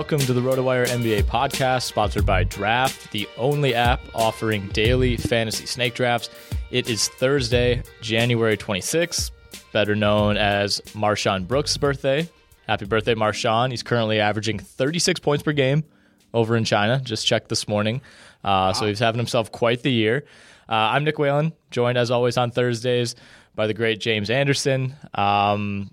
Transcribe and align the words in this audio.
Welcome 0.00 0.20
to 0.20 0.32
the 0.32 0.40
RotoWire 0.40 0.86
NBA 0.88 1.24
podcast, 1.24 1.82
sponsored 1.82 2.24
by 2.24 2.44
Draft, 2.44 3.12
the 3.12 3.28
only 3.36 3.74
app 3.74 4.00
offering 4.14 4.66
daily 4.68 5.18
fantasy 5.18 5.66
snake 5.66 5.92
drafts. 5.92 6.30
It 6.70 6.88
is 6.88 7.08
Thursday, 7.08 7.82
January 8.00 8.56
26th, 8.56 9.30
better 9.74 9.94
known 9.94 10.38
as 10.38 10.80
MarShon 10.94 11.46
Brooks' 11.46 11.76
birthday. 11.76 12.26
Happy 12.66 12.86
birthday, 12.86 13.14
MarShon. 13.14 13.72
He's 13.72 13.82
currently 13.82 14.20
averaging 14.20 14.58
36 14.58 15.20
points 15.20 15.42
per 15.42 15.52
game 15.52 15.84
over 16.32 16.56
in 16.56 16.64
China. 16.64 16.98
Just 17.04 17.26
checked 17.26 17.50
this 17.50 17.68
morning. 17.68 18.00
Uh, 18.42 18.72
So 18.72 18.86
he's 18.86 19.00
having 19.00 19.18
himself 19.18 19.52
quite 19.52 19.82
the 19.82 19.92
year. 19.92 20.24
Uh, 20.66 20.72
I'm 20.96 21.04
Nick 21.04 21.18
Whalen, 21.18 21.52
joined 21.70 21.98
as 21.98 22.10
always 22.10 22.38
on 22.38 22.52
Thursdays 22.52 23.16
by 23.54 23.66
the 23.66 23.74
great 23.74 24.00
James 24.00 24.30
Anderson. 24.30 24.96
Um, 25.12 25.90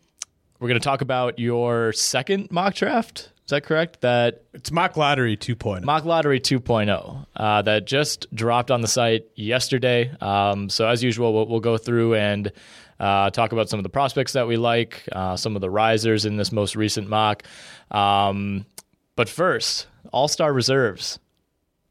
we're 0.62 0.70
going 0.70 0.80
to 0.80 0.84
talk 0.84 1.02
about 1.02 1.40
your 1.40 1.92
second 1.92 2.50
mock 2.52 2.74
draft. 2.74 3.34
Is 3.48 3.52
that 3.52 3.64
correct? 3.64 4.02
That 4.02 4.44
It's 4.54 4.74
mock 4.74 4.98
lottery 4.98 5.38
2.0. 5.38 5.86
Mock 5.86 6.04
Lottery 6.04 6.42
2.0 6.42 7.26
uh, 7.34 7.62
that 7.62 7.88
just 7.88 8.28
dropped 8.36 8.72
on 8.72 8.82
the 8.82 8.90
site 8.90 9.24
yesterday. 9.36 10.12
Um, 10.20 10.68
so, 10.68 10.86
as 10.86 11.02
usual, 11.02 11.34
we'll, 11.34 11.48
we'll 11.48 11.60
go 11.62 11.78
through 11.78 12.16
and 12.16 12.52
uh, 13.00 13.30
talk 13.30 13.54
about 13.54 13.70
some 13.70 13.80
of 13.80 13.84
the 13.84 13.90
prospects 13.90 14.34
that 14.34 14.50
we 14.50 14.58
like, 14.58 15.08
uh, 15.14 15.38
some 15.38 15.56
of 15.56 15.62
the 15.62 15.70
risers 15.70 16.26
in 16.26 16.36
this 16.36 16.52
most 16.52 16.76
recent 16.76 17.08
mock. 17.08 17.44
Um, 17.90 18.66
but 19.16 19.30
first, 19.30 19.88
All 20.12 20.28
Star 20.28 20.52
Reserves 20.52 21.18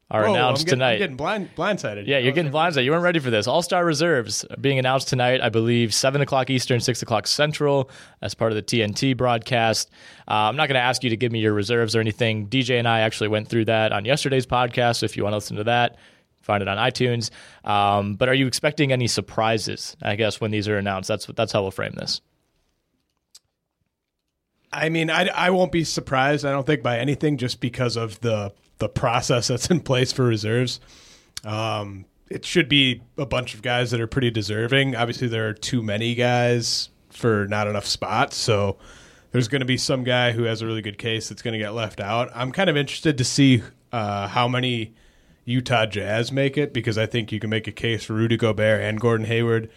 are 0.09 0.23
Whoa, 0.23 0.33
announced 0.33 0.61
I'm 0.61 0.65
getting, 0.65 0.79
tonight. 0.79 0.91
I'm 0.93 0.99
getting 0.99 1.17
blind, 1.17 1.49
blindsided. 1.55 2.07
Yeah, 2.07 2.19
you're 2.19 2.31
getting 2.31 2.51
blindsided. 2.51 2.85
You 2.85 2.91
weren't 2.91 3.03
ready 3.03 3.19
for 3.19 3.29
this. 3.29 3.45
All 3.45 3.61
Star 3.61 3.83
Reserves 3.83 4.45
are 4.45 4.55
being 4.55 4.79
announced 4.79 5.09
tonight, 5.09 5.41
I 5.41 5.49
believe, 5.49 5.93
7 5.93 6.21
o'clock 6.21 6.49
Eastern, 6.49 6.79
6 6.79 7.01
o'clock 7.01 7.27
Central, 7.27 7.89
as 8.21 8.33
part 8.33 8.53
of 8.53 8.55
the 8.55 8.61
TNT 8.61 9.17
broadcast. 9.17 9.89
Uh, 10.27 10.33
I'm 10.33 10.55
not 10.55 10.69
going 10.69 10.75
to 10.75 10.81
ask 10.81 11.03
you 11.03 11.09
to 11.09 11.17
give 11.17 11.33
me 11.33 11.39
your 11.39 11.53
reserves 11.53 11.93
or 11.93 11.99
anything. 11.99 12.47
DJ 12.47 12.79
and 12.79 12.87
I 12.87 13.01
actually 13.01 13.27
went 13.27 13.49
through 13.49 13.65
that 13.65 13.91
on 13.91 14.05
yesterday's 14.05 14.45
podcast. 14.45 14.97
So 14.97 15.05
if 15.05 15.17
you 15.17 15.23
want 15.23 15.33
to 15.33 15.37
listen 15.37 15.57
to 15.57 15.65
that, 15.65 15.97
find 16.39 16.61
it 16.61 16.69
on 16.69 16.77
iTunes. 16.77 17.29
Um, 17.65 18.15
but 18.15 18.29
are 18.29 18.33
you 18.33 18.47
expecting 18.47 18.93
any 18.93 19.07
surprises, 19.07 19.97
I 20.01 20.15
guess, 20.15 20.39
when 20.39 20.51
these 20.51 20.69
are 20.69 20.77
announced? 20.77 21.09
That's, 21.09 21.25
that's 21.25 21.51
how 21.51 21.63
we'll 21.63 21.71
frame 21.71 21.93
this. 21.93 22.21
I 24.71 24.87
mean, 24.87 25.09
I, 25.09 25.27
I 25.27 25.49
won't 25.49 25.71
be 25.73 25.83
surprised, 25.83 26.45
I 26.45 26.51
don't 26.51 26.65
think, 26.65 26.81
by 26.81 26.97
anything 26.97 27.37
just 27.37 27.59
because 27.59 27.97
of 27.97 28.19
the, 28.21 28.53
the 28.79 28.89
process 28.89 29.47
that's 29.47 29.69
in 29.69 29.79
place 29.79 30.11
for 30.11 30.23
reserves. 30.23 30.79
Um, 31.43 32.05
it 32.29 32.45
should 32.45 32.67
be 32.67 33.01
a 33.17 33.25
bunch 33.25 33.53
of 33.53 33.61
guys 33.61 33.91
that 33.91 34.01
are 34.01 34.07
pretty 34.07 34.31
deserving. 34.31 34.95
Obviously, 34.95 35.27
there 35.27 35.47
are 35.47 35.53
too 35.53 35.81
many 35.81 36.15
guys 36.15 36.89
for 37.09 37.47
not 37.47 37.67
enough 37.67 37.85
spots. 37.85 38.35
So 38.35 38.77
there's 39.31 39.47
going 39.47 39.61
to 39.61 39.65
be 39.65 39.77
some 39.77 40.03
guy 40.03 40.31
who 40.31 40.43
has 40.43 40.61
a 40.61 40.65
really 40.65 40.81
good 40.81 40.97
case 40.97 41.29
that's 41.29 41.41
going 41.41 41.53
to 41.53 41.59
get 41.59 41.73
left 41.73 41.99
out. 41.99 42.29
I'm 42.35 42.51
kind 42.51 42.69
of 42.69 42.77
interested 42.77 43.17
to 43.17 43.23
see 43.23 43.63
uh, 43.91 44.27
how 44.27 44.47
many 44.47 44.93
Utah 45.45 45.85
Jazz 45.85 46.31
make 46.31 46.57
it 46.57 46.73
because 46.73 46.97
I 46.97 47.05
think 47.05 47.31
you 47.31 47.39
can 47.39 47.49
make 47.49 47.67
a 47.67 47.71
case 47.71 48.03
for 48.03 48.13
Rudy 48.13 48.35
Gobert 48.35 48.81
and 48.81 48.99
Gordon 48.99 49.25
Hayward 49.25 49.69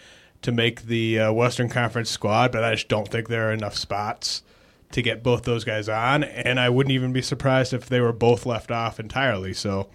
to 0.42 0.52
make 0.52 0.82
the 0.82 1.20
uh, 1.20 1.32
Western 1.32 1.68
Conference 1.68 2.10
squad, 2.10 2.50
but 2.50 2.64
I 2.64 2.72
just 2.74 2.88
don't 2.88 3.08
think 3.08 3.28
there 3.28 3.50
are 3.50 3.52
enough 3.52 3.76
spots 3.76 4.42
to 4.92 5.02
get 5.02 5.22
both 5.22 5.44
those 5.44 5.62
guys 5.64 5.88
on. 5.88 6.24
And 6.24 6.58
I 6.58 6.68
wouldn't 6.68 6.92
even 6.92 7.12
be 7.12 7.22
surprised 7.22 7.72
if 7.72 7.86
they 7.86 8.00
were 8.00 8.12
both 8.12 8.44
left 8.46 8.70
off 8.70 8.98
entirely. 8.98 9.52
So, 9.52 9.88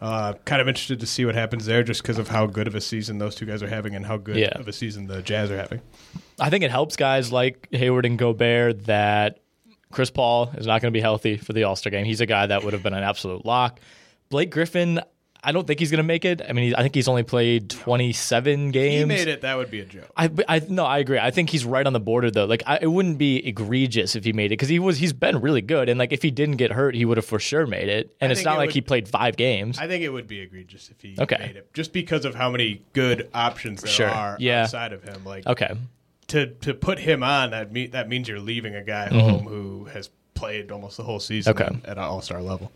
uh, 0.00 0.34
kind 0.44 0.60
of 0.60 0.68
interested 0.68 1.00
to 1.00 1.06
see 1.06 1.24
what 1.24 1.34
happens 1.34 1.64
there 1.66 1.82
just 1.82 2.02
because 2.02 2.18
of 2.18 2.28
how 2.28 2.46
good 2.46 2.66
of 2.66 2.74
a 2.74 2.80
season 2.80 3.18
those 3.18 3.34
two 3.34 3.46
guys 3.46 3.62
are 3.62 3.68
having 3.68 3.94
and 3.94 4.04
how 4.04 4.16
good 4.18 4.36
Yeah. 4.36 4.58
of 4.58 4.68
a 4.68 4.72
season 4.72 5.06
the 5.06 5.22
Jazz 5.22 5.50
are 5.50 5.56
having. 5.56 5.80
I 6.38 6.50
think 6.50 6.62
it 6.64 6.70
helps 6.70 6.96
guys 6.96 7.32
like 7.32 7.68
Hayward 7.72 8.04
and 8.04 8.18
Gobert 8.18 8.84
that 8.84 9.38
Chris 9.92 10.10
Paul 10.10 10.50
is 10.58 10.66
not 10.66 10.82
going 10.82 10.92
to 10.92 10.96
be 10.96 11.00
healthy 11.00 11.36
for 11.36 11.52
the 11.52 11.64
All 11.64 11.76
Star 11.76 11.90
game. 11.90 12.04
He's 12.04 12.20
a 12.20 12.26
guy 12.26 12.46
that 12.46 12.64
would 12.64 12.72
have 12.72 12.82
been 12.82 12.94
an 12.94 13.04
absolute 13.04 13.46
lock. 13.46 13.80
Blake 14.28 14.50
Griffin, 14.50 15.00
I 15.44 15.52
don't 15.52 15.66
think 15.66 15.78
he's 15.80 15.90
going 15.90 15.98
to 15.98 16.02
make 16.02 16.24
it. 16.24 16.40
I 16.48 16.52
mean, 16.52 16.68
he, 16.68 16.76
I 16.76 16.82
think 16.82 16.94
he's 16.94 17.06
only 17.08 17.22
played 17.22 17.68
27 17.70 18.70
games. 18.70 19.00
He 19.00 19.04
made 19.04 19.28
it. 19.28 19.42
That 19.42 19.56
would 19.56 19.70
be 19.70 19.80
a 19.80 19.84
joke. 19.84 20.10
I, 20.16 20.30
I 20.48 20.60
no, 20.68 20.84
I 20.84 20.98
agree. 20.98 21.18
I 21.18 21.30
think 21.30 21.50
he's 21.50 21.64
right 21.64 21.86
on 21.86 21.92
the 21.92 22.00
border 22.00 22.30
though. 22.30 22.44
Like, 22.46 22.62
I, 22.66 22.78
it 22.82 22.86
wouldn't 22.86 23.18
be 23.18 23.36
egregious 23.46 24.16
if 24.16 24.24
he 24.24 24.32
made 24.32 24.46
it 24.46 24.48
because 24.50 24.68
he 24.68 24.78
was 24.78 24.98
he's 24.98 25.12
been 25.12 25.40
really 25.40 25.60
good, 25.60 25.88
and 25.88 25.98
like 25.98 26.12
if 26.12 26.22
he 26.22 26.30
didn't 26.30 26.56
get 26.56 26.72
hurt, 26.72 26.94
he 26.94 27.04
would 27.04 27.16
have 27.18 27.26
for 27.26 27.38
sure 27.38 27.66
made 27.66 27.88
it. 27.88 28.14
And 28.20 28.30
I 28.30 28.32
it's 28.32 28.44
not 28.44 28.54
it 28.56 28.58
like 28.58 28.66
would- 28.68 28.74
he 28.74 28.80
played 28.80 29.08
five 29.08 29.36
games. 29.36 29.78
I 29.78 29.86
think 29.86 30.02
it 30.02 30.08
would 30.10 30.26
be 30.26 30.40
egregious 30.40 30.90
if 30.90 31.00
he 31.00 31.16
Okay. 31.18 31.36
made 31.38 31.56
it, 31.56 31.72
just 31.74 31.92
because 31.92 32.24
of 32.24 32.34
how 32.34 32.50
many 32.50 32.82
good 32.92 33.28
options 33.34 33.82
there 33.82 33.90
Sure. 33.92 34.08
are 34.10 34.36
Yeah. 34.40 34.62
outside 34.62 34.92
of 34.92 35.02
him. 35.02 35.24
Like 35.24 35.46
okay, 35.46 35.74
to 36.28 36.46
to 36.46 36.74
put 36.74 36.98
him 36.98 37.22
on 37.22 37.50
that 37.50 37.72
me- 37.72 37.88
that 37.88 38.08
means 38.08 38.28
you're 38.28 38.40
leaving 38.40 38.74
a 38.74 38.82
guy 38.82 39.08
Mm-hmm. 39.10 39.18
home 39.20 39.44
who 39.46 39.84
has 39.86 40.10
played 40.34 40.70
almost 40.72 40.96
the 40.96 41.02
whole 41.04 41.20
season 41.20 41.50
Okay. 41.52 41.68
at 41.84 41.96
an 41.96 41.98
All 41.98 42.20
Star 42.20 42.40
level. 42.42 42.72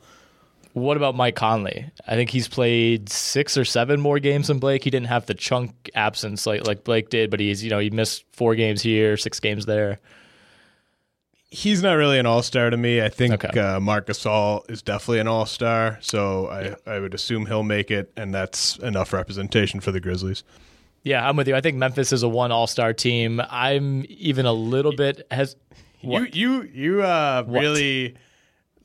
What 0.78 0.96
about 0.96 1.14
Mike 1.14 1.36
Conley? 1.36 1.90
I 2.06 2.14
think 2.14 2.30
he's 2.30 2.48
played 2.48 3.08
six 3.08 3.56
or 3.58 3.64
seven 3.64 4.00
more 4.00 4.18
games 4.18 4.48
than 4.48 4.58
Blake. 4.58 4.84
He 4.84 4.90
didn't 4.90 5.08
have 5.08 5.26
the 5.26 5.34
chunk 5.34 5.90
absence 5.94 6.46
like 6.46 6.66
like 6.66 6.84
Blake 6.84 7.10
did, 7.10 7.30
but 7.30 7.40
he's 7.40 7.62
you 7.62 7.70
know 7.70 7.78
he 7.78 7.90
missed 7.90 8.24
four 8.32 8.54
games 8.54 8.80
here, 8.82 9.16
six 9.16 9.40
games 9.40 9.66
there. 9.66 10.00
He's 11.50 11.82
not 11.82 11.94
really 11.94 12.18
an 12.18 12.26
All 12.26 12.42
Star 12.42 12.68
to 12.68 12.76
me. 12.76 13.00
I 13.02 13.08
think 13.08 13.32
Okay. 13.44 13.58
uh, 13.58 14.60
is 14.68 14.82
definitely 14.82 15.18
an 15.20 15.28
All 15.28 15.46
Star, 15.46 15.98
so 16.00 16.48
I 16.48 16.76
I 16.90 16.98
would 16.98 17.14
assume 17.14 17.46
he'll 17.46 17.62
make 17.62 17.90
it, 17.90 18.12
and 18.16 18.34
that's 18.34 18.76
enough 18.78 19.12
representation 19.12 19.80
for 19.80 19.90
the 19.90 20.00
Grizzlies. 20.00 20.44
Yeah, 21.04 21.26
I'm 21.26 21.36
with 21.36 21.48
you. 21.48 21.56
I 21.56 21.60
think 21.62 21.76
Memphis 21.76 22.12
is 22.12 22.22
a 22.22 22.28
one 22.28 22.52
All 22.52 22.66
Star 22.66 22.92
team. 22.92 23.40
I'm 23.48 24.04
even 24.08 24.44
a 24.44 24.52
little 24.52 24.94
bit 24.94 25.26
has. 25.30 25.56
You 26.00 26.26
you 26.32 26.62
you 26.62 27.02
uh, 27.02 27.44
really 27.46 28.14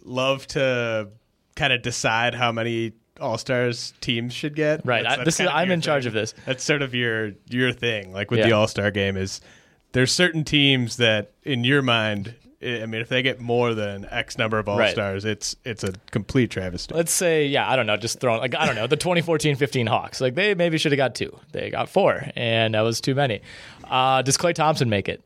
love 0.04 0.48
to 0.48 1.10
kind 1.56 1.74
of 1.74 1.82
decide 1.82 2.34
how 2.36 2.52
many 2.52 2.94
All 3.20 3.38
Stars 3.38 3.94
teams 4.02 4.34
should 4.34 4.56
get. 4.56 4.86
Right. 4.86 5.06
I, 5.06 5.24
this 5.24 5.40
is, 5.40 5.48
I'm 5.52 5.72
in 5.72 5.82
charge 5.82 6.06
of 6.06 6.14
this. 6.14 6.34
That's 6.46 6.64
sort 6.64 6.82
of 6.82 6.94
your 6.96 7.32
your 7.50 7.72
thing. 7.72 8.12
Like 8.14 8.32
with 8.32 8.40
Yeah. 8.40 8.48
the 8.48 8.52
All 8.54 8.68
Star 8.68 8.92
game 8.92 9.18
is 9.18 9.42
there's 9.92 10.12
certain 10.12 10.44
teams 10.44 10.98
that 10.98 11.32
in 11.44 11.64
your 11.64 11.82
mind. 11.82 12.36
I 12.62 12.84
I 12.84 12.86
mean, 12.86 13.02
if 13.02 13.10
they 13.10 13.22
get 13.22 13.42
more 13.42 13.74
than 13.74 14.08
X 14.10 14.38
number 14.38 14.58
of 14.58 14.70
All 14.70 14.80
Right. 14.80 14.92
Stars, 14.92 15.26
it's 15.26 15.56
it's 15.66 15.84
a 15.84 15.94
complete 16.12 16.50
travesty. 16.50 16.96
Let's 16.96 17.12
say, 17.12 17.46
yeah, 17.46 17.70
I 17.70 17.76
don't 17.76 17.86
know, 17.88 17.98
just 17.98 18.20
throwing 18.22 18.40
like 18.40 18.56
I 18.56 18.66
don't 18.66 18.76
know, 18.76 18.88
the 18.88 18.96
2014-15 18.98 19.88
Hawks. 19.90 20.22
Like 20.22 20.36
they 20.36 20.56
maybe 20.56 20.78
should 20.78 20.92
have 20.94 20.98
got 20.98 21.14
two. 21.14 21.38
They 21.52 21.70
got 21.70 21.90
four, 21.90 22.26
and 22.36 22.74
that 22.74 22.82
was 22.82 23.02
too 23.02 23.16
many. 23.16 23.42
Uh, 23.84 24.22
does 24.22 24.38
Klay 24.38 24.54
Thompson 24.56 24.90
make 24.90 25.10
it? 25.10 25.22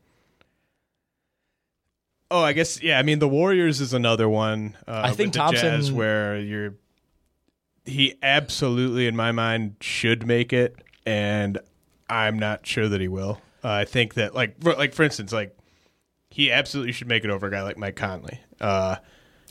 Oh, 2.30 2.42
I 2.42 2.52
guess 2.52 2.82
yeah. 2.82 2.98
I 2.98 3.02
mean, 3.02 3.18
the 3.18 3.28
Warriors 3.28 3.80
is 3.80 3.94
another 3.94 4.28
one. 4.28 4.76
Uh, 4.86 5.02
I 5.04 5.12
think 5.12 5.32
Thompson- 5.32 5.80
Jazz 5.80 5.92
where 5.92 6.38
you're. 6.38 6.74
He 7.84 8.16
absolutely, 8.22 9.06
in 9.06 9.16
my 9.16 9.32
mind, 9.32 9.76
should 9.80 10.26
make 10.26 10.52
it, 10.52 10.76
and 11.06 11.58
I'm 12.10 12.38
not 12.38 12.66
sure 12.66 12.86
that 12.86 13.00
he 13.00 13.08
will. 13.08 13.40
Uh, 13.64 13.70
I 13.70 13.84
think 13.86 14.14
that, 14.14 14.34
like, 14.34 14.60
for, 14.62 14.74
like 14.74 14.92
for 14.92 15.04
instance, 15.04 15.32
like 15.32 15.56
he 16.30 16.52
absolutely 16.52 16.92
should 16.92 17.08
make 17.08 17.24
it 17.24 17.30
over 17.30 17.46
a 17.46 17.50
guy 17.50 17.62
like 17.62 17.78
Mike 17.78 17.96
Conley. 17.96 18.40
Uh, 18.60 18.96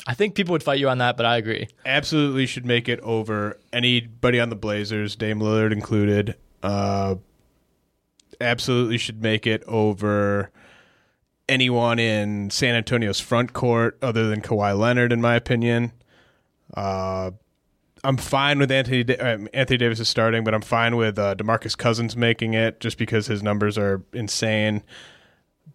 I 0.06 0.14
think 0.14 0.36
people 0.36 0.52
would 0.52 0.62
fight 0.62 0.80
you 0.80 0.88
on 0.88 1.00
that, 1.00 1.18
but 1.18 1.26
I 1.26 1.38
agree. 1.38 1.68
absolutely 1.86 2.46
should 2.46 2.66
make 2.66 2.88
it 2.88 3.00
over 3.02 3.60
anybody 3.74 4.40
on 4.40 4.50
the 4.50 4.56
Blazers, 4.56 5.16
Dame 5.16 5.40
Lillard 5.40 5.72
included. 5.72 6.36
Uh, 6.62 7.16
absolutely 8.40 8.98
should 9.00 9.22
make 9.22 9.48
it 9.48 9.64
over 9.66 10.52
anyone 11.50 12.00
in 12.00 12.50
San 12.50 12.76
Antonio's 12.76 13.20
front 13.20 13.54
court 13.54 13.98
other 14.02 14.28
than 14.28 14.42
Kawhi 14.42 14.78
Leonard, 14.78 15.12
in 15.12 15.22
my 15.22 15.36
opinion. 15.36 15.92
Uh, 16.74 17.32
I'm 18.04 18.18
fine 18.18 18.60
with 18.60 18.72
Anthony 18.72 19.04
Da- 19.04 19.18
uh, 19.18 19.38
Anthony 19.54 19.78
Davis 19.78 20.00
is 20.00 20.10
starting, 20.10 20.44
but 20.44 20.54
I'm 20.54 20.62
fine 20.62 20.96
with 20.96 21.18
uh, 21.18 21.36
Demarcus 21.36 21.78
Cousins 21.78 22.16
making 22.16 22.54
it 22.54 22.80
just 22.80 22.98
because 22.98 23.28
his 23.28 23.42
numbers 23.42 23.78
are 23.78 24.04
insane. 24.14 24.84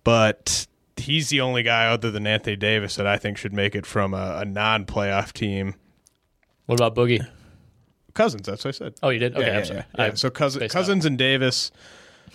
But 0.05 0.67
he's 0.97 1.29
the 1.31 1.41
only 1.41 1.63
guy 1.63 1.87
other 1.87 2.11
than 2.11 2.27
Anthony 2.27 2.57
Davis 2.57 2.97
that 2.97 3.07
I 3.07 3.17
think 3.19 3.39
should 3.39 3.53
make 3.53 3.75
it 3.75 3.87
from 3.87 4.15
a, 4.15 4.39
a 4.41 4.45
non-playoff 4.45 5.33
team. 5.33 5.75
What 6.67 6.81
about 6.81 6.95
Boogie? 6.95 7.27
Cousins, 8.15 8.47
that's 8.47 8.65
what 8.65 8.75
I 8.75 8.79
said. 8.79 8.95
Oh, 9.03 9.09
you 9.09 9.19
did? 9.19 9.35
Okay, 9.35 9.47
yeah, 9.47 9.53
I'm 9.53 9.59
yeah, 9.59 9.65
sorry. 9.65 9.85
Yeah, 9.99 10.15
so 10.15 10.31
Cousins, 10.31 10.73
Cousins 10.73 11.05
and 11.07 11.17
Davis, 11.17 11.71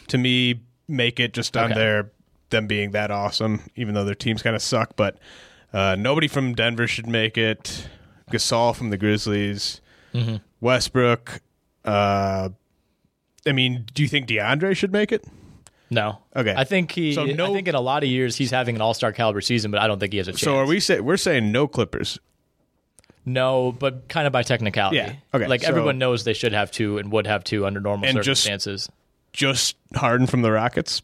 to 0.07 0.18
me, 0.18 0.62
make 0.88 1.19
it 1.19 1.33
just 1.33 1.56
on 1.56 1.72
Okay. 1.72 1.80
their 1.80 2.12
them 2.49 2.67
being 2.67 2.91
that 2.91 3.11
awesome, 3.11 3.61
even 3.75 3.94
though 3.94 4.03
their 4.05 4.15
teams 4.15 4.41
kind 4.41 4.55
of 4.55 4.61
suck. 4.61 4.95
But 4.95 5.17
uh, 5.73 5.95
nobody 5.97 6.27
from 6.27 6.53
Denver 6.53 6.88
should 6.88 7.07
make 7.07 7.38
it. 7.38 7.88
Gasol 8.31 8.75
from 8.75 8.89
the 8.89 8.97
Grizzlies, 8.97 9.79
Mm-hmm. 10.13 10.38
Westbrook. 10.61 11.41
Uh, 11.85 12.49
I 13.45 13.51
mean, 13.53 13.85
do 13.94 14.01
you 14.03 14.09
think 14.09 14.27
DeAndre 14.27 14.75
should 14.75 14.91
make 14.91 15.11
it? 15.11 15.23
No. 15.89 16.19
Okay. 16.35 16.53
I 16.57 16.65
think 16.65 16.91
he. 16.91 17.13
So 17.13 17.23
no- 17.25 17.51
I 17.51 17.53
think 17.53 17.67
in 17.69 17.75
a 17.75 17.79
lot 17.81 18.03
of 18.03 18.09
years 18.09 18.35
he's 18.35 18.51
having 18.51 18.75
an 18.75 18.81
All 18.81 18.94
Star 18.94 19.13
caliber 19.13 19.39
season, 19.41 19.71
but 19.71 19.79
I 19.79 19.88
don't 19.88 19.99
think 19.99 20.11
he 20.11 20.17
has 20.17 20.27
a 20.27 20.31
chance. 20.31 20.41
So 20.41 20.57
are 20.57 20.65
we 20.65 20.79
say 20.81 20.99
we're 20.99 21.15
saying 21.17 21.51
no 21.51 21.67
Clippers? 21.67 22.19
No, 23.25 23.73
but 23.73 24.07
kind 24.07 24.25
of 24.25 24.33
by 24.33 24.44
technicality. 24.44 24.97
Yeah, 24.97 25.13
okay, 25.33 25.47
Like 25.47 25.61
so- 25.61 25.67
everyone 25.69 25.97
knows 25.97 26.23
they 26.23 26.33
should 26.33 26.53
have 26.53 26.71
two 26.71 26.97
and 26.97 27.11
would 27.11 27.27
have 27.27 27.44
two 27.44 27.65
under 27.65 27.79
normal 27.79 28.07
And 28.07 28.21
just- 28.23 28.44
circumstances. 28.44 28.89
Just 29.33 29.75
Harden 29.95 30.25
from 30.27 30.41
the 30.41 30.51
Rockets. 30.51 31.01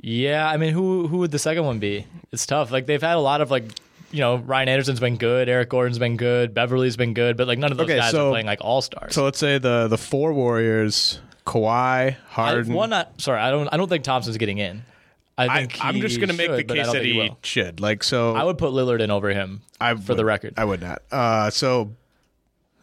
Yeah, 0.00 0.48
I 0.48 0.56
mean, 0.56 0.72
who 0.72 1.08
who 1.08 1.18
would 1.18 1.30
the 1.30 1.38
second 1.38 1.64
one 1.64 1.78
be? 1.78 2.06
It's 2.32 2.46
tough. 2.46 2.70
Like 2.70 2.86
they've 2.86 3.02
had 3.02 3.16
a 3.16 3.20
lot 3.20 3.40
of 3.40 3.50
like, 3.50 3.64
you 4.12 4.20
know, 4.20 4.36
Ryan 4.36 4.68
Anderson's 4.68 5.00
been 5.00 5.16
good, 5.16 5.48
Eric 5.48 5.70
Gordon's 5.70 5.98
been 5.98 6.16
good, 6.16 6.54
Beverley's 6.54 6.96
been 6.96 7.14
good, 7.14 7.36
but 7.36 7.48
like 7.48 7.58
none 7.58 7.72
of 7.72 7.78
those 7.78 7.86
Okay, 7.86 7.98
guys 7.98 8.12
so- 8.12 8.28
are 8.28 8.30
playing 8.30 8.46
like 8.46 8.60
all 8.62 8.80
stars. 8.80 9.14
So 9.14 9.24
let's 9.24 9.38
say 9.38 9.58
the 9.58 9.88
the 9.88 9.98
four 9.98 10.32
Warriors: 10.32 11.20
Kawhi, 11.46 12.16
Harden. 12.28 12.72
one, 12.74 12.90
not 12.90 13.20
sorry, 13.20 13.40
I 13.40 13.50
don't 13.50 13.68
I 13.72 13.76
don't 13.76 13.88
think 13.88 14.04
Thompson's 14.04 14.36
getting 14.36 14.58
in. 14.58 14.82
I 15.36 15.46
I, 15.46 15.58
think 15.60 15.84
I'm 15.84 15.94
he 15.94 16.00
just 16.00 16.16
going 16.18 16.30
to 16.30 16.34
make 16.36 16.48
the 16.50 16.58
should, 16.58 16.66
but 16.68 16.74
I 16.74 16.76
case 16.78 16.86
don't 16.86 16.94
that 16.96 17.02
think 17.02 17.12
he, 17.14 17.18
will. 17.20 17.38
should. 17.42 17.80
Like 17.80 18.02
so, 18.02 18.34
I 18.34 18.42
would 18.42 18.58
put 18.58 18.72
Lillard 18.72 19.00
in 19.00 19.10
over 19.12 19.28
him. 19.30 19.62
I 19.80 19.94
for 19.94 20.14
the 20.14 20.22
would- 20.22 20.26
record. 20.26 20.54
I 20.56 20.64
would 20.64 20.80
not. 20.80 21.02
Uh, 21.12 21.50
so 21.50 21.92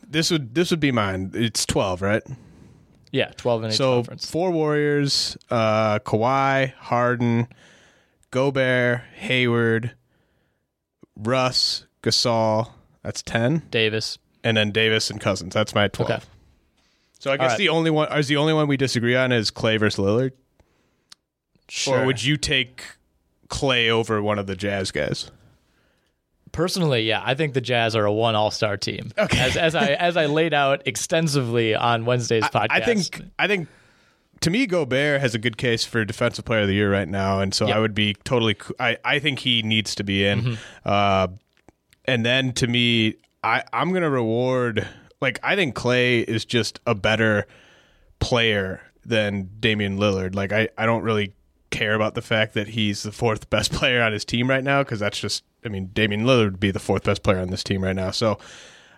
this 0.10 0.32
would 0.32 0.54
this 0.56 0.72
would 0.72 0.80
be 0.82 0.92
mine. 0.92 1.32
It's 1.34 1.66
twelve, 1.66 2.02
right? 2.02 2.24
Yeah, 3.16 3.32
twelve 3.38 3.64
in 3.64 3.72
each 3.72 3.78
so 3.78 4.00
conference. 4.00 4.30
four 4.30 4.52
Warriors: 4.52 5.38
uh, 5.50 6.00
Kawhi, 6.00 6.74
Harden, 6.74 7.48
Gobert, 8.30 9.04
Hayward, 9.14 9.94
Russ, 11.16 11.86
Gasol. 12.04 12.72
That's 13.04 13.22
ten, 13.22 13.64
Davis. 13.72 14.18
and 14.44 14.58
then 14.58 14.72
Davis 14.72 15.10
and 15.10 15.22
Cousins. 15.22 15.54
That's 15.54 15.74
my 15.74 15.88
twelve. 15.88 16.12
Okay. 16.12 16.24
So 17.18 17.32
I 17.32 17.38
guess 17.38 17.52
right. 17.52 17.58
the 17.58 17.70
only 17.70 17.90
one 17.90 18.12
is 18.12 18.28
the 18.28 18.36
only 18.36 18.52
one 18.52 18.68
we 18.68 18.76
disagree 18.76 19.16
on 19.16 19.32
is 19.32 19.50
Klay 19.50 19.80
versus 19.80 20.04
Lillard. 20.04 20.32
Sure. 21.70 22.02
Or 22.02 22.06
would 22.06 22.22
you 22.22 22.36
take 22.36 22.84
Klay 23.48 23.88
over 23.88 24.22
one 24.22 24.40
of 24.40 24.46
the 24.46 24.58
Jazz 24.58 24.92
guys? 24.92 25.32
Personally, 26.56 27.02
yeah, 27.02 27.22
I 27.24 27.36
think 27.36 27.54
the 27.54 27.60
Jazz 27.60 27.98
are 27.98 28.06
a 28.06 28.14
one 28.14 28.34
All 28.34 28.50
Star 28.50 28.78
team. 28.78 29.12
Okay. 29.18 29.38
As, 29.38 29.58
as 29.58 29.76
I 29.76 29.88
as 29.90 30.16
I 30.16 30.28
laid 30.28 30.54
out 30.54 30.84
extensively 30.88 31.76
on 31.76 32.06
Wednesday's 32.06 32.46
podcast. 32.46 32.68
I 32.70 32.80
think 32.80 33.22
I 33.38 33.48
think 33.48 33.68
to 34.40 34.50
me 34.50 34.66
Gobert 34.66 35.20
has 35.20 35.36
a 35.36 35.38
good 35.38 35.58
case 35.58 35.84
for 35.84 36.06
defensive 36.06 36.46
player 36.46 36.62
of 36.62 36.68
the 36.68 36.74
year 36.74 36.90
right 36.90 37.10
now, 37.10 37.42
and 37.42 37.54
so 37.54 37.68
Yep. 37.68 37.76
I 37.76 37.80
would 37.80 37.94
be 37.94 38.14
totally. 38.24 38.56
I 38.80 38.98
I 39.04 39.20
think 39.20 39.40
he 39.40 39.64
needs 39.64 39.96
to 39.96 40.06
be 40.06 40.26
in. 40.26 40.42
Mm-hmm. 40.42 40.56
Uh, 40.86 41.28
and 42.06 42.26
then 42.26 42.54
to 42.54 42.68
me, 42.68 43.16
I 43.44 43.64
I'm 43.74 43.92
gonna 43.92 44.10
reward. 44.10 44.88
Like 45.20 45.40
I 45.44 45.58
think 45.58 45.76
Klay 45.76 46.24
is 46.24 46.46
just 46.46 46.80
a 46.88 46.96
better 46.96 47.48
player 48.20 48.82
than 49.06 49.50
Damian 49.60 49.98
Lillard. 49.98 50.36
Like 50.36 50.54
I 50.54 50.70
I 50.78 50.86
don't 50.86 51.04
really 51.04 51.34
care 51.76 51.94
about 51.94 52.16
the 52.16 52.22
fact 52.22 52.54
that 52.54 52.70
he's 52.70 53.04
the 53.04 53.12
fourth 53.12 53.50
best 53.50 53.72
player 53.72 54.02
on 54.02 54.14
his 54.14 54.26
team 54.26 54.50
right 54.50 54.64
now 54.64 54.84
because 54.84 55.00
that's 55.00 55.20
just 55.20 55.44
I 55.66 55.70
mean 55.70 55.92
Damian 55.94 56.24
Lillard 56.24 56.46
would 56.46 56.60
be 56.60 56.72
the 56.72 56.80
fourth 56.80 57.04
best 57.04 57.24
player 57.24 57.40
on 57.40 57.50
this 57.50 57.64
team 57.64 57.84
right 57.84 57.96
now. 57.96 58.12
So 58.12 58.38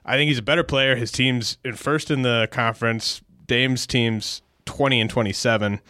I 0.06 0.16
think 0.16 0.30
he's 0.30 0.38
a 0.38 0.44
better 0.44 0.64
player. 0.64 0.96
His 0.96 1.12
team's 1.12 1.58
in 1.64 1.76
first 1.76 2.12
in 2.12 2.22
the 2.22 2.48
conference. 2.52 3.22
Dame's 3.46 3.88
team's 3.88 4.42
20 4.66 5.02
and 5.02 5.10
27. 5.10 5.82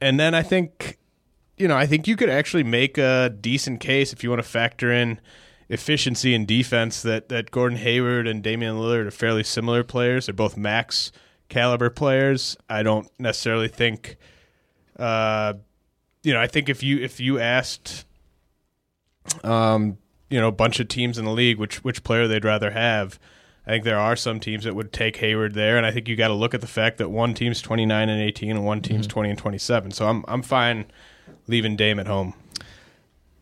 And 0.00 0.20
then 0.20 0.34
I 0.34 0.42
think 0.42 0.98
you 1.56 1.68
know, 1.68 1.76
I 1.76 1.86
think 1.86 2.08
you 2.08 2.16
could 2.16 2.30
actually 2.30 2.64
make 2.64 2.98
a 2.98 3.30
decent 3.40 3.80
case 3.80 4.12
if 4.12 4.24
you 4.24 4.30
want 4.30 4.42
to 4.42 4.48
factor 4.48 4.90
in 4.90 5.20
efficiency 5.68 6.34
and 6.34 6.46
defense 6.46 7.02
that 7.02 7.28
that 7.28 7.50
Gordon 7.50 7.78
Hayward 7.78 8.26
and 8.26 8.42
Damian 8.42 8.76
Lillard 8.76 9.06
are 9.06 9.10
fairly 9.10 9.44
similar 9.44 9.84
players. 9.84 10.26
They're 10.26 10.34
both 10.34 10.56
max 10.56 11.12
caliber 11.48 11.90
players. 11.90 12.56
I 12.68 12.82
don't 12.82 13.08
necessarily 13.18 13.68
think 13.68 14.16
uh 14.98 15.54
you 16.24 16.32
know, 16.32 16.40
I 16.40 16.46
think 16.46 16.68
if 16.68 16.82
you 16.82 16.98
if 16.98 17.20
you 17.20 17.38
asked 17.38 18.04
um 19.44 19.98
you 20.30 20.40
know, 20.40 20.48
a 20.48 20.52
bunch 20.52 20.80
of 20.80 20.88
teams 20.88 21.18
in 21.18 21.24
the 21.24 21.30
league 21.30 21.58
which 21.58 21.84
which 21.84 22.02
player 22.02 22.26
they'd 22.26 22.44
rather 22.44 22.72
have, 22.72 23.20
I 23.66 23.70
think 23.70 23.84
there 23.84 23.98
are 23.98 24.16
some 24.16 24.40
teams 24.40 24.64
that 24.64 24.74
would 24.74 24.92
take 24.92 25.16
Hayward 25.18 25.54
there, 25.54 25.76
and 25.76 25.86
I 25.86 25.90
think 25.90 26.08
you 26.08 26.16
got 26.16 26.28
to 26.28 26.34
look 26.34 26.54
at 26.54 26.60
the 26.60 26.66
fact 26.66 26.98
that 26.98 27.10
one 27.10 27.34
team's 27.34 27.62
twenty 27.62 27.86
nine 27.86 28.08
and 28.08 28.20
eighteen, 28.20 28.50
and 28.50 28.64
one 28.64 28.80
team's 28.80 29.06
twenty 29.06 29.30
and 29.30 29.38
twenty 29.38 29.58
seven. 29.58 29.90
So 29.90 30.08
I'm 30.08 30.24
I'm 30.26 30.42
fine 30.42 30.86
leaving 31.46 31.76
Dame 31.76 32.00
at 32.00 32.06
home. 32.06 32.34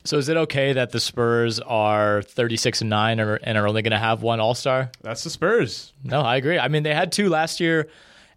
So 0.04 0.18
is 0.18 0.28
it 0.28 0.36
okay 0.36 0.72
that 0.72 0.90
the 0.90 0.98
Spurs 0.98 1.60
are 1.60 2.22
36 2.22 2.80
and 2.80 2.90
9 2.90 3.20
and 3.20 3.30
are, 3.30 3.36
and 3.36 3.56
are 3.56 3.68
only 3.68 3.82
going 3.82 3.92
to 3.92 3.98
have 3.98 4.20
one 4.20 4.40
All-Star? 4.40 4.90
That's 5.00 5.22
the 5.22 5.30
Spurs. 5.30 5.92
No, 6.02 6.22
I 6.22 6.34
agree. 6.34 6.58
I 6.58 6.66
mean, 6.66 6.82
they 6.82 6.92
had 6.92 7.12
two 7.12 7.28
last 7.28 7.60
year 7.60 7.88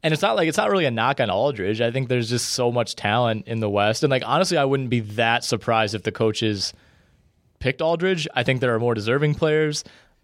and 0.05 0.13
it's 0.13 0.21
not 0.21 0.35
like 0.35 0.47
it's 0.47 0.57
not 0.57 0.69
really 0.69 0.85
a 0.85 0.91
knock 0.91 1.19
on 1.19 1.31
Aldridge. 1.31 1.81
I 1.81 1.89
think 1.89 2.09
there's 2.09 2.29
just 2.29 2.51
so 2.51 2.71
much 2.71 2.95
talent 2.95 3.47
in 3.47 3.59
the 3.59 3.69
West 3.69 4.03
and 4.03 4.11
like 4.11 4.21
honestly, 4.23 4.55
I 4.55 4.63
wouldn't 4.63 4.91
be 4.91 4.99
that 4.99 5.43
surprised 5.43 5.95
if 5.95 6.03
the 6.03 6.11
coaches 6.11 6.73
picked 7.57 7.81
Aldridge. 7.81 8.27
I 8.35 8.43
think 8.43 8.61
there 8.61 8.75
are 8.75 8.79
more 8.79 8.93
deserving 8.93 9.33
players, 9.33 9.83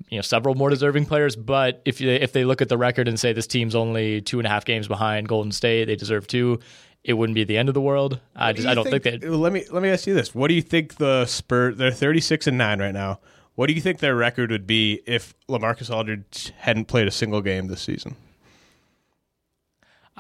you 0.10 0.20
know, 0.20 0.22
several 0.22 0.54
more 0.54 0.70
deserving 0.70 1.08
players. 1.08 1.36
But 1.36 1.82
if 1.84 2.00
you, 2.00 2.12
if 2.12 2.32
they 2.32 2.46
look 2.46 2.62
at 2.62 2.70
the 2.70 2.78
record 2.78 3.08
and 3.08 3.20
say 3.20 3.34
this 3.34 3.48
team's 3.48 3.74
only 3.74 4.22
two 4.22 4.38
and 4.38 4.46
a 4.46 4.52
half 4.52 4.66
games 4.66 4.88
behind 4.88 5.28
Golden 5.28 5.52
State, 5.52 5.86
they 5.86 5.96
deserve 5.96 6.28
two. 6.28 6.60
It 7.04 7.14
wouldn't 7.14 7.34
be 7.34 7.44
the 7.44 7.58
end 7.58 7.68
of 7.68 7.74
the 7.74 7.82
world. 7.82 8.20
I 8.36 8.54
just 8.54 8.68
do 8.68 8.72
I 8.72 8.76
don't 8.76 8.88
think, 8.88 9.02
that. 9.02 9.24
Let 9.24 9.52
me 9.52 9.66
let 9.72 9.82
me 9.82 9.90
ask 9.90 10.06
you 10.06 10.14
this: 10.14 10.36
What 10.36 10.50
do 10.50 10.54
you 10.54 10.62
think 10.62 10.98
the 10.98 11.26
Spurs? 11.26 11.76
They're 11.78 11.90
thirty 11.90 12.20
six 12.20 12.46
and 12.46 12.60
nine 12.60 12.80
right 12.80 12.94
now. 12.94 13.20
What 13.56 13.66
do 13.66 13.74
you 13.74 13.82
think 13.82 13.98
their 13.98 14.16
record 14.16 14.52
would 14.52 14.68
be 14.68 15.02
if 15.08 15.34
Lamarcus 15.50 15.90
Aldridge 15.90 16.54
hadn't 16.60 16.86
played 16.86 17.08
a 17.08 17.12
single 17.12 17.42
game 17.42 17.66
this 17.66 17.82
season? 17.82 18.16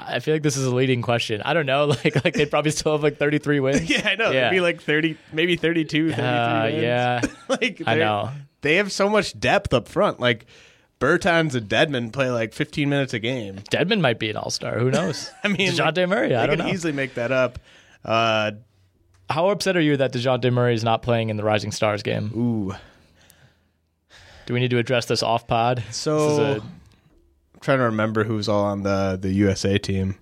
I 0.08 0.20
feel 0.20 0.34
like 0.36 0.43
this 0.43 0.58
is 0.58 0.65
a 0.65 0.74
leading 0.74 1.01
question. 1.01 1.41
I 1.43 1.53
don't 1.53 1.65
know. 1.65 1.86
Like 2.03 2.24
like 2.24 2.34
they'd 2.34 2.50
probably 2.50 2.72
still 2.72 2.91
have 2.93 3.03
like 3.03 3.17
33 3.17 3.60
wins. 3.62 3.89
Yeah, 3.89 4.08
I 4.10 4.15
know. 4.15 4.31
Yeah. 4.31 4.48
It'd 4.48 4.51
be 4.51 4.62
like 4.62 4.81
30, 4.81 5.17
maybe 5.34 5.55
32, 5.55 6.12
33 6.12 6.24
Uh, 6.25 6.63
wins. 6.63 6.81
yeah. 6.84 7.22
like 7.50 7.81
I 7.86 7.96
know. 7.96 8.29
They 8.62 8.75
have 8.75 8.91
so 8.91 9.10
much 9.10 9.39
depth 9.39 9.74
up 9.74 9.88
front. 9.88 10.20
Like 10.20 10.46
Bertans 11.00 11.55
and 11.55 11.67
Dedmon 11.67 12.12
play 12.13 12.29
like 12.29 12.53
15 12.53 12.88
minutes 12.89 13.13
a 13.13 13.20
game. 13.20 13.55
Dedmon 13.72 14.01
might 14.01 14.20
be 14.20 14.29
an 14.29 14.38
all 14.38 14.50
star. 14.51 14.77
Who 14.77 14.91
knows? 14.91 15.29
I 15.43 15.48
mean, 15.48 15.72
DeJounte 15.72 16.08
Murray. 16.10 16.36
I 16.36 16.46
don't 16.48 16.60
know. 16.60 16.67
easily 16.67 16.93
make 16.93 17.15
that 17.15 17.31
up. 17.31 17.58
Uh, 18.05 18.51
How 19.29 19.50
upset 19.50 19.75
are 19.77 19.81
you 19.81 19.98
that 19.98 20.13
DeJounte 20.13 20.51
Murray 20.53 20.74
is 20.75 20.84
not 20.84 21.01
playing 21.01 21.29
in 21.29 21.38
the 21.38 21.43
Rising 21.43 21.72
Stars 21.72 22.03
game? 22.03 22.31
ooh. 22.36 22.74
Do 24.46 24.53
we 24.53 24.60
need 24.60 24.72
to 24.72 24.77
address 24.79 25.05
this 25.05 25.24
off 25.24 25.48
pod? 25.48 25.84
So 25.91 26.17
This 26.20 26.31
is 26.34 26.39
a- 26.39 26.65
I'm 27.50 27.50
trying 27.62 27.77
to 27.80 27.86
remember 27.86 28.24
who's 28.24 28.50
all 28.50 28.63
on 28.65 28.84
the 28.84 29.18
the 29.22 29.32
USA 29.32 29.77
team. 29.77 30.15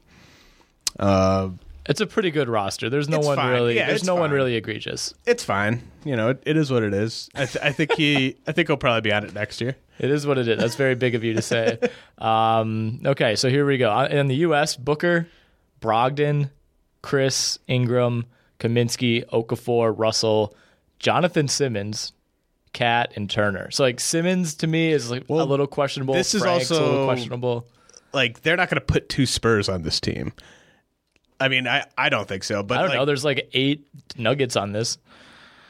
Uh, 0.99 1.49
It's 1.85 2.01
a 2.01 2.05
pretty 2.07 2.29
good 2.31 2.49
roster. 2.49 2.89
There's 2.89 3.09
no 3.09 3.19
one 3.19 3.35
fine. 3.37 3.51
really. 3.51 3.75
Yeah, 3.75 3.87
there's 3.87 4.03
no 4.03 4.15
one 4.15 4.31
really 4.31 4.55
egregious. 4.55 5.13
it's 5.25 5.43
fine. 5.43 5.81
You 6.05 6.15
know, 6.15 6.29
it, 6.29 6.43
it 6.45 6.57
is 6.57 6.71
what 6.71 6.83
it 6.83 6.93
is. 6.93 7.29
I, 7.35 7.45
th- 7.45 7.63
I 7.63 7.71
think 7.71 7.93
he. 7.93 8.35
I 8.47 8.51
think 8.51 8.67
he'll 8.67 8.77
probably 8.77 9.01
be 9.01 9.13
on 9.13 9.23
it 9.23 9.33
next 9.33 9.59
year. 9.61 9.75
It 9.97 10.11
is 10.11 10.25
what 10.27 10.37
it 10.37 10.47
is. 10.47 10.59
That's 10.59 10.75
very 10.75 10.95
big 10.95 11.15
of 11.15 11.23
you 11.23 11.33
to 11.33 11.41
say. 11.41 11.77
Um, 12.19 12.99
okay, 13.05 13.37
so 13.37 13.49
here 13.49 13.65
we 13.65 13.77
go. 13.77 13.89
Uh, 13.89 14.05
In 14.11 14.27
the 14.27 14.35
U.S., 14.47 14.75
Booker, 14.75 15.25
Brogdon, 15.79 16.49
Chriss, 17.01 17.59
Ingram, 17.65 18.25
Kaminsky, 18.59 19.23
Okafor, 19.29 19.93
Russell, 19.97 20.53
Jonathan 20.99 21.47
Simmons, 21.47 22.11
KAT, 22.73 23.13
and 23.15 23.29
Turner. 23.29 23.71
So 23.71 23.83
like 23.83 23.99
Simmons 23.99 24.55
to 24.55 24.67
me 24.67 24.91
is 24.91 25.09
like 25.11 25.23
Well, 25.27 25.43
a 25.43 25.47
little 25.47 25.67
questionable. 25.67 26.13
this 26.13 26.33
is 26.35 26.41
Frank's 26.41 26.69
a 26.69 26.73
little 26.73 26.87
also- 26.89 27.05
questionable. 27.05 27.67
Like 28.13 28.41
they're 28.41 28.57
not 28.57 28.69
going 28.69 28.79
to 28.79 28.85
put 28.85 29.07
two 29.09 29.25
Spurs 29.27 29.69
on 29.69 29.83
this 29.83 29.99
team. 29.99 30.33
I 31.39 31.47
mean, 31.47 31.67
I, 31.67 31.85
I 31.97 32.09
don't 32.09 32.27
think 32.27 32.43
so. 32.43 32.63
But 32.63 32.77
I 32.77 32.81
don't 32.81 32.89
like, 32.89 32.97
know. 32.99 33.05
There's 33.05 33.23
like 33.23 33.49
eight 33.53 33.87
Nuggets 34.17 34.55
on 34.55 34.71
this. 34.71 34.97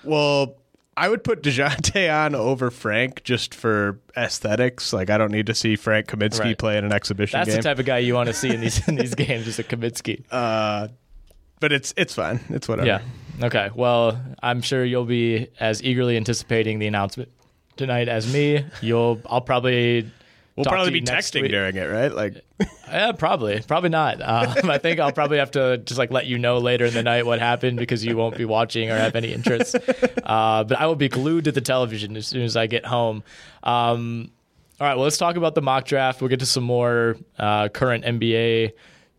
Well, 0.03 0.55
I 0.97 1.09
would 1.09 1.23
put 1.23 1.43
Dejounte 1.43 2.11
on 2.25 2.35
over 2.35 2.71
Frank 2.71 3.23
just 3.23 3.53
for 3.53 3.99
aesthetics. 4.17 4.93
Like 4.93 5.09
I 5.09 5.17
don't 5.17 5.31
need 5.31 5.47
to 5.47 5.53
see 5.53 5.75
Frank 5.75 6.07
Kaminsky 6.07 6.39
Right. 6.39 6.57
play 6.57 6.77
in 6.77 6.85
an 6.85 6.91
exhibition 6.93 7.39
That's 7.39 7.49
game. 7.49 7.57
the 7.57 7.63
type 7.63 7.79
of 7.79 7.85
guy 7.85 7.99
you 7.99 8.13
want 8.15 8.27
to 8.27 8.33
see 8.33 8.49
in 8.53 8.61
these 8.61 8.87
in 8.87 8.95
these 8.95 9.15
games. 9.15 9.47
Is 9.47 9.59
a 9.59 9.63
Kaminsky. 9.63 10.23
uh, 10.31 10.87
but 11.59 11.71
it's 11.71 11.93
it's 11.97 12.13
fine. 12.13 12.39
It's 12.49 12.67
whatever. 12.67 12.87
Yeah. 12.87 13.01
Okay. 13.41 13.69
Well, 13.73 14.21
I'm 14.41 14.61
sure 14.61 14.83
you'll 14.83 15.05
be 15.05 15.47
as 15.59 15.81
eagerly 15.83 16.17
anticipating 16.17 16.79
the 16.79 16.87
announcement 16.87 17.29
tonight 17.77 18.09
as 18.09 18.31
me. 18.31 18.65
You'll. 18.81 19.21
I'll 19.25 19.41
probably. 19.41 20.09
We'll 20.55 20.65
probably 20.65 20.91
be 20.91 21.01
texting 21.01 21.43
week. 21.43 21.51
during 21.51 21.77
it, 21.77 21.85
right? 21.85 22.11
Like 22.13 22.43
Yeah, 22.87 23.13
probably. 23.13 23.61
Probably 23.61 23.89
not. 23.89 24.21
Um, 24.21 24.69
I 24.69 24.77
think 24.77 24.99
I'll 24.99 25.13
probably 25.13 25.37
have 25.37 25.51
to 25.51 25.77
just 25.77 25.97
like 25.97 26.11
let 26.11 26.25
you 26.25 26.37
know 26.37 26.57
later 26.57 26.85
in 26.85 26.93
the 26.93 27.03
night 27.03 27.25
what 27.25 27.39
happened 27.39 27.77
because 27.77 28.03
you 28.03 28.17
won't 28.17 28.35
be 28.37 28.43
watching 28.45 28.89
or 28.89 28.97
have 28.97 29.15
any 29.15 29.33
interest. 29.33 29.75
Uh, 30.29 30.63
but 30.63 30.79
I 30.79 30.85
will 30.85 30.95
be 30.95 31.09
glued 31.09 31.45
to 31.45 31.51
the 31.51 31.61
television 31.61 32.15
as 32.15 32.27
soon 32.27 32.43
as 32.43 32.55
I 32.55 32.67
get 32.67 32.85
home. 32.85 33.23
Um, 33.63 34.29
all 34.79 34.85
right. 34.85 34.93
Well, 34.93 35.05
let's 35.05 35.17
talk 35.17 35.37
about 35.37 35.55
the 35.55 35.61
mock 35.63 35.85
draft. 35.85 36.21
We'll 36.21 36.29
get 36.29 36.41
to 36.41 36.45
some 36.45 36.63
more 36.63 37.17
uh, 37.39 37.69
current 37.69 38.05
NBA 38.05 38.73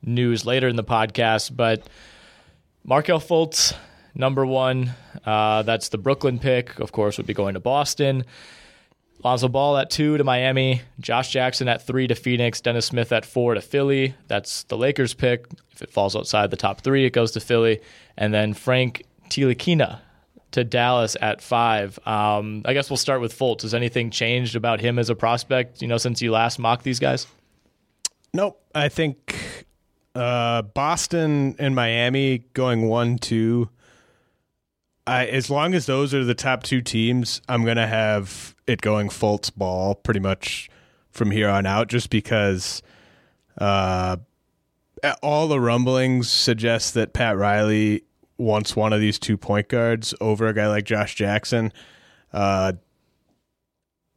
news 0.05 0.47
later 0.47 0.69
in 0.69 0.77
the 0.77 0.85
podcast. 0.85 1.57
But 1.57 1.89
Markelle 2.91 3.21
Fultz, 3.21 3.73
number 4.17 4.45
one. 4.45 4.91
Uh, 5.25 5.63
that's 5.63 5.91
the 5.91 5.97
Brooklyn 5.97 6.41
pick. 6.41 6.81
Of 6.81 6.91
course, 6.91 7.19
would 7.19 7.27
be 7.27 7.33
going 7.33 7.55
to 7.55 7.61
Boston. 7.61 8.25
Lonzo 9.23 9.47
Ball 9.47 9.77
at 9.77 9.91
two 9.91 10.19
to 10.19 10.25
Miami, 10.25 10.83
Josh 10.99 11.31
Jackson 11.31 11.69
at 11.69 11.87
three 11.87 12.09
to 12.09 12.17
Phoenix, 12.17 12.61
Dennis 12.61 12.87
Smith 12.87 13.13
at 13.13 13.25
four 13.25 13.55
to 13.55 13.61
Philly. 13.61 14.17
That's 14.27 14.65
the 14.65 14.77
Lakers 14.77 15.15
pick. 15.15 15.47
If 15.71 15.83
it 15.83 15.93
falls 15.93 16.17
outside 16.17 16.51
the 16.51 16.57
top 16.57 16.81
three, 16.81 17.07
it 17.07 17.13
goes 17.13 17.31
to 17.33 17.41
Philly. 17.41 17.79
And 18.17 18.35
then 18.35 18.55
Frank 18.55 19.05
Ntilikina 19.29 20.01
to 20.51 20.65
Dallas 20.65 21.17
at 21.21 21.41
five. 21.41 21.97
Um, 22.09 22.63
I 22.65 22.73
guess 22.73 22.91
we'll 22.91 22.97
start 22.97 23.21
with 23.21 23.39
Fultz. 23.39 23.63
Has 23.63 23.73
anything 23.73 24.11
changed 24.11 24.57
about 24.57 24.81
him 24.81 24.99
as 24.99 25.11
a 25.11 25.15
prospect, 25.15 25.81
you 25.81 25.87
know, 25.87 25.97
since 25.97 26.21
you 26.21 26.33
last 26.33 26.59
mocked 26.59 26.83
these 26.83 26.99
guys? 26.99 27.29
nope. 28.35 28.61
I 28.75 28.89
think 28.89 29.67
uh, 30.21 30.61
Boston 30.63 31.57
and 31.59 31.75
Miami 31.75 32.45
going 32.53 32.87
one 32.87 33.17
two. 33.17 33.71
I, 35.07 35.27
as 35.27 35.49
long 35.49 35.73
as 35.73 35.87
those 35.87 36.13
are 36.13 36.25
the 36.25 36.35
top 36.35 36.63
two 36.63 36.83
teams, 36.83 37.41
I'm 37.49 37.65
gonna 37.65 37.87
have 37.87 38.55
it 38.67 38.83
going 38.83 39.09
Fultz 39.09 39.51
ball 39.55 39.95
pretty 39.95 40.21
much 40.21 40.69
from 41.11 41.31
here 41.31 41.49
on 41.49 41.65
out, 41.65 41.89
just 41.89 42.11
because 42.11 42.83
uh, 43.57 44.19
all 45.23 45.49
the 45.49 45.59
rumblings 45.59 46.29
suggest 46.29 46.93
that 46.95 47.15
Pat 47.15 47.39
Riley 47.39 48.05
wants 48.37 48.77
one 48.77 48.93
of 48.93 49.01
these 49.01 49.19
two 49.19 49.39
point 49.39 49.69
guards 49.69 50.13
over 50.21 50.49
a 50.49 50.55
guy 50.55 50.69
like 50.69 50.85
Josh 50.85 51.15
Jackson. 51.15 51.73
Uh, 52.31 52.75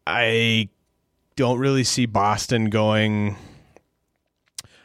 I 0.05 0.67
don't 1.38 1.60
really 1.60 1.86
see 1.86 2.07
Boston 2.07 2.69
going. 2.69 3.38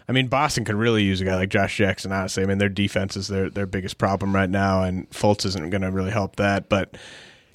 I 0.09 0.13
mean, 0.13 0.29
Boston 0.29 0.65
could 0.65 0.77
really 0.77 1.03
use 1.03 1.21
a 1.21 1.25
guy 1.25 1.37
like 1.37 1.51
Josh 1.51 1.77
Jackson. 1.77 2.13
Honestly, 2.13 2.43
I 2.43 2.47
mean, 2.47 2.59
their 2.59 2.71
defense 2.71 3.17
is 3.17 3.29
their 3.29 3.51
their 3.51 3.67
biggest 3.67 3.99
problem 3.99 4.35
right 4.35 4.49
now, 4.49 4.83
and 4.83 5.09
Fultz 5.11 5.45
isn't 5.45 5.71
going 5.71 5.83
to 5.83 5.91
really 5.91 6.11
help 6.11 6.37
that. 6.37 6.69
But 6.69 6.97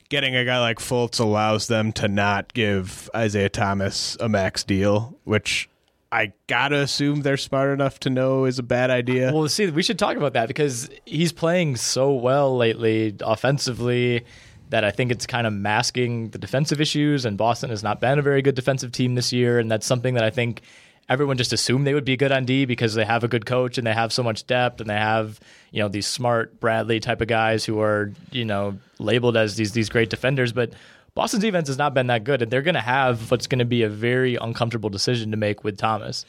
getting 0.09 0.35
a 0.35 0.45
guy 0.45 0.59
like 0.59 0.77
Fultz 0.77 1.19
allows 1.19 1.67
them 1.67 1.91
to 1.93 2.07
not 2.07 2.53
give 2.53 3.09
Isaiah 3.15 3.49
Thomas 3.49 4.15
a 4.19 4.29
max 4.29 4.63
deal, 4.63 5.17
which 5.23 5.67
I 6.11 6.33
gotta 6.45 6.77
assume 6.77 7.23
they're 7.23 7.37
smart 7.37 7.71
enough 7.71 7.99
to 8.01 8.11
know 8.11 8.45
is 8.45 8.59
a 8.59 8.63
bad 8.63 8.91
idea. 8.91 9.33
Well, 9.33 9.49
see, 9.49 9.71
we 9.71 9.81
should 9.81 9.97
talk 9.97 10.15
about 10.15 10.33
that 10.33 10.47
because 10.47 10.87
he's 11.07 11.31
playing 11.31 11.77
so 11.77 12.13
well 12.13 12.55
lately 12.55 13.15
offensively 13.21 14.23
that 14.69 14.83
I 14.83 14.91
think 14.91 15.11
it's 15.11 15.25
kind 15.25 15.47
of 15.47 15.53
masking 15.53 16.29
the 16.29 16.37
defensive 16.37 16.79
issues. 16.79 17.25
And 17.25 17.35
Boston 17.35 17.71
has 17.71 17.81
not 17.81 17.99
been 17.99 18.19
a 18.19 18.21
very 18.21 18.43
good 18.43 18.53
defensive 18.53 18.91
team 18.91 19.15
this 19.15 19.33
year, 19.33 19.57
and 19.57 19.71
that's 19.71 19.87
something 19.87 20.13
that 20.13 20.23
I 20.23 20.29
think 20.29 20.61
everyone 21.09 21.37
just 21.37 21.53
assumed 21.53 21.85
they 21.85 21.93
would 21.93 22.05
be 22.05 22.17
good 22.17 22.31
on 22.31 22.45
D 22.45 22.65
because 22.65 22.93
they 22.93 23.05
have 23.05 23.23
a 23.23 23.27
good 23.27 23.45
coach 23.45 23.77
and 23.77 23.85
they 23.85 23.93
have 23.93 24.13
so 24.13 24.23
much 24.23 24.47
depth 24.47 24.81
and 24.81 24.89
they 24.89 24.95
have 24.95 25.39
you 25.71 25.81
know 25.81 25.89
these 25.89 26.07
smart 26.07 26.59
Bradley 26.59 26.99
type 26.99 27.21
of 27.21 27.27
guys 27.27 27.65
who 27.65 27.79
are 27.79 28.11
you 28.31 28.45
know 28.45 28.77
labeled 28.99 29.37
as 29.37 29.55
these 29.55 29.73
these 29.73 29.89
great 29.89 30.09
defenders, 30.09 30.53
but. 30.53 30.73
Boston's 31.15 31.43
defense 31.43 31.67
has 31.67 31.77
not 31.77 31.93
been 31.93 32.07
that 32.07 32.23
good, 32.23 32.41
and 32.41 32.49
they're 32.49 32.63
going 32.63 32.73
to 32.73 32.81
have 32.81 33.29
what's 33.29 33.45
going 33.45 33.59
to 33.59 33.65
be 33.65 33.83
a 33.83 33.87
very 33.87 34.35
uncomfortable 34.35 34.89
decision 34.89 35.29
to 35.29 35.37
make 35.37 35.63
with 35.63 35.77
Thomas. 35.77 36.25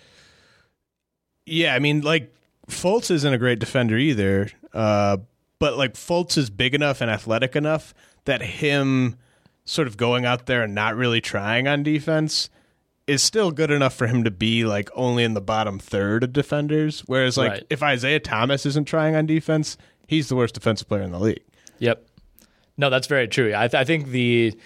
Yeah, 1.47 1.75
I 1.75 1.79
mean, 1.79 2.03
like 2.03 2.31
Fultz 2.69 3.11
isn't 3.11 3.33
a 3.33 3.39
great 3.39 3.59
defender 3.59 3.97
either, 3.97 4.51
uh, 4.75 5.19
but 5.59 5.79
like 5.79 5.95
Fultz 5.95 6.37
is 6.37 6.51
big 6.51 6.75
enough 6.75 7.01
and 7.01 7.11
athletic 7.11 7.57
enough 7.57 7.95
that 8.25 8.43
him 8.43 9.17
sort 9.65 9.89
of 9.89 9.97
going 9.97 10.25
out 10.25 10.47
there 10.47 10.63
and 10.63 10.75
not 10.75 10.97
really 10.97 11.21
trying 11.21 11.67
on 11.67 11.83
defense 11.83 12.51
is 13.07 13.23
still 13.23 13.51
good 13.51 13.71
enough 13.71 13.95
for 13.95 14.07
him 14.07 14.25
to 14.25 14.31
be 14.31 14.65
like 14.65 14.89
only 14.95 15.25
in 15.25 15.35
the 15.35 15.41
bottom 15.41 15.79
third 15.79 16.25
of 16.25 16.33
defenders. 16.33 17.01
Whereas 17.07 17.37
like 17.37 17.51
Right. 17.51 17.67
if 17.71 17.83
Isaiah 17.83 18.21
Thomas 18.21 18.65
isn't 18.67 18.87
trying 18.87 19.15
on 19.15 19.27
defense, 19.27 19.77
he's 20.07 20.29
the 20.29 20.37
worst 20.37 20.55
defensive 20.55 20.89
player 20.89 21.03
in 21.03 21.13
the 21.13 21.19
league. 21.21 21.43
Yep. 21.81 22.07
No, 22.77 22.91
that's 22.91 23.07
very 23.07 23.29
true. 23.29 23.53
I, 23.55 23.69
th- 23.69 23.75
I 23.81 23.85
think 23.85 24.09
the 24.09 24.59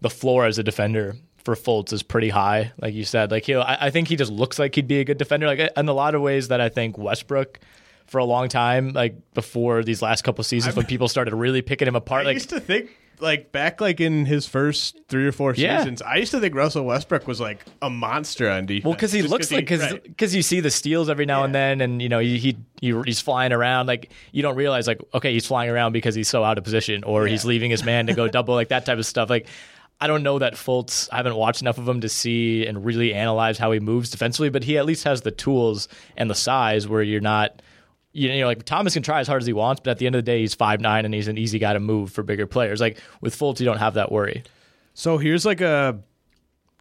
the 0.00 0.10
floor 0.10 0.44
as 0.46 0.58
a 0.58 0.62
defender 0.62 1.16
for 1.42 1.54
Fultz 1.56 1.92
is 1.92 2.02
pretty 2.02 2.28
high, 2.28 2.72
like 2.80 2.94
you 2.94 3.04
said. 3.04 3.30
Like 3.30 3.46
he, 3.46 3.54
I, 3.54 3.86
I 3.86 3.90
think 3.90 4.06
he 4.08 4.16
just 4.16 4.30
looks 4.30 4.58
like 4.58 4.74
he'd 4.74 4.86
be 4.86 5.00
a 5.00 5.04
good 5.04 5.18
defender. 5.18 5.46
Like 5.46 5.60
in 5.76 5.88
a 5.88 5.92
lot 5.92 6.14
of 6.14 6.20
ways 6.22 6.48
that 6.48 6.60
I 6.60 6.68
think 6.68 6.98
Westbrook, 6.98 7.58
for 8.06 8.18
a 8.18 8.24
long 8.24 8.48
time, 8.48 8.90
like 8.92 9.16
before 9.34 9.82
these 9.82 10.00
last 10.02 10.22
couple 10.24 10.44
seasons, 10.44 10.76
when 10.76 10.86
people 10.86 11.08
started 11.08 11.34
really 11.34 11.62
picking 11.62 11.88
him 11.88 11.96
apart, 11.96 12.22
I 12.22 12.24
like 12.26 12.34
used 12.34 12.50
to 12.50 12.60
think 12.60 12.90
like 13.20 13.52
back 13.52 13.80
like 13.80 14.00
in 14.00 14.24
his 14.26 14.46
first 14.46 14.98
three 15.08 15.26
or 15.26 15.32
four 15.32 15.54
Yeah. 15.54 15.78
seasons, 15.78 16.02
I 16.02 16.16
used 16.16 16.30
to 16.32 16.40
think 16.40 16.54
Russell 16.54 16.84
Westbrook 16.84 17.26
was 17.26 17.40
like 17.40 17.64
a 17.82 17.90
monster 17.90 18.48
on 18.50 18.66
defense. 18.66 18.84
Well, 18.84 18.94
because 18.94 19.12
he 19.12 19.20
Just 19.20 19.30
looks 19.32 19.50
like 19.52 19.64
because 19.66 19.92
right. 19.92 20.32
you 20.32 20.42
see 20.42 20.60
the 20.60 20.70
steals 20.70 21.08
every 21.08 21.26
now 21.26 21.44
and 21.44 21.54
then, 21.54 21.80
and 21.80 22.00
you 22.02 22.08
know 22.08 22.18
he, 22.18 22.38
he 22.38 22.56
he 22.80 23.00
he's 23.04 23.20
flying 23.20 23.52
around. 23.52 23.86
Like 23.86 24.10
you 24.32 24.42
don't 24.42 24.56
realize 24.56 24.86
like 24.86 25.00
okay 25.14 25.32
he's 25.32 25.46
flying 25.46 25.70
around 25.70 25.92
because 25.92 26.14
he's 26.14 26.28
so 26.28 26.44
out 26.44 26.58
of 26.58 26.64
position, 26.64 27.04
or 27.04 27.26
he's 27.26 27.44
leaving 27.44 27.70
his 27.70 27.84
man 27.84 28.06
to 28.06 28.14
go 28.14 28.28
double, 28.38 28.54
like 28.54 28.68
that 28.68 28.86
type 28.86 28.98
of 28.98 29.06
stuff. 29.06 29.28
Like 29.30 29.46
I 30.00 30.06
don't 30.06 30.22
know 30.22 30.38
that 30.38 30.54
Fultz. 30.54 31.08
I 31.12 31.16
haven't 31.16 31.34
watched 31.34 31.60
enough 31.60 31.78
of 31.78 31.88
him 31.88 32.00
to 32.02 32.08
see 32.08 32.64
and 32.66 32.84
really 32.84 33.12
analyze 33.12 33.58
how 33.58 33.72
he 33.72 33.80
moves 33.80 34.10
defensively, 34.10 34.48
but 34.48 34.62
he 34.62 34.78
at 34.78 34.86
least 34.86 35.04
has 35.04 35.22
the 35.22 35.32
tools 35.32 35.88
and 36.16 36.30
the 36.30 36.34
size 36.36 36.86
where 36.86 37.02
you're 37.02 37.20
not. 37.20 37.60
You 38.18 38.40
know, 38.40 38.46
like 38.46 38.64
Thomas 38.64 38.94
can 38.94 39.02
try 39.02 39.20
as 39.20 39.28
hard 39.28 39.42
as 39.42 39.46
he 39.46 39.52
wants, 39.52 39.80
but 39.84 39.92
at 39.92 39.98
the 39.98 40.06
end 40.06 40.16
of 40.16 40.18
the 40.24 40.30
day, 40.30 40.40
he's 40.40 40.54
five 40.54 40.80
nine 40.80 41.04
and 41.04 41.14
he's 41.14 41.28
an 41.28 41.38
easy 41.38 41.58
guy 41.58 41.72
to 41.72 41.80
move 41.80 42.10
for 42.10 42.22
bigger 42.22 42.46
players. 42.46 42.80
Like 42.80 43.00
with 43.20 43.38
Fultz, 43.38 43.60
you 43.60 43.66
don't 43.66 43.78
have 43.78 43.94
that 43.94 44.10
worry. 44.10 44.42
So 44.94 45.18
here's 45.18 45.46
like 45.46 45.60
a 45.60 46.00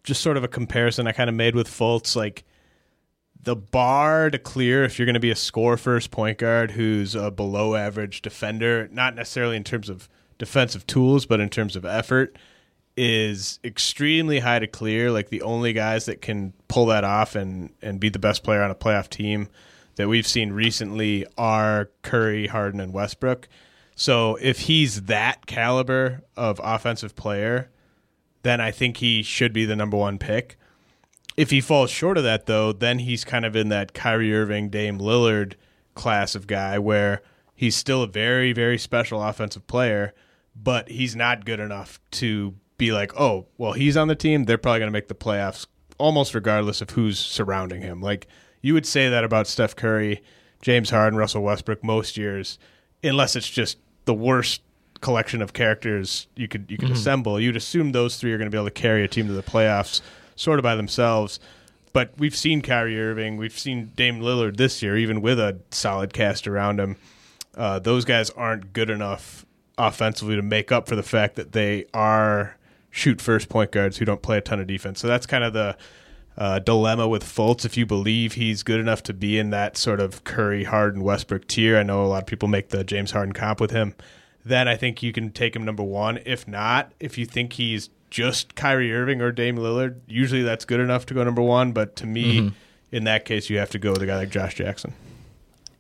just 0.04 0.22
sort 0.22 0.38
of 0.38 0.44
a 0.44 0.48
comparison 0.48 1.06
I 1.06 1.12
kind 1.12 1.30
of 1.30 1.36
made 1.36 1.54
with 1.54 1.68
Fultz. 1.68 2.16
Like 2.16 2.44
the 3.40 3.56
bar 3.56 4.30
to 4.30 4.40
clear 4.40 4.84
if 4.84 4.98
you're 4.98 5.06
going 5.06 5.14
to 5.14 5.20
be 5.20 5.30
a 5.30 5.36
score 5.36 5.78
first 5.78 6.10
point 6.12 6.40
guard 6.40 6.72
who's 6.72 7.14
a 7.14 7.30
below 7.30 7.76
average 7.76 8.22
defender, 8.22 8.90
not 8.92 9.16
necessarily 9.16 9.56
in 9.56 9.64
terms 9.64 9.90
of 9.90 10.10
defensive 10.40 10.88
tools, 10.88 11.26
but 11.26 11.40
in 11.40 11.50
terms 11.50 11.76
of 11.76 11.86
effort, 11.86 12.38
is 12.96 13.60
extremely 13.64 14.40
high 14.40 14.60
to 14.60 14.68
clear. 14.68 15.12
Like 15.12 15.30
the 15.30 15.44
only 15.44 15.74
guys 15.74 16.06
that 16.06 16.22
can 16.22 16.54
pull 16.68 16.88
that 16.88 17.04
off 17.04 17.36
and 17.36 17.72
and 17.82 18.00
be 18.00 18.10
the 18.10 18.20
best 18.20 18.44
player 18.44 18.64
on 18.64 18.72
a 18.72 18.76
playoff 18.76 19.10
team 19.10 19.48
that 19.98 20.08
we've 20.08 20.28
seen 20.28 20.54
recently 20.54 21.26
are 21.38 21.90
Curry, 22.04 22.48
Harden, 22.48 22.80
and 22.80 22.94
Westbrook. 22.94 23.50
So 23.96 24.38
if 24.40 24.62
he's 24.62 25.04
that 25.04 25.46
caliber 25.48 26.22
of 26.38 26.62
offensive 26.64 27.16
player, 27.16 27.70
then 28.44 28.62
I 28.62 28.72
think 28.72 28.98
he 28.98 29.24
should 29.24 29.52
be 29.52 29.66
the 29.66 29.76
number 29.76 29.98
one 29.98 30.20
pick. 30.20 30.58
If 31.36 31.50
he 31.50 31.62
falls 31.62 31.90
short 31.90 32.18
of 32.18 32.24
that, 32.24 32.46
though, 32.46 32.72
then 32.72 33.00
he's 33.00 33.26
kind 33.26 33.44
of 33.46 33.56
in 33.56 33.70
that 33.70 33.94
Kyrie 33.94 34.34
Irving, 34.34 34.70
Dame 34.70 35.00
Lillard 35.00 35.56
class 35.96 36.36
of 36.36 36.48
guy 36.48 36.78
where 36.80 37.22
he's 37.56 37.76
still 37.76 38.04
a 38.04 38.08
very, 38.08 38.54
very 38.54 38.78
special 38.78 39.22
offensive 39.22 39.66
player, 39.66 40.14
but 40.56 40.90
he's 40.90 41.16
not 41.16 41.44
good 41.44 41.60
enough 41.60 42.00
to 42.12 42.54
be 42.78 42.92
like, 42.92 43.20
oh, 43.20 43.48
well, 43.58 43.74
he's 43.74 43.98
on 43.98 44.08
the 44.08 44.16
team. 44.16 44.46
They're 44.46 44.60
probably 44.60 44.80
going 44.80 44.88
to 44.88 44.98
make 44.98 45.08
the 45.08 45.16
playoffs 45.16 45.66
almost 45.98 46.36
regardless 46.36 46.82
of 46.82 46.92
who's 46.92 47.20
surrounding 47.20 47.82
him. 47.82 48.00
Like, 48.00 48.28
you 48.68 48.74
would 48.74 48.86
say 48.86 49.08
that 49.08 49.24
about 49.24 49.48
Steph 49.48 49.78
Curry, 49.78 50.22
James 50.62 50.90
Harden, 50.90 51.18
Russell 51.18 51.42
Westbrook 51.42 51.86
most 51.86 52.18
years, 52.18 52.60
unless 53.02 53.38
it's 53.38 53.50
just 53.50 53.78
the 54.04 54.14
worst 54.14 54.62
collection 55.00 55.42
of 55.42 55.54
characters 55.54 56.28
you 56.36 56.50
could 56.50 56.66
you 56.68 56.78
could 56.78 56.92
assemble. 56.92 57.40
You'd 57.40 57.56
assume 57.56 57.94
those 57.94 58.18
three 58.18 58.34
are 58.34 58.38
going 58.38 58.48
to 58.48 58.54
be 58.54 58.58
able 58.58 58.68
to 58.68 58.72
carry 58.72 59.06
a 59.06 59.08
team 59.08 59.28
to 59.28 59.34
the 59.34 59.42
playoffs 59.42 60.02
sort 60.36 60.60
of 60.60 60.64
by 60.64 60.76
themselves. 60.76 61.40
But 61.94 62.12
we've 62.18 62.36
seen 62.36 62.62
Kyrie 62.62 63.00
Irving, 63.00 63.38
we've 63.38 63.58
seen 63.58 63.94
Dame 63.96 64.20
Lillard 64.20 64.58
this 64.58 64.84
year, 64.84 64.98
even 64.98 65.22
with 65.22 65.40
a 65.40 65.60
solid 65.72 66.12
cast 66.12 66.46
around 66.46 66.82
him. 66.82 66.98
Uh, 67.56 67.80
those 67.80 68.04
guys 68.04 68.30
aren't 68.32 68.74
good 68.74 68.90
enough 68.90 69.46
offensively 69.78 70.36
to 70.36 70.42
make 70.42 70.74
up 70.74 70.90
for 70.90 70.98
the 70.98 71.04
fact 71.04 71.38
that 71.38 71.54
they 71.54 71.86
are 71.94 72.58
shoot 72.92 73.22
first 73.22 73.48
point 73.48 73.72
guards 73.72 73.98
who 73.98 74.04
don't 74.04 74.22
play 74.22 74.38
a 74.38 74.42
ton 74.42 74.60
of 74.60 74.68
defense. 74.68 75.00
So 75.00 75.08
that's 75.08 75.26
kind 75.26 75.46
of 75.46 75.54
the 75.54 75.78
uh, 76.38 76.60
dilemma 76.60 77.08
with 77.08 77.24
Fultz. 77.24 77.66
If 77.66 77.78
you 77.78 77.86
believe 77.86 78.34
he's 78.34 78.64
good 78.64 78.80
enough 78.80 79.02
to 79.04 79.14
be 79.14 79.40
in 79.40 79.50
that 79.50 79.78
sort 79.78 80.00
of 80.00 80.24
Curry, 80.24 80.66
Harden, 80.66 81.02
Westbrook 81.04 81.48
tier, 81.48 81.78
I 81.78 81.84
know 81.84 82.06
a 82.06 82.08
lot 82.08 82.24
of 82.24 82.28
people 82.28 82.48
make 82.48 82.70
the 82.70 82.84
James 82.84 83.12
Harden 83.12 83.34
comp 83.34 83.60
with 83.60 83.72
him. 83.72 83.96
Then 84.46 84.68
I 84.68 84.76
think 84.76 85.04
you 85.04 85.12
can 85.12 85.32
take 85.32 85.56
him 85.56 85.66
number 85.66 85.84
one. 85.84 86.20
If 86.26 86.48
not, 86.48 86.94
if 87.00 87.18
you 87.18 87.26
think 87.26 87.54
he's 87.54 87.90
just 88.10 88.56
Kyrie 88.56 88.94
Irving 88.94 89.22
or 89.22 89.32
Dame 89.32 89.58
Lillard, 89.58 90.00
usually 90.08 90.44
that's 90.44 90.64
good 90.64 90.80
enough 90.80 91.06
to 91.08 91.14
go 91.14 91.24
number 91.24 91.42
one. 91.42 91.74
But 91.74 91.96
to 91.98 92.06
me, 92.06 92.54
in 92.92 93.04
that 93.04 93.26
case, 93.26 93.50
you 93.50 93.58
have 93.58 93.72
to 93.72 93.80
go 93.80 93.92
with 93.92 94.02
a 94.02 94.06
guy 94.06 94.16
like 94.16 94.30
Josh 94.30 94.56
Jackson. 94.56 94.94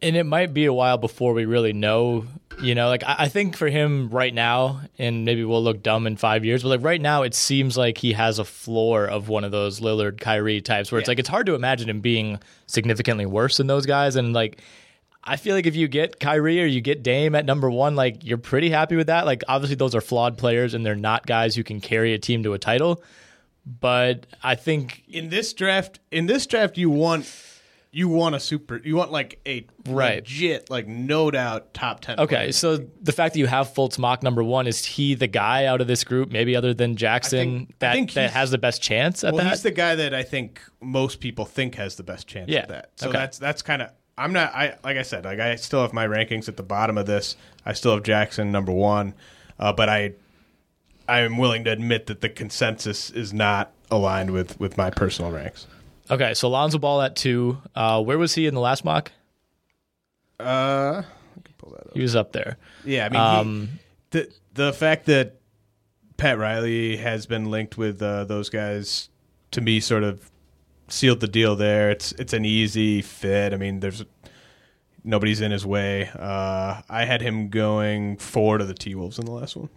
And 0.02 0.16
it 0.16 0.26
might 0.26 0.54
be 0.54 0.66
a 0.66 0.74
while 0.74 0.98
before 0.98 1.34
we 1.34 1.46
really 1.46 1.74
know. 1.74 2.26
You 2.62 2.74
know, 2.74 2.88
like 2.88 3.04
I, 3.04 3.16
I 3.20 3.28
think 3.30 3.56
for 3.56 3.68
him 3.68 4.10
right 4.10 4.34
now, 4.34 4.82
and 4.98 5.26
maybe 5.26 5.44
we'll 5.44 5.64
look 5.64 5.84
dumb 5.84 6.08
in 6.08 6.18
five 6.18 6.44
years, 6.44 6.64
but 6.64 6.70
like 6.70 6.84
right 6.84 7.00
now, 7.00 7.22
it 7.22 7.36
seems 7.36 7.78
like 7.78 8.00
he 8.00 8.14
has 8.14 8.40
a 8.40 8.46
floor 8.46 9.06
of 9.06 9.30
one 9.30 9.44
of 9.44 9.52
those 9.52 9.80
Lillard, 9.80 10.20
Kyrie 10.20 10.62
types, 10.62 10.92
where 10.92 11.00
it's 11.00 11.08
like 11.08 11.20
it's 11.20 11.30
hard 11.30 11.46
to 11.46 11.54
imagine 11.54 11.88
him 11.88 12.02
being 12.02 12.40
significantly 12.66 13.28
worse 13.28 13.58
than 13.58 13.68
those 13.68 13.86
guys. 13.86 14.16
And 14.16 14.34
like, 14.34 14.60
I 15.24 15.36
feel 15.36 15.54
like 15.54 15.68
if 15.68 15.76
you 15.76 15.88
get 15.88 16.20
Kyrie 16.20 16.62
or 16.62 16.66
you 16.66 16.82
get 16.82 17.04
Dame 17.04 17.36
at 17.36 17.46
number 17.46 17.70
one, 17.70 17.96
like 17.96 18.26
you're 18.26 18.40
pretty 18.40 18.72
happy 18.72 18.96
with 18.96 19.08
that. 19.08 19.28
Like 19.28 19.44
obviously, 19.48 19.76
those 19.76 19.94
are 19.94 20.02
flawed 20.02 20.38
players, 20.38 20.74
and 20.74 20.84
they're 20.84 20.96
not 20.96 21.28
guys 21.28 21.56
who 21.56 21.64
can 21.64 21.80
carry 21.80 22.14
a 22.14 22.18
team 22.18 22.42
to 22.42 22.54
a 22.54 22.60
title. 22.60 23.04
But 23.80 24.26
I 24.42 24.56
think 24.56 25.04
in 25.10 25.30
this 25.30 25.54
draft, 25.54 26.00
in 26.10 26.26
this 26.26 26.48
draft, 26.48 26.78
you 26.78 26.90
want 26.90 27.26
you 27.98 28.08
want 28.08 28.36
a 28.36 28.40
super, 28.40 28.80
you 28.84 28.96
want 28.96 29.12
like 29.12 29.40
a 29.48 29.66
Right. 29.88 30.18
legit, 30.18 30.70
like 30.70 30.88
no 30.88 31.32
doubt 31.32 31.74
top 31.74 32.02
ten. 32.02 32.20
Okay, 32.20 32.36
player. 32.36 32.52
so 32.52 32.78
the 33.02 33.12
fact 33.12 33.34
that 33.34 33.40
you 33.40 33.48
have 33.48 33.74
Fultz 33.74 33.98
mock 33.98 34.22
number 34.22 34.44
one 34.44 34.68
is 34.68 34.86
he 34.86 35.16
the 35.16 35.26
guy 35.26 35.66
out 35.66 35.82
of 35.82 35.88
this 35.88 36.04
group, 36.04 36.30
maybe 36.32 36.56
other 36.56 36.76
than 36.76 36.96
Jackson, 36.96 37.66
think- 37.80 37.80
that 37.80 38.14
that 38.14 38.32
has 38.32 38.52
the 38.52 38.60
best 38.60 38.84
chance 38.84 39.24
at 39.24 39.34
well, 39.34 39.44
that? 39.44 39.50
he's 39.50 39.64
the 39.64 39.72
guy 39.72 39.96
that 39.96 40.14
I 40.14 40.22
think 40.22 40.62
most 40.80 41.20
people 41.20 41.44
think 41.46 41.74
has 41.76 41.96
the 41.96 42.04
best 42.04 42.28
chance 42.28 42.50
Yeah, 42.50 42.60
at 42.60 42.68
that. 42.70 42.92
So 42.98 43.10
okay. 43.10 43.18
that's 43.18 43.40
that's 43.40 43.64
kind 43.64 43.82
of. 43.82 43.90
I'm 44.16 44.32
not. 44.32 44.54
I 44.54 44.76
like 44.84 44.98
I 44.98 45.02
said. 45.02 45.26
Like 45.26 45.40
I 45.40 45.56
still 45.56 45.82
have 45.82 45.92
my 45.92 46.06
rankings 46.08 46.48
at 46.48 46.56
the 46.56 46.64
bottom 46.64 47.00
of 47.00 47.08
this. 47.08 47.36
I 47.66 47.74
still 47.74 47.96
have 47.96 48.04
Jackson 48.04 48.52
number 48.52 48.72
one, 48.72 49.16
uh, 49.60 49.74
but 49.74 49.90
I 49.90 50.14
I 51.10 51.22
am 51.22 51.38
willing 51.40 51.64
to 51.64 51.72
admit 51.72 52.06
that 52.08 52.22
the 52.22 52.30
consensus 52.30 53.10
is 53.10 53.34
not 53.34 53.72
aligned 53.90 54.30
with 54.32 54.60
with 54.60 54.78
my 54.78 54.92
personal 54.92 55.32
ranks. 55.32 55.66
Okay, 56.10 56.34
so 56.34 56.50
Lonzo 56.50 56.78
Ball 56.80 57.02
at 57.02 57.16
two. 57.16 57.58
Uh, 57.76 58.02
where 58.02 58.18
was 58.18 58.34
he 58.36 58.46
in 58.48 58.54
the 58.54 58.60
last 58.62 58.84
mock? 58.86 59.12
Uh, 60.40 61.04
pull 61.58 61.72
that 61.72 61.88
up. 61.88 61.94
He 61.94 62.02
was 62.02 62.16
up 62.16 62.32
there. 62.32 62.58
Yeah, 62.86 63.06
I 63.06 63.10
mean, 63.10 63.22
Um, 63.22 63.70
he, 64.12 64.20
the 64.20 64.32
the 64.54 64.74
fact 64.74 65.06
that 65.08 65.36
Pat 66.18 66.38
Riley 66.38 66.98
has 66.98 67.26
been 67.26 67.46
linked 67.52 67.78
with 67.78 68.02
uh, 68.02 68.24
those 68.26 68.50
guys 68.50 69.10
to 69.52 69.62
me 69.62 69.80
sort 69.80 70.04
of 70.04 70.30
sealed 70.88 71.20
the 71.20 71.28
deal 71.28 71.56
there. 71.56 71.90
It's 71.90 72.12
it's 72.14 72.34
an 72.34 72.46
easy 72.46 73.02
fit. 73.02 73.54
I 73.54 73.58
mean, 73.58 73.80
there's 73.80 74.04
nobody's 75.04 75.42
in 75.42 75.52
his 75.52 75.66
way. 75.66 76.10
Uh, 76.18 76.82
I 76.90 77.06
had 77.06 77.22
him 77.22 77.50
going 77.50 78.18
four 78.18 78.58
to 78.58 78.66
the 78.66 78.74
T 78.74 78.94
Wolves 78.96 79.18
in 79.20 79.26
the 79.26 79.32
last 79.32 79.56
one. 79.56 79.70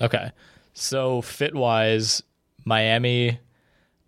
Okay, 0.00 0.30
so 0.74 1.22
fit 1.22 1.54
wise, 1.54 2.22
Miami. 2.64 3.38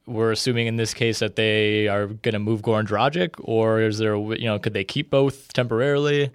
We're 0.06 0.32
assuming 0.32 0.66
in 0.66 0.76
this 0.76 0.92
case 0.92 1.20
that 1.20 1.36
they 1.36 1.88
are 1.88 2.06
going 2.06 2.34
to 2.34 2.38
move 2.38 2.62
Goran 2.62 2.86
Dragic, 2.86 3.34
or 3.38 3.80
is 3.80 3.98
there, 3.98 4.16
you 4.16 4.44
know, 4.44 4.58
could 4.58 4.74
they 4.74 4.84
keep 4.84 5.10
both 5.10 5.52
temporarily? 5.52 6.30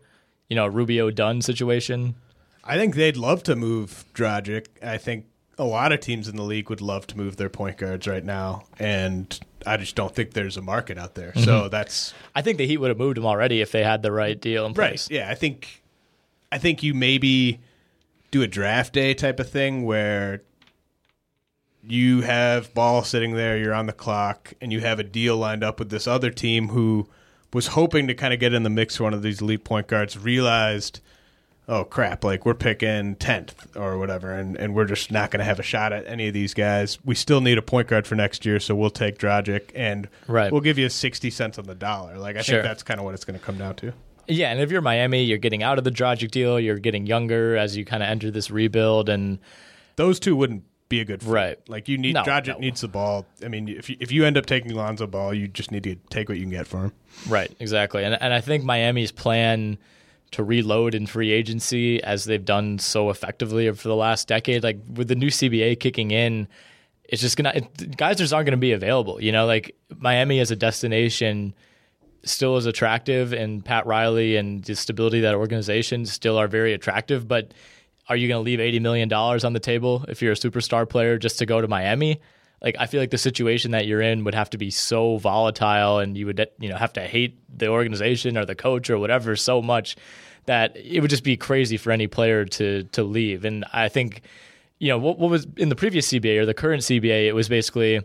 You 0.49 0.55
know, 0.55 0.65
Rubio 0.65 1.11
Dunn 1.11 1.41
situation. 1.41 2.15
I 2.63 2.77
think 2.77 2.95
they'd 2.95 3.17
love 3.17 3.43
to 3.43 3.55
move 3.55 4.05
Dragic. 4.13 4.67
I 4.81 4.97
think 4.97 5.25
a 5.59 5.63
lot 5.65 5.91
of 5.91 5.99
teams 5.99 6.27
in 6.27 6.35
the 6.35 6.43
league 6.43 6.69
would 6.69 6.81
love 6.81 7.05
to 7.07 7.17
move 7.17 7.35
their 7.35 7.49
point 7.49 7.77
guards 7.77 8.07
right 8.07 8.23
now, 8.23 8.63
and 8.79 9.39
I 9.67 9.77
just 9.77 9.95
don't 9.95 10.15
think 10.15 10.33
there's 10.33 10.57
a 10.57 10.61
market 10.61 10.97
out 10.97 11.15
there. 11.15 11.33
So 11.35 11.41
mm-hmm. 11.41 11.69
that's 11.69 12.13
I 12.33 12.41
think 12.41 12.57
the 12.57 12.65
Heat 12.65 12.77
would 12.77 12.89
have 12.89 12.97
moved 12.97 13.17
him 13.17 13.25
already 13.25 13.61
if 13.61 13.71
they 13.71 13.83
had 13.83 14.01
the 14.01 14.11
right 14.11 14.39
deal 14.39 14.65
in 14.65 14.73
place. 14.73 15.09
Right. 15.09 15.17
Yeah, 15.17 15.29
I 15.29 15.35
think 15.35 15.83
I 16.51 16.57
think 16.57 16.81
you 16.81 16.93
maybe 16.93 17.59
do 18.31 18.41
a 18.41 18.47
draft 18.47 18.93
day 18.93 19.13
type 19.13 19.39
of 19.39 19.49
thing 19.49 19.83
where 19.83 20.43
you 21.83 22.21
have 22.21 22.73
ball 22.73 23.03
sitting 23.03 23.35
there, 23.35 23.57
you're 23.57 23.73
on 23.73 23.85
the 23.85 23.93
clock, 23.93 24.53
and 24.61 24.71
you 24.71 24.81
have 24.81 24.99
a 24.99 25.03
deal 25.03 25.37
lined 25.37 25.63
up 25.63 25.79
with 25.79 25.89
this 25.89 26.07
other 26.07 26.29
team 26.29 26.69
who 26.69 27.07
was 27.53 27.67
hoping 27.67 28.07
to 28.07 28.13
kind 28.13 28.33
of 28.33 28.39
get 28.39 28.53
in 28.53 28.63
the 28.63 28.69
mix 28.69 28.97
for 28.97 29.05
one 29.05 29.13
of 29.13 29.21
these 29.21 29.41
elite 29.41 29.63
point 29.63 29.87
guards, 29.87 30.17
realized, 30.17 30.99
oh 31.67 31.83
crap, 31.83 32.23
like 32.23 32.45
we're 32.45 32.53
picking 32.53 33.15
tenth 33.15 33.75
or 33.75 33.97
whatever, 33.97 34.33
and, 34.33 34.55
and 34.57 34.75
we're 34.75 34.85
just 34.85 35.11
not 35.11 35.31
gonna 35.31 35.43
have 35.43 35.59
a 35.59 35.63
shot 35.63 35.91
at 35.93 36.05
any 36.05 36.27
of 36.27 36.33
these 36.33 36.53
guys. 36.53 36.99
We 37.05 37.15
still 37.15 37.41
need 37.41 37.57
a 37.57 37.61
point 37.61 37.87
guard 37.87 38.05
for 38.05 38.15
next 38.15 38.45
year, 38.45 38.59
so 38.59 38.75
we'll 38.75 38.89
take 38.89 39.17
Dragic 39.17 39.71
and 39.73 40.07
Right. 40.27 40.51
we'll 40.51 40.61
give 40.61 40.77
you 40.77 40.89
sixty 40.89 41.29
cents 41.31 41.57
on 41.57 41.65
the 41.65 41.75
dollar. 41.75 42.17
Like 42.17 42.35
I 42.37 42.41
Sure. 42.41 42.55
think 42.57 42.63
that's 42.65 42.83
kind 42.83 42.99
of 42.99 43.05
what 43.05 43.13
it's 43.15 43.25
gonna 43.25 43.39
come 43.39 43.57
down 43.57 43.75
to. 43.77 43.93
Yeah, 44.27 44.51
and 44.51 44.61
if 44.61 44.69
you're 44.69 44.81
Miami, 44.81 45.23
you're 45.23 45.39
getting 45.39 45.63
out 45.63 45.79
of 45.79 45.83
the 45.85 45.91
Dragic 45.91 46.29
deal. 46.29 46.59
You're 46.59 46.77
getting 46.77 47.07
younger 47.07 47.57
as 47.57 47.75
you 47.75 47.83
kind 47.83 48.03
of 48.03 48.09
enter 48.09 48.29
this 48.29 48.51
rebuild, 48.51 49.09
and 49.09 49.39
those 49.95 50.19
two 50.19 50.35
wouldn't 50.35 50.63
be 50.89 50.99
a 50.99 51.05
good 51.05 51.21
fit. 51.21 51.29
Right. 51.29 51.69
Like 51.69 51.87
you 51.87 51.97
need 51.97 52.13
No, 52.15 52.23
Dragic 52.23 52.47
no. 52.47 52.57
needs 52.57 52.81
the 52.81 52.87
ball. 52.87 53.25
I 53.43 53.47
mean, 53.47 53.69
if 53.69 53.89
you, 53.89 53.95
if 53.99 54.11
you 54.11 54.25
end 54.25 54.37
up 54.37 54.45
taking 54.47 54.73
Lonzo 54.73 55.07
Ball, 55.07 55.33
you 55.33 55.47
just 55.47 55.71
need 55.71 55.83
to 55.83 55.95
take 56.09 56.27
what 56.29 56.37
you 56.37 56.43
can 56.43 56.51
get 56.51 56.67
for 56.67 56.85
him. 56.85 56.93
right, 57.27 57.51
exactly. 57.59 58.03
And 58.03 58.17
and 58.21 58.33
I 58.33 58.41
think 58.41 58.63
Miami's 58.63 59.11
plan 59.11 59.77
to 60.31 60.43
reload 60.43 60.93
in 60.93 61.07
free 61.07 61.31
agency, 61.31 62.03
as 62.03 62.25
they've 62.25 62.43
done 62.45 62.77
so 62.77 63.09
effectively 63.09 63.71
for 63.71 63.87
the 63.87 63.95
last 63.95 64.27
decade, 64.27 64.63
like 64.63 64.77
with 64.93 65.07
the 65.07 65.15
new 65.15 65.29
CBA 65.29 65.79
kicking 65.79 66.11
in, 66.11 66.47
it's 67.05 67.21
just 67.21 67.37
gonna 67.37 67.51
it, 67.55 67.97
guys 67.97 68.17
just 68.17 68.33
aren't 68.33 68.45
gonna 68.45 68.57
be 68.57 68.71
available. 68.71 69.21
You 69.21 69.31
know, 69.31 69.45
like 69.45 69.75
Miami 69.97 70.39
as 70.39 70.51
a 70.51 70.55
destination 70.55 71.53
still 72.23 72.57
is 72.57 72.65
attractive, 72.65 73.31
and 73.33 73.63
Pat 73.63 73.85
Riley 73.85 74.35
and 74.35 74.63
the 74.63 74.75
stability 74.75 75.17
of 75.19 75.23
that 75.23 75.35
organization 75.35 76.05
still 76.05 76.37
are 76.37 76.47
very 76.47 76.73
attractive, 76.73 77.27
but 77.27 77.53
are 78.09 78.15
you 78.15 78.27
going 78.27 78.43
to 78.43 78.45
leave 78.45 78.59
$80 78.59 78.81
million 78.81 79.13
on 79.13 79.53
the 79.53 79.59
table 79.59 80.03
if 80.07 80.21
you're 80.21 80.31
a 80.31 80.35
superstar 80.35 80.89
player 80.89 81.17
just 81.19 81.39
to 81.39 81.45
go 81.45 81.61
to 81.61 81.67
Miami? 81.67 82.19
Like, 82.61 82.75
I 82.79 82.87
feel 82.87 82.99
like 82.99 83.11
the 83.11 83.17
situation 83.17 83.71
that 83.71 83.85
you're 83.85 84.01
in 84.01 84.23
would 84.25 84.35
have 84.35 84.49
to 84.49 84.57
be 84.57 84.71
so 84.71 85.17
volatile 85.17 85.99
and 85.99 86.17
you 86.17 86.25
would, 86.25 86.45
you 86.59 86.67
know, 86.67 86.75
have 86.75 86.91
to 86.93 87.01
hate 87.01 87.39
the 87.55 87.67
organization 87.67 88.37
or 88.37 88.45
the 88.45 88.55
coach 88.55 88.89
or 88.89 88.97
whatever 88.97 89.35
so 89.35 89.61
much 89.61 89.95
that 90.45 90.75
it 90.75 90.99
would 91.01 91.11
just 91.11 91.23
be 91.23 91.37
crazy 91.37 91.77
for 91.77 91.91
any 91.91 92.07
player 92.07 92.43
to, 92.43 92.83
to 92.85 93.03
leave. 93.03 93.45
And 93.45 93.63
I 93.71 93.87
think, 93.87 94.23
you 94.79 94.89
know, 94.89 94.97
what, 94.97 95.19
what 95.19 95.29
was 95.29 95.47
in 95.55 95.69
the 95.69 95.75
previous 95.75 96.11
CBA 96.11 96.39
or 96.39 96.45
the 96.45 96.53
current 96.53 96.81
CBA, 96.81 97.27
it 97.27 97.33
was 97.33 97.47
basically, 97.47 97.97
all 97.97 98.03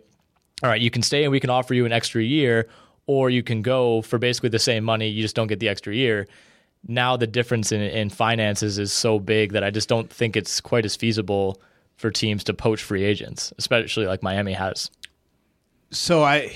right, 0.71 0.81
you 0.81 0.91
can 0.91 1.03
stay 1.03 1.25
and 1.25 1.33
we 1.33 1.41
can 1.41 1.51
offer 1.51 1.73
you 1.75 1.87
an 1.87 1.93
extra 1.93 2.23
year, 2.23 2.69
or 3.07 3.31
you 3.31 3.43
can 3.43 3.63
go 3.63 4.03
for 4.03 4.19
basically 4.19 4.51
the 4.51 4.59
same 4.59 4.85
money. 4.85 5.09
You 5.09 5.23
just 5.23 5.35
don't 5.35 5.47
get 5.47 5.61
the 5.61 5.69
extra 5.69 5.95
year 5.95 6.29
now 6.87 7.17
the 7.17 7.27
difference 7.27 7.73
in, 7.73 7.81
in 7.81 8.11
finances 8.11 8.79
is 8.79 8.93
so 8.93 9.19
big 9.19 9.53
that 9.53 9.65
I 9.65 9.71
just 9.71 9.89
don't 9.89 10.11
think 10.11 10.37
it's 10.37 10.61
quite 10.61 10.85
as 10.85 10.97
feasible 10.97 11.61
for 11.97 12.11
teams 12.11 12.45
to 12.45 12.55
poach 12.55 12.83
free 12.83 13.05
agents, 13.05 13.53
especially 13.59 14.07
like 14.07 14.23
Miami 14.23 14.53
has. 14.53 14.91
So 15.91 16.23
I, 16.23 16.53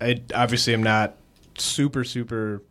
I 0.00 0.22
obviously 0.34 0.74
am 0.74 0.82
not 0.82 1.16
super 1.56 2.04
super 2.04 2.62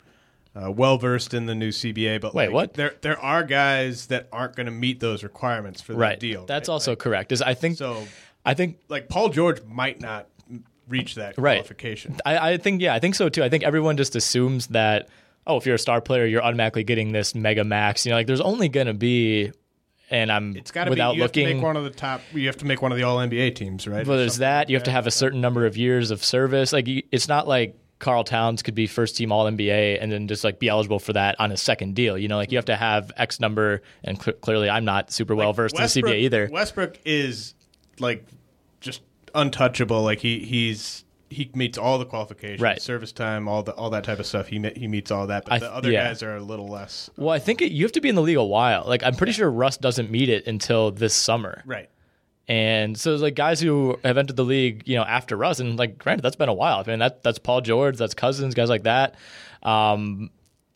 uh, 0.56 0.72
well 0.72 0.98
versed 0.98 1.34
in 1.34 1.46
the 1.46 1.56
new 1.56 1.70
CBA, 1.70 2.20
but 2.22 2.34
wait, 2.34 2.48
like, 2.48 2.54
what? 2.54 2.74
There 2.74 2.96
there 3.02 3.20
are 3.20 3.44
guys 3.44 4.08
that 4.08 4.28
aren't 4.32 4.56
going 4.56 4.66
to 4.66 4.72
meet 4.72 5.00
those 5.00 5.24
requirements 5.24 5.82
for 5.82 5.94
right. 5.94 6.20
deal. 6.20 6.46
That's 6.46 6.68
right? 6.68 6.74
also 6.74 6.92
like, 6.92 7.00
correct. 7.00 7.32
Is 7.32 7.42
I 7.42 7.54
think 7.54 7.78
so. 7.78 8.06
I 8.46 8.54
think 8.54 8.80
like 8.90 9.10
Paul 9.10 9.30
George 9.30 9.64
might 9.64 10.02
not 10.02 10.28
reach 10.88 11.16
that 11.16 11.38
right. 11.38 11.58
qualification. 11.58 12.18
I, 12.26 12.54
I 12.54 12.58
think 12.58 12.82
yeah, 12.82 12.94
I 12.94 13.00
think 13.00 13.16
so 13.16 13.30
too. 13.30 13.44
I 13.44 13.50
think 13.50 13.64
everyone 13.64 13.96
just 13.98 14.16
assumes 14.16 14.68
that 14.68 15.08
oh, 15.50 15.58
if 15.58 15.66
you're 15.66 15.76
a 15.76 15.80
star 15.80 16.00
player, 16.00 16.26
you're 16.26 16.44
automatically 16.44 16.84
getting 16.84 17.12
this 17.12 17.36
mega 17.36 17.64
max. 17.64 18.06
You 18.06 18.12
know, 18.12 18.16
like 18.18 18.28
there's 18.28 18.42
only 18.42 18.70
going 18.70 18.88
to 18.88 18.94
be, 18.94 19.52
and 20.10 20.32
I'm 20.32 20.56
it's 20.56 20.72
got 20.72 20.86
to 20.86 20.92
without 20.92 21.12
be. 21.12 21.18
You 21.18 21.24
looking. 21.24 21.46
have 21.48 21.52
to 21.52 21.56
make 21.56 21.64
one 21.64 21.78
of 21.78 21.84
the 21.84 21.90
top. 21.90 22.22
You 22.34 22.46
have 22.48 22.58
to 22.58 22.66
make 22.66 22.82
one 22.82 22.92
of 22.92 22.98
the 22.98 23.04
All 23.04 23.18
NBA 23.18 23.56
teams, 23.56 23.88
right? 23.88 24.06
Well, 24.08 24.18
there's 24.18 24.38
that. 24.38 24.70
You 24.70 24.76
have 24.78 24.84
to 24.84 24.92
have 24.92 25.08
a 25.08 25.12
certain 25.12 25.42
number 25.42 25.66
of 25.66 25.76
years 25.76 26.12
of 26.12 26.24
service. 26.24 26.72
Like 26.72 26.88
it's 26.88 27.28
not 27.28 27.48
like 27.48 27.76
Karl 28.00 28.24
Towns 28.24 28.62
could 28.62 28.76
be 28.76 28.88
first 28.88 29.18
team 29.18 29.32
All 29.32 29.46
NBA 29.46 29.98
and 30.02 30.12
then 30.12 30.28
just 30.28 30.44
like 30.44 30.60
be 30.60 30.70
eligible 30.70 31.00
for 31.00 31.14
that 31.14 31.40
on 31.40 31.52
a 31.52 31.58
second 31.58 31.96
deal. 31.96 32.18
You 32.18 32.28
know, 32.28 32.38
like 32.38 32.52
you 32.52 32.58
have 32.58 32.66
to 32.66 32.76
have 32.76 33.12
X 33.18 33.40
number, 33.40 33.82
and 34.04 34.22
cl- 34.22 34.38
clearly 34.38 34.70
I'm 34.70 34.86
not 34.86 35.12
super 35.12 35.36
well 35.36 35.54
versed 35.54 35.76
in 35.76 35.82
the 35.82 35.88
CBA 35.88 36.20
either. 36.20 36.50
Westbrook 36.52 36.98
is 37.06 37.56
like 38.00 38.26
just 38.80 39.02
untouchable. 39.36 40.02
Like 40.04 40.20
he 40.20 40.40
he's 40.40 41.04
he 41.30 41.52
meets 41.54 41.78
all 41.78 41.98
the 41.98 42.06
qualifications, 42.06 42.62
right. 42.62 42.82
service 42.82 43.12
time, 43.12 43.48
all 43.48 43.64
the 43.64 43.74
all 43.74 43.90
that 43.92 44.04
type 44.04 44.20
of 44.20 44.26
stuff. 44.26 44.48
He 44.48 44.60
he 44.76 44.88
meets 44.88 45.12
all 45.12 45.28
that, 45.28 45.46
but 45.46 45.54
I, 45.54 45.60
the 45.60 45.74
other 45.74 45.92
yeah. 45.92 46.08
guys 46.08 46.24
are 46.24 46.36
a 46.36 46.42
little 46.42 46.68
less. 46.68 47.10
Well, 47.18 47.30
I 47.30 47.40
think 47.40 47.62
it, 47.62 47.72
you 47.72 47.84
have 47.84 47.92
to 47.94 48.02
be 48.02 48.10
in 48.10 48.16
the 48.16 48.22
league 48.22 48.38
a 48.38 48.44
while. 48.44 48.84
Like 48.88 49.04
I'm 49.04 49.16
pretty 49.16 49.34
sure 49.34 49.50
Russ 49.50 49.78
doesn't 49.78 50.10
meet 50.10 50.30
it 50.30 50.48
until 50.48 50.92
this 50.92 51.14
summer, 51.14 51.64
right? 51.66 51.90
And 52.48 52.98
so 52.98 53.16
like 53.16 53.36
guys 53.36 53.60
who 53.60 54.00
have 54.04 54.18
entered 54.18 54.36
the 54.36 54.44
league, 54.44 54.88
you 54.88 54.96
know, 54.96 55.04
after 55.04 55.38
Russ, 55.38 55.60
and 55.60 55.78
like 55.78 56.00
granted, 56.00 56.24
that's 56.24 56.36
been 56.36 56.50
a 56.50 56.54
while. 56.54 56.84
I 56.86 56.90
mean, 56.90 57.00
that 57.00 57.22
that's 57.22 57.40
Paul 57.40 57.62
George, 57.62 57.98
that's 57.98 58.16
Cousins, 58.16 58.56
guys 58.56 58.70
like 58.70 58.84
that. 58.84 59.16
Um, 59.62 60.32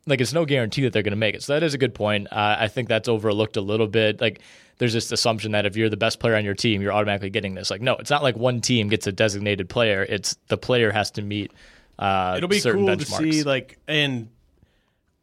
like 0.05 0.21
it's 0.21 0.33
no 0.33 0.45
guarantee 0.45 0.83
that 0.83 0.93
they're 0.93 1.03
going 1.03 1.11
to 1.11 1.17
make 1.17 1.35
it. 1.35 1.43
So 1.43 1.53
that 1.53 1.63
is 1.63 1.73
a 1.73 1.77
good 1.77 1.95
point. 1.95 2.27
Uh, 2.31 2.57
I 2.59 2.67
think 2.67 2.89
that's 2.89 3.07
overlooked 3.07 3.57
a 3.57 3.61
little 3.61 3.87
bit. 3.87 4.21
Like 4.21 4.41
there's 4.77 4.93
this 4.93 5.11
assumption 5.11 5.51
that 5.53 5.65
if 5.65 5.75
you're 5.77 5.89
the 5.89 5.97
best 5.97 6.19
player 6.19 6.35
on 6.35 6.43
your 6.45 6.53
team, 6.55 6.81
you're 6.81 6.93
automatically 6.93 7.29
getting 7.29 7.53
this. 7.53 7.69
Like 7.69 7.81
no, 7.81 7.95
it's 7.95 8.09
not 8.09 8.23
like 8.23 8.35
one 8.37 8.61
team 8.61 8.87
gets 8.89 9.07
a 9.07 9.11
designated 9.11 9.69
player. 9.69 10.03
It's 10.07 10.35
the 10.47 10.57
player 10.57 10.91
has 10.91 11.11
to 11.11 11.21
meet. 11.21 11.51
Uh, 11.99 12.33
It'll 12.37 12.49
be 12.49 12.59
certain 12.59 12.85
cool 12.85 12.95
benchmarks. 12.95 13.17
to 13.19 13.31
see. 13.33 13.43
Like, 13.43 13.77
and 13.87 14.29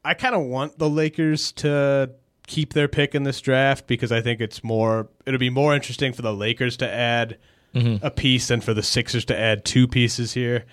I 0.05 0.15
kind 0.15 0.35
of 0.35 0.43
want 0.43 0.79
the 0.79 0.89
Lakers 0.89 1.53
to 1.53 2.11
keep 2.47 2.73
their 2.73 2.89
pick 2.89 3.15
in 3.15 3.25
this 3.25 3.41
draft 3.41 3.87
because 3.87 4.13
I 4.13 4.21
think 4.23 4.41
it's 4.41 4.63
more. 4.65 5.09
It'll 5.27 5.39
be 5.41 5.51
more 5.51 5.75
interesting 5.75 6.13
for 6.13 6.23
the 6.23 6.33
Lakers 6.35 6.77
to 6.79 6.89
add 6.91 7.39
Mm-hmm. 7.73 8.05
a 8.05 8.11
piece 8.11 8.49
than 8.49 8.61
for 8.61 8.75
the 8.75 8.83
Sixers 8.83 9.25
to 9.27 9.39
add 9.39 9.65
two 9.65 9.87
pieces 9.87 10.33
here. 10.33 10.65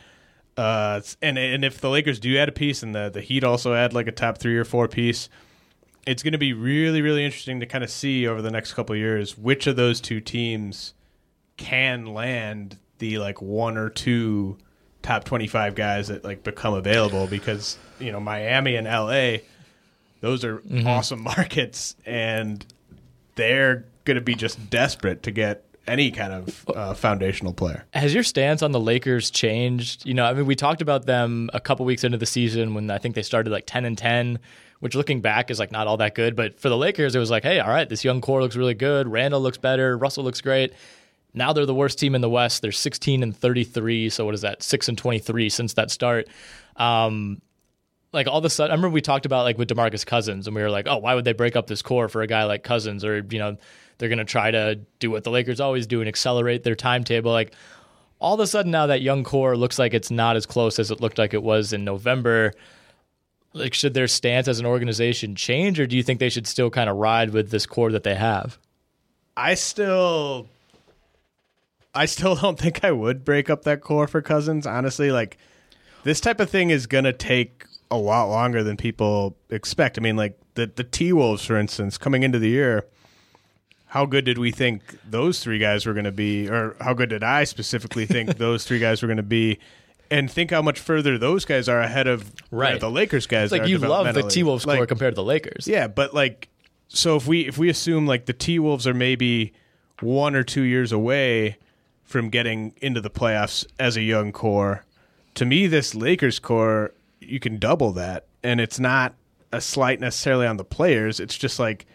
Uh, 0.57 0.99
and 1.21 1.37
and 1.37 1.63
if 1.63 1.79
the 1.79 1.91
Lakers 1.91 2.19
do 2.19 2.35
add 2.39 2.49
a 2.49 2.51
piece 2.51 2.81
and 2.81 2.95
the 2.95 3.09
the 3.13 3.21
Heat 3.21 3.43
also 3.43 3.75
add 3.75 3.93
like 3.93 4.07
a 4.07 4.11
top 4.11 4.39
three 4.39 4.57
or 4.57 4.65
four 4.65 4.87
piece, 4.87 5.29
it's 6.07 6.23
going 6.23 6.31
to 6.31 6.37
be 6.37 6.53
really 6.53 7.01
really 7.01 7.23
interesting 7.23 7.59
to 7.59 7.65
kind 7.65 7.83
of 7.83 7.91
see 7.91 8.25
over 8.25 8.41
the 8.41 8.49
next 8.49 8.73
couple 8.73 8.93
of 8.93 8.99
years 8.99 9.37
which 9.37 9.67
of 9.67 9.75
those 9.75 10.01
two 10.01 10.19
teams 10.19 10.93
can 11.57 12.05
land 12.05 12.77
the 12.99 13.17
like 13.19 13.41
one 13.41 13.77
or 13.77 13.89
two 13.89 14.57
top 15.01 15.23
25 15.23 15.75
guys 15.75 16.07
that 16.07 16.23
like 16.23 16.43
become 16.43 16.73
available 16.73 17.27
because 17.27 17.77
you 17.99 18.11
know 18.11 18.19
Miami 18.19 18.75
and 18.75 18.87
LA 18.87 19.43
those 20.21 20.43
are 20.43 20.59
mm-hmm. 20.59 20.87
awesome 20.87 21.21
markets 21.37 21.95
and 22.05 22.65
they're 23.35 23.85
going 24.05 24.15
to 24.15 24.21
be 24.21 24.33
just 24.33 24.69
desperate 24.69 25.23
to 25.23 25.31
get 25.31 25.66
any 25.87 26.11
kind 26.11 26.33
of 26.33 26.69
uh, 26.69 26.93
foundational 26.93 27.53
player. 27.53 27.85
Has 27.93 28.13
your 28.13 28.23
stance 28.23 28.61
on 28.61 28.71
the 28.71 28.79
Lakers 28.79 29.29
changed? 29.29 30.05
You 30.05 30.13
know, 30.13 30.25
I 30.25 30.33
mean, 30.33 30.45
we 30.45 30.55
talked 30.55 30.81
about 30.81 31.05
them 31.05 31.49
a 31.53 31.59
couple 31.59 31.85
weeks 31.85 32.03
into 32.03 32.17
the 32.17 32.25
season 32.25 32.73
when 32.73 32.89
I 32.91 32.97
think 32.97 33.15
they 33.15 33.21
started 33.21 33.49
like 33.49 33.65
10 33.65 33.85
and 33.85 33.97
10, 33.97 34.39
which 34.79 34.95
looking 34.95 35.21
back 35.21 35.49
is 35.49 35.59
like 35.59 35.71
not 35.71 35.87
all 35.87 35.97
that 35.97 36.15
good. 36.15 36.35
But 36.35 36.59
for 36.59 36.69
the 36.69 36.77
Lakers, 36.77 37.15
it 37.15 37.19
was 37.19 37.31
like, 37.31 37.43
hey, 37.43 37.59
all 37.59 37.69
right, 37.69 37.87
this 37.87 38.03
young 38.03 38.21
core 38.21 38.41
looks 38.41 38.55
really 38.55 38.73
good. 38.73 39.07
Randall 39.07 39.41
looks 39.41 39.57
better. 39.57 39.97
Russell 39.97 40.23
looks 40.23 40.41
great. 40.41 40.73
Now 41.33 41.53
they're 41.53 41.65
the 41.65 41.73
worst 41.73 41.99
team 41.99 42.15
in 42.15 42.21
the 42.21 42.29
West. 42.29 42.61
They're 42.61 42.71
16 42.71 43.23
and 43.23 43.35
33. 43.35 44.09
So 44.09 44.25
what 44.25 44.33
is 44.33 44.41
that? 44.41 44.63
6 44.63 44.89
and 44.89 44.97
23 44.97 45.49
since 45.49 45.73
that 45.75 45.91
start. 45.91 46.27
Um, 46.75 47.41
like 48.13 48.27
all 48.27 48.39
of 48.39 48.45
a 48.45 48.49
sudden, 48.49 48.71
I 48.71 48.75
remember 48.75 48.93
we 48.93 49.01
talked 49.01 49.25
about 49.25 49.43
like 49.43 49.57
with 49.57 49.69
Demarcus 49.69 50.05
Cousins, 50.05 50.47
and 50.47 50.55
we 50.55 50.61
were 50.61 50.69
like, 50.69 50.87
oh, 50.87 50.97
why 50.97 51.13
would 51.13 51.25
they 51.25 51.33
break 51.33 51.55
up 51.55 51.67
this 51.67 51.81
core 51.81 52.07
for 52.07 52.21
a 52.21 52.27
guy 52.27 52.45
like 52.45 52.63
Cousins? 52.63 53.03
Or 53.03 53.19
you 53.29 53.39
know, 53.39 53.57
they're 53.97 54.09
going 54.09 54.17
to 54.19 54.25
try 54.25 54.51
to 54.51 54.79
do 54.99 55.11
what 55.11 55.23
the 55.23 55.31
Lakers 55.31 55.59
always 55.59 55.87
do 55.87 55.99
and 56.01 56.07
accelerate 56.07 56.63
their 56.63 56.75
timetable. 56.75 57.31
Like 57.31 57.53
all 58.19 58.33
of 58.33 58.39
a 58.39 58.47
sudden 58.47 58.71
now 58.71 58.87
that 58.87 59.01
young 59.01 59.23
core 59.23 59.55
looks 59.55 59.79
like 59.79 59.93
it's 59.93 60.11
not 60.11 60.35
as 60.35 60.45
close 60.45 60.79
as 60.79 60.91
it 60.91 61.01
looked 61.01 61.17
like 61.17 61.33
it 61.33 61.43
was 61.43 61.73
in 61.73 61.83
November. 61.83 62.53
Like 63.53 63.73
should 63.73 63.93
their 63.93 64.07
stance 64.07 64.47
as 64.47 64.59
an 64.59 64.65
organization 64.65 65.35
change 65.35 65.79
or 65.79 65.87
do 65.87 65.95
you 65.95 66.03
think 66.03 66.19
they 66.19 66.29
should 66.29 66.47
still 66.47 66.69
kind 66.69 66.89
of 66.89 66.97
ride 66.97 67.31
with 67.31 67.49
this 67.49 67.65
core 67.65 67.91
that 67.91 68.03
they 68.03 68.15
have? 68.15 68.57
I 69.35 69.53
still 69.53 70.47
I 71.93 72.05
still 72.05 72.35
don't 72.41 72.59
think 72.59 72.83
I 72.83 72.91
would 72.91 73.25
break 73.25 73.49
up 73.49 73.63
that 73.63 73.81
core 73.81 74.07
for 74.07 74.21
Cousins, 74.21 74.67
honestly, 74.67 75.11
like 75.11 75.37
this 76.03 76.21
type 76.21 76.39
of 76.39 76.49
thing 76.49 76.69
is 76.69 76.87
going 76.87 77.03
to 77.03 77.13
take 77.13 77.65
a 77.89 77.97
lot 77.97 78.25
longer 78.25 78.63
than 78.63 78.77
people 78.77 79.35
expect. 79.49 79.97
I 79.97 80.01
mean, 80.01 80.15
like 80.15 80.37
the 80.55 80.71
the 80.73 80.83
T-Wolves 80.83 81.45
for 81.45 81.57
instance, 81.57 81.97
coming 81.97 82.23
into 82.23 82.39
the 82.39 82.49
year, 82.49 82.85
how 83.87 84.05
good 84.05 84.25
did 84.25 84.37
we 84.37 84.51
think 84.51 84.97
those 85.09 85.39
three 85.39 85.59
guys 85.59 85.85
were 85.85 85.93
going 85.93 86.05
to 86.05 86.11
be, 86.11 86.49
or 86.49 86.75
how 86.81 86.93
good 86.93 87.09
did 87.09 87.23
I 87.23 87.43
specifically 87.45 88.05
think 88.15 88.37
those 88.37 88.65
three 88.65 88.79
guys 88.79 89.01
were 89.01 89.07
going 89.07 89.17
to 89.17 89.23
be? 89.23 89.59
And 90.09 90.31
think 90.31 90.51
how 90.51 90.61
much 90.61 90.79
further 90.79 91.17
those 91.17 91.43
guys 91.43 91.67
are 91.67 91.81
ahead 91.81 92.07
of 92.07 92.31
Right. 92.49 92.79
the 92.79 92.89
Lakers 92.89 93.27
guys. 93.27 93.51
It's 93.51 93.59
like 93.59 93.69
you 93.69 93.77
love 93.77 94.13
the. 94.13 94.23
T 94.23 94.41
Wolves 94.43 94.65
Like, 94.65 94.77
core 94.77 94.85
compared 94.85 95.13
to 95.13 95.15
the 95.15 95.23
Lakers. 95.23 95.67
Yeah, 95.67 95.87
but 95.87 96.13
like, 96.13 96.47
so 96.87 97.17
if 97.17 97.27
we 97.27 97.41
if 97.47 97.57
we 97.57 97.69
assume 97.69 98.07
like 98.07 98.25
the 98.25 98.33
T 98.33 98.57
Wolves 98.59 98.87
are 98.87 98.93
maybe 98.93 99.51
one 100.01 100.35
or 100.35 100.43
two 100.43 100.61
years 100.61 100.91
away 100.93 101.57
from 102.05 102.29
getting 102.29 102.73
into 102.81 103.01
the 103.01 103.09
playoffs 103.09 103.65
as 103.79 103.97
a 103.97 104.01
young 104.01 104.31
core, 104.31 104.85
to 105.35 105.45
me, 105.45 105.67
this 105.67 105.93
Lakers 105.93 106.39
core 106.39 106.93
you 107.19 107.39
can 107.41 107.57
double 107.57 107.91
that, 107.91 108.27
and 108.43 108.61
it's 108.61 108.79
not 108.79 109.13
a 109.51 109.59
slight 109.59 109.99
necessarily 109.99 110.47
on 110.47 110.55
the 110.55 110.63
players. 110.63 111.19
It's 111.19 111.37
just 111.37 111.59
like 111.59 111.85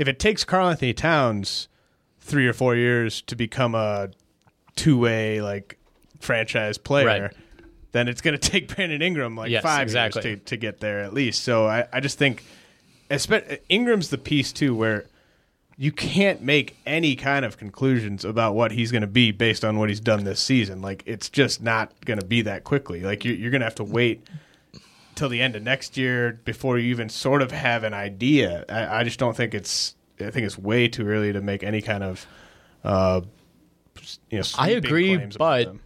if 0.00 0.08
it 0.08 0.18
takes 0.18 0.44
Karl-Anthony 0.44 0.94
Towns 0.94 1.68
three 2.20 2.48
or 2.48 2.54
four 2.54 2.74
years 2.74 3.20
to 3.22 3.36
become 3.36 3.74
a 3.74 4.08
two 4.74 4.98
way 4.98 5.42
like 5.42 5.78
franchise 6.20 6.78
player. 6.78 7.06
Right. 7.06 7.32
Then 7.92 8.08
it's 8.08 8.22
going 8.22 8.32
to 8.38 8.50
take 8.50 8.74
Brandon 8.74 9.02
Ingram 9.02 9.36
like 9.36 9.50
Yes, 9.50 9.62
five 9.62 9.82
exactly. 9.82 10.22
years 10.22 10.38
to, 10.40 10.44
to 10.46 10.56
get 10.56 10.80
there 10.80 11.00
at 11.00 11.12
least. 11.12 11.44
So 11.44 11.66
I, 11.66 11.86
I 11.92 12.00
just 12.00 12.16
think 12.16 12.42
Ingram's 13.68 14.08
the 14.08 14.16
piece 14.16 14.52
too 14.54 14.74
where 14.74 15.04
you 15.76 15.92
can't 15.92 16.40
make 16.40 16.78
any 16.86 17.14
kind 17.14 17.44
of 17.44 17.58
conclusions 17.58 18.24
about 18.24 18.54
what 18.54 18.72
he's 18.72 18.90
going 18.90 19.02
to 19.02 19.06
be 19.06 19.32
based 19.32 19.66
on 19.66 19.78
what 19.78 19.90
he's 19.90 20.00
done 20.00 20.24
this 20.24 20.40
season. 20.40 20.80
Like 20.80 21.02
it's 21.04 21.28
just 21.28 21.62
not 21.62 21.92
going 22.06 22.18
to 22.18 22.24
be 22.24 22.40
that 22.42 22.64
quickly. 22.64 23.02
Like 23.02 23.26
you're, 23.26 23.34
you're 23.34 23.50
going 23.50 23.60
to 23.60 23.66
have 23.66 23.74
to 23.74 23.84
wait 23.84 24.26
till 25.20 25.28
the 25.28 25.42
end 25.42 25.54
of 25.54 25.62
next 25.62 25.98
year 25.98 26.40
before 26.46 26.78
you 26.78 26.88
even 26.88 27.10
sort 27.10 27.42
of 27.42 27.52
have 27.52 27.84
an 27.84 27.92
idea. 27.92 28.64
I, 28.70 29.00
I 29.00 29.04
just 29.04 29.18
don't 29.18 29.36
think 29.36 29.52
it's. 29.52 29.94
I 30.18 30.30
think 30.30 30.46
it's 30.46 30.58
way 30.58 30.88
too 30.88 31.06
early 31.06 31.32
to 31.32 31.42
make 31.42 31.62
any 31.62 31.82
kind 31.82 32.02
of. 32.02 32.26
Uh, 32.82 33.20
you 34.30 34.38
know, 34.38 34.44
I 34.58 34.70
agree, 34.70 35.14
claims 35.14 35.36
but 35.36 35.64
them. 35.64 35.80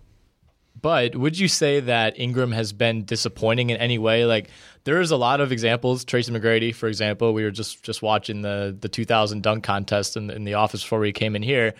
But 0.81 1.16
would 1.16 1.37
you 1.37 1.49
say 1.49 1.81
that 1.81 2.18
Ingram 2.18 2.53
has 2.53 2.73
been 2.73 3.05
disappointing 3.05 3.70
in 3.70 3.77
any 3.79 3.99
way? 3.99 4.25
Like 4.25 4.51
there's 4.85 5.11
a 5.11 5.16
lot 5.16 5.40
of 5.40 5.51
examples. 5.51 6.05
Tracy 6.05 6.31
McGrady, 6.31 6.73
for 6.73 6.87
example, 6.87 7.35
we 7.35 7.42
were 7.42 7.51
just 7.51 7.83
just 7.83 8.03
watching 8.03 8.42
the 8.42 8.77
the 8.79 8.88
2000 8.88 9.42
dunk 9.42 9.64
contest 9.64 10.16
in, 10.16 10.31
in 10.31 10.44
the 10.44 10.55
office 10.55 10.83
before 10.83 11.01
we 11.01 11.12
came 11.12 11.35
in 11.35 11.42
here. 11.42 11.75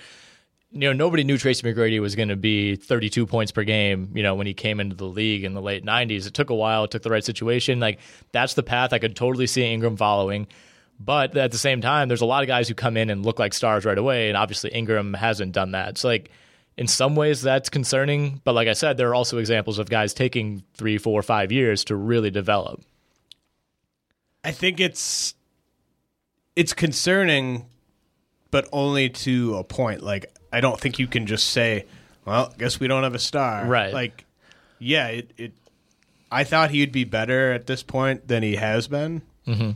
You 0.75 0.81
know, 0.81 0.93
nobody 0.93 1.23
knew 1.23 1.39
Tracy 1.39 1.63
McGrady 1.63 2.01
was 2.01 2.17
going 2.17 2.31
to 2.31 2.37
be 2.37 2.75
32 2.75 3.27
points 3.27 3.53
per 3.53 3.63
game. 3.63 4.11
You 4.13 4.25
know, 4.25 4.35
when 4.35 4.47
he 4.47 4.55
came 4.55 4.81
into 4.81 4.97
the 4.97 5.07
league 5.07 5.45
in 5.45 5.55
the 5.55 5.63
late 5.63 5.85
90s, 5.85 6.27
it 6.27 6.35
took 6.35 6.51
a 6.51 6.55
while. 6.55 6.85
It 6.85 6.91
took 6.91 7.03
the 7.03 7.11
right 7.11 7.25
situation. 7.25 7.79
Like 7.79 8.01
that's 8.33 8.55
the 8.55 8.65
path 8.65 8.93
I 8.93 8.99
could 8.99 9.15
totally 9.15 9.47
see 9.47 9.63
Ingram 9.63 9.97
following. 9.97 10.49
But 10.99 11.37
at 11.37 11.53
the 11.53 11.59
same 11.59 11.81
time, 11.81 12.09
there's 12.09 12.21
a 12.21 12.27
lot 12.27 12.43
of 12.43 12.49
guys 12.49 12.69
who 12.69 12.75
come 12.75 12.97
in 12.97 13.09
and 13.09 13.25
look 13.25 13.39
like 13.39 13.55
stars 13.55 13.85
right 13.85 13.99
away, 13.99 14.29
and 14.29 14.37
obviously 14.37 14.71
Ingram 14.71 15.15
hasn't 15.15 15.53
done 15.53 15.73
that. 15.73 15.99
So 15.99 16.09
like 16.09 16.31
in 16.77 16.89
some 16.89 17.15
ways 17.15 17.43
that's 17.43 17.69
concerning, 17.69 18.41
but 18.45 18.55
like 18.55 18.69
I 18.69 18.73
said, 18.73 18.97
there 18.97 19.09
are 19.11 19.15
also 19.15 19.39
examples 19.39 19.79
of 19.79 19.89
guys 19.89 20.15
taking 20.15 20.65
three, 20.75 20.99
four, 20.99 21.23
five 21.23 21.53
years 21.53 21.85
to 21.85 21.97
really 21.97 22.31
develop. 22.31 22.83
I 24.43 24.53
think 24.53 24.81
it's 24.81 25.35
it's 26.57 26.73
concerning, 26.73 27.67
but 28.51 28.69
only 28.73 29.09
to 29.09 29.57
a 29.57 29.65
point. 29.65 30.03
Like 30.03 30.27
I 30.55 30.61
don't 30.61 30.81
think 30.81 30.99
you 30.99 31.07
can 31.07 31.27
just 31.27 31.49
say, 31.49 31.87
"Well, 32.25 32.55
guess 32.57 32.79
we 32.79 32.87
don't 32.87 33.03
have 33.03 33.15
a 33.15 33.19
star." 33.19 33.67
Right. 33.67 33.93
Like, 33.93 34.25
yeah, 34.79 35.09
it. 35.09 35.31
it 35.37 35.53
I 36.31 36.43
thought 36.43 36.71
he'd 36.71 36.91
be 36.91 37.05
better 37.05 37.53
at 37.53 37.67
this 37.67 37.83
point 37.83 38.27
than 38.27 38.43
he 38.43 38.57
has 38.57 38.89
been. 38.89 39.23
Mm-hmm. 39.47 39.73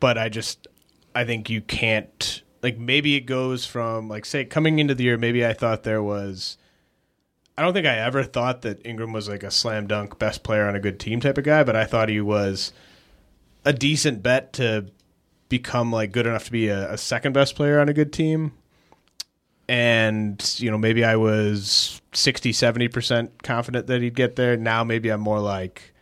But 0.00 0.18
I 0.18 0.28
just, 0.28 0.66
I 1.14 1.24
think 1.24 1.48
you 1.48 1.60
can't. 1.62 2.42
Like 2.62 2.76
maybe 2.76 3.14
it 3.14 3.22
goes 3.22 3.64
from 3.64 4.08
like 4.08 4.24
say 4.26 4.44
coming 4.44 4.78
into 4.78 4.94
the 4.94 5.04
year. 5.04 5.16
Maybe 5.16 5.46
I 5.46 5.52
thought 5.52 5.84
there 5.84 6.02
was. 6.02 6.58
I 7.56 7.62
don't 7.62 7.72
think 7.72 7.86
I 7.86 7.98
ever 7.98 8.22
thought 8.22 8.62
that 8.62 8.84
Ingram 8.86 9.12
was 9.12 9.28
like 9.28 9.42
a 9.42 9.50
slam 9.50 9.86
dunk 9.86 10.18
best 10.18 10.42
player 10.42 10.68
on 10.68 10.76
a 10.76 10.80
good 10.80 11.00
team 11.00 11.20
type 11.20 11.38
of 11.38 11.44
guy, 11.44 11.64
but 11.64 11.74
I 11.74 11.84
thought 11.84 12.08
he 12.08 12.20
was 12.20 12.72
a 13.64 13.72
decent 13.72 14.22
bet 14.22 14.52
to 14.54 14.86
become 15.48 15.90
like 15.90 16.12
good 16.12 16.26
enough 16.26 16.44
to 16.44 16.52
be 16.52 16.68
a, 16.68 16.92
a, 16.92 16.98
second 16.98 17.32
best 17.32 17.56
player 17.56 17.80
on 17.80 17.88
a 17.88 17.92
good 17.92 18.12
team. 18.12 18.52
And, 19.68 20.54
you 20.58 20.70
know, 20.70 20.78
maybe 20.78 21.04
I 21.04 21.16
was 21.16 22.00
60, 22.14 22.52
70% 22.52 23.42
confident 23.42 23.86
that 23.88 24.00
he'd 24.00 24.14
get 24.14 24.36
there. 24.36 24.56
Now 24.56 24.82
maybe 24.82 25.10
I'm 25.10 25.20
more 25.20 25.40
like 25.40 25.92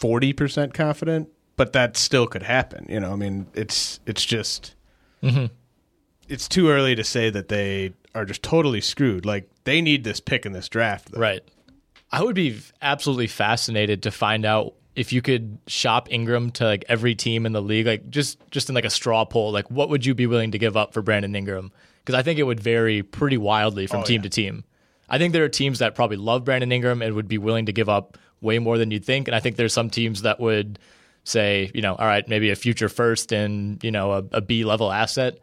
40% 0.00 0.72
confident, 0.72 1.28
but 1.56 1.74
that 1.74 1.96
still 1.96 2.26
could 2.26 2.42
happen. 2.42 2.86
You 2.88 3.00
know, 3.00 3.12
I 3.12 3.16
mean, 3.16 3.46
it's, 3.52 4.00
it's 4.06 4.24
just, 4.24 4.74
mm-hmm. 5.22 5.46
it's 6.28 6.48
too 6.48 6.70
early 6.70 6.94
to 6.94 7.04
say 7.04 7.28
that 7.28 7.48
they 7.48 7.92
are 8.14 8.24
just 8.24 8.42
totally 8.42 8.80
screwed. 8.80 9.26
Like 9.26 9.50
they 9.64 9.82
need 9.82 10.04
this 10.04 10.20
pick 10.20 10.46
in 10.46 10.52
this 10.52 10.68
draft. 10.68 11.12
Though. 11.12 11.20
Right. 11.20 11.42
I 12.10 12.22
would 12.22 12.34
be 12.34 12.58
absolutely 12.80 13.26
fascinated 13.26 14.02
to 14.04 14.10
find 14.10 14.44
out 14.44 14.74
if 14.94 15.12
you 15.12 15.22
could 15.22 15.58
shop 15.66 16.08
Ingram 16.10 16.50
to 16.52 16.64
like 16.64 16.84
every 16.88 17.14
team 17.14 17.46
in 17.46 17.52
the 17.52 17.62
league, 17.62 17.86
like 17.86 18.10
just 18.10 18.38
just 18.50 18.68
in 18.68 18.74
like 18.74 18.84
a 18.84 18.90
straw 18.90 19.24
poll, 19.24 19.50
like 19.52 19.70
what 19.70 19.88
would 19.88 20.04
you 20.04 20.14
be 20.14 20.26
willing 20.26 20.50
to 20.50 20.58
give 20.58 20.76
up 20.76 20.92
for 20.92 21.00
Brandon 21.00 21.34
Ingram? 21.34 21.72
Because 22.04 22.18
I 22.18 22.22
think 22.22 22.38
it 22.38 22.44
would 22.44 22.60
vary 22.60 23.02
pretty 23.02 23.36
wildly 23.36 23.86
from 23.86 24.00
oh, 24.00 24.04
team 24.04 24.20
yeah. 24.20 24.22
to 24.22 24.28
team. 24.28 24.64
I 25.08 25.18
think 25.18 25.32
there 25.32 25.44
are 25.44 25.48
teams 25.48 25.80
that 25.80 25.94
probably 25.94 26.16
love 26.16 26.44
Brandon 26.44 26.72
Ingram 26.72 27.02
and 27.02 27.14
would 27.14 27.28
be 27.28 27.38
willing 27.38 27.66
to 27.66 27.72
give 27.72 27.88
up 27.88 28.18
way 28.40 28.58
more 28.58 28.78
than 28.78 28.90
you'd 28.90 29.04
think, 29.04 29.28
and 29.28 29.34
I 29.34 29.40
think 29.40 29.56
there's 29.56 29.72
some 29.72 29.90
teams 29.90 30.22
that 30.22 30.40
would 30.40 30.78
say, 31.24 31.70
you 31.74 31.82
know, 31.82 31.94
all 31.94 32.06
right, 32.06 32.26
maybe 32.28 32.50
a 32.50 32.56
future 32.56 32.88
first 32.88 33.32
and 33.32 33.82
you 33.84 33.90
know 33.90 34.12
a, 34.12 34.24
a 34.32 34.40
B 34.40 34.64
level 34.64 34.90
asset. 34.90 35.38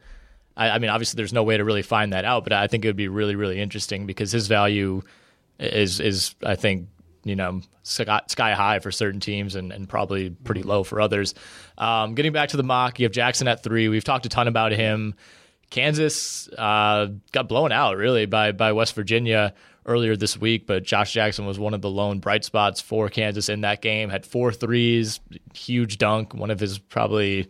I, 0.57 0.71
I 0.71 0.79
mean, 0.79 0.89
obviously, 0.89 1.17
there's 1.17 1.33
no 1.33 1.43
way 1.43 1.57
to 1.57 1.63
really 1.63 1.81
find 1.81 2.13
that 2.13 2.25
out, 2.25 2.43
but 2.43 2.53
I 2.53 2.67
think 2.67 2.83
it 2.83 2.89
would 2.89 2.97
be 2.97 3.07
really, 3.07 3.35
really 3.35 3.59
interesting 3.59 4.05
because 4.05 4.31
his 4.31 4.47
value 4.47 5.01
is 5.59 5.99
is 5.99 6.35
I 6.43 6.55
think 6.55 6.89
you 7.23 7.35
know 7.35 7.61
sky 7.83 8.53
high 8.53 8.79
for 8.79 8.91
certain 8.91 9.19
teams 9.19 9.55
and, 9.55 9.71
and 9.71 9.89
probably 9.89 10.29
pretty 10.29 10.63
low 10.63 10.83
for 10.83 11.01
others. 11.01 11.33
Um, 11.77 12.13
getting 12.15 12.33
back 12.33 12.49
to 12.49 12.57
the 12.57 12.63
mock, 12.63 12.99
you 12.99 13.05
have 13.05 13.11
Jackson 13.11 13.47
at 13.47 13.63
three. 13.63 13.87
We've 13.87 14.03
talked 14.03 14.25
a 14.25 14.29
ton 14.29 14.47
about 14.47 14.71
him. 14.71 15.15
Kansas 15.69 16.49
uh, 16.57 17.07
got 17.31 17.47
blown 17.47 17.71
out 17.71 17.97
really 17.97 18.25
by 18.25 18.51
by 18.51 18.71
West 18.71 18.95
Virginia 18.95 19.53
earlier 19.85 20.15
this 20.15 20.37
week, 20.37 20.67
but 20.67 20.83
Josh 20.83 21.13
Jackson 21.13 21.45
was 21.45 21.59
one 21.59 21.73
of 21.73 21.81
the 21.81 21.89
lone 21.89 22.19
bright 22.19 22.43
spots 22.45 22.81
for 22.81 23.09
Kansas 23.09 23.49
in 23.49 23.61
that 23.61 23.81
game. 23.81 24.09
Had 24.09 24.25
four 24.25 24.51
threes, 24.51 25.19
huge 25.53 25.97
dunk, 25.97 26.33
one 26.33 26.51
of 26.51 26.59
his 26.59 26.79
probably 26.79 27.49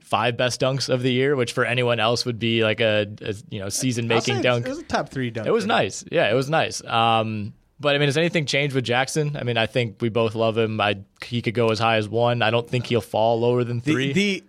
five 0.00 0.36
best 0.36 0.60
dunks 0.60 0.88
of 0.88 1.02
the 1.02 1.12
year, 1.12 1.34
which 1.34 1.52
for 1.52 1.64
anyone 1.64 1.98
else 1.98 2.24
would 2.24 2.38
be 2.38 2.62
like 2.62 2.80
a, 2.80 3.06
a 3.22 3.34
you 3.50 3.58
know 3.58 3.68
season 3.68 4.06
making 4.08 4.42
dunk. 4.42 4.66
It 4.66 4.70
was 4.70 4.78
a 4.78 4.84
top 4.84 5.08
three 5.08 5.30
dunk. 5.30 5.46
It 5.46 5.52
was 5.52 5.66
nice. 5.66 6.04
Yeah, 6.10 6.30
it 6.30 6.34
was 6.34 6.50
nice. 6.50 6.84
Um, 6.84 7.54
but 7.80 7.94
I 7.94 7.98
mean, 7.98 8.08
has 8.08 8.16
anything 8.16 8.46
changed 8.46 8.74
with 8.74 8.84
Jackson? 8.84 9.36
I 9.36 9.42
mean, 9.42 9.56
I 9.58 9.66
think 9.66 9.96
we 10.00 10.08
both 10.08 10.34
love 10.34 10.56
him. 10.56 10.80
I 10.80 11.00
he 11.22 11.42
could 11.42 11.54
go 11.54 11.68
as 11.68 11.78
high 11.78 11.96
as 11.96 12.08
one. 12.08 12.42
I 12.42 12.50
don't 12.50 12.68
think 12.68 12.86
he'll 12.86 13.00
fall 13.00 13.40
lower 13.40 13.64
than 13.64 13.80
three. 13.80 14.12
The 14.12 14.44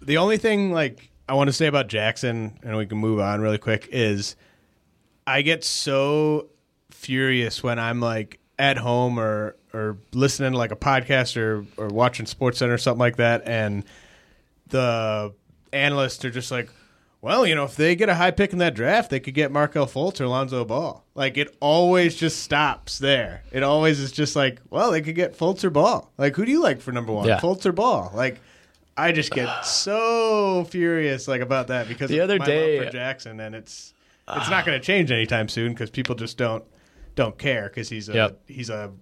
the, 0.00 0.06
the 0.06 0.16
only 0.16 0.38
thing 0.38 0.72
like 0.72 1.09
I 1.30 1.34
want 1.34 1.46
to 1.46 1.52
say 1.52 1.68
about 1.68 1.86
Jackson, 1.86 2.58
and 2.64 2.76
we 2.76 2.86
can 2.86 2.98
move 2.98 3.20
on 3.20 3.40
really 3.40 3.56
quick, 3.56 3.88
is 3.92 4.34
I 5.28 5.42
get 5.42 5.62
so 5.62 6.48
furious 6.90 7.62
when 7.62 7.78
I'm 7.78 8.00
like 8.00 8.40
at 8.58 8.76
home 8.76 9.16
or 9.16 9.54
or 9.72 9.96
listening 10.12 10.50
to 10.50 10.58
like 10.58 10.72
a 10.72 10.76
podcast 10.76 11.36
or 11.36 11.64
or 11.76 11.86
watching 11.86 12.26
Sports 12.26 12.58
Center 12.58 12.74
or 12.74 12.78
something 12.78 12.98
like 12.98 13.14
that, 13.18 13.46
and 13.46 13.84
the 14.66 15.32
analysts 15.72 16.24
are 16.24 16.30
just 16.30 16.50
like, 16.50 16.68
well, 17.20 17.46
you 17.46 17.54
know, 17.54 17.62
if 17.62 17.76
they 17.76 17.94
get 17.94 18.08
a 18.08 18.16
high 18.16 18.32
pick 18.32 18.52
in 18.52 18.58
that 18.58 18.74
draft, 18.74 19.10
they 19.10 19.20
could 19.20 19.34
get 19.34 19.52
Markelle 19.52 19.86
Fultz 19.86 20.20
or 20.20 20.26
Lonzo 20.26 20.64
Ball. 20.64 21.04
Like 21.14 21.36
it 21.36 21.56
always 21.60 22.16
just 22.16 22.42
stops 22.42 22.98
there. 22.98 23.44
It 23.52 23.62
always 23.62 24.00
is 24.00 24.10
just 24.10 24.34
like, 24.34 24.60
well, 24.68 24.90
they 24.90 25.00
could 25.00 25.14
get 25.14 25.38
Fultz 25.38 25.62
or 25.62 25.70
Ball. 25.70 26.10
Like 26.18 26.34
who 26.34 26.44
do 26.44 26.50
you 26.50 26.60
like 26.60 26.80
for 26.80 26.90
number 26.90 27.12
one, 27.12 27.28
yeah. 27.28 27.38
Fultz 27.38 27.66
or 27.66 27.72
Ball? 27.72 28.10
Like 28.16 28.40
I 29.00 29.12
just 29.12 29.30
get 29.30 29.64
so 29.64 30.64
furious 30.64 31.26
like 31.26 31.40
about 31.40 31.68
that 31.68 31.88
because 31.88 32.10
the 32.10 32.20
other 32.20 32.38
day 32.38 32.84
for 32.84 32.90
Jackson, 32.90 33.40
and 33.40 33.54
it's 33.54 33.94
it's 34.28 34.46
uh, 34.46 34.50
not 34.50 34.64
going 34.66 34.78
to 34.78 34.84
change 34.84 35.10
anytime 35.10 35.48
soon 35.48 35.72
because 35.72 35.90
people 35.90 36.14
just 36.14 36.36
don't 36.36 36.64
don't 37.14 37.38
care 37.38 37.68
because 37.68 37.88
he's 37.88 38.08
a 38.08 38.14
yep. 38.14 38.40
he's 38.46 38.70
a 38.70 38.92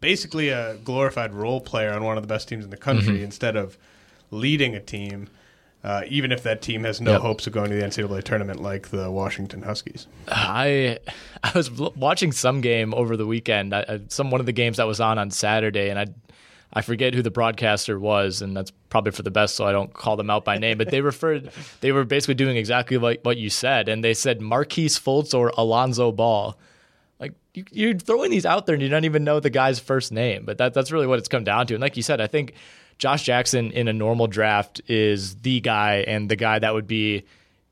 basically 0.00 0.48
a 0.50 0.76
glorified 0.84 1.34
role 1.34 1.60
player 1.60 1.92
on 1.92 2.04
one 2.04 2.16
of 2.16 2.22
the 2.22 2.28
best 2.28 2.48
teams 2.48 2.64
in 2.64 2.70
the 2.70 2.76
country 2.76 3.14
mm-hmm. 3.14 3.24
instead 3.24 3.56
of 3.56 3.78
leading 4.30 4.74
a 4.74 4.80
team 4.80 5.28
uh, 5.84 6.02
even 6.08 6.32
if 6.32 6.42
that 6.42 6.60
team 6.60 6.84
has 6.84 7.00
no 7.00 7.12
yep. 7.12 7.20
hopes 7.20 7.46
of 7.46 7.52
going 7.52 7.70
to 7.70 7.76
the 7.76 7.82
NCAA 7.82 8.24
tournament 8.24 8.60
like 8.60 8.88
the 8.88 9.10
Washington 9.10 9.62
Huskies. 9.62 10.06
I 10.26 10.98
I 11.44 11.52
was 11.54 11.70
watching 11.70 12.32
some 12.32 12.60
game 12.60 12.92
over 12.94 13.16
the 13.16 13.26
weekend, 13.26 13.74
I, 13.74 14.00
some 14.08 14.30
one 14.30 14.40
of 14.40 14.46
the 14.46 14.52
games 14.52 14.78
that 14.78 14.86
was 14.86 15.00
on 15.00 15.18
on 15.18 15.30
Saturday, 15.30 15.88
and 15.88 15.98
I 15.98 16.06
I 16.72 16.82
forget 16.82 17.14
who 17.14 17.22
the 17.22 17.30
broadcaster 17.30 17.98
was, 17.98 18.42
and 18.42 18.56
that's 18.56 18.72
probably 18.90 19.12
for 19.12 19.22
the 19.22 19.30
best, 19.30 19.56
so 19.56 19.66
I 19.66 19.72
don't 19.72 19.92
call 19.92 20.16
them 20.16 20.28
out 20.28 20.44
by 20.44 20.58
name. 20.58 20.78
But 20.78 20.90
they 20.90 21.00
referred, 21.12 21.50
they 21.80 21.92
were 21.92 22.04
basically 22.04 22.34
doing 22.34 22.56
exactly 22.56 22.98
like 22.98 23.20
what 23.22 23.38
you 23.38 23.50
said, 23.50 23.88
and 23.88 24.04
they 24.04 24.14
said 24.14 24.40
Markelle 24.40 24.86
Fultz 24.86 25.34
or 25.34 25.52
Alonzo 25.56 26.12
Ball. 26.12 26.58
Like 27.18 27.32
you, 27.54 27.90
are 27.90 27.94
throwing 27.94 28.30
these 28.30 28.46
out 28.46 28.66
there, 28.66 28.74
and 28.74 28.82
you 28.82 28.88
don't 28.88 29.06
even 29.06 29.24
know 29.24 29.40
the 29.40 29.50
guy's 29.50 29.80
first 29.80 30.12
name. 30.12 30.44
But 30.44 30.58
that, 30.58 30.74
that's 30.74 30.92
really 30.92 31.06
what 31.06 31.18
it's 31.18 31.28
come 31.28 31.44
down 31.44 31.66
to. 31.68 31.74
And 31.74 31.80
like 31.80 31.96
you 31.96 32.02
said, 32.02 32.20
I 32.20 32.26
think 32.26 32.52
Josh 32.98 33.22
Jackson 33.22 33.70
in 33.72 33.88
a 33.88 33.92
normal 33.92 34.26
draft 34.26 34.82
is 34.88 35.36
the 35.36 35.60
guy 35.60 36.04
and 36.06 36.28
the 36.28 36.36
guy 36.36 36.58
that 36.58 36.74
would 36.74 36.86
be, 36.86 37.24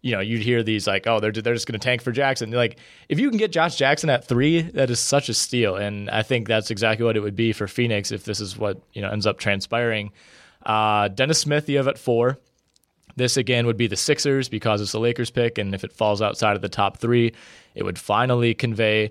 you 0.06 0.12
know, 0.12 0.20
you'd 0.20 0.42
hear 0.42 0.62
these 0.62 0.86
like, 0.86 1.08
oh, 1.08 1.18
they're 1.18 1.32
they're 1.32 1.52
just 1.52 1.66
going 1.66 1.78
to 1.78 1.84
tank 1.84 2.00
for 2.00 2.12
Jackson. 2.12 2.52
Like, 2.52 2.78
if 3.08 3.18
you 3.18 3.28
can 3.28 3.38
get 3.38 3.50
Josh 3.50 3.74
Jackson 3.74 4.08
at 4.08 4.24
three, 4.24 4.62
that 4.62 4.88
is 4.88 5.00
such 5.00 5.28
a 5.28 5.34
steal, 5.34 5.74
and 5.74 6.08
I 6.10 6.22
think 6.22 6.46
that's 6.46 6.70
exactly 6.70 7.04
what 7.04 7.16
it 7.16 7.20
would 7.20 7.34
be 7.34 7.52
for 7.52 7.66
Phoenix 7.66 8.12
if 8.12 8.22
this 8.22 8.38
is 8.38 8.56
what 8.56 8.80
you 8.92 9.02
know 9.02 9.10
ends 9.10 9.26
up 9.26 9.40
transpiring. 9.40 10.12
Uh, 10.64 11.08
Dennis 11.08 11.40
Smith, 11.40 11.68
you 11.68 11.78
have 11.78 11.88
at 11.88 11.98
four. 11.98 12.38
This 13.16 13.36
again 13.36 13.66
would 13.66 13.76
be 13.76 13.88
the 13.88 13.96
Sixers 13.96 14.48
because 14.48 14.80
it's 14.80 14.92
the 14.92 15.00
Lakers 15.00 15.30
pick, 15.30 15.58
and 15.58 15.74
if 15.74 15.82
it 15.82 15.92
falls 15.92 16.22
outside 16.22 16.54
of 16.54 16.62
the 16.62 16.68
top 16.68 16.98
three, 16.98 17.32
it 17.74 17.82
would 17.82 17.98
finally 17.98 18.54
convey 18.54 19.10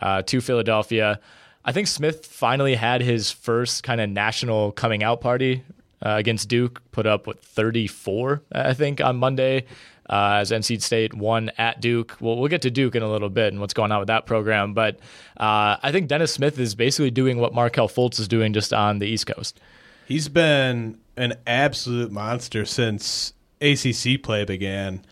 uh, 0.00 0.22
to 0.22 0.40
Philadelphia. 0.40 1.18
I 1.64 1.72
think 1.72 1.88
Smith 1.88 2.24
finally 2.24 2.76
had 2.76 3.00
his 3.00 3.32
first 3.32 3.82
kind 3.82 4.00
of 4.00 4.08
national 4.08 4.70
coming 4.70 5.02
out 5.02 5.20
party 5.20 5.64
uh, 6.04 6.10
against 6.10 6.48
Duke. 6.48 6.80
Put 6.92 7.06
up 7.06 7.26
with 7.26 7.40
34, 7.40 8.42
I 8.52 8.74
think, 8.74 9.00
on 9.00 9.16
Monday. 9.16 9.64
Uh, 10.08 10.38
as 10.40 10.52
NC 10.52 10.80
State 10.82 11.14
won 11.14 11.50
at 11.58 11.80
Duke. 11.80 12.16
Well, 12.20 12.36
we'll 12.36 12.48
get 12.48 12.62
to 12.62 12.70
Duke 12.70 12.94
in 12.94 13.02
a 13.02 13.10
little 13.10 13.28
bit 13.28 13.52
and 13.52 13.60
what's 13.60 13.74
going 13.74 13.90
on 13.90 13.98
with 13.98 14.06
that 14.06 14.24
program. 14.26 14.72
But 14.72 15.00
uh, 15.36 15.76
I 15.82 15.90
think 15.90 16.06
Dennis 16.08 16.32
Smith 16.32 16.58
is 16.60 16.74
basically 16.76 17.10
doing 17.10 17.38
what 17.38 17.52
Markelle 17.52 17.88
Fultz 17.88 18.20
is 18.20 18.28
doing 18.28 18.52
just 18.52 18.72
on 18.72 19.00
the 19.00 19.06
East 19.06 19.26
Coast. 19.26 19.60
He's 20.06 20.28
been 20.28 20.98
an 21.16 21.34
absolute 21.46 22.12
monster 22.12 22.64
since 22.64 23.32
ACC 23.60 24.22
play 24.22 24.44
began. 24.44 25.04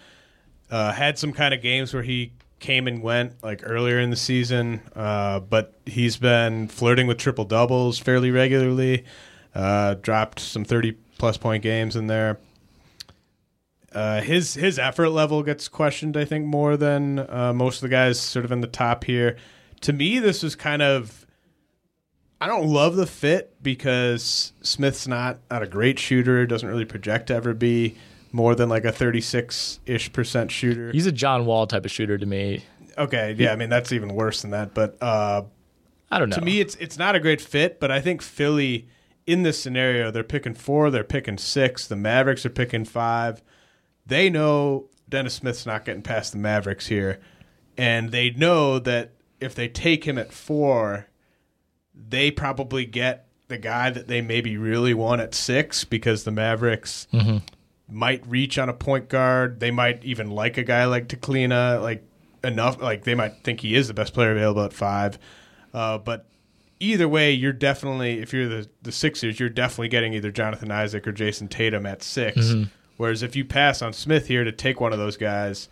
Uh, 0.71 0.93
had 0.93 1.19
some 1.19 1.33
kind 1.33 1.53
of 1.53 1.61
games 1.61 1.93
where 1.93 2.03
he 2.03 2.33
came 2.61 2.87
and 2.87 3.03
went 3.03 3.43
like 3.43 3.61
earlier 3.65 3.99
in 3.99 4.11
the 4.11 4.17
season, 4.17 4.81
uh, 4.97 5.41
but 5.41 5.75
he's 5.87 6.17
been 6.17 6.69
flirting 6.69 7.07
with 7.07 7.19
triple 7.19 7.45
doubles 7.45 7.99
fairly 7.99 8.31
regularly. 8.31 9.05
Uh, 9.55 9.95
dropped 9.95 10.41
some 10.41 10.65
thirty 10.65 10.93
plus 11.19 11.37
point 11.37 11.63
games 11.63 11.97
in 11.97 12.07
there. 12.07 12.39
Uh, 13.95 14.21
his 14.21 14.55
his 14.55 14.79
effort 14.79 15.11
level 15.11 15.43
gets 15.43 15.69
questioned, 15.69 16.17
I 16.17 16.25
think, 16.25 16.47
more 16.47 16.77
than 16.77 17.19
uh, 17.19 17.53
most 17.55 17.77
of 17.77 17.83
the 17.83 17.89
guys 17.89 18.21
sort 18.21 18.45
of 18.45 18.53
in 18.53 18.61
the 18.61 18.67
top 18.67 19.05
here. 19.05 19.37
To 19.83 19.93
me, 19.93 20.19
this 20.19 20.43
was 20.43 20.57
kind 20.57 20.83
of 20.83 21.27
I 22.41 22.47
don't 22.47 22.67
love 22.67 22.97
the 22.97 23.07
fit 23.07 23.55
because 23.63 24.53
Smith's 24.63 25.07
not 25.07 25.39
not 25.51 25.63
a 25.63 25.67
great 25.67 25.99
shooter, 25.99 26.45
doesn't 26.47 26.69
really 26.69 26.85
project 26.85 27.29
to 27.29 27.35
ever 27.35 27.55
be 27.55 27.97
more 28.33 28.55
than 28.55 28.69
like 28.69 28.85
a 28.85 28.93
36 28.93 29.81
ish 29.87 30.13
percent 30.13 30.51
shooter. 30.51 30.91
He's 30.91 31.07
a 31.07 31.13
John 31.13 31.47
Wall 31.47 31.67
type 31.67 31.85
of 31.85 31.91
shooter 31.91 32.19
to 32.19 32.27
me. 32.27 32.65
Okay, 32.99 33.35
yeah, 33.39 33.53
I 33.53 33.57
mean 33.57 33.71
that's 33.71 33.93
even 33.93 34.15
worse 34.15 34.43
than 34.43 34.51
that. 34.51 34.75
But 34.75 35.01
uh, 35.01 35.43
I 36.11 36.19
don't 36.19 36.31
know. 36.31 36.37
To 36.37 36.43
me, 36.43 36.61
it's 36.61 36.75
it's 36.77 36.99
not 36.99 37.15
a 37.15 37.21
great 37.21 37.41
fit. 37.41 37.81
But 37.81 37.91
I 37.91 38.01
think 38.01 38.23
Philly 38.23 38.89
in 39.27 39.43
this 39.43 39.59
scenario, 39.59 40.11
they're 40.11 40.23
picking 40.23 40.55
four, 40.55 40.91
they're 40.91 41.05
picking 41.05 41.39
six, 41.39 41.87
the 41.87 41.97
Mavericks 41.97 42.45
are 42.45 42.51
picking 42.51 42.85
five. 42.85 43.43
They 44.07 44.29
know 44.31 44.87
Dennis 45.09 45.35
Smith's 45.35 45.67
not 45.67 45.85
getting 45.85 46.03
past 46.03 46.33
the 46.33 46.39
Mavericks 46.39 46.87
here, 46.87 47.21
and 47.77 48.11
they 48.11 48.31
know 48.31 48.79
that 48.79 49.13
if 49.41 49.55
they 49.55 49.69
take 49.69 50.05
him 50.05 50.19
at 50.19 50.33
four, 50.33 51.09
they 51.95 52.31
probably 52.31 52.85
get 52.85 53.27
the 53.49 53.59
guy 53.59 53.91
that 53.91 54.07
they 54.09 54.21
maybe 54.21 54.57
really 54.57 54.95
want 54.95 55.21
at 55.21 55.35
six 55.35 55.85
because 55.85 56.25
the 56.25 56.31
Mavericks 56.31 57.07
might 57.89 58.27
reach 58.27 58.59
on 58.59 58.69
a 58.69 58.73
point 58.73 59.09
guard. 59.09 59.61
They 59.61 59.71
might 59.71 60.05
even 60.05 60.31
like 60.31 60.57
a 60.57 60.65
guy 60.65 60.87
like 60.87 61.09
Teclina, 61.09 61.81
like 61.83 62.03
enough. 62.43 62.81
Like 62.81 63.05
they 63.05 63.15
might 63.15 63.43
think 63.45 63.61
he 63.61 63.75
is 63.75 63.89
the 63.89 63.95
best 63.95 64.15
player 64.15 64.33
available 64.33 64.65
at 64.65 64.73
five. 64.73 65.19
Uh, 65.73 65.99
but 65.99 66.27
either 66.81 67.09
way, 67.09 67.33
you're 67.33 67.53
definitely 67.53 68.21
if 68.21 68.33
you're 68.33 68.49
the 68.49 68.69
the 68.83 68.93
Sixers, 68.93 69.39
you're 69.39 69.49
definitely 69.51 69.89
getting 69.89 70.15
either 70.15 70.31
Jonathan 70.31 70.71
Isaac 70.71 71.07
or 71.07 71.13
Jayson 71.13 71.49
Tatum 71.49 71.85
at 71.87 72.03
6 72.03 72.37
Whereas 72.97 73.23
if 73.23 73.35
you 73.37 73.45
pass 73.45 73.83
on 73.83 73.93
Smith 73.93 74.29
here 74.29 74.45
to 74.45 74.53
take 74.53 74.81
one 74.81 74.93
of 74.93 74.99
those 74.99 75.17
guys, 75.17 75.69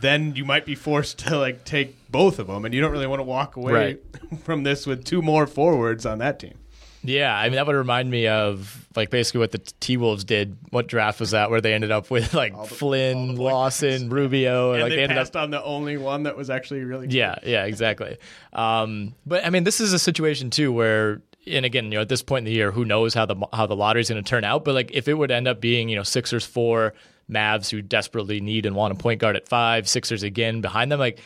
then 0.00 0.34
you 0.36 0.44
might 0.44 0.64
be 0.66 0.74
forced 0.74 1.18
to 1.20 1.38
like 1.38 1.64
take 1.64 1.96
both 2.10 2.38
of 2.38 2.46
them, 2.46 2.64
and 2.64 2.74
you 2.74 2.80
don't 2.80 2.92
really 2.92 3.06
want 3.06 3.20
to 3.20 3.24
walk 3.24 3.56
away 3.56 3.72
Right. 3.72 4.02
from 4.44 4.62
this 4.62 4.86
with 4.86 5.04
two 5.04 5.22
more 5.22 5.46
forwards 5.46 6.04
on 6.06 6.18
that 6.18 6.38
team. 6.38 6.54
Yeah, 7.02 7.36
I 7.36 7.44
mean 7.44 7.52
that 7.54 7.66
would 7.68 7.76
remind 7.76 8.10
me 8.10 8.26
of 8.26 8.88
like 8.96 9.10
basically 9.10 9.38
what 9.38 9.52
the 9.52 9.58
T 9.78 9.96
Wolves 9.96 10.24
did. 10.24 10.56
What 10.70 10.88
draft 10.88 11.20
was 11.20 11.30
that? 11.30 11.50
Where 11.50 11.60
they 11.60 11.72
ended 11.72 11.92
up 11.92 12.10
with 12.10 12.34
like 12.42 12.66
Flynn, 12.66 13.36
Lawson, 13.36 14.08
Rubio, 14.10 14.72
And 14.72 14.82
like 14.82 14.90
they, 14.90 14.96
they 14.96 15.02
ended 15.04 15.18
up 15.18 15.22
passed 15.26 15.36
on 15.36 15.50
the 15.50 15.62
only 15.62 15.98
one 15.98 16.24
that 16.24 16.36
was 16.36 16.50
actually 16.50 16.82
really 16.82 17.06
good. 17.06 17.14
Yeah, 17.14 17.36
yeah, 17.44 17.64
exactly. 17.64 18.16
Um, 18.52 19.14
but 19.24 19.44
I 19.46 19.50
mean, 19.50 19.62
this 19.62 19.80
is 19.80 19.92
a 19.92 19.98
situation 20.00 20.50
too 20.50 20.72
where, 20.72 21.20
and 21.46 21.64
again, 21.64 21.84
you 21.86 21.92
know, 21.92 22.00
at 22.00 22.08
this 22.08 22.22
point 22.22 22.46
in 22.46 22.52
the 22.52 22.56
year, 22.56 22.72
who 22.72 22.84
knows 22.84 23.14
how 23.14 23.26
the 23.26 23.36
how 23.52 23.66
the 23.66 23.76
lottery 23.76 24.02
is 24.02 24.08
going 24.08 24.22
to 24.22 24.28
turn 24.28 24.44
out? 24.44 24.64
But 24.64 24.74
like, 24.74 24.90
if 24.92 25.08
it 25.08 25.14
would 25.14 25.30
end 25.30 25.48
up 25.48 25.60
being, 25.60 25.88
you 25.88 25.96
know, 25.96 26.02
Sixers 26.02 26.44
four, 26.44 26.94
Mavs 27.30 27.70
who 27.70 27.82
desperately 27.82 28.40
need 28.40 28.66
and 28.66 28.76
want 28.76 28.92
a 28.92 28.96
point 28.96 29.20
guard 29.20 29.36
at 29.36 29.48
five, 29.48 29.88
Sixers 29.88 30.22
again 30.22 30.60
behind 30.60 30.90
them, 30.90 30.98
like. 30.98 31.20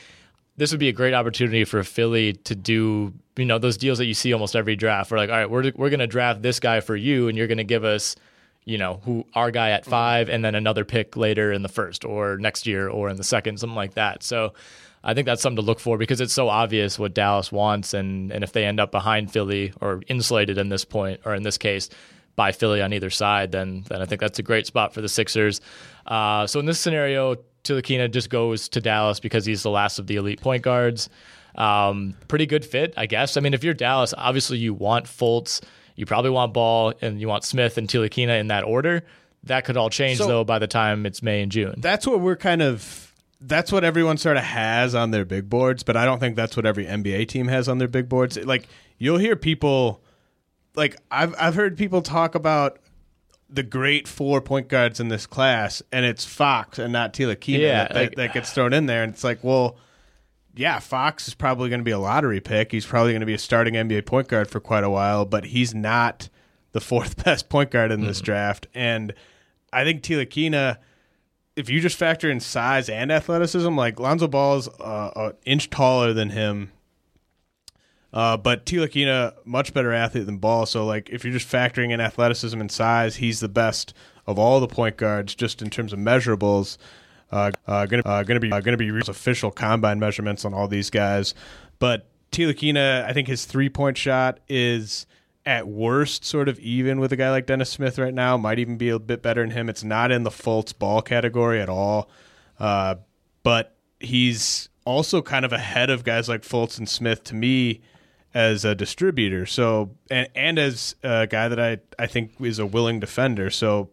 This 0.56 0.72
would 0.72 0.80
be 0.80 0.88
a 0.88 0.92
great 0.92 1.14
opportunity 1.14 1.64
for 1.64 1.82
Philly 1.82 2.34
to 2.34 2.54
do, 2.54 3.14
you 3.38 3.46
know, 3.46 3.58
those 3.58 3.78
deals 3.78 3.96
that 3.96 4.04
you 4.04 4.12
see 4.12 4.34
almost 4.34 4.54
every 4.54 4.76
draft. 4.76 5.10
We're 5.10 5.16
like, 5.16 5.30
all 5.30 5.36
right, 5.36 5.48
we're 5.48 5.72
we're 5.74 5.88
going 5.88 6.00
to 6.00 6.06
draft 6.06 6.42
this 6.42 6.60
guy 6.60 6.80
for 6.80 6.94
you, 6.94 7.28
and 7.28 7.38
you're 7.38 7.46
going 7.46 7.56
to 7.58 7.64
give 7.64 7.82
us, 7.82 8.14
you 8.66 8.76
know, 8.76 9.00
who 9.04 9.24
our 9.32 9.50
guy 9.50 9.70
at 9.70 9.86
five, 9.86 10.28
and 10.28 10.44
then 10.44 10.54
another 10.54 10.84
pick 10.84 11.16
later 11.16 11.50
in 11.50 11.62
the 11.62 11.70
first 11.70 12.04
or 12.04 12.36
next 12.36 12.66
year 12.66 12.90
or 12.90 13.08
in 13.08 13.16
the 13.16 13.24
second, 13.24 13.58
something 13.58 13.76
like 13.76 13.94
that. 13.94 14.22
So 14.22 14.52
I 15.02 15.14
think 15.14 15.26
that's 15.26 15.40
something 15.40 15.56
to 15.56 15.62
look 15.62 15.80
for 15.80 15.96
because 15.96 16.20
it's 16.20 16.32
so 16.34 16.48
obvious 16.48 16.98
what 16.98 17.14
Dallas 17.14 17.50
wants, 17.50 17.94
and 17.94 18.30
and 18.32 18.44
if 18.44 18.52
they 18.52 18.64
end 18.64 18.80
up 18.80 18.90
behind 18.90 19.32
Philly 19.32 19.72
or 19.80 20.02
insulated 20.08 20.58
in 20.58 20.68
this 20.68 20.84
point, 20.84 21.20
or 21.24 21.34
in 21.34 21.42
this 21.42 21.56
case, 21.58 21.88
by 22.36 22.52
Philly 22.52 22.82
on 22.82 22.92
either 22.92 23.10
side, 23.10 23.52
then 23.52 23.84
then 23.88 24.02
I 24.02 24.04
think 24.04 24.20
that's 24.20 24.38
a 24.38 24.42
great 24.42 24.66
spot 24.66 24.92
for 24.92 25.00
the 25.00 25.08
Sixers. 25.08 25.60
Uh, 26.06 26.46
so 26.46 26.60
in 26.60 26.66
this 26.66 26.78
scenario, 26.78 27.36
Ntilikina 27.64 28.10
just 28.10 28.30
goes 28.30 28.68
to 28.70 28.80
Dallas 28.80 29.20
because 29.20 29.46
he's 29.46 29.62
the 29.62 29.70
last 29.70 29.98
of 29.98 30.06
the 30.06 30.16
elite 30.16 30.40
point 30.40 30.62
guards. 30.62 31.08
Um, 31.56 32.14
pretty 32.28 32.46
good 32.46 32.64
fit, 32.64 32.94
I 32.96 33.06
guess. 33.06 33.36
I 33.36 33.40
mean, 33.40 33.54
if 33.54 33.64
you're 33.64 33.74
Dallas, 33.74 34.14
obviously 34.16 34.58
you 34.58 34.72
want 34.72 35.06
Fultz, 35.06 35.60
you 35.96 36.06
probably 36.06 36.30
want 36.30 36.54
Ball, 36.54 36.94
and 37.02 37.20
you 37.20 37.28
want 37.28 37.44
Smith 37.44 37.76
and 37.78 37.88
Ntilikina 37.88 38.38
in 38.40 38.48
that 38.48 38.64
order. 38.64 39.02
That 39.44 39.64
could 39.64 39.76
all 39.76 39.90
change 39.90 40.18
So- 40.18 40.26
though 40.26 40.44
by 40.44 40.58
the 40.58 40.66
time 40.68 41.06
it's 41.06 41.22
May 41.22 41.42
and 41.42 41.50
June. 41.50 41.74
that's 41.78 42.06
what 42.06 42.20
we're 42.20 42.36
kind 42.36 42.62
of 42.62 43.09
that's 43.40 43.72
what 43.72 43.84
everyone 43.84 44.18
sort 44.18 44.36
of 44.36 44.42
has 44.42 44.94
on 44.94 45.10
their 45.10 45.24
big 45.24 45.48
boards, 45.48 45.82
but 45.82 45.96
I 45.96 46.04
don't 46.04 46.18
think 46.18 46.36
that's 46.36 46.56
what 46.56 46.66
every 46.66 46.84
NBA 46.84 47.28
team 47.28 47.48
has 47.48 47.68
on 47.68 47.78
their 47.78 47.88
big 47.88 48.08
boards. 48.08 48.36
Like 48.36 48.68
you'll 48.98 49.18
hear 49.18 49.36
people 49.36 50.02
like 50.74 50.96
I've 51.10 51.34
I've 51.38 51.54
heard 51.54 51.76
people 51.76 52.02
talk 52.02 52.34
about 52.34 52.78
the 53.48 53.62
great 53.62 54.06
four 54.06 54.40
point 54.40 54.68
guards 54.68 55.00
in 55.00 55.08
this 55.08 55.26
class, 55.26 55.82
and 55.90 56.04
it's 56.04 56.24
Fox 56.24 56.78
and 56.78 56.92
not 56.92 57.12
Ntilikina 57.14 57.58
Yeah, 57.60 57.84
that, 57.84 57.94
like- 57.94 58.14
that, 58.16 58.32
gets 58.34 58.50
uh, 58.50 58.54
thrown 58.54 58.72
in 58.72 58.86
there, 58.86 59.02
and 59.02 59.12
it's 59.12 59.24
like, 59.24 59.42
well, 59.42 59.76
yeah, 60.54 60.78
Fox 60.78 61.26
is 61.26 61.34
probably 61.34 61.68
going 61.68 61.80
to 61.80 61.84
be 61.84 61.90
a 61.90 61.98
lottery 61.98 62.40
pick. 62.40 62.72
He's 62.72 62.86
probably 62.86 63.12
going 63.12 63.20
to 63.20 63.26
be 63.26 63.34
a 63.34 63.38
starting 63.38 63.74
NBA 63.74 64.06
point 64.06 64.28
guard 64.28 64.48
for 64.48 64.60
quite 64.60 64.84
a 64.84 64.90
while, 64.90 65.24
but 65.24 65.46
he's 65.46 65.74
not 65.74 66.28
the 66.72 66.80
fourth 66.80 67.24
best 67.24 67.48
point 67.48 67.70
guard 67.70 67.90
in 67.90 68.02
this 68.02 68.20
draft, 68.20 68.66
and 68.74 69.14
I 69.72 69.84
think 69.84 70.02
Ntilikina 70.02 70.76
if 71.56 71.68
you 71.68 71.80
just 71.80 71.96
factor 71.96 72.30
in 72.30 72.40
size 72.40 72.88
and 72.88 73.10
athleticism, 73.10 73.76
like 73.76 74.00
Lonzo 74.00 74.28
Ball 74.28 74.58
is 74.58 74.68
uh, 74.80 75.10
an 75.16 75.32
inch 75.44 75.70
taller 75.70 76.12
than 76.12 76.30
him, 76.30 76.72
uh, 78.12 78.36
but 78.36 78.66
Ntilikina 78.66 79.34
much 79.44 79.74
better 79.74 79.92
athlete 79.92 80.26
than 80.26 80.38
Ball. 80.38 80.66
So 80.66 80.84
like 80.84 81.10
if 81.10 81.24
you're 81.24 81.32
just 81.32 81.50
factoring 81.50 81.90
in 81.90 82.00
athleticism 82.00 82.60
and 82.60 82.70
size, 82.70 83.16
he's 83.16 83.40
the 83.40 83.48
best 83.48 83.94
of 84.26 84.38
all 84.38 84.60
the 84.60 84.68
point 84.68 84.96
guards 84.96 85.34
just 85.34 85.60
in 85.62 85.70
terms 85.70 85.92
of 85.92 85.98
measurables. 85.98 86.78
Uh, 87.30 87.52
uh, 87.66 87.86
gonna 87.86 88.02
uh, 88.04 88.22
gonna 88.24 88.40
be 88.40 88.50
uh, 88.50 88.60
gonna 88.60 88.76
be 88.76 88.88
official 89.06 89.50
combine 89.52 90.00
measurements 90.00 90.44
on 90.44 90.52
all 90.52 90.66
these 90.66 90.90
guys, 90.90 91.34
but 91.78 92.06
Ntilikina, 92.32 93.04
I 93.04 93.12
think 93.12 93.28
his 93.28 93.44
three 93.44 93.68
point 93.68 93.96
shot 93.96 94.40
is 94.48 95.06
at 95.46 95.66
worst 95.66 96.24
sort 96.24 96.48
of 96.48 96.58
even 96.58 97.00
with 97.00 97.12
a 97.12 97.16
guy 97.16 97.30
like 97.30 97.46
Dennis 97.46 97.70
Smith 97.70 97.98
right 97.98 98.14
now. 98.14 98.36
Might 98.36 98.58
even 98.58 98.76
be 98.76 98.90
a 98.90 98.98
bit 98.98 99.22
better 99.22 99.42
than 99.42 99.50
him. 99.50 99.68
It's 99.68 99.84
not 99.84 100.10
in 100.10 100.22
the 100.22 100.30
Fultz 100.30 100.76
ball 100.76 101.02
category 101.02 101.60
at 101.60 101.68
all, 101.68 102.10
uh, 102.58 102.96
but 103.42 103.76
he's 103.98 104.68
also 104.84 105.22
kind 105.22 105.44
of 105.44 105.52
ahead 105.52 105.90
of 105.90 106.04
guys 106.04 106.28
like 106.28 106.42
Fultz 106.42 106.78
and 106.78 106.88
Smith 106.88 107.24
to 107.24 107.34
me 107.34 107.80
as 108.34 108.64
a 108.64 108.74
distributor. 108.74 109.46
So 109.46 109.90
and 110.10 110.28
and 110.34 110.58
as 110.58 110.94
a 111.02 111.26
guy 111.26 111.48
that 111.48 111.60
I 111.60 111.78
I 111.98 112.06
think 112.06 112.32
is 112.40 112.58
a 112.58 112.66
willing 112.66 113.00
defender. 113.00 113.50
So 113.50 113.90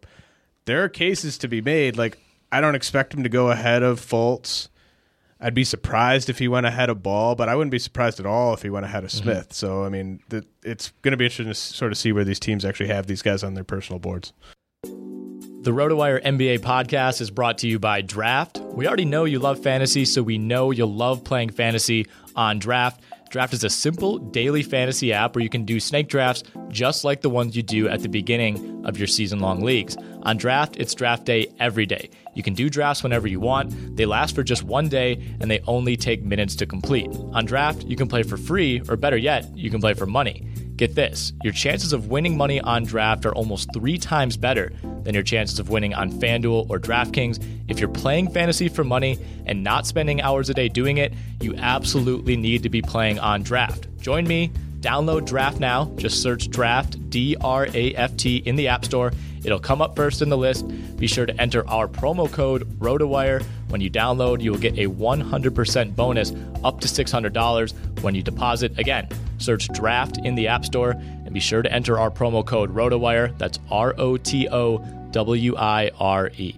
there 0.65 0.83
are 0.83 0.89
cases 0.89 1.37
to 1.39 1.47
be 1.47 1.61
made. 1.61 1.97
Like 1.97 2.17
I 2.51 2.61
don't 2.61 2.75
expect 2.75 3.13
him 3.13 3.23
to 3.23 3.29
go 3.29 3.51
ahead 3.51 3.83
of 3.83 3.99
Fultz. 3.99 4.69
I'd 5.39 5.53
be 5.53 5.63
surprised 5.63 6.29
if 6.29 6.39
he 6.39 6.47
went 6.47 6.65
ahead 6.65 6.89
of 6.89 7.03
Ball, 7.03 7.35
but 7.35 7.47
I 7.47 7.55
wouldn't 7.55 7.71
be 7.71 7.79
surprised 7.79 8.19
at 8.19 8.25
all 8.25 8.53
if 8.53 8.63
he 8.63 8.69
went 8.69 8.85
ahead 8.85 9.03
of 9.03 9.11
mhm. 9.11 9.21
Smith. 9.21 9.53
So 9.53 9.83
I 9.83 9.89
mean, 9.89 10.19
th- 10.29 10.45
it's 10.63 10.91
going 11.03 11.11
to 11.11 11.17
be 11.17 11.25
interesting 11.25 11.47
to 11.47 11.53
sort 11.53 11.91
of 11.91 11.97
see 11.97 12.11
where 12.11 12.23
these 12.23 12.39
teams 12.39 12.65
actually 12.65 12.87
have 12.87 13.07
these 13.07 13.21
guys 13.21 13.43
on 13.43 13.53
their 13.53 13.63
personal 13.63 13.99
boards. 13.99 14.33
The 14.83 15.73
RotoWire 15.73 16.23
NBA 16.23 16.59
podcast 16.59 17.19
is 17.19 17.29
brought 17.29 17.57
to 17.59 17.67
you 17.67 17.77
by 17.77 18.01
Draft. 18.01 18.59
We 18.59 18.87
already 18.87 19.05
know 19.05 19.25
you 19.25 19.39
love 19.39 19.61
fantasy, 19.61 20.05
so 20.05 20.23
we 20.23 20.37
know 20.37 20.71
you'll 20.71 20.93
love 20.93 21.23
playing 21.25 21.49
fantasy 21.49 22.07
on 22.35 22.59
Draft. 22.59 23.01
Draft 23.29 23.53
is 23.53 23.63
a 23.63 23.69
simple 23.69 24.17
daily 24.17 24.63
fantasy 24.63 25.11
app 25.11 25.35
where 25.35 25.43
you 25.43 25.49
can 25.49 25.65
do 25.65 25.79
snake 25.79 26.07
drafts 26.07 26.43
just 26.69 27.03
like 27.03 27.21
the 27.21 27.29
ones 27.29 27.55
you 27.55 27.63
do 27.63 27.87
at 27.89 28.01
the 28.01 28.09
beginning 28.09 28.85
of 28.85 28.97
your 28.97 29.07
season 29.07 29.39
long 29.39 29.61
leagues. 29.61 29.97
On 30.23 30.37
Draft, 30.37 30.77
it's 30.77 30.93
draft 30.93 31.25
day 31.25 31.47
every 31.59 31.85
day. 31.85 32.09
You 32.35 32.43
can 32.43 32.53
do 32.53 32.69
drafts 32.69 33.03
whenever 33.03 33.27
you 33.27 33.39
want. 33.39 33.95
They 33.97 34.05
last 34.05 34.35
for 34.35 34.43
just 34.43 34.63
one 34.63 34.89
day 34.89 35.21
and 35.39 35.49
they 35.51 35.59
only 35.67 35.97
take 35.97 36.23
minutes 36.23 36.55
to 36.57 36.65
complete. 36.65 37.09
On 37.33 37.45
Draft, 37.45 37.83
you 37.83 37.95
can 37.95 38.07
play 38.07 38.23
for 38.23 38.37
free, 38.37 38.81
or 38.87 38.95
better 38.95 39.17
yet, 39.17 39.45
you 39.57 39.69
can 39.69 39.81
play 39.81 39.93
for 39.93 40.05
money. 40.05 40.47
Get 40.77 40.93
this 40.93 41.33
your 41.43 41.53
chances 41.53 41.91
of 41.91 42.07
winning 42.07 42.37
money 42.37 42.61
on 42.61 42.83
draft 42.83 43.25
are 43.25 43.33
almost 43.33 43.73
three 43.73 43.97
times 43.97 44.37
better 44.37 44.71
than 45.03 45.15
your 45.15 45.23
chances 45.23 45.57
of 45.57 45.69
winning 45.69 45.95
on 45.95 46.11
FanDuel 46.11 46.69
or 46.69 46.79
DraftKings. 46.79 47.43
If 47.67 47.79
you're 47.79 47.89
playing 47.89 48.31
fantasy 48.31 48.69
for 48.69 48.83
money 48.83 49.17
and 49.47 49.63
not 49.63 49.87
spending 49.87 50.21
hours 50.21 50.51
a 50.51 50.53
day 50.53 50.69
doing 50.69 50.97
it, 50.97 51.13
you 51.41 51.55
absolutely 51.55 52.37
need 52.37 52.61
to 52.61 52.69
be 52.69 52.83
playing 52.83 53.17
on 53.17 53.41
draft. 53.41 53.87
Join 53.99 54.27
me. 54.27 54.51
Download 54.79 55.25
Draft 55.25 55.59
now. 55.59 55.91
Just 55.95 56.21
search 56.21 56.51
Draft, 56.51 57.09
D 57.09 57.35
R 57.41 57.67
A 57.73 57.95
F 57.95 58.15
T, 58.15 58.37
in 58.37 58.55
the 58.55 58.67
App 58.67 58.85
Store. 58.85 59.11
It'll 59.43 59.59
come 59.59 59.81
up 59.81 59.95
first 59.95 60.21
in 60.21 60.29
the 60.29 60.37
list. 60.37 60.67
Be 60.97 61.07
sure 61.07 61.25
to 61.25 61.41
enter 61.41 61.67
our 61.67 61.87
promo 61.87 62.31
code 62.31 62.79
ROTOWIRE. 62.79 63.41
When 63.69 63.81
you 63.81 63.89
download, 63.89 64.41
you 64.41 64.51
will 64.51 64.59
get 64.59 64.77
a 64.77 64.87
100% 64.87 65.95
bonus 65.95 66.33
up 66.63 66.79
to 66.81 66.87
$600 66.87 68.01
when 68.01 68.15
you 68.15 68.23
deposit. 68.23 68.77
Again, 68.79 69.09
search 69.37 69.67
Draft 69.69 70.19
in 70.19 70.35
the 70.35 70.47
App 70.47 70.65
Store 70.65 70.91
and 70.91 71.33
be 71.33 71.39
sure 71.39 71.61
to 71.61 71.71
enter 71.71 71.99
our 71.99 72.09
promo 72.09 72.45
code 72.45 72.73
ROTOWIRE. 72.73 73.37
That's 73.37 73.59
R 73.69 73.93
O 73.97 74.17
T 74.17 74.47
O 74.49 74.77
W 75.11 75.55
I 75.57 75.91
R 75.99 76.31
E. 76.37 76.55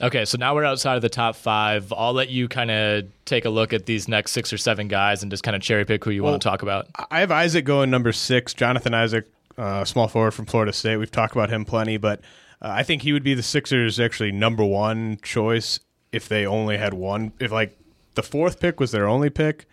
Okay, 0.00 0.24
so 0.24 0.36
now 0.36 0.54
we're 0.54 0.64
outside 0.64 0.96
of 0.96 1.02
the 1.02 1.08
top 1.08 1.36
five. 1.36 1.92
I'll 1.96 2.12
let 2.12 2.28
you 2.28 2.48
kind 2.48 2.70
of 2.72 3.04
take 3.24 3.44
a 3.44 3.50
look 3.50 3.72
at 3.72 3.86
these 3.86 4.08
next 4.08 4.32
six 4.32 4.52
or 4.52 4.58
seven 4.58 4.88
guys 4.88 5.22
and 5.22 5.30
just 5.30 5.44
kind 5.44 5.54
of 5.54 5.62
cherry 5.62 5.84
pick 5.84 6.04
who 6.04 6.10
you 6.10 6.24
want 6.24 6.42
to 6.42 6.48
talk 6.48 6.62
about. 6.62 6.88
I 7.10 7.20
have 7.20 7.30
Isaac 7.30 7.64
going 7.64 7.90
number 7.90 8.10
six, 8.10 8.52
Jonathan 8.52 8.94
Isaac, 8.94 9.30
uh, 9.56 9.84
small 9.84 10.08
forward 10.08 10.32
from 10.32 10.46
Florida 10.46 10.72
State. 10.72 10.96
We've 10.96 11.10
talked 11.10 11.34
about 11.34 11.50
him 11.50 11.64
plenty, 11.64 11.98
but 11.98 12.20
uh, 12.62 12.68
I 12.70 12.82
think 12.84 13.02
he 13.02 13.12
would 13.12 13.24
be 13.24 13.34
the 13.34 13.42
Sixers' 13.42 13.98
actually 13.98 14.32
number 14.32 14.64
one 14.64 15.18
choice 15.22 15.80
if 16.12 16.28
they 16.28 16.46
only 16.46 16.78
had 16.78 16.94
one. 16.94 17.32
If 17.40 17.50
like 17.50 17.76
the 18.14 18.22
fourth 18.22 18.60
pick 18.60 18.78
was 18.78 18.92
their 18.92 19.08
only 19.08 19.30
pick, 19.30 19.66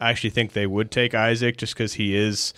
I 0.00 0.10
actually 0.10 0.30
think 0.30 0.52
they 0.52 0.66
would 0.66 0.90
take 0.90 1.14
Isaac 1.14 1.56
just 1.56 1.74
because 1.74 1.94
he 1.94 2.14
is 2.14 2.52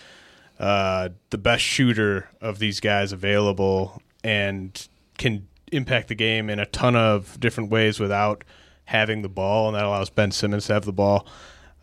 uh, 0.59 1.09
the 1.29 1.37
best 1.37 1.63
shooter 1.63 2.29
of 2.41 2.59
these 2.59 2.79
guys 2.79 3.11
available 3.11 4.01
and 4.23 4.87
can 5.17 5.47
impact 5.71 6.07
the 6.09 6.15
game 6.15 6.49
in 6.49 6.59
a 6.59 6.65
ton 6.65 6.95
of 6.95 7.39
different 7.39 7.69
ways 7.69 7.99
without 7.99 8.43
having 8.85 9.21
the 9.21 9.29
ball, 9.29 9.67
and 9.67 9.75
that 9.75 9.85
allows 9.85 10.09
Ben 10.09 10.31
Simmons 10.31 10.67
to 10.67 10.73
have 10.73 10.85
the 10.85 10.93
ball. 10.93 11.27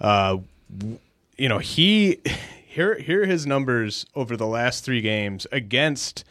Uh, 0.00 0.38
you 1.36 1.48
know, 1.48 1.58
he 1.58 2.20
here 2.66 2.98
here 2.98 3.22
are 3.22 3.26
his 3.26 3.46
numbers 3.46 4.04
over 4.14 4.36
the 4.36 4.46
last 4.46 4.84
three 4.84 5.00
games 5.00 5.46
against 5.52 6.24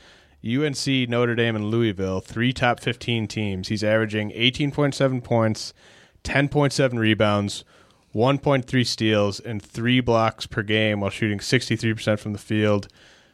UNC, 0.46 1.10
Notre 1.10 1.36
Dame, 1.36 1.56
and 1.56 1.72
Louisville, 1.72 2.20
three 2.20 2.52
top 2.52 2.80
15 2.82 3.28
teams. 3.28 3.70
He's 3.70 3.84
averaging 3.84 4.32
18.7 4.32 5.24
points, 5.24 5.74
10.7 6.24 7.00
rebounds, 7.00 7.64
1.3 8.14 8.86
steals, 8.86 9.40
and 9.40 9.62
three 9.62 10.02
blocks 10.02 10.46
per 10.46 10.62
game 10.62 11.00
while 11.00 11.10
shooting 11.10 11.40
63% 11.40 12.20
from 12.20 12.34
the 12.34 12.40
field, 12.40 12.88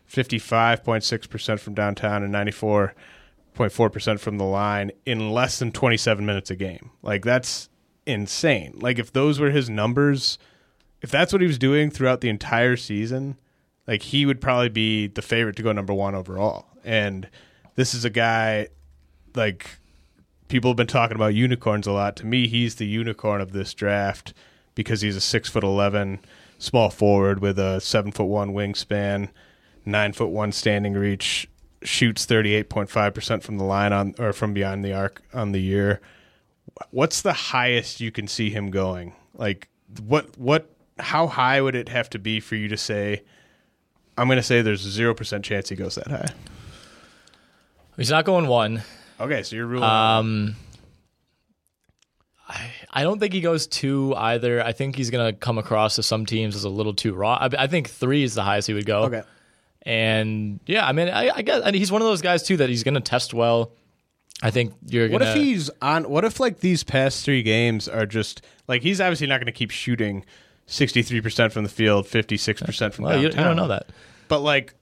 55.6% 0.09 1.59
from 1.59 1.73
downtown, 1.73 2.23
and 2.23 2.33
94.4% 2.33 4.19
from 4.19 4.37
the 4.37 4.43
line 4.43 4.91
in 5.05 5.31
less 5.31 5.59
than 5.59 5.71
27 5.71 6.25
minutes 6.25 6.51
a 6.51 6.55
game. 6.55 6.91
Like, 7.01 7.25
that's 7.25 7.69
insane. 8.05 8.73
Like, 8.75 8.99
if 8.99 9.11
those 9.11 9.39
were 9.39 9.51
his 9.51 9.69
numbers, 9.69 10.37
if 11.01 11.09
that's 11.09 11.33
what 11.33 11.41
he 11.41 11.47
was 11.47 11.57
doing 11.57 11.89
throughout 11.89 12.21
the 12.21 12.29
entire 12.29 12.77
season, 12.77 13.37
like, 13.89 14.03
he 14.03 14.27
would 14.27 14.39
probably 14.39 14.69
be 14.69 15.07
the 15.07 15.23
favorite 15.23 15.55
to 15.55 15.63
go 15.63 15.71
number 15.71 15.95
one 15.95 16.13
overall. 16.13 16.67
And 16.83 17.27
this 17.73 17.95
is 17.95 18.05
a 18.05 18.09
guy, 18.11 18.67
like, 19.33 19.79
people 20.47 20.69
have 20.69 20.77
been 20.77 20.85
talking 20.85 21.15
about 21.15 21.33
unicorns 21.33 21.87
a 21.87 21.91
lot. 21.91 22.15
To 22.17 22.25
me, 22.27 22.47
he's 22.47 22.75
the 22.75 22.85
unicorn 22.85 23.41
of 23.41 23.51
this 23.51 23.73
draft 23.73 24.33
because 24.75 25.01
he's 25.01 25.15
a 25.15 25.21
six 25.21 25.49
foot 25.49 25.63
eleven 25.63 26.19
small 26.59 26.91
forward 26.91 27.39
with 27.39 27.57
a 27.57 27.81
seven 27.81 28.11
foot 28.11 28.25
one 28.25 28.53
wingspan, 28.53 29.29
nine 29.85 30.13
foot 30.13 30.29
one 30.29 30.51
standing 30.51 30.93
reach, 30.93 31.49
shoots 31.81 32.25
thirty 32.25 32.53
eight 32.53 32.69
point 32.69 32.89
five 32.89 33.13
percent 33.15 33.41
from 33.41 33.57
the 33.57 33.63
line 33.63 33.91
on 33.91 34.13
or 34.19 34.33
from 34.33 34.53
beyond 34.53 34.85
the 34.85 34.93
arc 34.93 35.23
on 35.33 35.51
the 35.51 35.61
year. 35.61 35.99
What's 36.91 37.21
the 37.21 37.33
highest 37.33 38.01
you 38.01 38.11
can 38.11 38.27
see 38.27 38.51
him 38.51 38.69
going? 38.69 39.13
Like 39.33 39.67
what 40.05 40.37
what 40.37 40.69
how 40.99 41.27
high 41.27 41.61
would 41.61 41.75
it 41.75 41.89
have 41.89 42.09
to 42.11 42.19
be 42.19 42.39
for 42.39 42.55
you 42.55 42.67
to 42.67 42.77
say 42.77 43.23
I'm 44.19 44.27
going 44.27 44.37
to 44.37 44.43
say 44.43 44.61
there's 44.61 44.85
a 44.85 45.01
0% 45.01 45.43
chance 45.43 45.69
he 45.69 45.75
goes 45.75 45.95
that 45.95 46.07
high. 46.07 46.29
He's 47.97 48.09
not 48.11 48.25
going 48.25 48.47
one. 48.47 48.81
Okay, 49.19 49.43
so 49.43 49.55
you're 49.55 49.65
ruling 49.65 49.83
Um, 49.89 50.55
I, 52.47 52.71
I 52.91 53.03
don't 53.03 53.19
think 53.19 53.33
he 53.33 53.41
goes 53.41 53.67
two 53.67 54.15
either. 54.15 54.63
I 54.63 54.71
think 54.71 54.95
he's 54.95 55.09
going 55.11 55.33
to 55.33 55.37
come 55.37 55.57
across 55.57 55.95
to 55.95 56.03
some 56.03 56.25
teams 56.25 56.55
as 56.55 56.63
a 56.63 56.69
little 56.69 56.93
too 56.93 57.13
raw. 57.13 57.35
I, 57.35 57.63
I 57.63 57.67
think 57.67 57.89
three 57.89 58.23
is 58.23 58.33
the 58.35 58.43
highest 58.43 58.67
he 58.67 58.73
would 58.73 58.85
go. 58.85 59.03
Okay. 59.03 59.23
And 59.83 60.59
yeah, 60.65 60.85
I 60.87 60.91
mean, 60.91 61.09
I, 61.09 61.29
I 61.29 61.41
guess 61.41 61.61
and 61.63 61.75
he's 61.75 61.91
one 61.91 62.01
of 62.01 62.07
those 62.07 62.21
guys 62.21 62.43
too 62.43 62.57
that 62.57 62.69
he's 62.69 62.83
going 62.83 62.95
to 62.95 63.01
test 63.01 63.33
well. 63.33 63.71
I 64.41 64.51
think 64.51 64.73
you're 64.85 65.09
What 65.09 65.19
gonna. 65.19 65.31
if 65.31 65.37
he's 65.37 65.69
on? 65.81 66.09
What 66.09 66.23
if 66.25 66.39
like 66.39 66.59
these 66.59 66.83
past 66.83 67.25
three 67.25 67.43
games 67.43 67.87
are 67.87 68.05
just 68.05 68.41
like 68.67 68.81
he's 68.81 69.01
obviously 69.01 69.27
not 69.27 69.37
going 69.37 69.47
to 69.47 69.51
keep 69.51 69.71
shooting 69.71 70.25
sixty 70.69 71.01
three 71.01 71.21
percent 71.21 71.51
from 71.51 71.63
the 71.63 71.69
field, 71.69 72.07
fifty 72.07 72.37
six 72.37 72.61
percent 72.61 72.93
from 72.93 73.05
Well, 73.05 73.21
downtown. 73.21 73.39
you 73.39 73.43
don't 73.45 73.55
know 73.57 73.67
that. 73.67 73.87
But 74.27 74.39
like, 74.39 74.73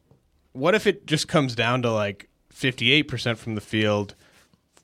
what 0.54 0.76
if 0.76 0.86
it 0.88 1.08
just 1.08 1.28
comes 1.28 1.56
down 1.56 1.82
to 1.84 1.92
like 1.92 2.30
fifty 2.52 2.92
eight 2.92 3.04
percent 3.04 3.40
from 3.40 3.56
the 3.56 3.62
field, 3.62 4.14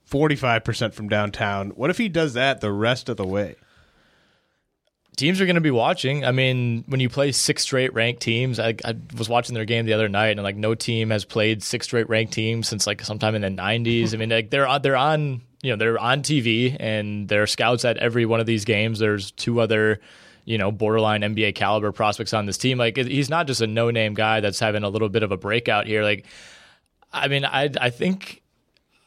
forty 0.06 0.36
five 0.36 0.64
percent 0.64 0.94
from 0.94 1.10
downtown? 1.10 1.72
What 1.72 1.90
if 1.90 1.98
he 1.98 2.10
does 2.10 2.34
that 2.34 2.62
the 2.62 2.72
rest 2.72 3.10
of 3.10 3.18
the 3.18 3.28
way? 3.28 3.56
teams 5.16 5.40
are 5.40 5.46
going 5.46 5.54
to 5.56 5.62
be 5.62 5.70
watching. 5.70 6.26
I 6.26 6.32
mean, 6.32 6.84
when 6.88 7.00
you 7.00 7.08
play 7.08 7.32
six 7.32 7.62
straight 7.62 7.94
ranked 7.94 8.20
teams, 8.22 8.60
I, 8.60 8.76
I 8.84 8.96
was 9.16 9.30
watching 9.30 9.54
their 9.54 9.64
game 9.64 9.86
the 9.86 9.94
other 9.94 10.10
night, 10.10 10.30
and 10.30 10.42
like 10.44 10.56
no 10.56 10.74
team 10.74 11.12
has 11.12 11.24
played 11.24 11.62
six 11.62 11.86
straight 11.86 12.10
ranked 12.10 12.34
teams 12.34 12.68
since 12.68 12.88
like 12.88 13.02
sometime 13.04 13.36
in 13.36 13.44
the 13.44 13.50
'90s. 13.50 14.14
I 14.14 14.18
mean, 14.18 14.30
like 14.30 14.50
they're 14.50 14.80
they're 14.80 14.96
on 14.96 15.42
you 15.62 15.70
know 15.72 15.76
they're 15.76 16.00
on 16.00 16.24
TV 16.24 16.76
and 16.80 17.30
there 17.30 17.44
are 17.44 17.48
scouts 17.48 17.86
at 17.86 17.98
every 17.98 18.26
one 18.26 18.40
of 18.40 18.48
these 18.48 18.66
games. 18.66 18.98
There's 18.98 19.30
two 19.32 19.62
other 19.62 20.00
you 20.46 20.58
know 20.58 20.72
borderline 20.72 21.22
NBA 21.22 21.56
caliber 21.56 21.92
prospects 21.92 22.34
on 22.34 22.46
this 22.46 22.58
team. 22.58 22.78
Like 22.78 22.98
he's 22.98 23.30
not 23.30 23.48
just 23.48 23.62
a 23.62 23.68
no 23.68 23.92
name 23.92 24.14
guy 24.14 24.40
that's 24.40 24.60
having 24.60 24.84
a 24.84 24.90
little 24.90 25.10
bit 25.10 25.24
of 25.24 25.32
a 25.32 25.38
breakout 25.38 25.88
here. 25.88 26.04
Like, 26.04 26.26
I 27.12 27.28
mean, 27.28 27.46
I 27.46 27.70
I 27.80 27.90
think. 27.90 28.42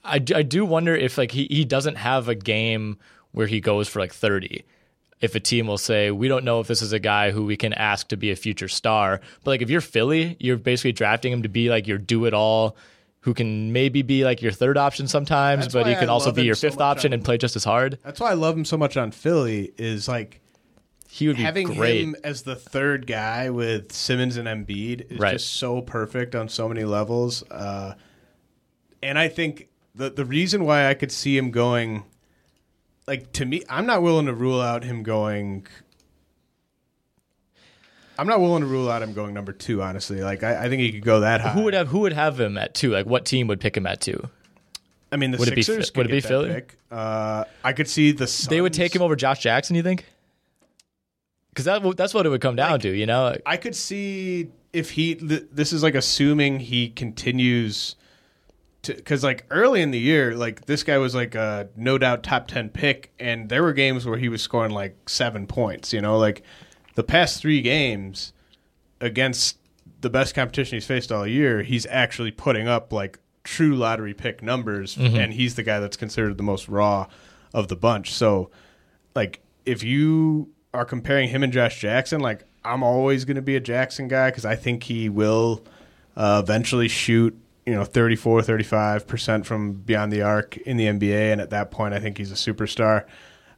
I, 0.09 0.23
I 0.37 0.43
do 0.43 0.65
wonder 0.65 0.95
if 0.95 1.19
like 1.19 1.33
he, 1.33 1.49
he 1.51 1.65
doesn't 1.65 1.97
have 1.97 2.29
a 2.29 2.37
game 2.37 2.97
where 3.33 3.49
he 3.49 3.61
goes 3.61 3.89
for 3.89 3.99
like 3.99 4.15
30 4.15 4.65
if 5.21 5.35
a 5.35 5.41
team 5.41 5.67
will 5.67 5.79
say 5.79 6.13
we 6.13 6.29
don't 6.29 6.45
know 6.45 6.61
if 6.61 6.69
this 6.69 6.81
is 6.81 6.93
a 6.93 7.01
guy 7.01 7.33
who 7.33 7.45
we 7.45 7.57
can 7.57 7.73
ask 7.73 8.07
to 8.09 8.17
be 8.17 8.31
a 8.31 8.37
future 8.37 8.69
star 8.69 9.21
but 9.43 9.51
like 9.51 9.63
if 9.63 9.69
you're 9.69 9.81
philly 9.81 10.37
you're 10.39 10.59
basically 10.59 10.93
drafting 10.93 11.33
him 11.33 11.43
to 11.43 11.49
be 11.49 11.71
like 11.71 11.89
your 11.89 11.99
do 11.99 12.25
it 12.25 12.35
all 12.35 12.77
who 13.23 13.35
can 13.35 13.73
maybe 13.73 14.03
be 14.03 14.25
like 14.25 14.41
your 14.43 14.53
third 14.53 14.79
option 14.79 15.09
sometimes 15.09 15.65
That's 15.65 15.75
but 15.75 15.87
he 15.89 15.95
can 15.97 16.09
I 16.09 16.13
also 16.13 16.31
be 16.31 16.45
your 16.45 16.55
so 16.55 16.71
fifth 16.71 16.81
option 16.81 17.11
on- 17.13 17.15
and 17.15 17.25
play 17.25 17.37
just 17.39 17.57
as 17.57 17.65
hard 17.65 17.99
That's 18.05 18.21
why 18.21 18.31
I 18.31 18.35
love 18.35 18.57
him 18.57 18.65
so 18.65 18.77
much 18.77 18.97
on 18.97 19.11
Philly. 19.11 19.73
Is 19.77 20.07
like 20.07 20.41
he 21.09 21.29
would 21.29 21.37
be 21.37 21.43
having 21.43 21.67
great 21.69 22.03
him 22.03 22.17
as 22.25 22.43
the 22.43 22.57
third 22.57 23.07
guy 23.07 23.51
with 23.51 23.93
Simmons 23.93 24.37
and 24.37 24.47
Embiid 24.49 25.13
is 25.13 25.19
Right. 25.19 25.33
just 25.33 25.55
so 25.55 25.81
perfect 25.81 26.35
on 26.35 26.49
so 26.49 26.69
many 26.69 26.85
levels. 26.85 27.43
Uh, 27.51 27.95
and 29.03 29.19
I 29.19 29.29
think 29.29 29.69
the 29.95 30.11
the 30.11 30.25
reason 30.25 30.65
why 30.65 30.89
I 30.89 30.95
could 30.95 31.13
see 31.13 31.37
him 31.39 31.51
going, 31.51 32.05
like 33.07 33.33
to 33.35 33.45
me, 33.47 33.63
I'm 33.69 33.87
not 33.87 34.03
willing 34.03 34.27
to 34.27 34.35
rule 34.35 34.61
out 34.61 34.85
him 34.85 35.03
going. 35.03 35.67
I'm 38.19 38.27
not 38.27 38.41
willing 38.41 38.63
to 38.63 38.67
rule 38.67 38.91
out 38.91 39.03
him 39.03 39.13
going 39.13 39.35
number 39.35 39.53
two. 39.53 39.83
Honestly, 39.83 40.23
like 40.23 40.43
I, 40.43 40.65
I 40.65 40.69
think 40.69 40.81
he 40.81 40.93
could 40.93 41.05
go 41.05 41.21
that 41.21 41.41
high. 41.43 41.51
who 41.51 41.63
would 41.63 41.75
have 41.75 41.89
who 41.89 42.01
would 42.01 42.15
have 42.15 42.41
him 42.41 42.57
at 42.57 42.75
two 42.75 42.91
like 42.91 43.07
what 43.07 43.25
team 43.27 43.47
would 43.49 43.61
pick 43.61 43.77
him 43.77 43.87
at 43.87 44.01
two 44.01 44.29
I 45.13 45.17
mean, 45.17 45.31
the 45.31 45.39
would 45.39 45.49
it 45.49 45.55
be 45.55 45.63
Sixers 45.63 45.95
would 45.95 46.07
it 46.07 46.11
be 46.11 46.21
Philly? 46.21 46.49
pick. 46.49 46.77
Uh, 46.91 47.45
I 47.63 47.73
could 47.75 47.89
see 47.89 48.13
the 48.13 48.47
they 48.51 48.61
would 48.61 48.73
take 48.73 48.95
him 48.95 49.03
over 49.03 49.17
josh 49.17 49.41
jackson 49.41 49.77
you 49.77 49.83
think 49.83 50.07
because 51.57 51.65
that, 51.65 51.97
that's 51.97 52.13
what 52.13 52.27
it 52.27 52.29
would 52.29 52.43
come 52.43 52.57
down 52.57 52.79
to 52.81 52.91
you 52.91 53.07
know 53.07 53.35
I 53.47 53.57
could 53.57 53.75
see 53.75 54.51
if 54.77 54.91
he. 54.91 55.15
Th- 55.15 55.47
this 55.51 55.73
is 55.73 55.83
like 55.83 55.95
assuming 55.95 56.61
he 56.61 56.91
continues 56.91 57.97
to 58.83 58.93
because 58.95 59.25
like 59.25 59.47
early 59.51 59.81
in 59.81 59.91
the 59.91 59.99
year, 59.99 60.37
like 60.37 60.67
this 60.67 60.83
guy 60.83 60.99
was 60.99 61.15
like 61.15 61.35
a 61.35 61.71
no 61.77 61.97
doubt 61.97 62.23
top 62.23 62.47
ten 62.47 62.69
pick, 62.69 63.11
and 63.19 63.49
there 63.49 63.63
were 63.63 63.73
games 63.73 64.05
where 64.05 64.19
he 64.19 64.29
was 64.29 64.43
scoring 64.43 64.71
like 64.71 65.09
seven 65.09 65.47
points. 65.47 65.95
You 65.95 66.03
know, 66.03 66.19
like 66.19 66.43
the 66.95 67.03
past 67.03 67.41
three 67.41 67.63
games 67.63 68.35
against 69.01 69.57
the 70.03 70.11
best 70.11 70.35
competition 70.35 70.77
he's 70.77 70.87
faced 70.87 71.11
all 71.11 71.27
year, 71.27 71.63
he's 71.63 71.87
actually 71.87 72.33
putting 72.33 72.69
up 72.69 72.93
like 72.93 73.19
true 73.45 73.75
lottery 73.75 74.13
pick 74.13 74.43
numbers, 74.43 74.95
mm-hmm. 74.97 75.17
and 75.17 75.33
he's 75.33 75.55
the 75.55 75.63
guy 75.63 75.81
that's 75.81 75.97
considered 75.97 76.37
the 76.37 76.43
most 76.43 76.69
raw 76.69 77.07
of 77.55 77.69
the 77.69 77.77
bunch. 77.77 78.13
So, 78.13 78.51
like, 79.15 79.41
if 79.65 79.83
you 79.83 80.51
are 80.77 80.85
comparing 80.85 81.31
him 81.31 81.43
and 81.43 81.53
Josh 81.53 81.81
Jackson, 81.81 82.21
like, 82.21 82.45
I'm 82.65 82.83
always 82.83 83.25
going 83.25 83.37
to 83.37 83.43
be 83.43 83.57
a 83.57 83.61
Jackson 83.61 84.09
guy 84.09 84.31
because 84.31 84.45
I 84.45 84.57
think 84.57 84.85
he 84.85 85.09
will 85.09 85.65
uh, 86.17 86.43
eventually 86.45 86.89
shoot, 86.89 87.37
you 87.65 87.75
know, 87.75 87.85
34, 87.85 88.43
35% 88.43 89.45
from 89.47 89.73
beyond 89.73 90.13
the 90.13 90.23
arc 90.23 90.57
in 90.59 90.77
the 90.77 90.87
NBA. 90.87 91.33
And 91.33 91.41
at 91.41 91.51
that 91.51 91.71
point, 91.71 91.95
I 91.95 92.01
think 92.01 92.19
he's 92.19 92.31
a 92.31 92.35
superstar. 92.35 93.07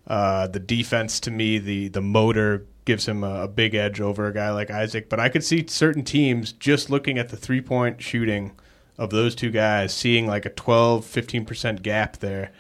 Uh, 0.07 0.47
the 0.47 0.61
defense 0.61 1.21
to 1.21 1.31
me, 1.31 1.59
the 1.59 1.89
the 1.89 2.01
motor 2.01 2.67
gives 2.87 3.07
him 3.07 3.23
a, 3.23 3.43
a 3.43 3.49
big 3.49 3.75
edge 3.75 4.01
over 4.01 4.27
a 4.27 4.33
guy 4.33 4.51
like 4.51 4.71
Isaac. 4.71 5.11
But 5.11 5.21
I 5.21 5.29
could 5.29 5.45
see 5.45 5.67
certain 5.67 6.05
teams 6.05 6.53
just 6.53 6.89
looking 6.89 7.19
at 7.19 7.29
the 7.29 7.37
three 7.37 7.61
point 7.61 8.01
shooting 8.01 8.53
of 8.97 9.11
those 9.11 9.35
two 9.35 9.51
guys, 9.51 9.93
seeing 9.93 10.27
like 10.27 10.47
a 10.47 10.51
12, 10.51 11.05
15% 11.05 11.83
gap 11.83 12.19
there 12.19 12.51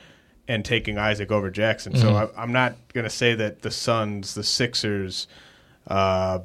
and 0.48 0.64
taking 0.64 0.96
Isaac 0.98 1.30
over 1.30 1.50
Jackson. 1.50 1.94
So 1.94 2.14
I, 2.16 2.42
I'm 2.42 2.52
not 2.52 2.74
going 2.94 3.04
to 3.04 3.10
say 3.10 3.34
that 3.34 3.60
the 3.60 3.70
Suns, 3.70 4.34
the 4.34 4.42
Sixers, 4.42 5.28
uh, 5.86 6.40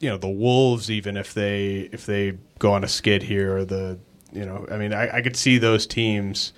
you 0.00 0.08
know, 0.08 0.16
the 0.16 0.28
Wolves, 0.28 0.90
even 0.90 1.16
if 1.16 1.34
they 1.34 1.90
if 1.92 2.06
they 2.06 2.38
go 2.58 2.72
on 2.72 2.84
a 2.84 2.88
skid 2.88 3.24
here, 3.24 3.58
or 3.58 3.64
the 3.64 3.98
you 4.32 4.46
know, 4.46 4.66
I 4.70 4.76
mean, 4.78 4.94
I, 4.94 5.16
I 5.16 5.22
could 5.22 5.36
see 5.36 5.58
those 5.58 5.86
teams 5.86 6.52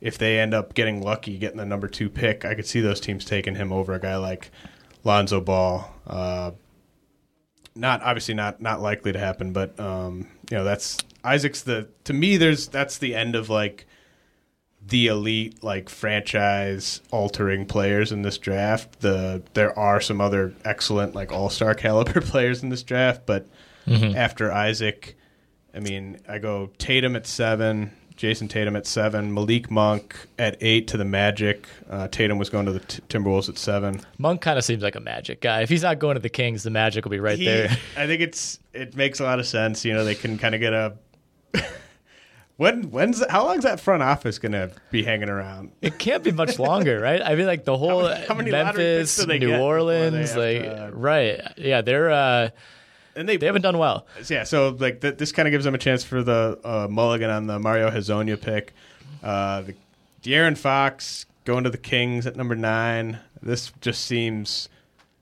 if 0.00 0.16
they 0.16 0.40
end 0.40 0.54
up 0.54 0.74
getting 0.74 1.02
lucky, 1.02 1.36
getting 1.38 1.58
the 1.58 1.66
number 1.66 1.88
two 1.88 2.08
pick. 2.08 2.44
I 2.44 2.54
could 2.54 2.66
see 2.66 2.80
those 2.80 3.00
teams 3.00 3.24
taking 3.24 3.54
him 3.54 3.72
over 3.72 3.92
a 3.92 4.00
guy 4.00 4.16
like 4.16 4.50
Lonzo 5.04 5.40
Ball. 5.40 5.92
Uh, 6.06 6.52
not 7.74 8.02
obviously 8.02 8.34
not 8.34 8.60
not 8.60 8.80
likely 8.80 9.12
to 9.12 9.18
happen, 9.18 9.52
but 9.52 9.78
um, 9.78 10.26
you 10.50 10.56
know, 10.56 10.64
that's 10.64 10.98
Isaac's 11.22 11.62
the 11.62 11.88
to 12.04 12.12
me. 12.12 12.36
There's 12.36 12.68
that's 12.68 12.98
the 12.98 13.14
end 13.14 13.34
of 13.34 13.48
like 13.48 13.86
the 14.90 15.06
elite 15.06 15.62
like 15.64 15.88
franchise 15.88 17.00
altering 17.10 17.64
players 17.66 18.12
in 18.12 18.22
this 18.22 18.38
draft. 18.38 19.00
The 19.00 19.42
there 19.54 19.76
are 19.78 20.00
some 20.00 20.20
other 20.20 20.52
excellent 20.64 21.14
like 21.14 21.32
all 21.32 21.50
star 21.50 21.74
caliber 21.86 22.20
players 22.20 22.62
in 22.62 22.68
this 22.68 22.82
draft, 22.82 23.22
but 23.26 23.46
after 23.88 24.52
Isaac, 24.52 25.16
I 25.74 25.80
mean, 25.80 26.20
I 26.28 26.38
go 26.38 26.70
Tatum 26.78 27.16
at 27.16 27.26
seven, 27.26 27.90
Jayson 28.16 28.48
Tatum 28.48 28.76
at 28.76 28.86
seven, 28.86 29.32
Malik 29.34 29.68
Monk 29.70 30.14
at 30.38 30.56
eight 30.60 30.86
to 30.88 30.96
the 30.96 31.04
Magic. 31.04 31.66
Uh, 31.88 32.06
Tatum 32.06 32.38
was 32.38 32.50
going 32.50 32.66
to 32.66 32.72
the 32.72 32.78
t- 32.80 33.02
Timberwolves 33.08 33.48
at 33.48 33.58
seven. 33.58 34.00
monk 34.18 34.42
kind 34.42 34.58
of 34.58 34.64
seems 34.64 34.82
like 34.82 34.94
a 34.94 35.00
magic 35.00 35.40
guy 35.40 35.62
if 35.62 35.68
he's 35.68 35.82
not 35.82 35.98
going 35.98 36.14
to 36.14 36.20
the 36.20 36.28
kings 36.28 36.62
the 36.62 36.70
magic 36.70 37.04
will 37.04 37.10
be 37.10 37.18
right 37.18 37.38
He- 37.38 37.46
there 37.46 37.76
I 37.96 38.06
think 38.06 38.20
it's 38.20 38.58
it 38.72 38.94
makes 38.94 39.18
a 39.18 39.24
lot 39.24 39.40
of 39.40 39.46
sense. 39.46 39.84
You 39.84 39.94
know, 39.94 40.04
they 40.04 40.14
can 40.14 40.38
kind 40.38 40.54
of 40.54 40.60
get 40.60 40.72
a. 40.72 40.94
when 42.60 42.90
when's 42.90 43.24
how 43.30 43.46
long's 43.46 43.64
that 43.64 43.80
front 43.80 44.02
office 44.02 44.38
going 44.38 44.52
to 44.52 44.70
be 44.90 45.02
hanging 45.02 45.30
around? 45.30 45.72
It 45.80 45.98
can't 45.98 46.22
be 46.22 46.30
much 46.30 46.58
longer, 46.58 47.00
right? 47.08 47.22
I 47.22 47.34
mean, 47.34 47.46
like 47.46 47.64
the 47.64 47.76
whole 47.78 48.02
many- 48.02 48.26
how 48.26 48.34
many 48.34 48.50
Memphis, 48.50 49.16
picks 49.16 49.16
do 49.16 49.26
they 49.26 49.38
New 49.38 49.46
get 49.48 49.52
before 49.54 49.82
they 49.84 50.04
Orleans, 50.06 50.36
like 50.36 50.62
to- 50.62 50.90
right? 50.94 51.40
Yeah, 51.56 51.80
they're. 51.80 52.10
uh 52.10 52.50
and 53.16 53.26
they 53.28 53.38
They 53.38 53.46
haven't 53.46 53.62
done 53.62 53.78
well. 53.78 54.06
yeah, 54.28 54.44
so 54.44 54.76
like 54.78 55.00
th- 55.00 55.16
this 55.16 55.32
kind 55.32 55.48
of 55.48 55.52
gives 55.52 55.64
them 55.64 55.74
a 55.74 55.78
chance 55.78 56.04
for 56.04 56.22
the 56.22 56.58
uh, 56.62 56.86
mulligan 56.88 57.28
on 57.30 57.46
the 57.46 57.58
Mario 57.58 57.90
Hezonja 57.90 58.38
pick. 58.40 58.72
Uh, 59.22 59.62
the 59.62 59.74
De'Aaron 60.22 60.56
Fox 60.56 61.24
going 61.46 61.64
to 61.64 61.70
the 61.70 61.78
Kings 61.78 62.26
at 62.26 62.36
number 62.36 62.54
nine. 62.54 63.18
This 63.42 63.72
just 63.80 64.04
seems 64.04 64.68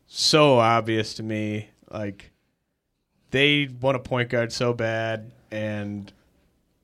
so 0.09 0.59
obvious 0.59 1.14
to 1.14 1.22
me. 1.22 1.68
Like 1.91 2.30
they 3.30 3.68
want 3.80 3.97
a 3.97 4.01
point 4.01 4.28
guard 4.28 4.53
so 4.53 4.72
bad, 4.74 5.30
and 5.51 6.12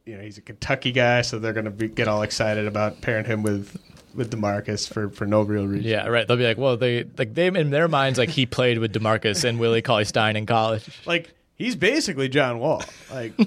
you 0.07 0.17
know 0.17 0.23
he's 0.23 0.39
a 0.39 0.43
Kentucky 0.43 0.93
guy, 0.93 1.23
so 1.23 1.39
they're 1.39 1.53
going 1.53 1.77
to 1.77 1.89
get 1.89 2.09
all 2.09 2.23
excited 2.23 2.67
about 2.67 3.01
pairing 3.01 3.25
him 3.25 3.43
with 3.43 3.77
with 4.15 4.31
Demarcus 4.31 4.89
for 4.93 5.09
for 5.11 5.27
no 5.27 5.43
real 5.43 5.67
reason. 5.67 5.89
Yeah, 5.89 6.07
right. 6.07 6.27
They'll 6.29 6.37
be 6.37 6.45
like, 6.47 6.59
well, 6.59 6.77
they 6.77 7.05
like 7.19 7.35
they 7.35 7.47
in 7.47 7.71
their 7.71 7.89
minds 7.89 8.19
like 8.19 8.31
he 8.31 8.47
played 8.47 8.79
with 8.79 8.93
Demarcus 8.93 9.45
and 9.45 9.59
Willie 9.59 9.83
Cauley 9.83 10.05
Stein 10.05 10.37
in 10.37 10.47
college. 10.47 10.89
like 11.07 11.33
he's 11.57 11.77
basically 11.77 12.29
John 12.29 12.59
Wall. 12.59 12.83
Like 13.13 13.37
you 13.39 13.47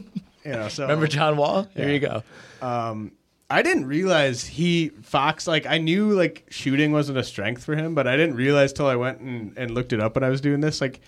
know, 0.52 0.68
so 0.70 0.84
Remember 0.84 1.08
John 1.08 1.38
Wall? 1.38 1.68
There 1.74 1.88
Yeah. 1.88 1.94
you 1.94 2.00
go. 2.00 2.24
Um, 2.62 3.12
I 3.50 3.62
didn't 3.62 3.86
realize 3.86 4.44
he 4.46 4.90
Fox 5.04 5.48
like 5.48 5.66
I 5.66 5.78
knew 5.78 6.12
like 6.12 6.46
shooting 6.50 6.92
wasn't 6.92 7.18
a 7.18 7.24
strength 7.24 7.64
for 7.64 7.76
him, 7.76 7.96
but 7.96 8.08
I 8.08 8.18
didn't 8.18 8.36
realize 8.36 8.74
till 8.74 8.88
I 8.88 8.96
went 8.96 9.20
and, 9.22 9.54
and 9.58 9.72
looked 9.72 9.94
it 9.94 10.02
up 10.02 10.16
when 10.16 10.24
I 10.24 10.30
was 10.30 10.42
doing 10.42 10.60
this. 10.60 10.82
Like 10.82 11.00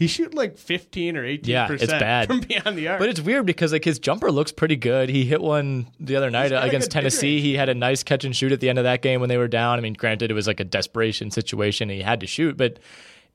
he 0.00 0.08
shoot 0.08 0.34
like 0.34 0.56
fifteen 0.58 1.16
or 1.16 1.24
eighteen 1.24 1.52
Yeah, 1.52 1.70
it's 1.70 1.82
percent 1.84 2.00
bad. 2.00 2.26
from 2.26 2.40
beyond 2.40 2.76
the 2.76 2.88
arc. 2.88 2.98
But 2.98 3.10
it's 3.10 3.20
weird 3.20 3.46
because 3.46 3.70
like 3.72 3.84
his 3.84 4.00
jumper 4.00 4.32
looks 4.32 4.50
pretty 4.50 4.74
good. 4.74 5.08
He 5.10 5.24
hit 5.24 5.40
one 5.40 5.86
the 6.00 6.16
other 6.16 6.30
night 6.30 6.50
against 6.50 6.90
Tennessee. 6.90 7.40
He 7.40 7.54
had 7.54 7.68
a 7.68 7.74
nice 7.74 8.02
catch 8.02 8.24
and 8.24 8.34
shoot 8.34 8.50
at 8.50 8.58
the 8.60 8.68
end 8.68 8.78
of 8.78 8.84
that 8.84 9.02
game 9.02 9.20
when 9.20 9.28
they 9.28 9.36
were 9.36 9.46
down. 9.46 9.78
I 9.78 9.82
mean, 9.82 9.92
granted 9.92 10.30
it 10.30 10.34
was 10.34 10.46
like 10.48 10.58
a 10.58 10.64
desperation 10.64 11.30
situation 11.30 11.90
and 11.90 11.96
he 11.98 12.02
had 12.02 12.18
to 12.20 12.26
shoot, 12.26 12.56
but 12.56 12.78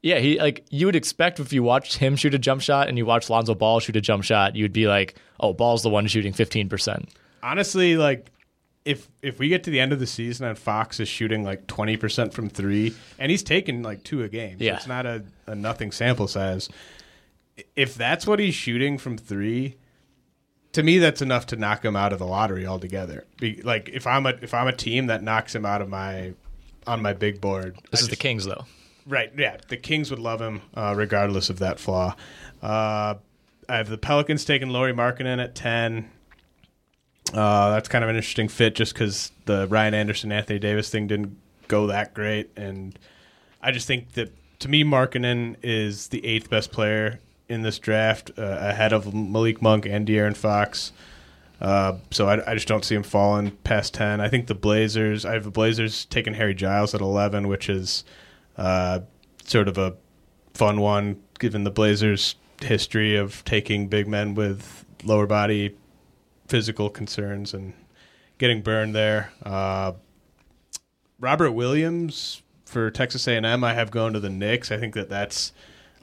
yeah, 0.01 0.19
he 0.19 0.39
like 0.39 0.65
you 0.71 0.85
would 0.87 0.95
expect 0.95 1.39
if 1.39 1.53
you 1.53 1.63
watched 1.63 1.97
him 1.97 2.15
shoot 2.15 2.33
a 2.33 2.39
jump 2.39 2.61
shot 2.61 2.89
and 2.89 2.97
you 2.97 3.05
watched 3.05 3.29
Lonzo 3.29 3.55
Ball 3.55 3.79
shoot 3.79 3.95
a 3.95 4.01
jump 4.01 4.23
shot, 4.23 4.55
you'd 4.55 4.73
be 4.73 4.87
like, 4.87 5.15
"Oh, 5.39 5.53
Ball's 5.53 5.83
the 5.83 5.89
one 5.89 6.07
shooting 6.07 6.33
15%." 6.33 7.09
honestly, 7.43 7.95
like 7.95 8.31
if 8.85 9.09
if 9.21 9.39
we 9.39 9.49
get 9.49 9.63
to 9.65 9.71
the 9.71 9.79
end 9.79 9.91
of 9.93 9.99
the 9.99 10.07
season 10.07 10.45
and 10.47 10.57
Fox 10.57 10.99
is 10.99 11.07
shooting 11.09 11.43
like 11.43 11.67
twenty 11.67 11.97
percent 11.97 12.33
from 12.33 12.49
three, 12.49 12.93
and 13.19 13.29
he's 13.31 13.43
taking 13.43 13.81
like 13.83 14.03
two 14.03 14.23
a 14.23 14.29
game, 14.29 14.59
so 14.59 14.63
Yeah. 14.63 14.75
it's 14.77 14.87
not 14.87 15.05
a, 15.05 15.23
a 15.47 15.55
nothing 15.55 15.91
sample 15.91 16.27
size. 16.27 16.69
If 17.75 17.95
that's 17.95 18.27
what 18.27 18.39
he's 18.39 18.53
shooting 18.55 18.97
from 18.97 19.17
three, 19.17 19.77
to 20.73 20.83
me 20.83 20.99
that's 20.99 21.21
enough 21.21 21.45
to 21.47 21.55
knock 21.55 21.83
him 21.83 21.95
out 21.95 22.13
of 22.13 22.19
the 22.19 22.25
lottery 22.27 22.65
altogether. 22.67 23.25
Be, 23.39 23.61
like 23.63 23.89
if 23.91 24.05
I'm 24.05 24.25
a 24.25 24.33
if 24.41 24.53
I'm 24.53 24.67
a 24.67 24.73
team 24.75 25.07
that 25.07 25.23
knocks 25.23 25.55
him 25.55 25.65
out 25.65 25.81
of 25.81 25.89
my 25.89 26.33
on 26.85 27.01
my 27.01 27.13
big 27.13 27.41
board, 27.41 27.77
This 27.91 28.01
I 28.01 28.03
is 28.03 28.09
the 28.09 28.15
Kings 28.15 28.45
though. 28.45 28.65
Right. 29.07 29.31
Yeah. 29.37 29.57
The 29.67 29.77
Kings 29.77 30.09
would 30.09 30.19
love 30.19 30.41
him, 30.41 30.61
uh, 30.75 30.93
regardless 30.97 31.49
of 31.49 31.59
that 31.59 31.79
flaw. 31.79 32.15
Uh, 32.61 33.15
I 33.69 33.77
have 33.77 33.87
the 33.89 33.97
Pelicans 33.99 34.45
taking 34.45 34.69
Lauri 34.69 34.93
Markkanen 34.93 35.43
at 35.43 35.53
10. 35.55 36.09
Uh, 37.33 37.71
that's 37.71 37.89
kind 37.89 38.03
of 38.03 38.09
an 38.09 38.15
interesting 38.15 38.47
fit 38.47 38.75
just 38.75 38.93
because 38.93 39.31
the 39.45 39.67
Ryan 39.67 39.93
Anderson, 39.93 40.31
Anthony 40.31 40.59
Davis 40.59 40.89
thing 40.89 41.07
didn't 41.07 41.37
go 41.67 41.87
that 41.87 42.13
great. 42.13 42.49
And 42.55 42.97
I 43.61 43.71
just 43.71 43.87
think 43.87 44.13
that, 44.13 44.31
to 44.59 44.69
me, 44.69 44.83
Markkanen 44.83 45.55
is 45.63 46.09
the 46.09 46.25
eighth 46.25 46.49
best 46.49 46.71
player 46.71 47.19
in 47.49 47.61
this 47.61 47.77
draft, 47.77 48.31
uh, 48.37 48.41
ahead 48.41 48.93
of 48.93 49.13
Malik 49.13 49.61
Monk 49.61 49.85
and 49.85 50.07
De'Aaron 50.07 50.35
Fox. 50.35 50.91
Uh, 51.61 51.97
so 52.11 52.27
I, 52.27 52.51
I 52.51 52.53
just 52.53 52.67
don't 52.67 52.83
see 52.83 52.95
him 52.95 53.03
falling 53.03 53.51
past 53.63 53.93
10. 53.93 54.19
I 54.19 54.29
think 54.29 54.47
the 54.47 54.55
Blazers, 54.55 55.25
I 55.25 55.33
have 55.33 55.43
the 55.43 55.51
Blazers 55.51 56.05
taking 56.05 56.33
Harry 56.33 56.53
Giles 56.53 56.93
at 56.93 57.01
11, 57.01 57.47
which 57.47 57.69
is 57.69 58.03
uh, 58.57 59.01
sort 59.43 59.67
of 59.67 59.77
a 59.77 59.95
fun 60.53 60.79
one 60.79 61.21
given 61.39 61.63
the 61.63 61.71
Blazers' 61.71 62.35
history 62.61 63.15
of 63.15 63.43
taking 63.45 63.87
big 63.87 64.07
men 64.07 64.35
with 64.35 64.85
lower 65.03 65.27
body 65.27 65.75
physical 66.47 66.89
concerns 66.89 67.53
and 67.53 67.73
getting 68.37 68.61
burned 68.61 68.95
there. 68.95 69.31
Uh, 69.43 69.93
Robert 71.19 71.51
Williams 71.51 72.41
for 72.65 72.91
Texas 72.91 73.27
A&M, 73.27 73.63
I 73.63 73.73
have 73.73 73.91
going 73.91 74.13
to 74.13 74.19
the 74.19 74.29
Knicks. 74.29 74.71
I 74.71 74.77
think 74.77 74.93
that 74.95 75.09
that's 75.09 75.53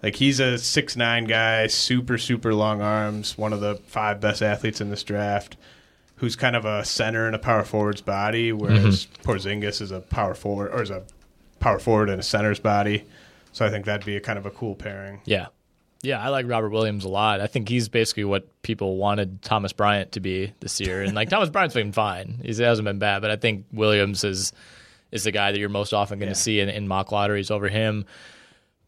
like 0.02 0.16
he's 0.16 0.40
a 0.40 0.58
six 0.58 0.96
nine 0.96 1.24
guy, 1.24 1.66
super 1.66 2.18
super 2.18 2.54
long 2.54 2.80
arms, 2.80 3.36
one 3.38 3.52
of 3.52 3.60
the 3.60 3.76
five 3.86 4.20
best 4.20 4.42
athletes 4.42 4.80
in 4.80 4.90
this 4.90 5.02
draft. 5.02 5.56
Who's 6.16 6.36
kind 6.36 6.54
of 6.54 6.64
a 6.64 6.84
center 6.84 7.26
and 7.26 7.34
a 7.34 7.38
power 7.38 7.64
forward's 7.64 8.00
body, 8.00 8.52
whereas 8.52 9.08
Porzingis 9.24 9.80
is 9.80 9.90
a 9.90 9.98
power 9.98 10.34
forward 10.34 10.70
or 10.72 10.80
is 10.80 10.90
a 10.90 11.02
power 11.58 11.80
forward 11.80 12.08
and 12.10 12.20
a 12.20 12.22
center's 12.22 12.60
body. 12.60 13.04
So 13.50 13.66
I 13.66 13.70
think 13.70 13.86
that'd 13.86 14.06
be 14.06 14.16
a 14.16 14.20
kind 14.20 14.38
of 14.38 14.46
a 14.46 14.50
cool 14.50 14.76
pairing. 14.76 15.20
Yeah. 15.24 15.48
Yeah, 16.02 16.20
I 16.20 16.30
like 16.30 16.46
Robert 16.48 16.70
Williams 16.70 17.04
a 17.04 17.08
lot. 17.08 17.40
I 17.40 17.46
think 17.46 17.68
he's 17.68 17.88
basically 17.88 18.24
what 18.24 18.48
people 18.62 18.96
wanted 18.96 19.40
Thomas 19.42 19.72
Bryant 19.72 20.12
to 20.12 20.20
be 20.20 20.52
this 20.60 20.80
year. 20.80 21.02
And 21.02 21.14
like 21.14 21.28
Thomas 21.30 21.48
Bryant's 21.48 21.74
been 21.74 21.92
fine. 21.92 22.40
He's, 22.42 22.58
he 22.58 22.64
hasn't 22.64 22.84
been 22.86 22.98
bad, 22.98 23.22
but 23.22 23.30
I 23.30 23.36
think 23.36 23.66
Williams 23.72 24.24
is 24.24 24.52
is 25.12 25.24
the 25.24 25.30
guy 25.30 25.52
that 25.52 25.58
you're 25.58 25.68
most 25.68 25.92
often 25.92 26.18
going 26.18 26.28
to 26.32 26.38
Yeah. 26.38 26.42
see 26.42 26.58
in, 26.60 26.68
in 26.70 26.88
mock 26.88 27.12
lotteries 27.12 27.50
over 27.50 27.68
him. 27.68 28.04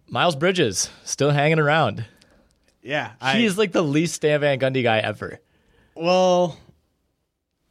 Miles 0.09 0.35
Bridges 0.37 0.91
still 1.05 1.31
hanging 1.31 1.59
around. 1.59 2.05
Yeah, 2.83 3.13
I, 3.21 3.37
He 3.39 3.45
is 3.45 3.57
like 3.59 3.73
the 3.73 3.83
least 3.83 4.15
Stan 4.15 4.41
Van 4.41 4.59
Gundy 4.59 4.83
guy 4.83 4.99
ever. 4.99 5.39
well. 5.95 6.59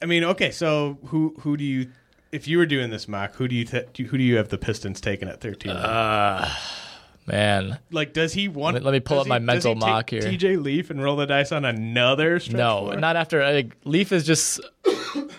I 0.01 0.05
mean, 0.05 0.23
okay, 0.25 0.51
so 0.51 0.97
who 1.05 1.33
who 1.41 1.55
do 1.57 1.63
you 1.63 1.89
if 2.31 2.47
you 2.47 2.57
were 2.57 2.65
doing 2.65 2.89
this 2.89 3.07
mock, 3.07 3.35
who 3.35 3.47
do 3.47 3.55
you 3.55 3.63
th- 3.65 3.87
who 3.97 4.17
do 4.17 4.23
you 4.23 4.35
have 4.37 4.49
the 4.49 4.57
Pistons 4.57 4.99
taking 5.01 5.27
at 5.29 5.39
thirteen? 5.41 5.71
Uh, 5.71 6.49
Man, 7.25 7.79
like, 7.91 8.13
does 8.13 8.33
he 8.33 8.47
want? 8.47 8.73
Let 8.73 8.81
me- 8.81 8.85
let 8.85 8.91
me 8.93 8.99
pull 8.99 9.19
up 9.19 9.27
my 9.27 9.39
mental 9.39 9.73
he 9.73 9.79
mock 9.79 10.09
here. 10.09 10.21
TJ 10.21 10.61
Leaf 10.61 10.89
and 10.89 11.01
roll 11.01 11.15
the 11.15 11.25
dice 11.25 11.51
on 11.51 11.63
another. 11.65 12.39
Stretch 12.39 12.57
no, 12.57 12.87
four? 12.91 12.97
not 12.97 13.15
after. 13.15 13.41
Like, 13.43 13.75
Leaf 13.85 14.11
is 14.11 14.25
just 14.25 14.59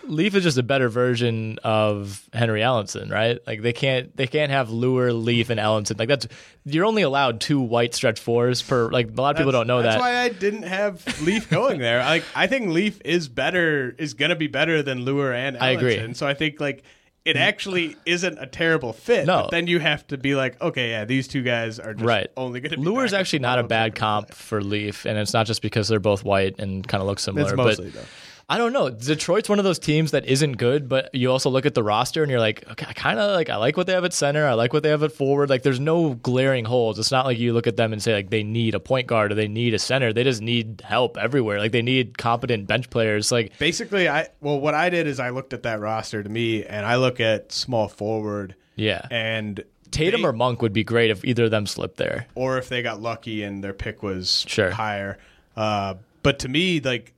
Leaf 0.04 0.34
is 0.34 0.42
just 0.42 0.58
a 0.58 0.62
better 0.62 0.88
version 0.88 1.58
of 1.64 2.28
Henry 2.32 2.60
Ellenson, 2.60 3.10
right? 3.10 3.38
Like 3.46 3.62
they 3.62 3.72
can't 3.72 4.16
they 4.16 4.26
can't 4.26 4.50
have 4.50 4.68
Leuer, 4.68 5.12
Leaf, 5.12 5.50
and 5.50 5.60
Ellenson. 5.60 5.98
Like 5.98 6.08
that's 6.08 6.26
you're 6.64 6.84
only 6.84 7.02
allowed 7.02 7.40
two 7.40 7.60
white 7.60 7.94
stretch 7.94 8.20
fours 8.20 8.62
per. 8.62 8.88
Like 8.90 9.08
a 9.16 9.20
lot 9.20 9.34
of 9.34 9.38
people 9.38 9.52
don't 9.52 9.66
know 9.66 9.82
that's 9.82 9.96
that. 9.96 10.02
That's 10.02 10.14
why 10.14 10.20
I 10.22 10.28
didn't 10.28 10.62
have 10.64 11.22
Leaf 11.22 11.50
going 11.50 11.80
there. 11.80 11.98
Like 12.00 12.24
I 12.34 12.46
think 12.46 12.68
Leaf 12.68 13.00
is 13.04 13.28
better, 13.28 13.94
is 13.98 14.14
gonna 14.14 14.36
be 14.36 14.46
better 14.46 14.82
than 14.82 15.04
Leuer 15.04 15.34
and 15.34 15.56
I 15.58 15.70
agree. 15.70 15.96
Ellenson. 15.96 16.16
So 16.16 16.26
I 16.26 16.34
think 16.34 16.60
like 16.60 16.84
it 17.24 17.36
actually 17.36 17.96
isn't 18.04 18.38
a 18.38 18.46
terrible 18.46 18.92
fit. 18.92 19.26
No. 19.26 19.42
but 19.42 19.50
then 19.50 19.66
you 19.66 19.78
have 19.78 20.06
to 20.08 20.18
be 20.18 20.34
like, 20.34 20.60
okay, 20.60 20.90
yeah, 20.90 21.04
these 21.04 21.26
two 21.26 21.42
guys 21.42 21.78
are 21.78 21.94
just 21.94 22.04
Right. 22.04 22.28
only 22.36 22.60
gonna. 22.60 22.76
be 22.76 22.82
Leuer's 22.82 23.12
actually 23.14 23.38
not 23.38 23.58
a 23.58 23.62
bad 23.62 23.94
comp 23.94 24.28
play. 24.28 24.34
for 24.34 24.62
Leaf, 24.62 25.06
and 25.06 25.16
it's 25.18 25.32
not 25.32 25.46
just 25.46 25.62
because 25.62 25.88
they're 25.88 25.98
both 26.00 26.22
white 26.24 26.56
and 26.58 26.86
kind 26.86 27.00
of 27.00 27.06
look 27.06 27.18
similar. 27.18 27.46
It's 27.46 27.54
but 27.56 27.76
though. 27.94 28.00
I 28.48 28.58
don't 28.58 28.72
know. 28.74 28.90
Detroit's 28.90 29.48
one 29.48 29.58
of 29.58 29.64
those 29.64 29.78
teams 29.78 30.10
that 30.10 30.26
isn't 30.26 30.58
good, 30.58 30.86
but 30.88 31.14
you 31.14 31.30
also 31.30 31.48
look 31.48 31.64
at 31.64 31.74
the 31.74 31.82
roster 31.82 32.22
and 32.22 32.30
you're 32.30 32.40
like, 32.40 32.62
okay, 32.72 32.84
I 32.86 32.92
kind 32.92 33.18
of 33.18 33.30
like 33.30 33.48
I 33.48 33.56
like 33.56 33.76
what 33.76 33.86
they 33.86 33.94
have 33.94 34.04
at 34.04 34.12
center. 34.12 34.46
I 34.46 34.52
like 34.52 34.72
what 34.74 34.82
they 34.82 34.90
have 34.90 35.02
at 35.02 35.12
forward. 35.12 35.48
Like 35.48 35.62
there's 35.62 35.80
no 35.80 36.14
glaring 36.14 36.66
holes. 36.66 36.98
It's 36.98 37.10
not 37.10 37.24
like 37.24 37.38
you 37.38 37.54
look 37.54 37.66
at 37.66 37.76
them 37.78 37.92
and 37.94 38.02
say 38.02 38.12
like 38.12 38.28
they 38.28 38.42
need 38.42 38.74
a 38.74 38.80
point 38.80 39.06
guard 39.06 39.32
or 39.32 39.34
they 39.34 39.48
need 39.48 39.72
a 39.72 39.78
center. 39.78 40.12
They 40.12 40.24
just 40.24 40.42
need 40.42 40.82
help 40.84 41.16
everywhere. 41.16 41.58
Like 41.58 41.72
they 41.72 41.80
need 41.82 42.18
competent 42.18 42.66
bench 42.66 42.90
players. 42.90 43.32
Like 43.32 43.58
Basically, 43.58 44.08
I 44.10 44.28
well, 44.42 44.60
what 44.60 44.74
I 44.74 44.90
did 44.90 45.06
is 45.06 45.20
I 45.20 45.30
looked 45.30 45.54
at 45.54 45.62
that 45.62 45.80
roster 45.80 46.22
to 46.22 46.28
me, 46.28 46.64
and 46.64 46.84
I 46.84 46.96
look 46.96 47.20
at 47.20 47.50
small 47.50 47.88
forward, 47.88 48.54
yeah, 48.76 49.06
and 49.10 49.64
Tatum 49.90 50.20
they- 50.20 50.28
or 50.28 50.32
Monk 50.34 50.60
would 50.60 50.72
be 50.74 50.84
great 50.84 51.10
if 51.10 51.24
either 51.24 51.44
of 51.44 51.50
them 51.50 51.66
slipped 51.66 51.96
there. 51.96 52.26
or 52.34 52.58
if 52.58 52.68
they 52.68 52.82
got 52.82 53.00
lucky 53.00 53.42
and 53.42 53.64
their 53.64 53.72
pick 53.72 54.02
was 54.02 54.44
Sure. 54.48 54.70
higher. 54.70 55.16
Uh, 55.56 55.94
but 56.22 56.40
to 56.40 56.48
me, 56.48 56.80
like 56.80 57.12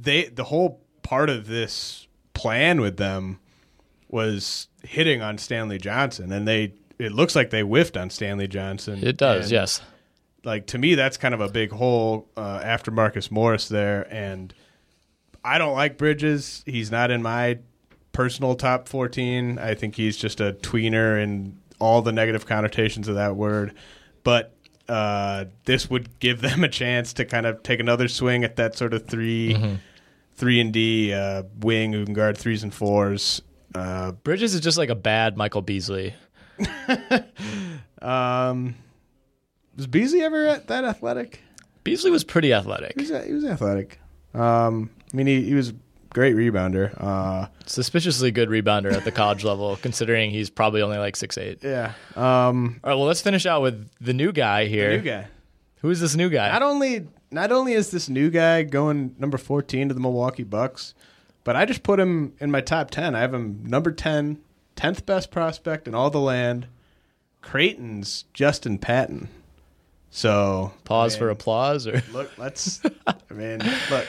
they, 0.00 0.24
the 0.24 0.44
whole 0.44 0.80
part 1.02 1.30
of 1.30 1.46
this 1.46 2.06
plan 2.34 2.80
with 2.80 2.96
them 2.96 3.38
was 4.08 4.68
hitting 4.82 5.22
on 5.22 5.38
Stanley 5.38 5.78
Johnson, 5.78 6.32
and 6.32 6.46
they. 6.46 6.74
It 6.98 7.12
looks 7.12 7.36
like 7.36 7.50
they 7.50 7.60
whiffed 7.60 7.98
on 7.98 8.08
Stanley 8.08 8.48
Johnson. 8.48 9.06
It 9.06 9.18
does, 9.18 9.44
And, 9.44 9.52
yes. 9.52 9.82
Like 10.44 10.66
to 10.68 10.78
me, 10.78 10.94
that's 10.94 11.18
kind 11.18 11.34
of 11.34 11.42
a 11.42 11.48
big 11.48 11.70
hole 11.70 12.26
uh, 12.38 12.60
after 12.64 12.90
Marcus 12.90 13.30
Morris 13.30 13.68
there, 13.68 14.06
and 14.10 14.54
I 15.44 15.58
don't 15.58 15.74
like 15.74 15.98
Bridges. 15.98 16.62
He's 16.64 16.90
not 16.90 17.10
in 17.10 17.22
my 17.22 17.58
personal 18.12 18.54
top 18.54 18.88
14. 18.88 19.58
I 19.58 19.74
think 19.74 19.94
he's 19.94 20.16
just 20.16 20.40
a 20.40 20.54
tweener 20.54 21.22
and 21.22 21.60
all 21.78 22.00
the 22.00 22.12
negative 22.12 22.46
connotations 22.46 23.08
of 23.08 23.16
that 23.16 23.36
word. 23.36 23.74
But 24.24 24.55
uh, 24.88 25.46
this 25.64 25.90
would 25.90 26.18
give 26.20 26.40
them 26.40 26.64
a 26.64 26.68
chance 26.68 27.12
to 27.14 27.24
kind 27.24 27.46
of 27.46 27.62
take 27.62 27.80
another 27.80 28.08
swing 28.08 28.44
at 28.44 28.56
that 28.56 28.76
sort 28.76 28.94
of 28.94 29.06
3 29.06 29.78
three 30.36 30.60
and 30.60 30.72
D 30.72 31.12
uh, 31.12 31.44
wing 31.60 31.92
who 31.92 32.04
can 32.04 32.14
guard 32.14 32.38
threes 32.38 32.62
and 32.62 32.72
fours. 32.72 33.42
Uh, 33.74 34.12
Bridges 34.12 34.54
is 34.54 34.60
just 34.60 34.78
like 34.78 34.90
a 34.90 34.94
bad 34.94 35.36
Michael 35.36 35.62
Beasley. 35.62 36.14
um, 38.02 38.74
was 39.76 39.86
Beasley 39.86 40.22
ever 40.22 40.46
at 40.46 40.68
that 40.68 40.84
athletic? 40.84 41.40
Beasley 41.84 42.10
was 42.10 42.24
pretty 42.24 42.52
athletic. 42.52 42.94
He 43.00 43.10
was, 43.10 43.24
he 43.26 43.32
was 43.32 43.44
athletic. 43.44 44.00
Um, 44.34 44.90
I 45.12 45.16
mean, 45.16 45.26
he, 45.26 45.42
he 45.42 45.54
was 45.54 45.72
great 46.16 46.34
rebounder. 46.34 46.94
Uh, 46.98 47.46
Suspiciously 47.66 48.30
good 48.30 48.48
rebounder 48.48 48.90
at 48.90 49.04
the 49.04 49.12
college 49.12 49.44
level, 49.44 49.76
considering 49.82 50.30
he's 50.30 50.48
probably 50.48 50.80
only 50.80 50.96
like 50.96 51.14
six 51.14 51.36
eight. 51.36 51.62
yeah. 51.62 51.92
Um, 52.14 52.80
All 52.82 52.90
right, 52.90 52.96
well, 52.96 53.04
let's 53.04 53.20
finish 53.20 53.44
out 53.44 53.60
with 53.60 53.90
the 54.00 54.14
new 54.14 54.32
guy 54.32 54.64
here. 54.64 54.96
new 54.96 55.02
guy. 55.02 55.26
Who 55.82 55.90
is 55.90 56.00
this 56.00 56.16
new 56.16 56.30
guy? 56.30 56.50
Not 56.50 56.62
only 56.62 57.06
not 57.30 57.52
only 57.52 57.74
is 57.74 57.90
this 57.90 58.08
new 58.08 58.30
guy 58.30 58.62
going 58.62 59.14
number 59.18 59.36
14 59.36 59.88
to 59.88 59.94
the 59.94 60.00
Milwaukee 60.00 60.42
Bucks, 60.42 60.94
but 61.44 61.54
I 61.54 61.66
just 61.66 61.82
put 61.82 62.00
him 62.00 62.32
in 62.40 62.50
my 62.50 62.62
top 62.62 62.90
10. 62.90 63.14
I 63.14 63.20
have 63.20 63.34
him 63.34 63.60
number 63.66 63.92
10, 63.92 64.38
10th 64.74 65.04
best 65.04 65.30
prospect 65.30 65.86
in 65.86 65.94
all 65.94 66.08
the 66.08 66.18
land. 66.18 66.66
Creighton's 67.42 68.24
Justin 68.32 68.78
Patton. 68.78 69.28
So 70.08 70.72
Pause 70.84 71.16
I 71.16 71.18
for 71.18 71.28
applause, 71.28 71.86
or 71.86 72.02
Look, 72.10 72.38
let's. 72.38 72.80
I 73.06 73.34
mean, 73.34 73.60
look, 73.90 74.06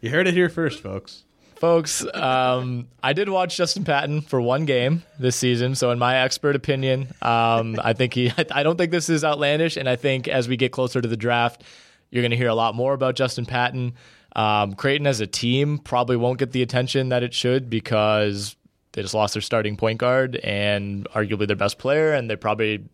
you 0.00 0.08
heard 0.08 0.26
it 0.26 0.32
here 0.32 0.48
first, 0.48 0.82
folks. 0.82 1.24
Folks. 1.60 2.04
Um, 2.14 2.88
I 3.02 3.12
did 3.12 3.28
watch 3.28 3.56
Justin 3.56 3.84
Patton 3.84 4.22
for 4.22 4.40
one 4.40 4.64
game 4.64 5.04
this 5.18 5.36
season, 5.36 5.74
so 5.74 5.90
in 5.90 5.98
my 5.98 6.16
expert 6.16 6.56
opinion, 6.56 7.08
um, 7.22 7.78
I 7.82 7.92
think 7.92 8.14
he. 8.14 8.32
I 8.50 8.62
don't 8.62 8.76
think 8.76 8.90
this 8.90 9.08
is 9.08 9.22
outlandish, 9.22 9.76
and 9.76 9.88
I 9.88 9.96
think 9.96 10.26
as 10.26 10.48
we 10.48 10.56
get 10.56 10.72
closer 10.72 11.00
to 11.00 11.06
the 11.06 11.16
draft, 11.16 11.62
you're 12.10 12.22
going 12.22 12.32
to 12.32 12.36
hear 12.36 12.48
a 12.48 12.54
lot 12.54 12.74
more 12.74 12.94
about 12.94 13.14
Justin 13.14 13.46
Patton. 13.46 13.92
Um, 14.34 14.74
Creighton 14.74 15.06
as 15.06 15.20
a 15.20 15.26
team 15.26 15.78
probably 15.78 16.16
won't 16.16 16.38
get 16.38 16.52
the 16.52 16.62
attention 16.62 17.10
that 17.10 17.22
it 17.22 17.34
should 17.34 17.68
because 17.68 18.56
they 18.92 19.02
just 19.02 19.14
lost 19.14 19.34
their 19.34 19.42
starting 19.42 19.76
point 19.76 19.98
guard 19.98 20.36
and 20.36 21.06
arguably 21.10 21.46
their 21.46 21.56
best 21.56 21.78
player, 21.78 22.12
and 22.14 22.28
they 22.28 22.36
probably 22.36 22.84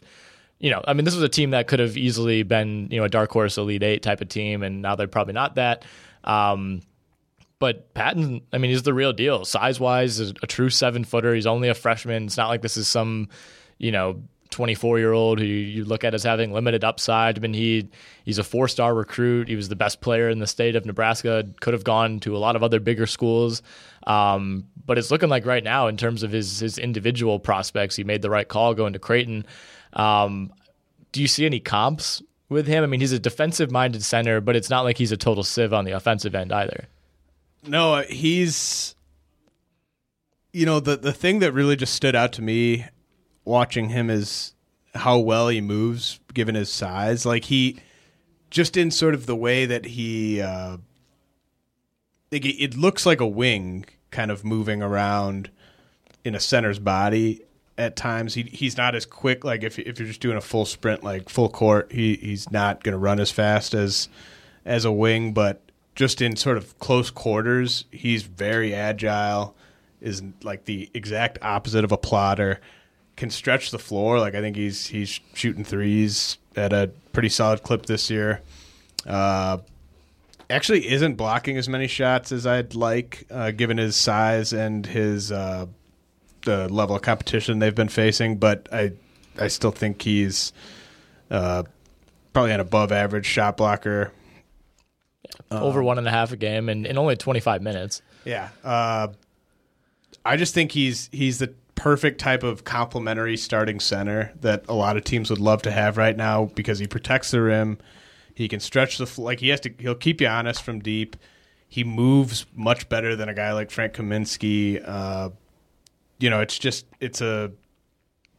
you 0.58 0.70
know, 0.70 0.82
I 0.88 0.94
mean, 0.94 1.04
this 1.04 1.14
was 1.14 1.22
a 1.22 1.28
team 1.28 1.50
that 1.50 1.68
could 1.68 1.80
have 1.80 1.96
easily 1.96 2.42
been, 2.42 2.88
you 2.90 2.98
know, 2.98 3.04
a 3.04 3.10
dark 3.10 3.30
horse 3.30 3.58
elite 3.58 3.82
eight 3.82 4.02
type 4.02 4.20
of 4.20 4.28
team, 4.28 4.62
and 4.62 4.82
now 4.82 4.96
they're 4.96 5.06
probably 5.06 5.34
not 5.34 5.56
that. 5.56 5.84
Um, 6.24 6.80
but 7.58 7.92
Patton, 7.94 8.42
I 8.52 8.58
mean, 8.58 8.70
he's 8.70 8.82
the 8.82 8.94
real 8.94 9.12
deal. 9.12 9.44
Size 9.44 9.80
wise, 9.80 10.20
is 10.20 10.32
a 10.42 10.46
true 10.46 10.70
seven 10.70 11.04
footer. 11.04 11.34
He's 11.34 11.46
only 11.46 11.68
a 11.68 11.74
freshman. 11.74 12.26
It's 12.26 12.36
not 12.36 12.48
like 12.48 12.62
this 12.62 12.76
is 12.76 12.88
some, 12.88 13.28
you 13.78 13.92
know, 13.92 14.22
24 14.50 14.98
year 14.98 15.12
old 15.12 15.38
who 15.38 15.44
you 15.44 15.84
look 15.84 16.04
at 16.04 16.14
as 16.14 16.22
having 16.22 16.52
limited 16.52 16.84
upside. 16.84 17.38
I 17.38 17.40
mean, 17.40 17.54
he 17.54 17.88
he's 18.24 18.38
a 18.38 18.44
four 18.44 18.68
star 18.68 18.94
recruit. 18.94 19.48
He 19.48 19.56
was 19.56 19.68
the 19.68 19.76
best 19.76 20.00
player 20.00 20.28
in 20.28 20.38
the 20.38 20.46
state 20.46 20.76
of 20.76 20.84
Nebraska. 20.84 21.44
Could 21.60 21.74
have 21.74 21.84
gone 21.84 22.20
to 22.20 22.36
a 22.36 22.38
lot 22.38 22.56
of 22.56 22.62
other 22.62 22.80
bigger 22.80 23.06
schools. 23.06 23.62
Um, 24.06 24.64
but 24.84 24.98
it's 24.98 25.10
looking 25.10 25.28
like 25.28 25.46
right 25.46 25.64
now, 25.64 25.88
in 25.88 25.96
terms 25.96 26.22
of 26.22 26.32
his 26.32 26.60
his 26.60 26.78
individual 26.78 27.38
prospects, 27.38 27.96
he 27.96 28.04
made 28.04 28.22
the 28.22 28.30
right 28.30 28.46
call 28.46 28.74
going 28.74 28.92
to 28.92 28.98
Creighton. 28.98 29.46
Um, 29.94 30.52
do 31.12 31.22
you 31.22 31.28
see 31.28 31.46
any 31.46 31.60
comps 31.60 32.22
with 32.48 32.66
him? 32.66 32.84
I 32.84 32.86
mean, 32.86 33.00
he's 33.00 33.12
a 33.12 33.18
defensive 33.18 33.70
minded 33.70 34.04
center, 34.04 34.40
but 34.40 34.56
it's 34.56 34.70
not 34.70 34.82
like 34.82 34.98
he's 34.98 35.12
a 35.12 35.16
total 35.16 35.42
sieve 35.42 35.72
on 35.72 35.84
the 35.84 35.92
offensive 35.92 36.34
end 36.34 36.52
either. 36.52 36.86
No, 37.66 38.02
he's. 38.08 38.94
You 40.52 40.64
know 40.64 40.80
the 40.80 40.96
the 40.96 41.12
thing 41.12 41.40
that 41.40 41.52
really 41.52 41.76
just 41.76 41.94
stood 41.94 42.14
out 42.16 42.32
to 42.34 42.42
me 42.42 42.86
watching 43.44 43.90
him 43.90 44.08
is 44.08 44.54
how 44.94 45.18
well 45.18 45.48
he 45.48 45.60
moves 45.60 46.18
given 46.32 46.54
his 46.54 46.70
size. 46.70 47.26
Like 47.26 47.44
he, 47.44 47.78
just 48.50 48.76
in 48.76 48.90
sort 48.90 49.14
of 49.14 49.26
the 49.26 49.36
way 49.36 49.66
that 49.66 49.84
he, 49.84 50.40
uh, 50.40 50.78
it, 52.30 52.44
it 52.44 52.76
looks 52.76 53.04
like 53.04 53.20
a 53.20 53.26
wing 53.26 53.84
kind 54.10 54.30
of 54.30 54.44
moving 54.44 54.82
around 54.82 55.50
in 56.24 56.34
a 56.34 56.40
center's 56.40 56.78
body 56.78 57.42
at 57.78 57.96
times. 57.96 58.34
He 58.34 58.44
he's 58.44 58.76
not 58.76 58.94
as 58.94 59.06
quick. 59.06 59.44
Like 59.44 59.62
if 59.62 59.78
if 59.78 59.98
you're 59.98 60.08
just 60.08 60.20
doing 60.20 60.36
a 60.36 60.42
full 60.42 60.64
sprint, 60.64 61.04
like 61.04 61.28
full 61.28 61.48
court, 61.48 61.92
he 61.92 62.16
he's 62.16 62.50
not 62.50 62.82
going 62.82 62.92
to 62.92 62.98
run 62.98 63.20
as 63.20 63.30
fast 63.30 63.74
as 63.74 64.08
as 64.64 64.84
a 64.84 64.92
wing. 64.92 65.32
But 65.32 65.65
just 65.96 66.20
in 66.22 66.36
sort 66.36 66.58
of 66.58 66.78
close 66.78 67.10
quarters, 67.10 67.86
he's 67.90 68.22
very 68.22 68.74
agile. 68.74 69.56
Is 70.00 70.22
like 70.42 70.66
the 70.66 70.90
exact 70.94 71.38
opposite 71.42 71.82
of 71.82 71.90
a 71.90 71.96
plotter. 71.96 72.60
Can 73.16 73.30
stretch 73.30 73.70
the 73.70 73.78
floor. 73.78 74.20
Like 74.20 74.34
I 74.34 74.42
think 74.42 74.54
he's 74.54 74.86
he's 74.86 75.18
shooting 75.32 75.64
threes 75.64 76.36
at 76.54 76.72
a 76.72 76.90
pretty 77.12 77.30
solid 77.30 77.62
clip 77.62 77.86
this 77.86 78.10
year. 78.10 78.42
Uh, 79.06 79.58
actually, 80.50 80.86
isn't 80.86 81.14
blocking 81.14 81.56
as 81.56 81.66
many 81.68 81.86
shots 81.86 82.30
as 82.30 82.46
I'd 82.46 82.74
like, 82.74 83.26
uh, 83.30 83.52
given 83.52 83.78
his 83.78 83.96
size 83.96 84.52
and 84.52 84.84
his 84.84 85.32
uh, 85.32 85.66
the 86.44 86.68
level 86.68 86.94
of 86.94 87.02
competition 87.02 87.58
they've 87.58 87.74
been 87.74 87.88
facing, 87.88 88.36
but 88.36 88.68
I 88.70 88.92
I 89.38 89.48
still 89.48 89.70
think 89.70 90.02
he's 90.02 90.52
uh, 91.30 91.62
probably 92.34 92.52
an 92.52 92.60
above 92.60 92.92
average 92.92 93.26
shot 93.26 93.56
blocker. 93.56 94.12
Over 95.50 95.82
one 95.82 95.98
and 95.98 96.06
a 96.06 96.10
half 96.10 96.32
a 96.32 96.36
game 96.36 96.68
and 96.68 96.86
in 96.86 96.98
only 96.98 97.16
25 97.16 97.62
minutes. 97.62 98.02
Yeah, 98.24 98.48
uh, 98.64 99.08
I 100.24 100.36
just 100.36 100.54
think 100.54 100.72
he's 100.72 101.08
he's 101.12 101.38
the 101.38 101.54
perfect 101.74 102.18
type 102.18 102.42
of 102.42 102.64
complementary 102.64 103.36
starting 103.36 103.78
center 103.78 104.32
that 104.40 104.64
a 104.68 104.74
lot 104.74 104.96
of 104.96 105.04
teams 105.04 105.30
would 105.30 105.38
love 105.38 105.62
to 105.62 105.70
have 105.70 105.96
right 105.96 106.16
now 106.16 106.46
because 106.54 106.78
he 106.78 106.86
protects 106.86 107.30
the 107.30 107.40
rim, 107.40 107.78
he 108.34 108.48
can 108.48 108.60
stretch 108.60 108.98
the 108.98 109.10
like 109.20 109.40
he 109.40 109.48
has 109.48 109.60
to 109.60 109.72
he'll 109.78 109.94
keep 109.94 110.20
you 110.20 110.26
honest 110.26 110.62
from 110.62 110.80
deep. 110.80 111.16
He 111.68 111.84
moves 111.84 112.46
much 112.54 112.88
better 112.88 113.16
than 113.16 113.28
a 113.28 113.34
guy 113.34 113.52
like 113.52 113.70
Frank 113.70 113.94
Kaminsky. 113.94 114.82
Uh, 114.86 115.30
you 116.18 116.30
know, 116.30 116.40
it's 116.40 116.58
just 116.58 116.86
it's 117.00 117.20
a 117.20 117.52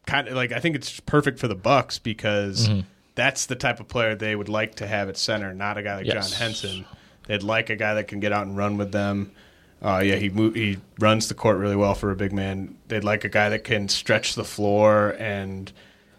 kind 0.06 0.28
of 0.28 0.36
like 0.36 0.52
I 0.52 0.60
think 0.60 0.76
it's 0.76 1.00
perfect 1.02 1.40
for 1.40 1.48
the 1.48 1.56
Bucks 1.56 2.00
because 2.00 2.70
that's 3.18 3.48
the 3.48 3.56
type 3.58 3.82
of 3.82 3.90
player 3.90 4.16
they 4.16 4.34
would 4.36 4.48
like 4.48 4.76
to 4.76 4.88
have 4.88 5.10
at 5.10 5.18
center, 5.18 5.54
not 5.54 5.78
a 5.78 5.84
guy 5.84 5.98
like 5.98 6.06
Yes. 6.06 6.30
John 6.32 6.40
Henson. 6.40 6.86
They'd 7.28 7.44
like 7.44 7.70
a 7.70 7.76
guy 7.76 7.96
that 7.96 8.08
can 8.08 8.22
get 8.22 8.32
out 8.32 8.48
and 8.48 8.56
run 8.56 8.78
with 8.78 8.94
them. 8.94 9.32
Uh, 9.82 10.02
yeah, 10.04 10.16
he 10.16 10.30
move, 10.30 10.56
he 10.56 10.78
runs 11.00 11.28
the 11.28 11.34
court 11.34 11.58
really 11.58 11.76
well 11.76 11.94
for 11.94 12.10
a 12.12 12.16
big 12.16 12.32
man. 12.32 12.78
They'd 12.88 13.04
like 13.04 13.26
a 13.26 13.30
guy 13.30 13.50
that 13.50 13.64
can 13.66 13.90
stretch 13.90 14.36
the 14.36 14.44
floor 14.46 15.16
and 15.20 15.72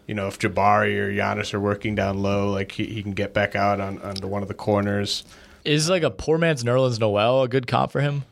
you 0.07 0.13
know 0.15 0.27
if 0.27 0.39
Jabari 0.39 0.95
or 0.97 1.11
Giannis 1.11 1.53
are 1.53 1.59
working 1.59 1.95
down 1.95 2.21
low, 2.21 2.51
like 2.51 2.71
he, 2.73 2.85
he 2.85 3.01
can 3.03 3.13
get 3.13 3.33
back 3.33 3.55
out 3.55 3.79
on 3.79 3.99
onto 4.01 4.27
one 4.27 4.41
of 4.43 4.47
the 4.47 4.53
corners. 4.53 5.23
Is 5.65 5.89
like 5.89 6.03
a 6.03 6.09
poor 6.11 6.37
man's 6.37 6.63
Nerlens 6.63 6.99
Noel 6.99 7.43
a 7.43 7.47
good 7.47 7.67
comp 7.67 7.91
for 7.91 8.01
him? 8.01 8.23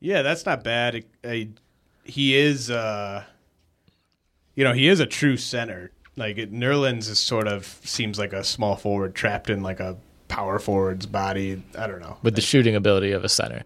Yeah, 0.00 0.22
that's 0.22 0.44
not 0.46 0.64
bad. 0.64 1.04
I- 1.24 1.48
he 2.04 2.36
is, 2.36 2.70
uh, 2.70 3.24
you 4.54 4.62
know, 4.64 4.72
he 4.72 4.86
is 4.88 5.00
a 5.00 5.06
true 5.06 5.36
center. 5.36 5.90
Like 6.16 6.38
it, 6.38 6.52
Nerlens 6.52 7.08
is 7.08 7.18
sort 7.18 7.46
of 7.46 7.66
seems 7.84 8.18
like 8.18 8.32
a 8.32 8.42
small 8.42 8.76
forward 8.76 9.14
trapped 9.14 9.50
in 9.50 9.62
like 9.62 9.80
a 9.80 9.96
power 10.28 10.58
forward's 10.58 11.06
body. 11.06 11.62
I 11.78 11.86
don't 11.86 12.00
know. 12.00 12.16
With 12.22 12.34
the 12.34 12.40
shooting 12.40 12.74
ability 12.74 13.12
of 13.12 13.24
a 13.24 13.28
center. 13.28 13.64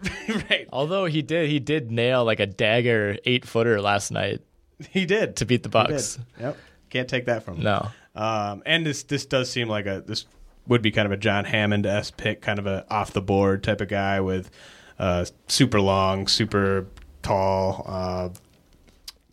right, 0.48 0.68
Although 0.72 1.06
he 1.06 1.22
did 1.22 1.48
he 1.50 1.58
did 1.58 1.90
nail 1.90 2.24
like 2.24 2.38
a 2.38 2.46
dagger 2.46 3.16
eight 3.24 3.44
footer 3.44 3.80
last 3.80 4.12
night 4.12 4.42
he 4.90 5.06
did 5.06 5.36
to 5.36 5.46
beat 5.46 5.62
the. 5.62 5.68
Bucks. 5.68 6.18
Yep, 6.40 6.56
can't 6.90 7.08
take 7.08 7.26
that 7.26 7.42
from 7.42 7.56
him. 7.56 7.64
No. 7.64 7.88
Um, 8.14 8.62
and 8.66 8.84
this 8.86 9.02
this 9.04 9.26
does 9.26 9.50
seem 9.50 9.68
like 9.68 9.86
a 9.86 10.02
this 10.06 10.26
would 10.66 10.82
be 10.82 10.90
kind 10.90 11.06
of 11.06 11.12
a 11.12 11.16
John 11.16 11.44
Hammond 11.44 11.86
s 11.86 12.10
pick, 12.10 12.42
kind 12.42 12.58
of 12.58 12.66
a 12.66 12.84
off 12.90 13.12
the 13.12 13.22
board 13.22 13.62
type 13.62 13.80
of 13.80 13.88
guy 13.88 14.20
with 14.20 14.50
uh, 14.98 15.24
super 15.46 15.80
long, 15.80 16.28
super 16.28 16.86
tall, 17.22 17.84
uh, 17.86 18.28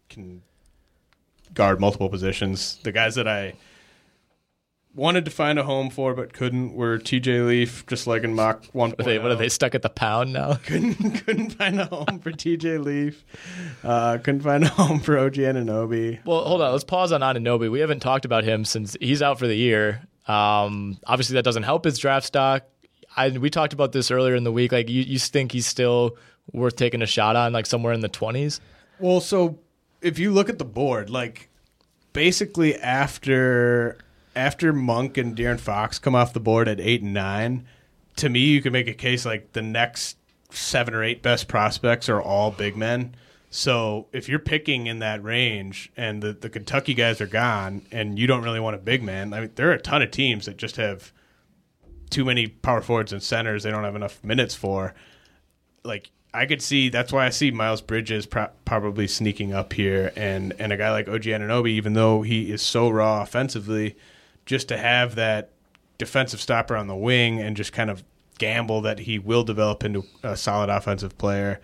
can 0.10 0.42
guard 1.56 1.80
multiple 1.80 2.10
positions. 2.10 2.80
The 2.84 2.92
guys 2.92 3.16
that 3.16 3.28
I 3.28 3.56
wanted 4.96 5.26
to 5.26 5.32
find 5.32 5.60
a 5.60 5.64
home 5.64 5.90
for 5.90 6.14
but 6.14 6.34
couldn't 6.34 6.74
were 6.74 6.98
T.J. 6.98 7.42
Leaf, 7.42 7.86
just 7.86 8.08
like 8.08 8.24
in 8.24 8.34
mock 8.34 8.66
one. 8.72 8.92
What 8.92 9.02
are 9.02 9.04
they, 9.04 9.20
what 9.20 9.32
are 9.32 9.36
they 9.36 9.50
stuck 9.50 9.76
at 9.76 9.82
the 9.82 9.90
pound 9.90 10.34
now? 10.34 10.54
couldn't 10.64 11.26
couldn't 11.26 11.52
find 11.52 11.80
a 11.80 11.86
home 11.86 12.20
for 12.20 12.32
T.J. 12.32 12.78
Leaf. 12.78 13.26
Uh, 13.84 14.18
couldn't 14.18 14.42
find 14.42 14.64
a 14.64 14.70
home 14.70 15.00
for 15.00 15.18
OG 15.18 15.34
Anunoby. 15.34 16.24
Well, 16.26 16.46
hold 16.46 16.62
on. 16.62 16.72
Let's 16.72 16.84
pause 16.84 17.12
on 17.12 17.22
Anunoby. 17.22 17.70
We 17.70 17.82
haven't 17.82 18.00
talked 18.00 18.26
about 18.26 18.44
him 18.44 18.66
since 18.66 18.96
he's 19.00 19.22
out 19.22 19.38
for 19.38 19.48
the 19.48 19.56
year. 19.56 20.02
Um, 20.28 20.98
obviously, 21.06 21.36
that 21.36 21.44
doesn't 21.44 21.64
help 21.64 21.86
his 21.86 21.98
draft 21.98 22.26
stock. 22.26 22.64
I, 23.18 23.30
we 23.30 23.50
talked 23.50 23.74
about 23.74 23.92
this 23.92 24.12
earlier 24.12 24.36
in 24.36 24.44
the 24.44 24.52
week. 24.52 24.72
Like, 24.72 24.90
you, 24.90 25.02
you 25.02 25.20
think 25.20 25.52
he's 25.52 25.66
still 25.68 26.18
worth 26.52 26.76
taking 26.76 27.02
a 27.02 27.06
shot 27.06 27.36
on, 27.36 27.54
like 27.54 27.66
somewhere 27.66 27.94
in 27.94 28.02
the 28.02 28.10
twenties? 28.10 28.60
Well, 29.00 29.20
so 29.20 29.60
if 30.06 30.20
you 30.20 30.32
look 30.32 30.50
at 30.50 30.60
the 30.60 30.66
board, 30.66 31.10
like 31.10 31.50
basically 32.14 32.76
after 32.76 33.98
after 34.36 34.72
Monk 34.72 35.18
and 35.18 35.36
De'Aaron 35.36 35.60
Fox 35.60 35.98
come 35.98 36.14
off 36.14 36.32
the 36.32 36.40
board 36.40 36.68
at 36.68 36.80
eight 36.80 37.02
and 37.02 37.14
nine, 37.14 37.66
to 38.18 38.30
me 38.30 38.40
you 38.40 38.62
can 38.62 38.72
make 38.72 38.88
a 38.88 38.94
case 38.94 39.26
like 39.26 39.54
the 39.54 39.64
next 39.64 40.18
seven 40.52 40.94
or 40.94 41.04
eight 41.04 41.24
best 41.24 41.48
prospects 41.48 42.08
are 42.08 42.22
all 42.22 42.52
big 42.52 42.78
men. 42.78 43.16
So 43.50 44.08
if 44.12 44.30
you're 44.30 44.38
picking 44.38 44.86
in 44.86 45.00
that 45.00 45.24
range 45.24 45.92
and 45.98 46.22
the, 46.22 46.34
the 46.34 46.50
Kentucky 46.50 46.94
guys 46.94 47.20
are 47.20 47.28
gone 47.28 47.82
and 47.92 48.20
you 48.20 48.28
don't 48.28 48.44
really 48.44 48.60
want 48.60 48.76
a 48.76 48.80
big 48.80 49.02
man, 49.02 49.34
I 49.34 49.42
mean 49.42 49.52
there 49.56 49.70
are 49.70 49.74
a 49.74 49.82
ton 49.82 50.04
of 50.04 50.12
teams 50.12 50.46
that 50.46 50.58
just 50.58 50.76
have 50.76 51.12
too 52.12 52.26
many 52.26 52.46
power 52.46 52.82
forwards 52.82 53.12
and 53.12 53.24
centers 53.24 53.64
they 53.64 53.72
don't 53.72 53.84
have 53.84 53.96
enough 53.96 54.24
minutes 54.24 54.54
for. 54.54 54.94
Like 55.84 56.12
I 56.36 56.46
could 56.46 56.62
see 56.62 56.90
that's 56.90 57.12
why 57.14 57.26
I 57.26 57.30
see 57.30 57.52
Miles 57.52 57.82
Bridges 57.82 58.26
pro- 58.26 58.50
probably 58.66 59.08
sneaking 59.08 59.54
up 59.54 59.74
here, 59.74 60.12
and 60.16 60.54
and 60.60 60.72
a 60.74 60.78
guy 60.78 60.92
like 60.92 61.08
OG 61.08 61.24
Anunoby, 61.24 61.70
even 61.70 61.94
though 61.94 62.22
he 62.22 62.52
is 62.52 62.62
so 62.62 62.90
raw 62.90 63.22
offensively, 63.22 63.96
just 64.46 64.68
to 64.70 64.78
have 64.78 65.16
that 65.16 65.52
defensive 65.98 66.42
stopper 66.42 66.76
on 66.76 66.88
the 66.88 66.96
wing 66.96 67.40
and 67.40 67.56
just 67.56 67.72
kind 67.74 67.90
of 67.90 68.04
gamble 68.38 68.82
that 68.82 69.00
he 69.00 69.18
will 69.18 69.44
develop 69.44 69.84
into 69.84 70.04
a 70.24 70.36
solid 70.36 70.70
offensive 70.70 71.18
player. 71.18 71.62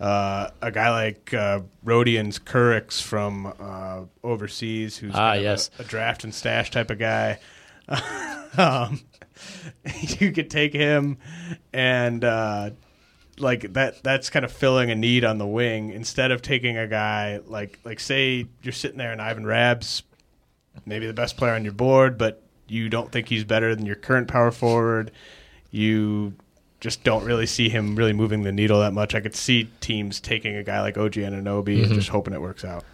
Uh, 0.00 0.50
a 0.62 0.70
guy 0.70 0.90
like 0.90 1.34
uh, 1.34 1.60
Rodions 1.84 2.38
Kurucs 2.40 3.00
from 3.02 3.52
uh, 3.58 4.02
overseas, 4.22 4.96
who's 4.96 5.12
Ah, 5.14 5.34
of 5.34 5.44
a- 5.44 5.68
a, 5.78 5.84
draft 5.84 6.22
and 6.24 6.32
stash 6.34 6.70
type 6.70 6.90
of 6.90 6.98
guy. 6.98 7.38
um, 8.56 9.00
you 10.20 10.32
could 10.32 10.50
take 10.50 10.72
him 10.72 11.18
and 11.72 12.24
uh, 12.24 12.70
like 13.40 13.72
that. 13.74 14.02
That's 14.02 14.30
kind 14.30 14.44
of 14.44 14.52
filling 14.52 14.90
a 14.90 14.94
need 14.94 15.24
on 15.24 15.38
the 15.38 15.46
wing 15.46 15.90
instead 15.90 16.30
of 16.30 16.42
taking 16.42 16.76
a 16.76 16.86
guy 16.86 17.40
like 17.46 17.78
like 17.84 18.00
say 18.00 18.46
you're 18.62 18.72
sitting 18.72 18.98
there 18.98 19.12
and 19.12 19.20
Ivan 19.20 19.46
Rabb's 19.46 20.02
maybe 20.86 21.06
the 21.06 21.12
best 21.12 21.36
player 21.36 21.54
on 21.54 21.64
your 21.64 21.72
board, 21.72 22.18
but 22.18 22.42
you 22.68 22.88
don't 22.88 23.10
think 23.10 23.28
he's 23.28 23.44
better 23.44 23.74
than 23.74 23.86
your 23.86 23.96
current 23.96 24.28
power 24.28 24.50
forward. 24.50 25.10
You 25.70 26.34
just 26.80 27.02
don't 27.02 27.24
really 27.24 27.46
see 27.46 27.68
him 27.68 27.96
really 27.96 28.12
moving 28.12 28.42
the 28.42 28.52
needle 28.52 28.80
that 28.80 28.92
much. 28.92 29.14
I 29.14 29.20
could 29.20 29.34
see 29.34 29.70
teams 29.80 30.20
taking 30.20 30.56
a 30.56 30.62
guy 30.62 30.80
like 30.80 30.96
OG 30.96 31.14
Anunoby 31.14 31.76
and 31.76 31.86
mm-hmm. 31.86 31.94
just 31.94 32.08
hoping 32.08 32.34
it 32.34 32.40
works 32.40 32.64
out. 32.64 32.84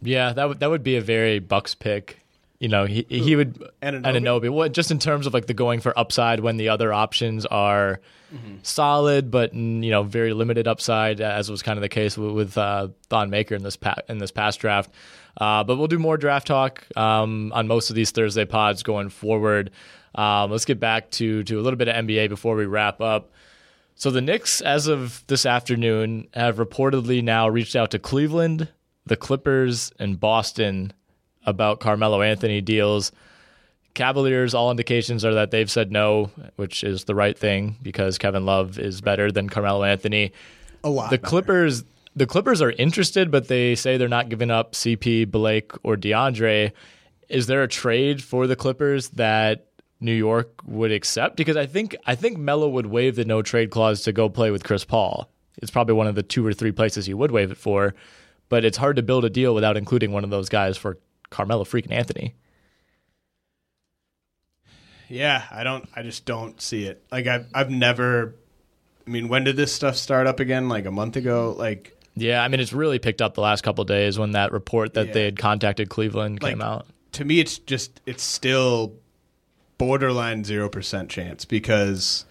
Yeah, 0.00 0.32
that 0.32 0.48
would 0.48 0.60
that 0.60 0.70
would 0.70 0.82
be 0.82 0.96
a 0.96 1.00
very 1.00 1.38
Bucks 1.38 1.74
pick. 1.74 2.21
You 2.62 2.68
know, 2.68 2.84
he 2.84 3.04
he 3.08 3.34
would 3.34 3.58
Anunoby? 3.82 4.04
Anunoby. 4.04 4.48
Well, 4.48 4.68
just 4.68 4.92
in 4.92 5.00
terms 5.00 5.26
of 5.26 5.34
like 5.34 5.46
the 5.46 5.52
going 5.52 5.80
for 5.80 5.98
upside 5.98 6.38
when 6.38 6.58
the 6.58 6.68
other 6.68 6.92
options 6.92 7.44
are 7.44 7.98
solid, 8.62 9.32
but 9.32 9.52
you 9.52 9.90
know 9.90 10.04
very 10.04 10.32
limited 10.32 10.68
upside, 10.68 11.20
as 11.20 11.50
was 11.50 11.60
kind 11.60 11.76
of 11.76 11.80
the 11.82 11.88
case 11.88 12.16
with, 12.16 12.30
with 12.30 12.56
uh, 12.56 12.86
Thon 13.08 13.30
Maker 13.30 13.56
in 13.56 13.64
this 13.64 13.74
pa- 13.74 14.02
in 14.08 14.18
this 14.18 14.30
past 14.30 14.60
draft. 14.60 14.92
Uh, 15.36 15.64
but 15.64 15.76
we'll 15.76 15.88
do 15.88 15.98
more 15.98 16.16
draft 16.16 16.46
talk 16.46 16.86
um, 16.96 17.52
on 17.52 17.66
most 17.66 17.90
of 17.90 17.96
these 17.96 18.12
Thursday 18.12 18.44
pods 18.44 18.84
going 18.84 19.08
forward. 19.08 19.72
Um, 20.14 20.52
let's 20.52 20.64
get 20.64 20.78
back 20.78 21.10
to 21.12 21.42
to 21.42 21.58
a 21.58 21.62
little 21.62 21.76
bit 21.76 21.88
of 21.88 21.96
NBA 21.96 22.28
before 22.28 22.54
we 22.54 22.66
wrap 22.66 23.00
up. 23.00 23.32
So 23.96 24.12
the 24.12 24.20
Knicks, 24.20 24.60
as 24.60 24.86
of 24.86 25.24
this 25.26 25.46
afternoon, 25.46 26.28
have 26.32 26.58
reportedly 26.58 27.24
now 27.24 27.48
reached 27.48 27.74
out 27.74 27.90
to 27.90 27.98
Cleveland, 27.98 28.68
the 29.04 29.16
Clippers, 29.16 29.90
and 29.98 30.20
Boston 30.20 30.92
about 31.46 31.80
Carmelo 31.80 32.22
Anthony 32.22 32.60
deals. 32.60 33.12
Cavaliers, 33.94 34.54
all 34.54 34.70
indications 34.70 35.24
are 35.24 35.34
that 35.34 35.50
they've 35.50 35.70
said 35.70 35.92
no, 35.92 36.30
which 36.56 36.82
is 36.82 37.04
the 37.04 37.14
right 37.14 37.38
thing 37.38 37.76
because 37.82 38.16
Kevin 38.18 38.46
Love 38.46 38.78
is 38.78 39.00
better 39.00 39.30
than 39.30 39.48
Carmelo 39.48 39.84
Anthony. 39.84 40.32
A 40.84 40.88
lot. 40.88 41.10
The 41.10 41.18
better. 41.18 41.28
Clippers, 41.28 41.84
the 42.16 42.26
Clippers 42.26 42.62
are 42.62 42.70
interested, 42.72 43.30
but 43.30 43.48
they 43.48 43.74
say 43.74 43.96
they're 43.96 44.08
not 44.08 44.28
giving 44.28 44.50
up 44.50 44.72
CP, 44.72 45.30
Blake, 45.30 45.72
or 45.82 45.96
DeAndre. 45.96 46.72
Is 47.28 47.46
there 47.46 47.62
a 47.62 47.68
trade 47.68 48.22
for 48.22 48.46
the 48.46 48.56
Clippers 48.56 49.10
that 49.10 49.66
New 50.00 50.12
York 50.12 50.60
would 50.64 50.90
accept? 50.90 51.36
Because 51.36 51.56
I 51.56 51.66
think 51.66 51.94
I 52.06 52.14
think 52.14 52.38
Melo 52.38 52.68
would 52.68 52.86
waive 52.86 53.16
the 53.16 53.24
no 53.24 53.42
trade 53.42 53.70
clause 53.70 54.02
to 54.02 54.12
go 54.12 54.28
play 54.28 54.50
with 54.50 54.64
Chris 54.64 54.84
Paul. 54.84 55.28
It's 55.58 55.70
probably 55.70 55.94
one 55.94 56.06
of 56.06 56.14
the 56.14 56.22
two 56.22 56.46
or 56.46 56.52
three 56.52 56.72
places 56.72 57.06
he 57.06 57.14
would 57.14 57.30
waive 57.30 57.50
it 57.50 57.58
for, 57.58 57.94
but 58.48 58.64
it's 58.64 58.78
hard 58.78 58.96
to 58.96 59.02
build 59.02 59.24
a 59.24 59.30
deal 59.30 59.54
without 59.54 59.76
including 59.76 60.12
one 60.12 60.24
of 60.24 60.30
those 60.30 60.48
guys 60.48 60.76
for 60.76 60.98
Carmelo 61.32 61.64
freaking 61.64 61.90
Anthony. 61.92 62.34
Yeah, 65.08 65.42
I 65.50 65.64
don't. 65.64 65.88
I 65.94 66.02
just 66.02 66.24
don't 66.24 66.60
see 66.60 66.84
it. 66.84 67.02
Like 67.10 67.26
I've 67.26 67.46
I've 67.54 67.70
never. 67.70 68.34
I 69.06 69.10
mean, 69.10 69.28
when 69.28 69.44
did 69.44 69.56
this 69.56 69.72
stuff 69.72 69.96
start 69.96 70.26
up 70.26 70.40
again? 70.40 70.68
Like 70.68 70.86
a 70.86 70.90
month 70.90 71.16
ago. 71.16 71.54
Like 71.58 71.96
Yeah, 72.14 72.42
I 72.42 72.48
mean 72.48 72.60
it's 72.60 72.72
really 72.72 72.98
picked 72.98 73.20
up 73.20 73.34
the 73.34 73.40
last 73.40 73.62
couple 73.62 73.82
of 73.82 73.88
days 73.88 74.18
when 74.18 74.30
that 74.32 74.52
report 74.52 74.94
that 74.94 75.08
Yeah. 75.08 75.12
they 75.12 75.24
had 75.24 75.38
contacted 75.38 75.88
Cleveland 75.90 76.42
like 76.42 76.52
came 76.52 76.62
out. 76.62 76.86
to 77.12 77.24
me, 77.24 77.40
it's 77.40 77.58
just 77.58 78.00
it's 78.06 78.22
still 78.22 78.94
borderline 79.76 80.44
zero 80.44 80.68
percent 80.68 81.10
chance 81.10 81.44
because 81.44 82.24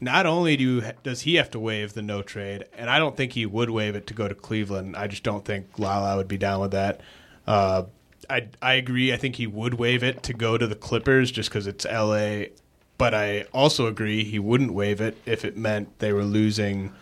not 0.00 0.26
only 0.26 0.56
do 0.56 0.64
you, 0.64 0.82
does 1.02 1.22
he 1.22 1.36
have 1.36 1.50
to 1.50 1.60
waive 1.60 1.92
the 1.94 2.02
no 2.02 2.20
trade, 2.22 2.64
and 2.76 2.90
I 2.90 2.98
don't 2.98 3.16
think 3.16 3.32
he 3.32 3.46
would 3.46 3.70
waive 3.70 3.94
it 3.94 4.06
to 4.08 4.14
go 4.14 4.26
to 4.28 4.34
Cleveland. 4.34 4.96
I 4.96 5.06
just 5.06 5.22
don't 5.22 5.44
think 5.44 5.78
Lala 5.78 6.16
would 6.16 6.28
be 6.28 6.38
down 6.38 6.60
with 6.60 6.70
that. 6.72 7.00
Uh, 7.46 7.84
I 8.28 8.48
I 8.62 8.74
agree. 8.74 9.12
I 9.12 9.16
think 9.16 9.36
he 9.36 9.46
would 9.46 9.74
waive 9.74 10.02
it 10.02 10.22
to 10.24 10.32
go 10.32 10.56
to 10.58 10.66
the 10.66 10.74
Clippers 10.74 11.30
just 11.30 11.48
because 11.50 11.66
it's 11.66 11.84
L.A. 11.86 12.50
But 12.98 13.14
I 13.14 13.42
also 13.54 13.86
agree 13.86 14.24
he 14.24 14.38
wouldn't 14.38 14.72
waive 14.74 15.00
it 15.00 15.16
if 15.24 15.44
it 15.44 15.56
meant 15.56 15.98
they 16.00 16.12
were 16.12 16.24
losing 16.24 16.92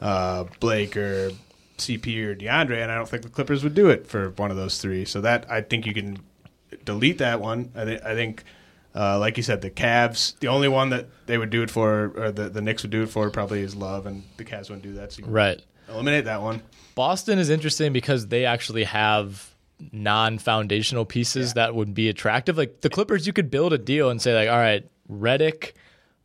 uh, 0.00 0.44
Blake 0.60 0.96
or 0.96 1.32
CP 1.78 2.22
or 2.24 2.36
DeAndre, 2.36 2.80
and 2.82 2.90
I 2.92 2.94
don't 2.94 3.08
think 3.08 3.24
the 3.24 3.28
Clippers 3.28 3.64
would 3.64 3.74
do 3.74 3.88
it 3.90 4.06
for 4.06 4.30
one 4.30 4.50
of 4.52 4.56
those 4.56 4.78
three. 4.78 5.04
So 5.04 5.20
that 5.22 5.50
I 5.50 5.60
think 5.60 5.86
you 5.86 5.92
can 5.94 6.18
delete 6.84 7.18
that 7.18 7.40
one. 7.40 7.72
I, 7.74 7.84
th- 7.84 8.02
I 8.02 8.14
think, 8.14 8.44
uh, 8.94 9.18
like 9.18 9.36
you 9.36 9.42
said, 9.42 9.60
the 9.60 9.70
Cavs. 9.70 10.38
The 10.38 10.46
only 10.48 10.68
one 10.68 10.90
that 10.90 11.08
they 11.26 11.36
would 11.36 11.50
do 11.50 11.62
it 11.62 11.70
for, 11.70 12.12
or 12.16 12.30
the 12.30 12.48
the 12.48 12.62
Knicks 12.62 12.82
would 12.82 12.92
do 12.92 13.02
it 13.02 13.08
for, 13.08 13.28
probably 13.30 13.60
is 13.60 13.74
Love, 13.74 14.06
and 14.06 14.22
the 14.36 14.44
Cavs 14.44 14.70
wouldn't 14.70 14.82
do 14.82 14.92
that. 14.94 15.12
So 15.12 15.22
you 15.22 15.26
Right. 15.28 15.60
eliminate 15.88 16.26
that 16.26 16.40
one. 16.42 16.62
Boston 16.94 17.40
is 17.40 17.50
interesting 17.50 17.92
because 17.92 18.28
they 18.28 18.44
actually 18.44 18.84
have 18.84 19.52
non-foundational 19.92 21.04
pieces 21.04 21.54
that 21.54 21.74
would 21.74 21.94
be 21.94 22.08
attractive. 22.08 22.56
Like 22.56 22.80
the 22.80 22.90
Clippers, 22.90 23.26
you 23.26 23.32
could 23.32 23.50
build 23.50 23.72
a 23.72 23.78
deal 23.78 24.10
and 24.10 24.20
say 24.20 24.34
like, 24.34 24.48
all 24.48 24.56
right, 24.58 24.88
Redick, 25.10 25.72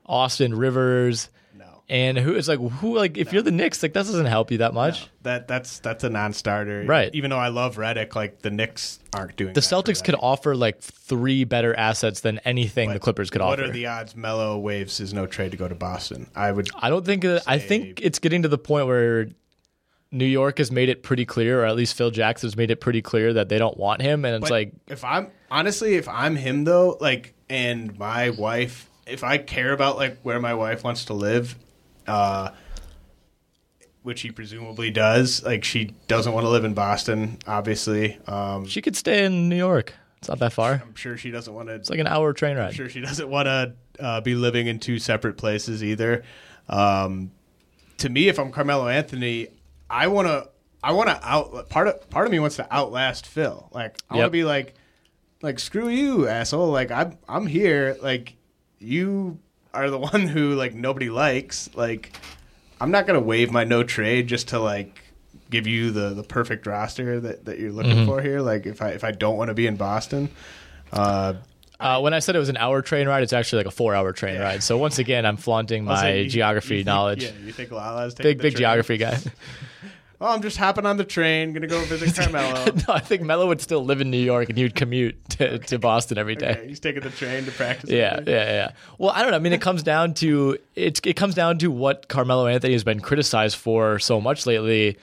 Austin 0.06 0.56
Rivers, 0.56 1.30
No. 1.58 1.84
and 1.90 2.18
who 2.18 2.36
is 2.36 2.48
like 2.48 2.60
who 2.60 2.96
like 2.96 3.18
if 3.18 3.32
you're 3.34 3.42
the 3.42 3.52
Knicks, 3.52 3.84
like 3.84 3.94
that 3.94 4.06
doesn't 4.06 4.26
help 4.26 4.52
you 4.52 4.60
that 4.60 4.74
much. 4.74 5.08
That 5.24 5.48
that's 5.48 5.80
that's 5.80 6.04
a 6.04 6.10
non-starter, 6.10 6.84
Right. 6.88 7.14
Even 7.14 7.30
though 7.30 7.38
I 7.38 7.50
love 7.50 7.76
Redick, 7.76 8.16
like 8.16 8.42
the 8.42 8.50
Knicks 8.50 9.00
aren't 9.14 9.36
doing. 9.36 9.54
The 9.54 9.62
that 9.62 9.68
Celtics 9.68 10.04
could 10.04 10.16
offer 10.20 10.56
like 10.56 10.80
three 10.82 11.44
better 11.44 11.76
assets 11.76 12.22
than 12.22 12.40
anything 12.40 12.90
the 12.92 13.00
Clippers 13.00 13.30
could 13.30 13.42
what 13.42 13.54
offer. 13.54 13.62
What 13.64 13.70
are 13.70 13.74
the 13.74 13.86
odds? 13.88 14.16
Melo 14.16 14.58
waives 14.58 15.00
is 15.00 15.14
no 15.14 15.26
trade 15.28 15.52
to 15.52 15.58
go 15.58 15.68
to 15.68 15.76
Boston. 15.76 16.30
I 16.36 16.52
would. 16.52 16.70
I 16.80 16.90
don't 16.90 17.06
think 17.06 17.26
uh, 17.26 17.40
I 17.46 17.60
think 17.60 18.00
it's 18.02 18.20
getting 18.20 18.42
to 18.44 18.48
the 18.48 18.58
point 18.58 18.88
where 18.88 19.28
New 20.12 20.26
York 20.26 20.58
has 20.58 20.72
made 20.72 20.90
it 20.90 21.04
pretty 21.04 21.26
clear, 21.26 21.62
or 21.62 21.66
at 21.66 21.76
least 21.76 21.96
Phil 21.96 22.10
Jackson 22.12 22.48
has 22.48 22.56
made 22.56 22.72
it 22.72 22.82
pretty 22.82 23.02
clear 23.02 23.34
that 23.34 23.50
they 23.50 23.58
don't 23.58 23.78
want 23.78 24.02
him, 24.02 24.26
and 24.26 24.36
it's 24.36 24.44
But 24.44 24.52
like 24.52 24.74
if 24.88 25.04
I'm 25.04 25.30
honestly, 25.52 25.96
if 25.96 26.08
I'm 26.08 26.36
him 26.36 26.64
though, 26.64 26.98
like, 27.00 27.36
and 27.50 27.98
my 27.98 28.32
wife, 28.32 28.90
if 29.06 29.24
I 29.24 29.38
care 29.38 29.72
about 29.72 29.98
like 29.98 30.18
where 30.24 30.40
my 30.40 30.54
wife 30.56 30.84
wants 30.84 31.06
to 31.06 31.14
live, 31.14 31.56
uh, 32.08 32.50
which 34.02 34.22
he 34.22 34.32
presumably 34.32 34.90
does, 34.90 35.44
like 35.44 35.64
she 35.64 35.96
doesn't 36.08 36.34
want 36.34 36.46
to 36.46 36.50
live 36.50 36.66
in 36.66 36.74
Boston, 36.74 37.38
obviously. 37.46 38.18
Um, 38.26 38.66
she 38.66 38.82
could 38.82 38.96
stay 38.96 39.26
in 39.26 39.48
New 39.48 39.58
York. 39.58 39.94
It's 40.18 40.28
not 40.28 40.40
that 40.40 40.54
far. 40.54 40.82
I'm 40.86 40.96
sure 40.96 41.18
she 41.18 41.32
doesn't 41.32 41.54
want 41.54 41.70
to. 41.70 41.76
It's 41.76 41.90
like 41.90 42.00
an 42.00 42.08
hour 42.08 42.34
train 42.34 42.58
ride. 42.58 42.68
I'm 42.68 42.74
sure 42.74 42.90
she 42.90 43.00
doesn't 43.00 43.30
want 43.30 43.46
to 43.46 43.74
uh, 44.00 44.22
be 44.22 44.36
living 44.36 44.68
in 44.68 44.80
two 44.80 45.00
separate 45.00 45.38
places 45.38 45.84
either. 45.84 46.24
Um, 46.68 47.32
to 48.00 48.10
me, 48.10 48.28
if 48.28 48.40
I'm 48.40 48.52
Carmelo 48.52 48.88
Anthony, 48.88 49.48
I 49.90 50.08
want 50.08 50.28
to. 50.28 50.50
I 50.82 50.94
want 50.94 51.10
to 51.10 51.20
out. 51.28 51.70
Part 51.70 51.88
of 51.88 52.10
part 52.10 52.26
of 52.26 52.32
me 52.32 52.40
wants 52.40 52.56
to 52.58 52.68
outlast 52.74 53.26
Phil. 53.26 53.70
Like 53.74 53.98
I 54.10 54.14
want 54.16 54.20
Yep. 54.24 54.28
to 54.28 54.32
be 54.32 54.44
like, 54.44 54.76
like 55.42 55.60
screw 55.60 55.90
you, 55.90 56.28
asshole. 56.28 56.70
Like 56.70 56.92
I'm 56.92 57.18
I'm 57.28 57.48
here. 57.48 57.98
Like 58.02 58.36
you 58.80 59.40
are 59.74 59.90
the 59.90 59.98
one 60.12 60.28
who 60.28 60.54
like 60.56 60.74
nobody 60.74 61.10
likes. 61.10 61.70
Like 61.76 62.14
I'm 62.80 62.92
not 62.92 63.08
gonna 63.08 63.20
waive 63.20 63.52
my 63.52 63.64
no 63.66 63.84
trade 63.84 64.28
just 64.28 64.50
to 64.50 64.60
like 64.60 65.02
give 65.50 65.68
you 65.68 65.92
the 65.92 66.12
the 66.14 66.24
perfect 66.24 66.66
roster 66.66 67.20
that 67.20 67.46
that 67.46 67.60
you're 67.60 67.72
looking 67.72 68.06
for 68.06 68.22
here. 68.22 68.40
Like 68.40 68.66
if 68.66 68.82
I 68.82 68.90
if 68.92 69.04
I 69.04 69.12
don't 69.12 69.36
want 69.38 69.50
to 69.50 69.54
be 69.54 69.68
in 69.68 69.76
Boston. 69.76 70.30
Uh, 70.94 71.34
Uh, 71.80 72.00
when 72.02 72.14
I 72.14 72.20
said 72.20 72.36
it 72.36 72.40
was 72.40 72.50
an 72.50 72.58
hour 72.58 72.82
train 72.82 73.08
ride, 73.08 73.24
it's 73.24 73.32
actually 73.34 73.60
like 73.64 73.68
a 73.68 73.76
four-hour 73.76 74.12
train 74.12 74.40
ride. 74.40 74.62
So 74.64 74.78
once 74.78 75.00
again, 75.00 75.26
I'm 75.26 75.38
flaunting 75.38 75.86
my 75.86 76.12
you- 76.14 76.30
geography 76.30 76.76
you 76.76 76.80
think- 76.80 76.88
knowledge. 76.88 77.24
Yeah, 77.24 77.32
you 77.46 77.52
think 77.54 77.72
Lala's 77.72 78.14
taking 78.14 78.32
Big 78.32 78.38
big 78.40 78.52
train? 78.54 78.60
geography 78.60 78.98
guy. 78.98 79.18
Oh, 80.22 80.28
I'm 80.34 80.42
just 80.42 80.58
hopping 80.58 80.86
on 80.86 80.98
the 80.98 81.06
train, 81.06 81.54
gonna 81.54 81.66
go 81.66 81.80
visit 81.86 82.14
Carmelo. 82.22 82.66
no, 82.88 82.94
I 82.94 83.00
think 83.00 83.22
Melo 83.22 83.48
would 83.48 83.62
still 83.62 83.86
live 83.86 84.02
in 84.02 84.12
New 84.12 84.18
York 84.22 84.50
and 84.50 84.58
he 84.58 84.66
would 84.66 84.76
commute 84.76 85.16
to, 85.30 85.60
to 85.60 85.80
Boston 85.80 86.18
every 86.18 86.36
day. 86.36 86.50
Okay, 86.58 86.68
he's 86.68 86.82
taking 86.82 87.04
the 87.04 87.10
train 87.10 87.46
to 87.46 87.52
practice. 87.54 87.90
Yeah, 87.90 88.20
yeah, 88.28 88.44
yeah. 88.52 88.72
Well, 88.98 89.12
I 89.12 89.22
don't 89.22 89.32
know. 89.32 89.38
I 89.38 89.40
mean, 89.40 89.54
it 89.54 89.62
comes 89.62 89.82
down 89.82 90.14
to 90.16 90.58
it's 90.76 91.00
it 91.06 91.14
comes 91.16 91.36
down 91.36 91.58
to 91.60 91.72
what 91.72 92.10
Carmelo 92.10 92.48
Anthony 92.48 92.74
has 92.74 92.84
been 92.84 93.00
criticized 93.00 93.56
for 93.56 93.98
so 93.98 94.20
much 94.20 94.46
lately: 94.46 94.98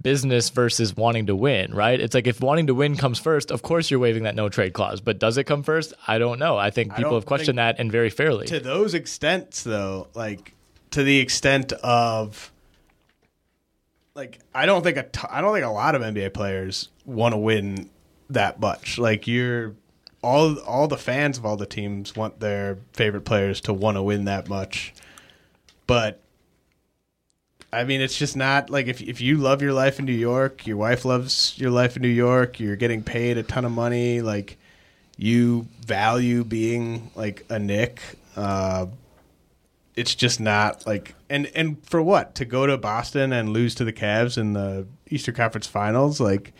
business 0.00 0.50
versus 0.50 0.96
wanting 0.96 1.26
to 1.26 1.36
win. 1.36 1.74
Right? 1.74 2.00
It's 2.00 2.14
like 2.14 2.26
if 2.26 2.40
wanting 2.40 2.68
to 2.68 2.74
win 2.74 2.96
comes 2.96 3.18
first, 3.18 3.50
of 3.50 3.62
course 3.62 3.90
you're 3.90 4.00
waiving 4.00 4.24
that 4.24 4.34
no 4.34 4.48
trade 4.48 4.72
clause. 4.72 5.00
But 5.00 5.18
does 5.18 5.36
it 5.36 5.44
come 5.44 5.62
first? 5.62 5.92
I 6.06 6.18
don't 6.18 6.38
know. 6.38 6.56
I 6.56 6.70
think 6.70 6.94
people 6.94 7.10
don't 7.10 7.20
have 7.20 7.26
questioned 7.26 7.58
that 7.58 7.78
and 7.78 7.90
very 7.90 8.10
fairly. 8.10 8.46
To 8.46 8.60
those 8.60 8.94
extents, 8.94 9.62
though, 9.62 10.08
like 10.14 10.54
to 10.92 11.02
the 11.02 11.18
extent 11.18 11.72
of, 11.72 12.52
like, 14.14 14.38
I 14.54 14.66
don't 14.66 14.82
think 14.82 14.96
a 14.96 15.04
t- 15.04 15.28
I 15.30 15.40
don't 15.40 15.52
think 15.52 15.66
a 15.66 15.70
lot 15.70 15.94
of 15.94 16.02
NBA 16.02 16.34
players 16.34 16.88
want 17.04 17.32
to 17.32 17.38
win 17.38 17.90
that 18.30 18.60
much. 18.60 18.98
Like 18.98 19.26
you're. 19.26 19.74
All, 20.20 20.58
all 20.58 20.88
the 20.88 20.98
fans 20.98 21.38
of 21.38 21.46
all 21.46 21.56
the 21.56 21.64
teams 21.64 22.16
want 22.16 22.40
their 22.40 22.78
favorite 22.92 23.20
players 23.20 23.60
to 23.62 23.72
want 23.72 23.96
to 23.96 24.02
win 24.02 24.24
that 24.24 24.48
much, 24.48 24.92
but 25.86 26.20
I 27.72 27.84
mean, 27.84 28.00
it's 28.00 28.16
just 28.16 28.36
not 28.36 28.70
like 28.70 28.86
if 28.86 29.00
if 29.02 29.20
you 29.20 29.36
love 29.36 29.60
your 29.62 29.72
life 29.74 29.98
in 29.98 30.04
New 30.06 30.12
York, 30.12 30.66
your 30.66 30.76
wife 30.78 31.04
loves 31.04 31.54
your 31.58 31.70
life 31.70 31.96
in 31.96 32.02
New 32.02 32.08
York, 32.08 32.58
you're 32.60 32.76
getting 32.76 33.02
paid 33.02 33.36
a 33.38 33.42
ton 33.42 33.64
of 33.64 33.72
money, 33.72 34.20
like 34.22 34.56
you 35.16 35.66
value 35.86 36.44
being 36.44 37.10
like 37.14 37.44
a 37.50 37.58
Knick. 37.58 38.00
Uh, 38.36 38.86
it's 39.96 40.14
just 40.14 40.40
not 40.40 40.86
like 40.86 41.14
and 41.28 41.50
and 41.54 41.84
for 41.86 42.00
what 42.02 42.34
to 42.36 42.44
go 42.44 42.66
to 42.66 42.78
Boston 42.78 43.32
and 43.32 43.50
lose 43.52 43.74
to 43.76 43.84
the 43.84 43.92
Cavs 43.92 44.38
in 44.38 44.52
the 44.54 44.86
Eastern 45.10 45.34
Conference 45.34 45.66
Finals, 45.66 46.20
like 46.20 46.52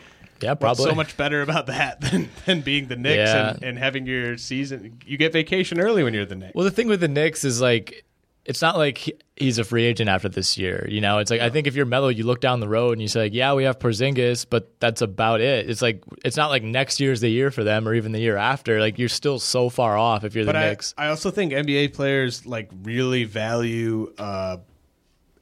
Yeah, 0.42 0.54
probably. 0.54 0.84
so 0.84 0.94
much 0.94 1.16
better 1.16 1.40
about 1.40 1.66
that 1.68 2.00
than, 2.10 2.28
than 2.46 2.60
being 2.62 2.88
the 2.88 2.96
Knicks 2.96 3.30
Yeah. 3.30 3.50
and, 3.54 3.62
and 3.62 3.78
having 3.78 4.06
your 4.06 4.36
season. 4.36 4.98
You 5.06 5.16
get 5.16 5.32
vacation 5.32 5.80
early 5.80 6.02
when 6.02 6.12
you're 6.14 6.26
the 6.26 6.34
Knicks. 6.34 6.54
Well, 6.54 6.64
the 6.64 6.70
thing 6.70 6.88
with 6.88 7.00
the 7.00 7.08
Knicks 7.08 7.44
is 7.44 7.60
like, 7.60 8.04
it's 8.48 8.62
not 8.62 8.78
like 8.78 9.22
he's 9.36 9.58
a 9.58 9.64
free 9.64 9.84
agent 9.84 10.08
after 10.08 10.28
this 10.28 10.56
year. 10.56 10.86
You 10.90 11.02
know, 11.02 11.18
it's 11.18 11.30
like 11.30 11.42
I 11.42 11.50
think 11.50 11.66
if 11.66 11.76
you're 11.76 11.84
Melo, 11.86 12.08
you 12.08 12.24
look 12.24 12.40
down 12.40 12.60
the 12.60 12.68
road 12.68 12.92
and 12.92 13.02
you 13.02 13.06
say, 13.06 13.20
like, 13.24 13.34
yeah, 13.34 13.52
we 13.52 13.64
have 13.64 13.78
Porzingis, 13.78 14.46
but 14.48 14.72
that's 14.80 15.02
about 15.02 15.40
it. 15.42 15.68
It's 15.68 15.82
like 15.82 16.02
it's 16.24 16.36
not 16.36 16.48
like 16.48 16.62
next 16.62 16.98
year's 16.98 17.20
the 17.20 17.28
year 17.28 17.50
for 17.50 17.62
them 17.62 17.86
or 17.86 17.94
even 17.94 18.12
the 18.12 18.20
year 18.20 18.38
after. 18.38 18.80
Like 18.80 18.98
you're 18.98 19.10
still 19.10 19.38
so 19.38 19.68
far 19.68 19.98
off 19.98 20.24
if 20.24 20.34
you're 20.34 20.46
the 20.46 20.52
but 20.54 20.56
I, 20.56 20.68
Knicks. 20.70 20.94
I 20.96 21.08
also 21.08 21.30
think 21.30 21.52
NBA 21.52 21.92
players 21.92 22.46
like 22.46 22.70
really 22.82 23.24
value 23.24 24.12
uh, 24.18 24.56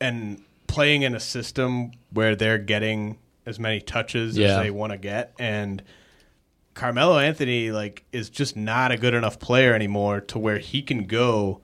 and 0.00 0.42
playing 0.66 1.02
in 1.02 1.14
a 1.14 1.20
system 1.20 1.92
where 2.10 2.34
they're 2.34 2.58
getting 2.58 3.18
as 3.46 3.60
many 3.60 3.80
touches 3.80 4.36
Yeah. 4.36 4.48
as 4.58 4.62
they 4.64 4.70
want 4.72 4.90
to 4.90 4.98
get 4.98 5.32
and 5.38 5.80
Carmelo 6.74 7.18
Anthony 7.18 7.70
like 7.70 8.04
is 8.12 8.28
just 8.28 8.56
not 8.56 8.90
a 8.90 8.96
good 8.96 9.14
enough 9.14 9.38
player 9.38 9.72
anymore 9.72 10.20
to 10.22 10.38
where 10.38 10.58
he 10.58 10.82
can 10.82 11.04
go 11.04 11.60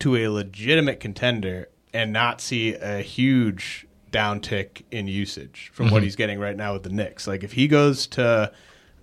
to 0.00 0.16
a 0.16 0.28
legitimate 0.28 1.00
contender 1.00 1.68
and 1.92 2.12
not 2.12 2.40
see 2.40 2.74
a 2.74 3.00
huge 3.00 3.86
downtick 4.10 4.82
in 4.90 5.06
usage 5.06 5.70
from 5.72 5.90
what 5.90 6.02
he's 6.02 6.16
getting 6.16 6.38
right 6.38 6.56
now 6.56 6.72
with 6.72 6.82
the 6.82 6.90
Knicks. 6.90 7.26
Like 7.26 7.44
if 7.44 7.52
he 7.52 7.68
goes 7.68 8.06
to 8.08 8.52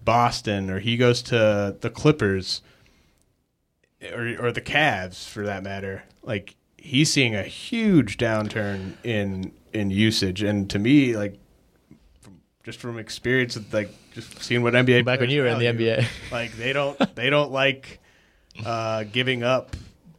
Boston 0.04 0.70
or 0.70 0.80
he 0.80 0.98
goes 0.98 1.22
to 1.24 1.76
the 1.80 1.90
Clippers 1.90 2.62
or 4.14 4.36
or 4.40 4.52
the 4.52 4.62
Cavs 4.62 5.28
for 5.28 5.46
that 5.46 5.64
matter, 5.64 6.04
like 6.24 6.56
he's 6.78 7.12
seeing 7.12 7.36
a 7.36 7.44
huge 7.44 8.18
downturn 8.18 8.94
in 9.04 9.52
in 9.74 9.92
usage 9.92 10.42
and 10.42 10.70
to 10.70 10.80
me 10.80 11.16
like 11.16 11.38
from, 12.22 12.40
just 12.64 12.80
from 12.80 12.98
experience 12.98 13.56
with 13.56 13.74
like 13.74 13.90
just 14.14 14.42
seeing 14.42 14.64
what 14.64 14.74
NBA 14.74 15.06
Back 15.06 15.20
when 15.20 15.30
you 15.30 15.42
were 15.42 15.48
in 15.48 15.60
the 15.60 15.66
NBA. 15.66 16.08
like 16.32 16.54
they 16.58 16.74
don't 16.74 16.98
they 17.16 17.30
don't 17.30 17.52
like 17.52 18.00
uh, 18.66 19.04
giving 19.04 19.44
up 19.44 19.76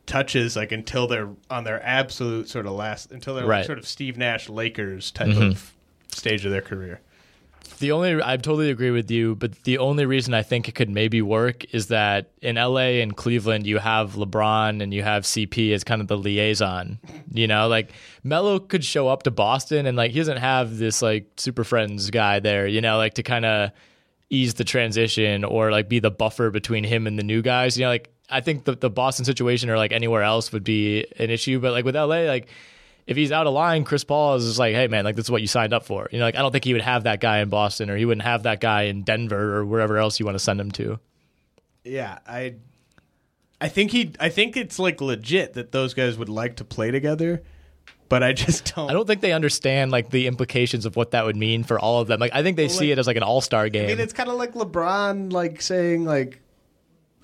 touches 0.09 0.57
like 0.57 0.73
until 0.73 1.07
they're 1.07 1.29
on 1.49 1.63
their 1.63 1.81
absolute 1.87 2.49
sort 2.49 2.67
of 2.67 2.73
last 2.73 3.13
until 3.13 3.35
they're 3.37 3.47
like 3.47 3.67
sort 3.67 3.79
of 3.79 3.87
Steve 3.87 4.17
Nash 4.19 4.49
Lakers 4.49 5.11
type 5.13 5.29
Mm-hmm. 5.29 5.43
of 5.53 5.75
stage 6.11 6.45
of 6.45 6.51
their 6.51 6.63
career. 6.63 7.01
The 7.81 7.93
only 7.93 8.15
I 8.21 8.37
totally 8.39 8.71
agree 8.71 8.91
with 8.91 9.09
you, 9.11 9.37
but 9.37 9.53
the 9.65 9.79
only 9.79 10.05
reason 10.07 10.33
I 10.35 10.43
think 10.43 10.69
it 10.69 10.75
could 10.75 10.89
maybe 10.91 11.21
work 11.23 11.65
is 11.75 11.89
that 11.89 12.31
in 12.43 12.57
LA 12.57 12.99
and 13.03 13.15
Cleveland 13.17 13.67
you 13.67 13.79
have 13.79 14.15
LeBron 14.15 14.83
and 14.83 14.93
you 14.93 15.03
have 15.05 15.23
CP 15.25 15.73
as 15.75 15.85
kind 15.85 16.01
of 16.01 16.09
the 16.09 16.17
liaison. 16.17 16.99
You 17.31 17.47
know, 17.47 17.69
like 17.69 17.93
Melo 18.25 18.59
could 18.59 18.85
show 18.85 19.07
up 19.09 19.25
to 19.25 19.31
Boston 19.31 19.87
and 19.87 19.97
like 19.97 20.11
he 20.13 20.19
doesn't 20.19 20.39
have 20.39 20.79
this 20.79 21.03
like 21.03 21.27
super 21.37 21.63
friends 21.63 22.11
guy 22.11 22.41
there, 22.41 22.67
you 22.67 22.81
know, 22.81 22.97
like 22.97 23.15
to 23.15 23.23
kind 23.23 23.45
of 23.45 23.71
ease 24.31 24.55
the 24.55 24.65
transition 24.65 25.45
or 25.45 25.71
like 25.71 25.89
be 25.89 26.01
the 26.01 26.11
buffer 26.11 26.51
between 26.51 26.85
him 26.85 27.07
and 27.07 27.19
the 27.19 27.23
new 27.23 27.43
guys. 27.43 27.79
You 27.79 27.85
know, 27.85 27.91
like 27.91 28.11
I 28.31 28.41
think 28.41 28.64
the 28.64 28.74
the 28.74 28.91
Boston 28.91 29.24
situation 29.24 29.70
or 29.70 29.76
like 29.76 29.93
anywhere 29.93 30.22
else 30.22 30.53
would 30.53 30.64
be 30.64 31.07
an 31.18 31.31
issue, 31.31 31.61
but 31.61 31.72
like 31.72 31.85
with 31.85 31.97
LA, 31.97 32.22
like 32.26 32.49
if 33.07 33.16
he's 33.16 33.33
out 33.33 33.47
of 33.47 33.55
line, 33.55 33.85
Chris 33.85 34.05
Paul 34.05 34.35
is 34.37 34.45
just 34.45 34.59
like, 34.59 34.74
hey 34.74 34.87
man, 34.87 35.05
like 35.05 35.16
this 35.16 35.24
is 35.26 35.31
what 35.31 35.41
you 35.41 35.49
signed 35.49 35.72
up 35.72 35.85
for. 35.87 36.09
You 36.12 36.18
know, 36.18 36.24
like 36.26 36.35
I 36.37 36.41
don't 36.41 36.53
think 36.53 36.64
he 36.64 36.74
would 36.74 36.83
have 36.83 37.05
that 37.05 37.20
guy 37.20 37.39
in 37.39 37.49
Boston 37.49 37.89
or 37.89 37.97
he 37.97 38.05
wouldn't 38.05 38.24
have 38.26 38.43
that 38.43 38.61
guy 38.61 38.83
in 38.83 39.03
Denver 39.03 39.57
or 39.57 39.64
wherever 39.64 39.97
else 39.97 40.20
you 40.20 40.26
want 40.26 40.35
to 40.37 40.41
send 40.45 40.61
him 40.61 40.70
to. 40.72 40.99
Yeah, 41.85 42.18
I 42.26 42.57
I 43.61 43.68
think 43.68 43.91
he 43.93 44.12
I 44.20 44.29
think 44.29 44.57
it's 44.57 44.79
like 44.79 45.01
legit 45.01 45.55
that 45.55 45.72
those 45.72 45.95
guys 45.95 46.18
would 46.18 46.29
like 46.29 46.57
to 46.57 46.64
play 46.64 46.91
together, 46.91 47.43
but 48.11 48.22
I 48.22 48.33
just 48.35 48.74
don't 48.74 48.91
I 48.91 48.93
don't 48.93 49.07
think 49.07 49.22
they 49.22 49.33
understand 49.33 49.91
like 49.91 50.11
the 50.11 50.26
implications 50.26 50.85
of 50.85 50.97
what 50.97 51.12
that 51.12 51.24
would 51.24 51.37
mean 51.37 51.64
for 51.64 51.79
all 51.79 52.01
of 52.03 52.09
them. 52.09 52.20
Like 52.20 52.35
I 52.35 52.43
think 52.43 52.59
they 52.59 52.68
see 52.68 52.89
like- 52.89 52.91
it 52.91 52.99
as 52.99 53.07
like 53.07 53.16
an 53.16 53.22
all 53.22 53.41
star 53.41 53.64
I 53.64 53.68
game. 53.70 53.87
mean, 53.87 54.01
it's 54.01 54.12
kind 54.12 54.29
of 54.29 54.37
like 54.37 54.53
LeBron 54.53 55.33
like 55.33 55.62
saying 55.62 56.05
like 56.05 56.43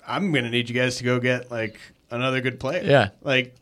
I'm 0.07 0.31
going 0.31 0.45
to 0.45 0.49
need 0.49 0.69
you 0.69 0.75
guys 0.75 0.97
to 0.97 1.03
go 1.03 1.19
get 1.19 1.51
like 1.51 1.79
another 2.11 2.41
good 2.41 2.59
player. 2.59 2.83
Yeah. 2.83 3.09
Like 3.21 3.55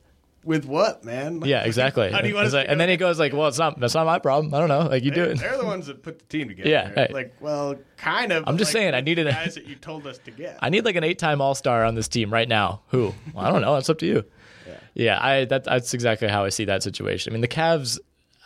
with 0.43 0.65
what, 0.65 1.05
man? 1.05 1.39
Like, 1.39 1.49
yeah, 1.49 1.63
exactly. 1.63 2.11
How 2.11 2.21
do 2.21 2.27
you 2.27 2.35
want 2.35 2.51
like- 2.51 2.65
to 2.65 2.71
and 2.71 2.79
then 2.79 2.89
he 2.89 2.97
goes 2.97 3.17
like, 3.17 3.31
"Well, 3.33 3.47
it's 3.47 3.57
not. 3.57 3.79
That's 3.79 3.93
not 3.93 4.05
my 4.05 4.19
problem. 4.19 4.53
I 4.53 4.59
don't 4.59 4.67
know. 4.67 4.89
Like 4.89 5.03
you 5.03 5.11
do 5.11 5.21
They're, 5.21 5.31
it." 5.31 5.39
they're 5.39 5.57
the 5.57 5.65
ones 5.65 5.87
that 5.87 6.03
put 6.03 6.19
the 6.19 6.25
team 6.25 6.49
together. 6.49 6.69
Yeah, 6.69 6.91
right. 6.91 7.13
Like, 7.13 7.35
well, 7.39 7.75
kind 7.97 8.31
of. 8.33 8.43
I'm 8.45 8.57
just 8.57 8.73
like, 8.73 8.81
saying, 8.81 8.93
I 8.93 9.01
needed 9.01 9.27
a- 9.27 9.31
guys 9.31 9.55
that 9.55 9.67
you 9.67 9.75
told 9.75 10.05
us 10.05 10.17
to 10.19 10.31
get. 10.31 10.57
I 10.61 10.69
need 10.69 10.83
like 10.83 10.97
an 10.97 11.03
eight 11.05 11.17
time 11.17 11.39
All 11.39 11.55
Star 11.55 11.85
on 11.85 11.95
this 11.95 12.07
team 12.09 12.31
right 12.31 12.47
now. 12.47 12.81
Who? 12.89 13.13
Well, 13.33 13.45
I 13.45 13.51
don't 13.51 13.61
know. 13.61 13.75
It's 13.77 13.89
up 13.89 13.99
to 13.99 14.05
you. 14.05 14.25
Yeah. 14.67 14.73
yeah, 14.93 15.19
I 15.25 15.45
that, 15.45 15.63
that's 15.63 15.93
exactly 15.93 16.27
how 16.27 16.43
I 16.43 16.49
see 16.49 16.65
that 16.65 16.83
situation. 16.83 17.31
I 17.31 17.33
mean, 17.33 17.41
the 17.41 17.47
Cavs. 17.47 17.99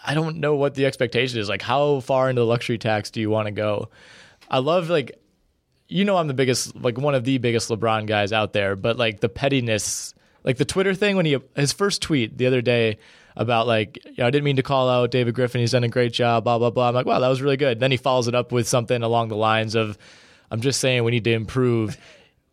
I 0.05 0.13
don't 0.13 0.37
know 0.37 0.55
what 0.55 0.75
the 0.75 0.85
expectation 0.85 1.39
is. 1.39 1.49
Like, 1.49 1.61
how 1.63 1.99
far 1.99 2.29
into 2.29 2.41
the 2.41 2.45
luxury 2.45 2.77
tax 2.77 3.09
do 3.09 3.19
you 3.19 3.29
want 3.29 3.47
to 3.47 3.51
go? 3.51 3.89
I 4.49 4.59
love 4.59 4.89
like, 4.89 5.19
you 5.87 6.05
know, 6.05 6.17
I'm 6.17 6.27
the 6.27 6.33
biggest, 6.33 6.75
like 6.75 6.97
one 6.97 7.15
of 7.15 7.23
the 7.23 7.37
biggest 7.37 7.69
LeBron 7.69 8.07
guys 8.07 8.33
out 8.33 8.53
there, 8.53 8.75
but 8.75 8.97
like 8.97 9.19
the 9.19 9.29
pettiness, 9.29 10.13
like 10.43 10.57
the 10.57 10.65
Twitter 10.65 10.93
thing 10.93 11.15
when 11.15 11.25
he 11.25 11.37
his 11.55 11.73
first 11.73 12.01
tweet 12.01 12.37
the 12.37 12.47
other 12.47 12.61
day 12.61 12.97
about 13.35 13.67
like, 13.67 14.03
you 14.05 14.15
know, 14.17 14.27
I 14.27 14.31
didn't 14.31 14.45
mean 14.45 14.55
to 14.57 14.63
call 14.63 14.89
out 14.89 15.11
David 15.11 15.35
Griffin. 15.35 15.61
He's 15.61 15.71
done 15.71 15.83
a 15.83 15.89
great 15.89 16.13
job. 16.13 16.43
Blah 16.43 16.57
blah 16.57 16.69
blah. 16.69 16.89
I'm 16.89 16.95
like, 16.95 17.05
wow, 17.05 17.19
that 17.19 17.27
was 17.27 17.41
really 17.41 17.57
good. 17.57 17.79
Then 17.79 17.91
he 17.91 17.97
follows 17.97 18.27
it 18.27 18.35
up 18.35 18.51
with 18.51 18.67
something 18.67 19.03
along 19.03 19.29
the 19.29 19.35
lines 19.35 19.75
of, 19.75 19.97
I'm 20.49 20.61
just 20.61 20.79
saying 20.79 21.03
we 21.03 21.11
need 21.11 21.23
to 21.25 21.33
improve. 21.33 21.97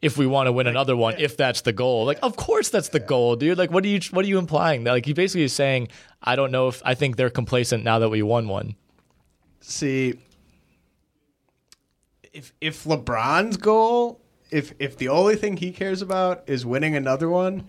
If 0.02 0.18
we 0.18 0.26
want 0.26 0.48
to 0.48 0.52
win 0.52 0.66
another 0.66 0.94
one, 0.94 1.14
if 1.18 1.38
that's 1.38 1.62
the 1.62 1.72
goal, 1.72 2.04
like 2.04 2.18
of 2.22 2.36
course 2.36 2.68
that's 2.68 2.90
the 2.90 3.00
goal, 3.00 3.36
dude. 3.36 3.56
Like, 3.56 3.70
what 3.70 3.84
are 3.84 3.88
you 3.88 4.00
what 4.10 4.24
are 4.24 4.28
you 4.28 4.38
implying? 4.38 4.84
Like 4.84 5.06
he 5.06 5.14
basically 5.14 5.44
is 5.44 5.54
saying, 5.54 5.88
I 6.22 6.36
don't 6.36 6.52
know 6.52 6.68
if 6.68 6.82
I 6.84 6.94
think 6.94 7.16
they're 7.16 7.30
complacent 7.30 7.84
now 7.84 8.00
that 8.00 8.10
we 8.10 8.22
won 8.22 8.46
one. 8.48 8.76
See, 9.60 10.14
if 12.34 12.52
if 12.60 12.84
LeBron's 12.84 13.56
goal, 13.56 14.20
if 14.50 14.74
if 14.78 14.98
the 14.98 15.08
only 15.08 15.36
thing 15.36 15.56
he 15.56 15.70
cares 15.70 16.02
about 16.02 16.44
is 16.46 16.66
winning 16.66 16.96
another 16.96 17.30
one, 17.30 17.66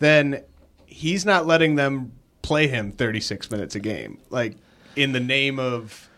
then 0.00 0.42
he's 0.84 1.24
not 1.24 1.46
letting 1.46 1.76
them 1.76 2.12
play 2.42 2.66
him 2.66 2.90
36 2.92 3.50
minutes 3.50 3.74
a 3.76 3.80
game, 3.80 4.18
like 4.28 4.56
in 4.96 5.12
the 5.12 5.20
name 5.20 5.58
of 5.58 6.10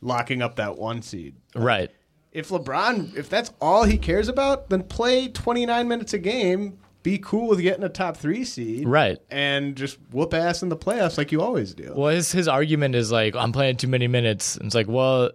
locking 0.00 0.42
up 0.42 0.56
that 0.56 0.78
one 0.78 1.02
seed. 1.02 1.36
Right. 1.54 1.90
If 2.32 2.48
LeBron, 2.48 3.16
if 3.16 3.28
that's 3.28 3.52
all 3.60 3.84
he 3.84 3.96
cares 3.96 4.28
about, 4.28 4.68
then 4.68 4.82
play 4.82 5.28
29 5.28 5.86
minutes 5.86 6.14
a 6.14 6.18
game. 6.18 6.78
Be 7.04 7.18
cool 7.18 7.48
with 7.48 7.60
getting 7.60 7.84
a 7.84 7.88
top 7.90 8.16
three 8.16 8.44
seed, 8.44 8.88
Right. 8.88 9.18
And 9.30 9.76
just 9.76 9.98
whoop 10.10 10.32
ass 10.32 10.62
in 10.62 10.70
the 10.70 10.76
playoffs 10.76 11.18
like 11.18 11.30
you 11.32 11.42
always 11.42 11.74
do. 11.74 11.92
Well, 11.94 12.08
his 12.08 12.32
his 12.32 12.48
argument 12.48 12.94
is 12.94 13.12
like 13.12 13.36
I'm 13.36 13.52
playing 13.52 13.76
too 13.76 13.88
many 13.88 14.08
minutes. 14.08 14.56
And 14.56 14.64
it's 14.64 14.74
like, 14.74 14.88
well, 14.88 15.30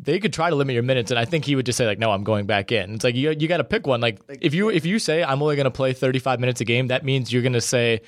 they 0.00 0.20
could 0.20 0.32
try 0.32 0.48
to 0.48 0.56
limit 0.56 0.74
your 0.74 0.84
minutes, 0.84 1.10
and 1.10 1.18
I 1.18 1.24
think 1.24 1.44
he 1.44 1.56
would 1.56 1.66
just 1.66 1.76
say 1.76 1.84
like, 1.86 1.98
no, 1.98 2.10
I'm 2.12 2.22
going 2.24 2.46
back 2.46 2.70
in. 2.70 2.94
It's 2.94 3.04
like 3.04 3.16
you 3.16 3.30
you 3.30 3.48
got 3.48 3.56
to 3.58 3.64
pick 3.64 3.86
one. 3.86 4.00
Like 4.00 4.20
if 4.40 4.54
you 4.54 4.70
if 4.70 4.86
you 4.86 4.98
say 4.98 5.24
I'm 5.24 5.42
only 5.42 5.56
going 5.56 5.64
to 5.64 5.70
play 5.70 5.92
35 5.92 6.40
minutes 6.40 6.60
a 6.60 6.64
game, 6.64 6.88
that 6.88 7.04
means 7.04 7.32
you're 7.32 7.42
going 7.42 7.52
to 7.54 7.60
say, 7.60 8.02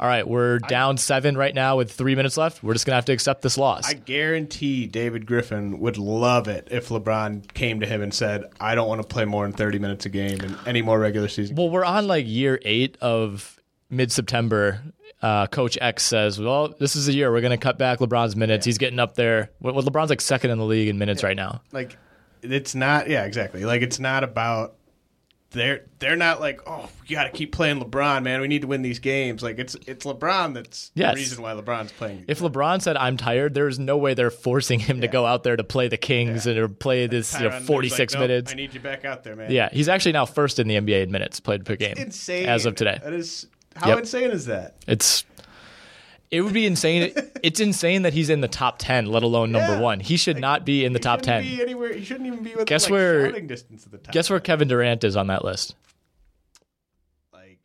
all 0.00 0.08
right, 0.08 0.26
we're 0.26 0.58
down 0.58 0.96
seven 0.96 1.36
right 1.36 1.54
now 1.54 1.76
with 1.76 1.92
three 1.92 2.14
minutes 2.14 2.36
left. 2.36 2.62
We're 2.62 2.72
just 2.72 2.86
going 2.86 2.92
to 2.92 2.96
have 2.96 3.04
to 3.06 3.12
accept 3.12 3.42
this 3.42 3.58
loss. 3.58 3.86
I 3.86 3.94
guarantee 3.94 4.86
David 4.86 5.26
Griffin 5.26 5.78
would 5.80 5.98
love 5.98 6.48
it 6.48 6.68
if 6.70 6.88
LeBron 6.88 7.52
came 7.52 7.80
to 7.80 7.86
him 7.86 8.02
and 8.02 8.12
said, 8.12 8.44
"I 8.58 8.74
don't 8.74 8.88
want 8.88 9.02
to 9.02 9.06
play 9.06 9.24
more 9.26 9.44
than 9.44 9.52
thirty 9.52 9.78
minutes 9.78 10.06
a 10.06 10.08
game 10.08 10.40
in 10.40 10.56
any 10.66 10.82
more 10.82 10.98
regular 10.98 11.28
season." 11.28 11.56
Well, 11.56 11.68
we're 11.68 11.84
on 11.84 12.06
like 12.06 12.26
year 12.26 12.58
eight 12.64 12.96
of 13.00 13.60
mid 13.90 14.10
September. 14.10 14.80
Uh, 15.22 15.46
Coach 15.46 15.78
X 15.80 16.02
says, 16.02 16.38
"Well, 16.38 16.74
this 16.78 16.96
is 16.96 17.08
a 17.08 17.12
year 17.14 17.32
we're 17.32 17.40
going 17.40 17.50
to 17.50 17.56
cut 17.56 17.78
back 17.78 17.98
LeBron's 18.00 18.36
minutes. 18.36 18.66
He's 18.66 18.76
getting 18.78 18.98
up 18.98 19.14
there. 19.14 19.50
Well, 19.60 19.74
LeBron's 19.74 20.10
like 20.10 20.20
second 20.20 20.50
in 20.50 20.58
the 20.58 20.64
league 20.66 20.88
in 20.88 20.98
minutes 20.98 21.22
right 21.22 21.36
now. 21.36 21.62
Like, 21.72 21.96
it's 22.42 22.74
not. 22.74 23.08
Yeah, 23.08 23.24
exactly. 23.24 23.64
Like, 23.64 23.80
it's 23.82 23.98
not 23.98 24.22
about. 24.24 24.74
They're 25.50 25.84
they're 26.00 26.16
not 26.16 26.40
like, 26.40 26.60
oh, 26.66 26.88
we 27.08 27.14
got 27.14 27.24
to 27.24 27.30
keep 27.30 27.52
playing 27.52 27.78
LeBron, 27.80 28.24
man. 28.24 28.40
We 28.40 28.48
need 28.48 28.62
to 28.62 28.66
win 28.66 28.82
these 28.82 28.98
games. 28.98 29.40
Like, 29.40 29.60
it's 29.60 29.76
it's 29.86 30.04
LeBron 30.04 30.52
that's 30.52 30.90
Yes. 30.96 31.14
the 31.14 31.20
reason 31.20 31.42
why 31.44 31.52
LeBron's 31.52 31.92
playing. 31.92 32.24
If 32.26 32.40
LeBron 32.40 32.82
said 32.82 32.96
I'm 32.96 33.16
tired, 33.16 33.54
there's 33.54 33.78
no 33.78 33.96
way 33.96 34.14
they're 34.14 34.32
forcing 34.32 34.80
him 34.80 35.00
to 35.02 35.06
go 35.06 35.24
out 35.24 35.44
there 35.44 35.54
to 35.54 35.62
play 35.62 35.86
the 35.86 35.96
Kings 35.96 36.48
and 36.48 36.58
or 36.58 36.66
play 36.68 37.06
this 37.06 37.32
you 37.40 37.48
know, 37.48 37.60
46 37.60 38.14
like, 38.14 38.18
"Nope, 38.20 38.28
minutes. 38.28 38.50
I 38.52 38.56
need 38.56 38.74
you 38.74 38.80
back 38.80 39.04
out 39.04 39.22
there, 39.22 39.36
man. 39.36 39.52
yeah, 39.52 39.68
he's 39.72 39.88
actually 39.88 40.10
now 40.12 40.26
first 40.26 40.58
in 40.58 40.66
the 40.66 40.74
NBA 40.74 41.04
in 41.04 41.12
minutes 41.12 41.38
played 41.38 41.64
per 41.64 41.76
game 41.76 41.94
insane. 41.98 42.46
as 42.46 42.66
of 42.66 42.74
today. 42.74 42.98
That 43.04 43.12
is 43.12 43.46
how 43.76 43.88
Yep. 43.88 43.98
insane 44.00 44.30
is 44.30 44.46
that? 44.46 44.74
It's 44.86 45.24
it 46.30 46.40
would 46.40 46.52
be 46.54 46.66
insane. 46.66 47.12
it's 47.42 47.60
insane 47.60 48.02
that 48.02 48.12
he's 48.12 48.28
in 48.30 48.40
the 48.40 48.48
top 48.48 48.76
10, 48.78 49.06
let 49.06 49.22
alone 49.22 49.52
number 49.52 49.74
Yeah. 49.74 49.80
one. 49.80 50.00
He 50.00 50.16
should 50.16 50.38
not 50.38 50.64
be 50.64 50.84
in 50.84 50.92
the 50.92 50.98
He 50.98 51.02
top 51.02 51.22
10. 51.22 51.42
Be 51.44 51.62
anywhere. 51.62 51.92
He 51.92 52.04
shouldn't 52.04 52.26
even 52.26 52.42
be 52.42 52.50
within 52.50 52.64
Guess 52.64 52.84
like, 52.84 52.90
where- 52.92 53.40
distance 53.40 53.84
of 53.86 53.92
the 53.92 53.98
top. 53.98 54.12
Guess 54.12 54.30
where 54.30 54.40
Kevin 54.40 54.66
Durant 54.68 55.04
is 55.04 55.16
on 55.16 55.28
that 55.28 55.44
list? 55.44 55.74
Like 57.32 57.58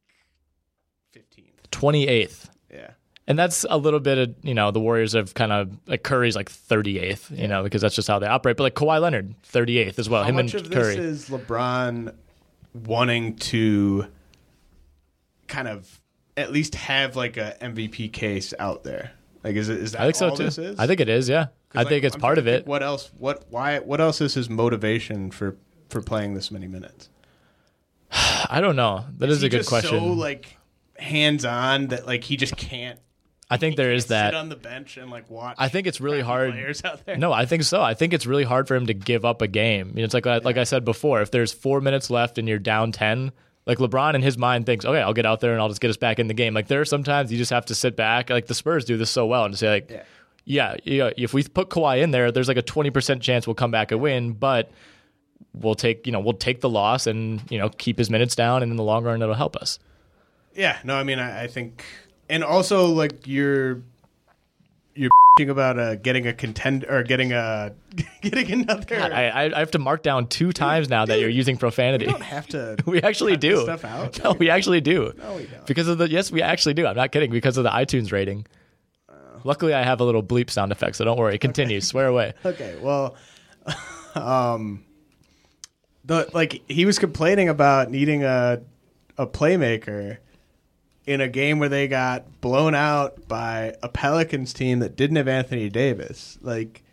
fifteenth. 1.12 1.70
28th. 1.72 2.50
Yeah. 2.72 2.92
And 3.28 3.38
that's 3.38 3.66
a 3.70 3.78
little 3.78 4.00
bit 4.00 4.18
of, 4.18 4.36
you 4.44 4.54
know, 4.56 4.72
the 4.72 4.80
Warriors 4.80 5.14
have 5.14 5.34
kind 5.36 5.52
of, 5.52 5.72
like 5.88 6.04
Curry's 6.04 6.36
like 6.36 6.50
38th, 6.52 7.36
you 7.38 7.48
know, 7.48 7.64
because 7.64 7.82
that's 7.82 7.96
just 7.96 8.08
how 8.08 8.20
they 8.20 8.26
operate. 8.28 8.58
But 8.58 8.64
like 8.64 8.76
Kawhi 8.76 9.00
Leonard, 9.02 9.36
38th 9.44 10.00
as 10.00 10.10
well. 10.10 10.24
How 10.24 10.30
Him 10.30 10.36
much 10.36 10.54
and 10.56 10.66
of 10.66 10.72
Curry. 10.72 10.96
this 10.96 11.24
is 11.24 11.30
LeBron 11.30 12.14
wanting 12.74 13.36
to 13.38 14.08
kind 15.48 15.68
of 15.68 15.99
at 16.40 16.52
least 16.52 16.76
have 16.76 17.16
like 17.16 17.38
a 17.38 17.56
MVP 17.62 18.12
case 18.14 18.54
out 18.58 18.84
there? 18.84 19.12
Like, 19.44 19.56
is 19.56 19.70
it 19.70 19.78
is 19.78 19.92
that 19.94 20.02
I 20.02 20.06
think 20.06 20.16
so 20.16 20.30
all 20.30 20.38
too. 20.38 20.44
this 20.44 20.58
is? 20.58 20.80
I 20.80 20.88
think 20.88 21.00
it 21.00 21.10
is. 21.10 21.30
Yeah, 21.30 21.48
I 21.74 21.80
like, 21.80 21.88
think 21.88 22.04
it's 22.04 22.16
I'm 22.16 22.22
part 22.22 22.38
of 22.38 22.48
it. 22.48 22.66
What 22.66 22.84
else? 22.84 23.12
What? 23.18 23.46
Why? 23.50 23.80
What 23.80 24.02
else 24.02 24.22
is 24.22 24.34
his 24.34 24.50
motivation 24.50 25.32
for 25.32 25.58
for 25.90 26.02
playing 26.02 26.34
this 26.34 26.52
many 26.52 26.68
minutes? 26.68 27.10
I 28.12 28.60
don't 28.62 28.76
know. 28.76 29.06
That 29.18 29.30
is, 29.30 29.42
he 29.42 29.48
a 29.48 29.50
good 29.50 29.58
just 29.58 29.70
question. 29.70 30.00
So 30.00 30.06
like 30.06 30.58
hands 30.98 31.46
on 31.46 31.88
that 31.88 32.06
like 32.06 32.24
he 32.24 32.38
just 32.38 32.58
can't. 32.58 33.00
I 33.52 33.58
think 33.58 33.78
there 33.78 33.92
is 33.92 34.04
sit 34.04 34.10
that. 34.10 34.36
on 34.36 34.50
the 34.50 34.56
bench 34.56 34.98
and 34.98 35.10
like 35.10 35.30
watch. 35.30 35.56
I 35.58 35.70
think 35.70 35.88
it's 35.88 36.00
really 36.00 36.22
hard. 36.22 36.52
Players 36.52 36.84
out 36.84 37.06
there. 37.06 37.18
No, 37.18 37.32
I 37.34 37.46
think 37.46 37.64
so. 37.64 37.82
I 37.82 37.96
think 37.96 38.14
it's 38.14 38.28
really 38.28 38.44
hard 38.44 38.68
for 38.68 38.76
him 38.76 38.86
to 38.88 38.94
give 38.94 39.26
up 39.26 39.42
a 39.42 39.48
game. 39.48 39.90
You 39.96 40.02
know, 40.02 40.04
it's 40.04 40.14
like 40.14 40.26
like 40.26 40.58
I 40.58 40.66
said 40.66 40.86
before. 40.86 41.22
If 41.22 41.32
there's 41.32 41.52
four 41.52 41.82
minutes 41.82 42.10
left 42.10 42.38
and 42.38 42.48
you're 42.48 42.60
down 42.60 42.92
ten, 42.92 43.32
like 43.70 43.78
LeBron 43.78 44.16
in 44.16 44.24
his 44.24 44.36
mind 44.36 44.66
thinks, 44.66 44.84
okay, 44.84 45.00
I'll 45.00 45.14
get 45.14 45.28
out 45.28 45.42
there 45.42 45.52
and 45.54 45.62
I'll 45.62 45.68
just 45.68 45.80
get 45.80 45.92
us 45.92 45.98
back 45.98 46.18
in 46.18 46.26
the 46.26 46.34
game. 46.34 46.56
Like 46.56 46.68
there 46.68 46.82
are 46.82 46.86
sometimes 46.86 47.32
you 47.32 47.38
just 47.38 47.52
have 47.52 47.68
to 47.68 47.76
sit 47.76 47.96
back. 47.96 48.32
Like 48.32 48.48
the 48.48 48.56
Spurs 48.56 48.84
do 48.84 48.98
this 48.98 49.12
so 49.12 49.28
well 49.28 49.46
and 49.46 49.56
say 49.56 49.70
like, 49.70 50.06
yeah, 50.44 50.76
yeah, 50.84 51.12
if 51.16 51.36
we 51.36 51.44
put 51.44 51.70
Kawhi 51.70 52.02
in 52.02 52.10
there, 52.10 52.32
there's 52.32 52.48
like 52.48 52.58
a 52.58 52.64
twenty 52.64 52.90
percent 52.90 53.22
chance 53.22 53.46
we'll 53.46 53.54
come 53.54 53.70
back 53.70 53.92
and 53.92 54.02
win, 54.02 54.32
but 54.32 54.72
we'll 55.54 55.76
take 55.76 56.08
you 56.08 56.12
know 56.12 56.20
we'll 56.20 56.34
take 56.34 56.62
the 56.62 56.70
loss 56.70 57.06
and 57.06 57.44
you 57.52 57.60
know 57.60 57.70
keep 57.70 58.00
his 58.00 58.10
minutes 58.10 58.34
down, 58.34 58.64
and 58.64 58.72
in 58.72 58.76
the 58.76 58.84
long 58.84 59.04
run 59.04 59.22
it'll 59.22 59.36
help 59.36 59.56
us. 59.56 59.78
Yeah. 60.56 60.80
No. 60.84 60.96
I 60.96 61.04
mean, 61.04 61.20
I, 61.20 61.44
I 61.44 61.48
think, 61.48 61.86
and 62.28 62.44
also 62.44 62.88
like 62.88 63.28
you're 63.28 63.84
you're 65.00 65.52
about 65.52 65.80
uh, 65.80 65.96
getting 65.96 66.28
a 66.28 66.34
contend 66.34 66.84
or 66.90 67.02
getting 67.04 67.32
a 67.32 67.74
getting 68.22 68.52
another. 68.52 69.00
I, 69.00 69.30
I 69.30 69.56
I 69.56 69.60
have 69.60 69.72
to 69.72 69.80
mark 69.80 70.04
down 70.04 70.28
two 70.28 70.52
times 70.52 70.90
now 70.90 71.06
that 71.06 71.20
you're 71.20 71.30
using 71.30 71.56
profanity. 71.58 72.06
you 72.06 72.12
don't 72.12 72.22
have 72.22 72.48
to. 72.48 72.76
We 72.86 73.02
actually 73.02 73.38
do. 73.38 73.62
stuff 73.64 73.86
out. 73.86 74.22
No, 74.24 74.34
we 74.34 74.50
actually 74.50 74.82
do. 74.82 75.14
No, 75.18 75.36
we 75.36 75.46
don't. 75.46 75.66
Because 75.66 75.88
of 75.88 75.98
the 75.98 76.10
yes, 76.10 76.32
we 76.32 76.42
actually 76.42 76.74
do. 76.74 76.86
I'm 76.86 76.96
not 76.96 77.12
kidding. 77.12 77.32
Because 77.32 77.58
of 77.58 77.64
the 77.64 77.70
iTunes 77.70 78.12
rating. 78.12 78.46
Luckily, 79.46 79.74
I 79.74 79.84
have 79.84 80.02
a 80.02 80.04
little 80.04 80.22
bleep 80.24 80.50
sound 80.50 80.74
effect, 80.74 80.98
so 80.98 81.06
don't 81.06 81.18
worry. 81.18 81.38
Continue. 81.38 81.80
Swear 81.80 82.08
away. 82.08 82.34
Okay, 82.46 82.78
well, 82.82 83.16
um, 84.16 84.84
the 86.04 86.30
like 86.34 86.62
he 86.68 86.86
was 86.86 87.00
complaining 87.00 87.48
about 87.48 87.90
needing 87.90 88.24
a 88.24 88.62
a 89.18 89.26
playmaker 89.28 90.18
in 91.10 91.22
a 91.22 91.28
game 91.28 91.58
where 91.58 91.70
they 91.70 91.88
got 91.88 92.40
blown 92.40 92.76
out 92.76 93.28
by 93.28 93.74
a 93.82 93.90
Pelicans 93.90 94.54
team 94.54 94.78
that 94.78 94.96
didn't 94.96 95.16
have 95.16 95.28
Anthony 95.28 95.68
Davis. 95.68 96.38
Like, 96.40 96.84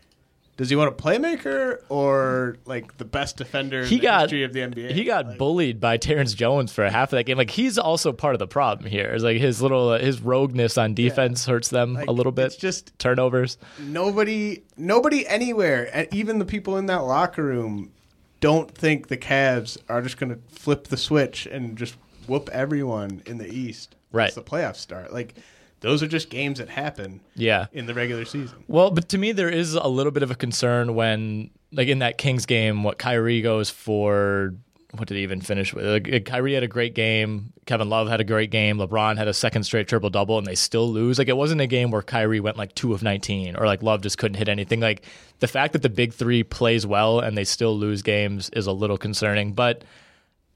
does 0.57 0.71
he 0.71 0.75
want 0.75 0.89
a 0.89 1.03
playmaker 1.03 1.83
or 1.87 2.57
like 2.65 2.97
the 2.97 3.05
best 3.05 3.37
defender 3.37 3.81
in 3.81 3.85
He 3.85 3.97
the 3.97 4.01
got 4.01 4.21
history 4.21 4.43
of 4.43 4.53
the 4.53 4.61
NBA? 4.61 4.89
he 4.89 5.03
got 5.03 5.27
Like, 5.27 5.37
bullied 5.37 5.79
by 5.79 5.97
Terrence 5.97 6.33
Jones 6.33 6.73
for 6.73 6.89
half 6.89 7.13
of 7.13 7.17
that 7.17 7.25
game. 7.25 7.37
Like 7.37 7.51
he's 7.51 7.77
also 7.77 8.11
part 8.11 8.33
of 8.33 8.39
the 8.39 8.47
problem 8.47 8.89
here. 8.89 9.11
It's 9.11 9.23
like 9.23 9.37
his 9.37 9.61
little 9.61 9.89
uh, 9.89 9.99
his 9.99 10.19
rogueness 10.19 10.79
on 10.79 10.95
defense 10.95 11.45
hurts 11.45 11.69
them 11.69 11.93
like, 11.93 12.07
a 12.07 12.11
little 12.11 12.31
bit. 12.31 12.47
It's 12.47 12.55
just 12.55 12.97
turnovers. 12.97 13.59
nobody 13.79 14.63
nobody 14.77 15.27
anywhere 15.27 15.91
and 15.93 16.11
even 16.11 16.39
the 16.39 16.45
people 16.45 16.75
in 16.77 16.87
that 16.87 17.03
locker 17.03 17.43
room 17.43 17.91
don't 18.39 18.71
think 18.71 19.09
the 19.09 19.17
Cavs 19.17 19.77
are 19.87 20.01
just 20.01 20.17
going 20.17 20.31
to 20.31 20.39
flip 20.49 20.87
the 20.87 20.97
switch 20.97 21.45
and 21.45 21.77
just 21.77 21.95
whoop 22.25 22.49
everyone 22.51 23.21
in 23.27 23.37
the 23.37 23.47
East 23.47 23.93
Right. 24.11 24.33
the 24.33 24.41
playoffs 24.41 24.77
start. 24.77 25.13
Like 25.13 25.35
those 25.81 26.01
are 26.01 26.07
just 26.07 26.29
games 26.29 26.59
that 26.59 26.69
happen 26.69 27.21
Yeah. 27.35 27.67
in 27.71 27.85
the 27.85 27.93
regular 27.93 28.25
season. 28.25 28.63
Well, 28.67 28.89
but 28.91 29.09
to 29.09 29.17
me, 29.17 29.31
there 29.31 29.49
is 29.49 29.73
a 29.75 29.87
little 29.87 30.11
bit 30.11 30.23
of 30.23 30.31
a 30.31 30.35
concern 30.35 30.95
when, 30.95 31.51
like 31.71 31.87
in 31.87 31.99
that 31.99 32.17
Kings 32.17 32.45
game, 32.45 32.83
what 32.83 32.97
Kyrie 32.97 33.41
goes 33.41 33.69
for. 33.69 34.53
What 34.93 35.09
did 35.09 35.17
he 35.17 35.23
even 35.23 35.41
finish 35.41 35.73
with? 35.73 35.85
Like, 35.85 36.11
uh, 36.11 36.19
Kyrie 36.21 36.53
had 36.53 36.63
a 36.63 36.67
great 36.67 36.95
game. 36.95 37.51
Kevin 37.65 37.89
Love 37.89 38.07
had 38.07 38.21
a 38.21 38.23
great 38.23 38.49
game. 38.51 38.77
LeBron 38.77 39.17
had 39.17 39.27
a 39.27 39.33
second 39.33 39.63
straight 39.63 39.87
triple 39.87 40.09
double, 40.09 40.37
and 40.37 40.47
they 40.47 40.55
still 40.55 40.89
lose. 40.89 41.19
Like 41.19 41.27
it 41.27 41.35
wasn't 41.35 41.59
a 41.59 41.67
game 41.67 41.91
where 41.91 42.01
Kyrie 42.01 42.39
went 42.39 42.55
like 42.57 42.73
two 42.73 42.93
of 42.93 43.03
nineteen, 43.03 43.57
or 43.57 43.65
like 43.67 43.83
Love 43.83 44.01
just 44.01 44.17
couldn't 44.17 44.37
hit 44.37 44.47
anything. 44.47 44.79
Like 44.79 45.03
the 45.39 45.47
fact 45.47 45.73
that 45.73 45.81
the 45.81 45.89
big 45.89 46.13
three 46.13 46.41
plays 46.41 46.87
well 46.87 47.19
and 47.19 47.37
they 47.37 47.43
still 47.43 47.77
lose 47.77 48.01
games 48.01 48.49
is 48.51 48.65
a 48.65 48.71
little 48.71 48.97
concerning. 48.97 49.51
But 49.51 49.83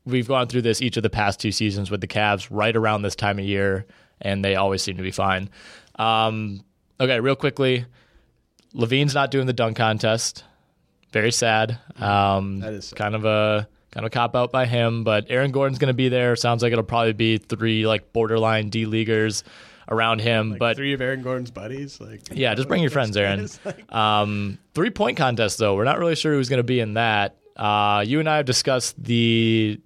we've 0.06 0.28
gone 0.28 0.48
through 0.48 0.64
this 0.64 0.82
each 0.82 0.98
of 0.98 1.04
the 1.04 1.10
past 1.10 1.40
two 1.40 1.52
seasons 1.52 1.92
with 1.92 2.02
the 2.02 2.08
Cavs 2.08 2.48
right 2.50 2.76
around 2.76 3.02
this 3.04 3.16
time 3.16 3.40
of 3.40 3.46
year, 3.46 3.86
and 4.22 4.44
they 4.44 4.56
always 4.56 4.82
seem 4.82 4.98
to 4.98 5.04
be 5.04 5.12
fine. 5.12 5.50
Um, 5.98 6.64
okay, 7.00 7.20
real 7.20 7.36
quickly, 7.36 7.86
LaVine's 8.74 9.14
not 9.14 9.32
doing 9.32 9.48
the 9.48 9.54
dunk 9.54 9.78
contest. 9.78 10.44
Very 11.12 11.32
sad. 11.32 11.78
Um, 11.98 12.60
That 12.62 12.74
is 12.74 12.86
sad. 12.88 12.98
kind 12.98 13.16
of 13.16 13.26
a 13.26 13.68
kind 13.92 14.06
of 14.06 14.08
a 14.08 14.14
cop 14.14 14.36
out 14.36 14.52
by 14.54 14.66
him, 14.66 15.04
but 15.04 15.26
Aaron 15.30 15.52
Gordon's 15.52 15.78
going 15.78 15.90
to 15.90 15.94
be 15.94 16.08
there. 16.08 16.36
Sounds 16.38 16.64
like 16.64 16.72
it'll 16.72 16.84
probably 16.86 17.12
be 17.14 17.38
three 17.38 17.86
like 17.86 18.14
borderline 18.14 18.70
D 18.70 18.86
leaguers 18.86 19.44
around 19.90 20.22
him, 20.22 20.52
Like 20.52 20.60
but 20.60 20.76
three 20.78 20.94
of 20.94 21.02
Aaron 21.02 21.22
Gordon's 21.22 21.52
buddies, 21.52 22.00
like 22.00 22.22
yeah, 22.32 22.56
just 22.56 22.70
bring 22.70 22.82
your 22.82 22.92
friends, 22.92 23.18
Aaron. 23.18 23.50
Like, 23.66 23.94
Um, 23.94 24.58
three 24.74 24.90
point 24.92 25.18
contest 25.18 25.58
though, 25.58 25.76
we're 25.76 25.84
not 25.84 26.00
really 26.00 26.16
sure 26.16 26.34
who's 26.34 26.48
going 26.48 26.60
to 26.60 26.64
be 26.64 26.80
in 26.80 26.94
that. 26.94 27.36
Uh, 27.58 28.04
you 28.08 28.22
and 28.22 28.30
I 28.30 28.38
have 28.38 28.46
discussed 28.46 28.96
the 29.04 29.82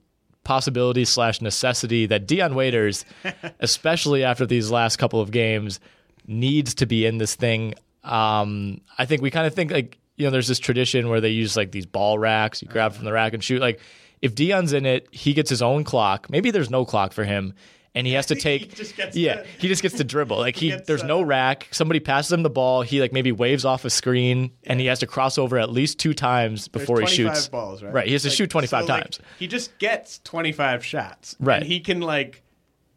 possibility 0.45 1.03
slash 1.03 1.41
necessity 1.41 2.05
that 2.05 2.25
Dion 2.25 2.55
Waiters, 2.55 3.03
especially 3.59 4.23
after 4.23 4.45
these 4.45 4.71
last 4.71 4.95
couple 4.95 5.19
of 5.19 5.31
games, 5.31 5.81
needs 6.25 6.73
to 6.75 6.85
be 6.85 7.05
in 7.05 7.17
this 7.17 7.35
thing. 7.35 7.73
Um, 8.05 8.79
I 8.97 9.05
think 9.05 9.21
we 9.21 9.29
kind 9.29 9.45
of 9.45 9.53
think 9.53 9.71
like 9.71 9.97
you 10.17 10.25
know, 10.25 10.31
there's 10.31 10.47
this 10.47 10.59
tradition 10.59 11.09
where 11.09 11.19
they 11.19 11.29
use 11.29 11.57
like 11.57 11.71
these 11.71 11.85
ball 11.85 12.17
racks. 12.17 12.61
You 12.61 12.67
grab 12.67 12.93
from 12.93 13.05
the 13.05 13.11
rack 13.11 13.33
and 13.33 13.43
shoot. 13.43 13.59
Like 13.59 13.81
if 14.21 14.33
Dion's 14.33 14.73
in 14.73 14.85
it, 14.85 15.07
he 15.11 15.33
gets 15.33 15.49
his 15.49 15.61
own 15.61 15.83
clock. 15.83 16.29
Maybe 16.29 16.51
there's 16.51 16.69
no 16.69 16.85
clock 16.85 17.11
for 17.11 17.23
him. 17.25 17.53
And 17.95 18.05
he 18.05 18.13
has 18.13 18.25
to 18.27 18.35
take, 18.39 18.75
gets 18.97 19.15
yeah, 19.15 19.41
to- 19.41 19.47
he 19.57 19.67
just 19.69 19.81
gets 19.81 19.95
to 19.95 20.03
dribble. 20.03 20.37
Like 20.37 20.55
he, 20.57 20.67
gets, 20.71 20.85
there's 20.85 21.03
no 21.03 21.21
uh, 21.21 21.23
rack. 21.23 21.67
Somebody 21.71 21.99
passes 22.01 22.31
him 22.33 22.43
the 22.43 22.49
ball. 22.49 22.81
He 22.81 22.99
like 23.01 23.13
maybe 23.13 23.31
waves 23.31 23.63
off 23.65 23.85
a 23.85 23.89
screen, 23.89 24.51
and 24.65 24.79
he 24.79 24.85
has 24.87 24.99
to 24.99 25.07
cross 25.07 25.37
over 25.37 25.57
at 25.57 25.69
least 25.71 25.97
two 25.97 26.13
times 26.13 26.67
before 26.67 26.99
he 27.01 27.07
shoots. 27.07 27.47
balls, 27.47 27.81
right? 27.81 27.93
Right, 27.93 28.07
he 28.07 28.13
has 28.13 28.23
to 28.23 28.27
Like, 28.29 28.35
shoot 28.37 28.49
25 28.49 28.69
so, 28.85 28.93
like, 28.93 29.03
times. 29.03 29.19
he 29.39 29.47
just 29.47 29.77
gets 29.79 30.19
25 30.25 30.83
shots. 30.85 31.35
Right. 31.39 31.61
And 31.61 31.65
he 31.65 31.79
can 31.79 32.01
like 32.01 32.43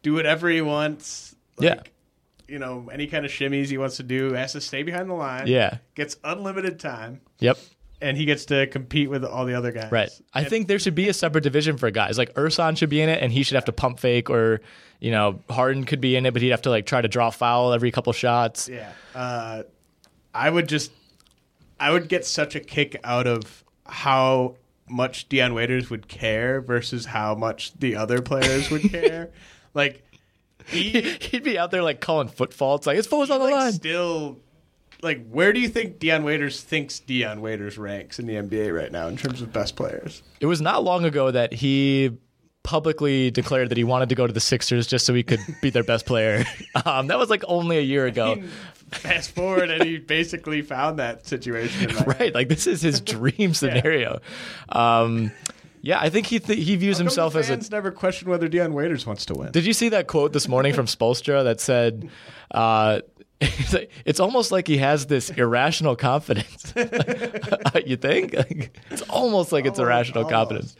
do 0.03 0.13
whatever 0.13 0.49
he 0.49 0.61
wants. 0.61 1.33
Yeah. 1.59 1.81
You 2.47 2.57
know, 2.59 2.89
any 2.91 3.05
kind 3.07 3.25
of 3.25 3.31
shimmies 3.31 3.67
he 3.67 3.77
wants 3.77 3.97
to 3.97 4.03
do, 4.03 4.33
has 4.33 4.53
to 4.53 4.61
stay 4.61 4.81
behind 4.83 5.09
the 5.09 5.13
line. 5.13 5.45
Yeah. 5.47 5.77
Gets 5.95 6.17
unlimited 6.23 6.79
time. 6.79 7.21
Yep. 7.39 7.57
And 8.01 8.15
he 8.15 8.23
gets 8.25 8.45
to 8.45 8.65
compete 8.67 9.09
with 9.09 9.25
all 9.25 9.45
the 9.45 9.55
other 9.55 9.71
guys. 9.73 9.91
Right. 9.91 10.09
I 10.33 10.41
And- 10.41 10.49
think 10.49 10.67
there 10.69 10.79
should 10.79 10.95
be 10.95 11.09
a 11.09 11.13
separate 11.13 11.43
division 11.43 11.77
for 11.77 11.91
guys. 11.91 12.17
Like 12.17 12.33
Ersan 12.35 12.77
should 12.77 12.89
be 12.89 13.01
in 13.01 13.09
it, 13.09 13.21
and 13.21 13.31
he 13.33 13.43
should 13.43 13.55
have 13.55 13.65
to 13.65 13.73
pump 13.73 13.99
fake, 13.99 14.29
or 14.29 14.61
you 15.01 15.11
know 15.11 15.39
Harden 15.49 15.83
could 15.83 15.99
be 15.99 16.15
in 16.15 16.25
it, 16.25 16.31
but 16.33 16.41
he'd 16.41 16.49
have 16.51 16.61
to 16.61 16.69
like 16.69 16.85
try 16.85 17.01
to 17.01 17.07
draw 17.09 17.29
foul 17.29 17.73
every 17.73 17.91
couple 17.91 18.13
shots. 18.13 18.69
Yeah. 18.69 18.91
Uh, 19.13 19.63
I 20.33 20.49
would 20.49 20.69
just, 20.69 20.91
I 21.79 21.91
would 21.91 22.07
get 22.07 22.25
such 22.25 22.55
a 22.55 22.59
kick 22.61 22.95
out 23.03 23.27
of 23.27 23.63
how 23.85 24.55
much 24.87 25.27
Dion 25.27 25.53
Waiters 25.53 25.89
would 25.89 26.07
care 26.07 26.61
versus 26.61 27.05
how 27.05 27.35
much 27.35 27.73
the 27.79 27.95
other 27.95 28.21
players 28.21 28.69
would 28.71 28.83
care. 28.91 29.29
like, 29.73 30.03
he, 30.67 31.01
He'd 31.21 31.43
be 31.43 31.57
out 31.59 31.71
there 31.71 31.83
like 31.83 31.99
calling 31.99 32.27
foot 32.27 32.53
faults, 32.53 32.87
like 32.87 32.95
his 32.95 33.07
foot 33.07 33.19
was 33.19 33.31
on 33.31 33.39
the 33.39 33.45
like, 33.45 33.53
line. 33.55 33.73
still, 33.73 34.37
like, 35.01 35.27
where 35.29 35.53
do 35.53 35.59
you 35.59 35.69
think 35.69 35.99
Dion 35.99 36.23
Waiters 36.23 36.61
thinks 36.61 36.99
Dion 36.99 37.41
Waiters 37.41 37.77
ranks 37.77 38.19
in 38.19 38.25
the 38.27 38.35
NBA 38.35 38.75
right 38.75 38.91
now 38.91 39.07
in 39.07 39.17
terms 39.17 39.41
of 39.41 39.53
best 39.53 39.75
players? 39.75 40.23
It 40.39 40.45
was 40.45 40.61
not 40.61 40.83
long 40.83 41.05
ago 41.05 41.31
that 41.31 41.53
he 41.53 42.17
publicly 42.63 43.31
declared 43.31 43.69
that 43.69 43.77
he 43.77 43.83
wanted 43.83 44.09
to 44.09 44.15
go 44.15 44.27
to 44.27 44.33
the 44.33 44.39
Sixers 44.39 44.85
just 44.85 45.05
so 45.05 45.13
he 45.13 45.23
could 45.23 45.39
be 45.61 45.69
their 45.69 45.83
best 45.83 46.05
player. 46.05 46.45
Um, 46.85 47.07
that 47.07 47.17
was 47.17 47.29
like 47.29 47.43
only 47.47 47.77
a 47.77 47.81
year 47.81 48.05
ago. 48.05 48.41
Fast 48.91 49.31
forward, 49.31 49.69
and 49.69 49.83
he 49.83 49.97
basically 49.97 50.61
found 50.61 50.99
that 50.99 51.27
situation. 51.27 51.91
Right, 52.05 52.33
like 52.33 52.47
this 52.47 52.67
is 52.67 52.81
his 52.81 53.01
dream 53.01 53.53
scenario. 53.53 54.19
Um, 54.69 55.31
yeah, 55.81 55.99
I 55.99 56.09
think 56.09 56.27
he 56.27 56.39
th- 56.39 56.63
he 56.63 56.75
views 56.75 56.97
himself 56.97 57.35
as 57.35 57.49
a 57.49 57.53
fans 57.53 57.71
never 57.71 57.91
question 57.91 58.29
whether 58.29 58.47
Dion 58.47 58.73
Waiters 58.73 59.05
wants 59.05 59.25
to 59.27 59.33
win. 59.33 59.51
Did 59.51 59.65
you 59.65 59.73
see 59.73 59.89
that 59.89 60.07
quote 60.07 60.31
this 60.33 60.47
morning 60.47 60.73
from 60.73 60.85
Spoelstra 60.85 61.43
that 61.43 61.59
said, 61.59 62.09
uh, 62.51 63.01
"It's 63.41 64.19
almost 64.19 64.51
like 64.51 64.67
he 64.67 64.77
has 64.77 65.05
this 65.05 65.29
irrational 65.29 65.95
confidence." 65.95 66.73
you 67.85 67.97
think? 67.97 68.33
Like, 68.33 68.77
it's 68.89 69.01
almost 69.03 69.51
like 69.51 69.65
it's 69.65 69.79
irrational 69.79 70.23
almost, 70.23 70.33
confidence. 70.33 70.75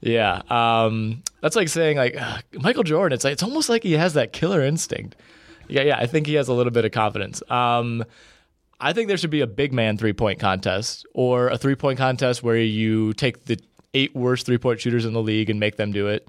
Yeah, 0.00 0.42
um, 0.48 1.22
that's 1.40 1.56
like 1.56 1.68
saying 1.68 1.96
like 1.96 2.20
uh, 2.20 2.38
Michael 2.54 2.84
Jordan. 2.84 3.14
It's 3.14 3.24
like 3.24 3.34
it's 3.34 3.42
almost 3.42 3.68
like 3.68 3.82
he 3.82 3.92
has 3.92 4.14
that 4.14 4.32
killer 4.32 4.62
instinct. 4.62 5.16
Yeah, 5.68 5.82
yeah. 5.82 5.98
I 5.98 6.06
think 6.06 6.26
he 6.26 6.34
has 6.34 6.48
a 6.48 6.52
little 6.52 6.72
bit 6.72 6.84
of 6.84 6.92
confidence. 6.92 7.42
Um, 7.50 8.04
I 8.80 8.92
think 8.92 9.08
there 9.08 9.16
should 9.16 9.30
be 9.30 9.42
a 9.42 9.46
big 9.46 9.72
man 9.72 9.98
three 9.98 10.12
point 10.12 10.38
contest 10.38 11.06
or 11.12 11.48
a 11.48 11.58
three 11.58 11.74
point 11.74 11.98
contest 11.98 12.42
where 12.42 12.56
you 12.56 13.12
take 13.14 13.44
the 13.44 13.58
eight 13.94 14.14
worst 14.14 14.46
three 14.46 14.58
point 14.58 14.80
shooters 14.80 15.04
in 15.04 15.12
the 15.12 15.22
league 15.22 15.50
and 15.50 15.60
make 15.60 15.76
them 15.76 15.92
do 15.92 16.08
it. 16.08 16.28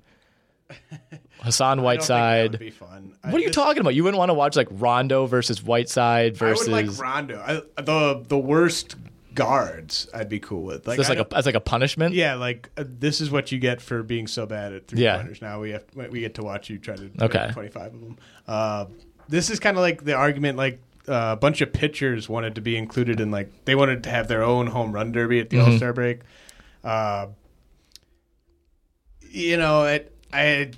Hassan 1.42 1.80
I 1.80 1.82
that 1.82 1.86
Whiteside. 1.86 2.52
would 2.52 2.60
be 2.60 2.70
fun. 2.70 3.16
What 3.24 3.36
are 3.36 3.40
you 3.40 3.50
talking 3.50 3.82
about? 3.82 3.96
You 3.96 4.04
wouldn't 4.04 4.20
want 4.20 4.30
to 4.30 4.34
watch 4.36 4.56
like 4.56 4.68
Rondo 4.72 5.26
versus 5.26 5.64
Whiteside 5.64 6.38
versus 6.38 6.68
I 6.70 6.72
would 6.72 6.88
like 6.88 7.00
Rondo. 7.00 7.40
I, 7.40 7.82
the 7.82 8.24
the 8.28 8.38
worst 8.38 8.96
guards, 9.34 10.08
I'd 10.14 10.28
be 10.30 10.40
cool 10.40 10.62
with. 10.64 10.86
Like, 10.86 11.00
I 11.00 11.08
like 11.10 11.20
a 11.20 11.36
as 11.38 11.46
like 11.46 11.56
a 11.56 11.60
punishment. 11.62 12.14
yeah, 12.14 12.36
like 12.36 12.70
uh, 12.78 12.84
this 12.86 13.22
is 13.22 13.32
what 13.32 13.52
you 13.52 13.60
get 13.60 13.82
for 13.82 14.04
being 14.04 14.28
so 14.28 14.46
bad 14.46 14.74
at 14.74 14.88
three 14.88 15.02
Yeah. 15.04 15.18
pointers. 15.18 15.42
Now 15.42 15.60
we 15.62 15.72
have 15.72 15.84
we 15.96 16.20
get 16.20 16.36
to 16.36 16.44
watch 16.44 16.70
you 16.70 16.78
try 16.78 16.96
to 16.96 17.10
Okay. 17.22 17.50
twenty 17.54 17.70
five 17.70 17.94
of 17.94 18.00
them. 18.02 18.18
Uh, 18.48 18.86
this 19.30 19.50
is 19.50 19.60
kind 19.60 19.78
of 19.78 19.82
like 19.82 20.04
the 20.04 20.14
argument 20.14 20.58
like 20.58 20.80
uh, 21.08 21.30
a 21.32 21.36
bunch 21.38 21.62
of 21.62 21.74
pitchers 21.74 22.30
wanted 22.30 22.54
to 22.56 22.62
be 22.62 22.76
included 22.78 23.20
in 23.20 23.32
like 23.32 23.50
they 23.66 23.74
wanted 23.74 24.04
to 24.04 24.10
have 24.10 24.28
their 24.28 24.44
own 24.44 24.68
home 24.68 24.92
run 24.92 25.12
derby 25.12 25.40
at 25.40 25.50
the 25.50 25.60
All 25.60 25.72
Star 25.78 25.94
break. 25.94 26.20
Uh, 26.84 27.28
you 29.30 29.58
know, 29.58 29.86
it, 29.86 30.14
I 30.34 30.72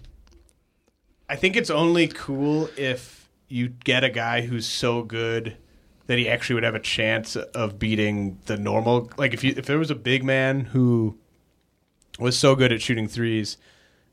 I 1.34 1.36
think 1.36 1.56
it's 1.56 1.72
only 1.72 2.10
cool 2.10 2.70
if 2.78 3.28
you 3.48 3.70
get 3.70 4.04
a 4.04 4.12
guy 4.12 4.42
who's 4.42 4.68
so 4.68 5.02
good 5.02 5.58
that 6.06 6.20
he 6.20 6.30
actually 6.30 6.54
would 6.54 6.64
have 6.64 6.76
a 6.76 6.80
chance 6.80 7.36
of 7.36 7.80
beating 7.80 8.38
the 8.46 8.56
normal. 8.56 9.10
Like 9.18 9.34
if 9.34 9.44
you 9.44 9.56
if 9.58 9.66
there 9.66 9.80
was 9.80 9.90
a 9.90 9.96
big 9.96 10.24
man 10.24 10.60
who 10.66 11.18
was 12.20 12.38
so 12.38 12.56
good 12.56 12.72
at 12.72 12.84
shooting 12.84 13.08
threes 13.08 13.58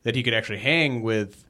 that 0.02 0.14
he 0.14 0.22
could 0.22 0.32
actually 0.32 0.60
hang 0.60 1.02
with, 1.02 1.44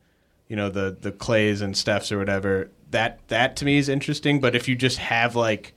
you 0.48 0.56
know, 0.56 0.70
the 0.70 0.96
the 1.00 1.12
Klays 1.12 1.60
and 1.60 1.76
Stephs 1.76 2.10
or 2.10 2.18
whatever. 2.18 2.68
That 2.90 3.20
that 3.28 3.54
to 3.58 3.64
me 3.64 3.78
is 3.78 3.88
interesting. 3.88 4.40
But 4.40 4.56
if 4.56 4.66
you 4.66 4.74
just 4.74 4.98
have 4.98 5.36
like 5.36 5.72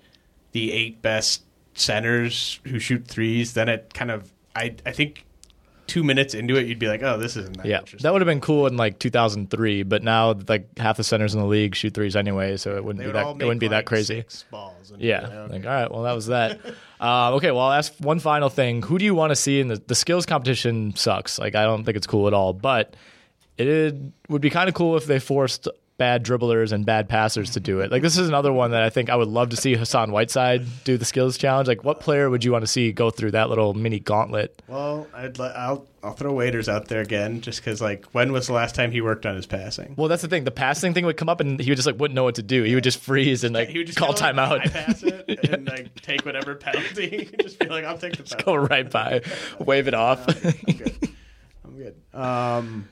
the 0.53 0.71
eight 0.71 1.03
best 1.03 1.43
centers 1.75 2.59
who 2.65 2.79
shoot 2.79 3.05
threes, 3.05 3.53
then 3.53 3.69
it 3.69 3.93
kind 3.93 4.09
of 4.09 4.33
I 4.55 4.73
I 4.87 4.91
think 4.91 5.27
two 5.87 6.03
minutes 6.03 6.33
into 6.33 6.55
it, 6.55 6.67
you'd 6.67 6.79
be 6.79 6.87
like, 6.87 7.03
oh, 7.03 7.17
this 7.17 7.35
isn't 7.37 7.57
that 7.57 7.65
Yeah, 7.65 7.79
interesting. 7.79 8.03
that 8.03 8.13
would 8.13 8.21
have 8.21 8.27
been 8.27 8.39
cool 8.41 8.67
in 8.67 8.77
like 8.77 8.99
2003, 8.99 9.83
but 9.83 10.01
now 10.03 10.33
like 10.47 10.77
half 10.79 10.97
the 10.97 11.03
centers 11.03 11.33
in 11.35 11.41
the 11.41 11.45
league 11.47 11.75
shoot 11.75 11.93
threes 11.93 12.15
anyway, 12.15 12.57
so 12.57 12.75
it 12.77 12.83
wouldn't 12.83 12.99
They 12.99 13.03
be 13.03 13.07
would 13.07 13.15
that 13.15 13.41
it 13.41 13.45
wouldn't 13.45 13.59
be 13.59 13.67
that 13.69 13.85
crazy. 13.85 14.17
six 14.21 14.45
balls 14.49 14.91
and 14.91 15.01
Yeah. 15.01 15.27
you 15.27 15.33
know, 15.33 15.47
Like, 15.51 15.65
all 15.65 15.71
right. 15.71 15.91
Well, 15.91 16.03
that 16.03 16.13
was 16.13 16.27
that. 16.27 16.59
uh, 17.01 17.33
okay. 17.35 17.51
Well, 17.51 17.61
I'll 17.61 17.73
ask 17.73 17.93
one 17.99 18.19
final 18.19 18.49
thing. 18.49 18.81
Who 18.83 18.97
do 18.97 19.05
you 19.05 19.13
want 19.15 19.31
to 19.31 19.35
see 19.35 19.59
in 19.59 19.67
the, 19.67 19.75
the 19.87 19.95
skills 19.95 20.25
competition? 20.25 20.95
Sucks. 20.95 21.37
Like, 21.39 21.55
I 21.55 21.63
don't 21.63 21.83
think 21.83 21.97
it's 21.97 22.07
cool 22.07 22.27
at 22.27 22.33
all. 22.33 22.53
But 22.53 22.95
it 23.57 23.95
would 24.29 24.41
be 24.41 24.49
kind 24.49 24.67
of 24.69 24.75
cool 24.75 24.95
if 24.97 25.05
they 25.05 25.19
forced 25.19 25.67
bad 25.97 26.25
dribblers 26.25 26.71
and 26.71 26.85
bad 26.85 27.07
passers 27.07 27.51
to 27.51 27.59
do 27.59 27.79
it. 27.79 27.91
Like, 27.91 28.01
this 28.01 28.17
is 28.17 28.27
another 28.27 28.51
one 28.51 28.71
that 28.71 28.81
I 28.83 28.89
think 28.89 29.09
I 29.09 29.15
would 29.15 29.27
love 29.27 29.49
to 29.49 29.55
see 29.55 29.75
Hassan 29.75 30.11
Whiteside 30.11 30.65
do 30.83 30.97
the 30.97 31.05
skills 31.05 31.37
challenge. 31.37 31.67
Like, 31.67 31.83
what 31.83 31.99
player 31.99 32.29
would 32.29 32.43
you 32.43 32.51
want 32.51 32.63
to 32.63 32.67
see 32.67 32.91
go 32.91 33.09
through 33.11 33.31
that 33.31 33.49
little 33.49 33.73
mini 33.73 33.99
gauntlet? 33.99 34.61
Well, 34.67 35.07
I'd 35.13 35.37
li- 35.39 35.51
I'll 35.55 35.85
I'll 36.01 36.13
throw 36.13 36.33
waiters 36.33 36.67
out 36.67 36.89
there 36.89 36.99
again, 36.99 37.39
just 37.39 37.59
because 37.61 37.81
like 37.81 38.05
when 38.11 38.31
was 38.33 38.47
the 38.47 38.53
last 38.53 38.75
time 38.75 38.91
he 38.91 38.99
worked 38.99 39.25
on 39.25 39.35
his 39.35 39.45
passing? 39.45 39.93
Well, 39.97 40.09
that's 40.09 40.21
the 40.21 40.27
thing. 40.27 40.43
The 40.43 40.51
passing 40.51 40.93
thing 40.93 41.05
would 41.05 41.15
come 41.15 41.29
up, 41.29 41.39
and 41.39 41.59
he 41.59 41.69
would 41.71 41.77
just 41.77 41.85
like 41.85 41.97
wouldn't 41.99 42.15
know 42.15 42.23
what 42.25 42.35
to 42.35 42.43
do. 42.43 42.63
He 42.63 42.75
would 42.75 42.83
just 42.83 42.99
freeze 42.99 43.43
and 43.45 43.53
like 43.55 43.69
He 43.69 43.77
would 43.77 43.87
just 43.87 43.97
call 43.99 44.13
kinda, 44.13 44.41
like, 44.49 44.63
timeout. 44.63 44.73
bypass 44.73 45.03
it 45.03 45.49
and 45.49 45.65
like 45.67 45.95
take 46.01 46.25
whatever 46.25 46.55
penalty. 46.55 47.29
just 47.41 47.57
be 47.59 47.67
like, 47.67 47.85
I'll 47.85 47.97
take 47.97 48.17
the 48.17 48.23
penalty. 48.23 48.43
Go 48.43 48.55
right 48.55 48.89
by, 48.89 49.21
wave 49.59 49.87
it 49.87 49.93
off. 49.93 50.27
I'm 50.45 50.75
good. 50.75 51.09
I'm 51.63 51.77
good. 51.77 51.95
Um, 52.13 52.89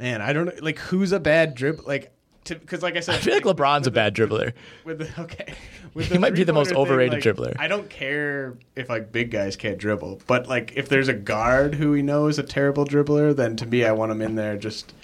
man, 0.00 0.22
I 0.22 0.32
don't 0.32 0.46
know. 0.46 0.52
Like, 0.60 0.78
who's 0.78 1.12
a 1.12 1.20
bad 1.20 1.54
dribble? 1.54 1.84
Like, 1.86 2.12
because 2.44 2.82
like 2.82 2.96
I 2.96 3.00
said, 3.00 3.16
I 3.16 3.18
feel 3.18 3.34
like 3.34 3.44
LeBron's 3.44 3.86
a 3.86 3.90
bad 3.90 4.14
dribbler. 4.14 4.52
with 4.84 4.98
the 4.98 5.10
okay. 5.22 5.54
With 5.94 6.10
He 6.10 6.18
might 6.18 6.34
be 6.34 6.42
the 6.42 6.52
most 6.52 6.72
overrated 6.72 7.22
thing, 7.22 7.34
dribbler. 7.34 7.54
I 7.58 7.68
don't 7.68 7.88
care 7.90 8.56
if 8.74 8.88
like 8.88 9.12
big 9.12 9.30
guys 9.30 9.56
can't 9.56 9.78
dribble, 9.78 10.22
but 10.26 10.48
like 10.48 10.72
if 10.74 10.88
there's 10.88 11.08
a 11.08 11.14
guard 11.14 11.74
who 11.74 11.90
we 11.92 12.02
know 12.02 12.26
is 12.26 12.38
a 12.38 12.42
terrible 12.42 12.84
dribbler, 12.84 13.36
then 13.36 13.56
to 13.56 13.66
me 13.66 13.84
I 13.84 13.92
want 13.92 14.10
him 14.10 14.22
in 14.22 14.34
there 14.34 14.56
just 14.56 14.94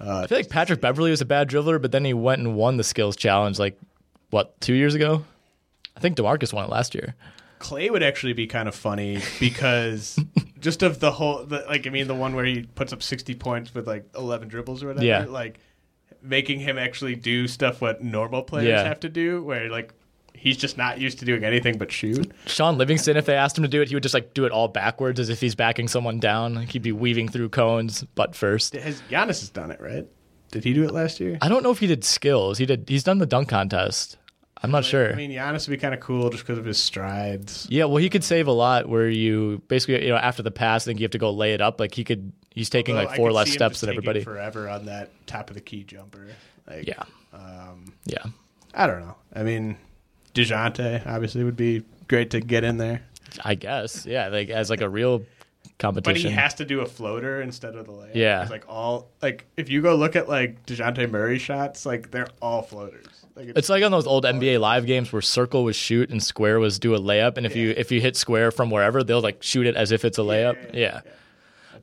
uh, 0.00 0.22
I 0.24 0.26
feel 0.26 0.38
like 0.38 0.48
Patrick 0.48 0.80
Beverley 0.80 1.10
was 1.10 1.20
a 1.20 1.26
bad 1.26 1.48
dribbler, 1.48 1.80
but 1.80 1.90
then 1.90 2.04
he 2.04 2.14
went 2.14 2.40
and 2.40 2.54
won 2.54 2.76
the 2.76 2.84
skills 2.84 3.16
challenge 3.16 3.58
like 3.58 3.78
what 4.30 4.58
two 4.60 4.74
years 4.74 4.94
ago. 4.94 5.24
I 5.96 6.00
think 6.00 6.16
Demarcus 6.16 6.52
won 6.52 6.64
it 6.64 6.70
last 6.70 6.94
year. 6.94 7.14
Klay 7.58 7.90
would 7.90 8.02
actually 8.02 8.34
be 8.34 8.46
kind 8.46 8.68
of 8.68 8.74
funny 8.74 9.20
because 9.40 10.18
just 10.66 10.82
of 10.82 10.98
the 10.98 11.12
whole, 11.12 11.44
the, 11.44 11.64
like 11.68 11.86
I 11.86 11.90
mean, 11.90 12.08
the 12.08 12.14
one 12.14 12.34
where 12.34 12.44
he 12.44 12.62
puts 12.74 12.92
up 12.92 13.00
sixty 13.02 13.36
points 13.36 13.72
with 13.72 13.86
like 13.86 14.04
eleven 14.16 14.48
dribbles 14.48 14.82
or 14.82 14.88
whatever. 14.88 15.06
Yeah. 15.06 15.24
Like 15.26 15.60
making 16.22 16.58
him 16.58 16.76
actually 16.76 17.14
do 17.14 17.46
stuff 17.46 17.80
what 17.80 18.02
normal 18.02 18.42
players 18.42 18.66
Yeah. 18.68 18.82
have 18.82 18.98
to 19.00 19.08
do, 19.08 19.42
where 19.44 19.70
like 19.70 19.92
he's 20.34 20.56
just 20.56 20.76
not 20.76 21.00
used 21.00 21.20
to 21.20 21.24
doing 21.24 21.44
anything 21.44 21.78
but 21.78 21.92
shoot. 21.92 22.32
Shaun 22.46 22.76
Livingston, 22.78 23.16
if 23.16 23.26
they 23.26 23.34
asked 23.36 23.56
him 23.56 23.62
to 23.62 23.68
do 23.68 23.80
it, 23.80 23.88
he 23.88 23.94
would 23.94 24.02
just 24.02 24.14
like 24.14 24.34
do 24.34 24.44
it 24.44 24.50
all 24.50 24.66
backwards 24.66 25.20
as 25.20 25.28
if 25.28 25.40
he's 25.40 25.54
backing 25.54 25.86
someone 25.86 26.18
down. 26.18 26.54
Like 26.56 26.70
he'd 26.72 26.82
be 26.82 26.90
weaving 26.92 27.28
through 27.28 27.50
cones 27.50 28.02
butt 28.16 28.34
first. 28.34 28.74
Has 28.74 29.00
Giannis 29.08 29.40
has 29.40 29.50
done 29.50 29.70
it 29.70 29.80
right? 29.80 30.06
Did 30.50 30.64
he 30.64 30.74
do 30.74 30.84
it 30.84 30.90
last 30.90 31.20
year? 31.20 31.38
I 31.40 31.48
don't 31.48 31.62
know 31.62 31.70
if 31.70 31.78
he 31.78 31.86
did 31.86 32.02
skills. 32.04 32.58
He 32.58 32.66
did. 32.66 32.88
He's 32.88 33.04
done 33.04 33.18
the 33.18 33.26
dunk 33.26 33.48
contest. 33.48 34.16
I'm 34.62 34.70
not 34.70 34.84
sure. 34.84 35.12
I 35.12 35.14
mean, 35.14 35.30
Giannis 35.30 35.68
would 35.68 35.74
be 35.74 35.80
kind 35.80 35.92
of 35.94 36.00
cool 36.00 36.30
just 36.30 36.42
because 36.44 36.58
of 36.58 36.64
his 36.64 36.82
strides. 36.82 37.66
yeah, 37.70 37.84
well, 37.84 37.98
he 37.98 38.08
could 38.08 38.24
save 38.24 38.46
a 38.46 38.52
lot. 38.52 38.88
Where 38.88 39.08
you 39.08 39.62
basically, 39.68 40.02
you 40.04 40.10
know, 40.10 40.16
after 40.16 40.42
the 40.42 40.50
pass, 40.50 40.84
I 40.84 40.86
think 40.86 41.00
you 41.00 41.04
have 41.04 41.10
to 41.12 41.18
go 41.18 41.30
lay 41.30 41.52
it 41.52 41.60
up. 41.60 41.78
Like 41.78 41.94
he 41.94 42.04
could. 42.04 42.32
He's 42.50 42.70
taking 42.70 42.96
Although 42.96 43.08
like 43.08 43.16
four 43.16 43.32
less 43.32 43.50
steps 43.50 43.80
than 43.80 43.90
everybody. 43.90 44.24
Forever 44.24 44.68
on 44.70 44.86
that 44.86 45.10
top 45.26 45.50
of 45.50 45.54
the 45.54 45.60
key 45.60 45.84
jumper. 45.84 46.28
Like, 46.66 46.86
Yeah, 46.86 47.02
Um, 47.34 47.92
yeah. 48.06 48.24
I 48.74 48.86
don't 48.86 49.00
know. 49.00 49.14
I 49.34 49.42
mean, 49.42 49.76
Dejounte 50.34 51.06
obviously 51.06 51.44
would 51.44 51.56
be 51.56 51.82
great 52.08 52.30
to 52.30 52.40
get 52.40 52.64
in 52.64 52.78
there. 52.78 53.02
I 53.44 53.56
guess. 53.56 54.06
Yeah, 54.06 54.28
like 54.28 54.48
as 54.48 54.70
like 54.70 54.80
a 54.80 54.88
real 54.88 55.24
competition. 55.78 56.22
But 56.22 56.30
he 56.30 56.34
has 56.34 56.54
to 56.54 56.64
do 56.64 56.80
a 56.80 56.86
floater 56.86 57.42
instead 57.42 57.74
of 57.74 57.86
the 57.86 57.92
layup. 57.92 58.14
Yeah. 58.14 58.46
Like 58.50 58.64
all 58.68 59.08
like 59.20 59.44
if 59.56 59.68
you 59.68 59.82
go 59.82 59.94
look 59.96 60.16
at 60.16 60.28
like 60.28 60.64
Dejounte 60.64 61.10
Murray 61.10 61.38
shots, 61.38 61.84
like 61.84 62.10
they're 62.10 62.28
all 62.40 62.62
floaters. 62.62 63.25
It's 63.36 63.68
like 63.68 63.84
on 63.84 63.90
those 63.90 64.06
old 64.06 64.24
NBA 64.24 64.60
live 64.60 64.86
games 64.86 65.12
where 65.12 65.22
circle 65.22 65.64
was 65.64 65.76
shoot 65.76 66.10
and 66.10 66.22
square 66.22 66.58
was 66.58 66.78
do 66.78 66.94
a 66.94 66.98
layup, 66.98 67.36
and 67.36 67.44
if 67.44 67.54
you 67.54 67.74
if 67.76 67.92
you 67.92 68.00
hit 68.00 68.16
square 68.16 68.50
from 68.50 68.70
wherever, 68.70 69.04
they'll 69.04 69.20
like 69.20 69.42
shoot 69.42 69.66
it 69.66 69.76
as 69.76 69.92
if 69.92 70.04
it's 70.04 70.18
a 70.18 70.22
layup. 70.22 70.74
Yeah. 70.74 71.00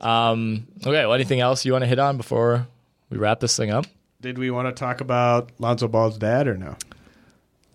Um. 0.00 0.66
Okay. 0.80 1.06
Well, 1.06 1.14
anything 1.14 1.40
else 1.40 1.64
you 1.64 1.72
want 1.72 1.82
to 1.82 1.88
hit 1.88 1.98
on 1.98 2.16
before 2.16 2.66
we 3.10 3.18
wrap 3.18 3.40
this 3.40 3.56
thing 3.56 3.70
up? 3.70 3.86
did 4.24 4.38
we 4.38 4.50
want 4.50 4.66
to 4.66 4.72
talk 4.72 5.02
about 5.02 5.50
Lonzo 5.58 5.86
Ball's 5.86 6.16
dad 6.16 6.48
or 6.48 6.56
no? 6.56 6.76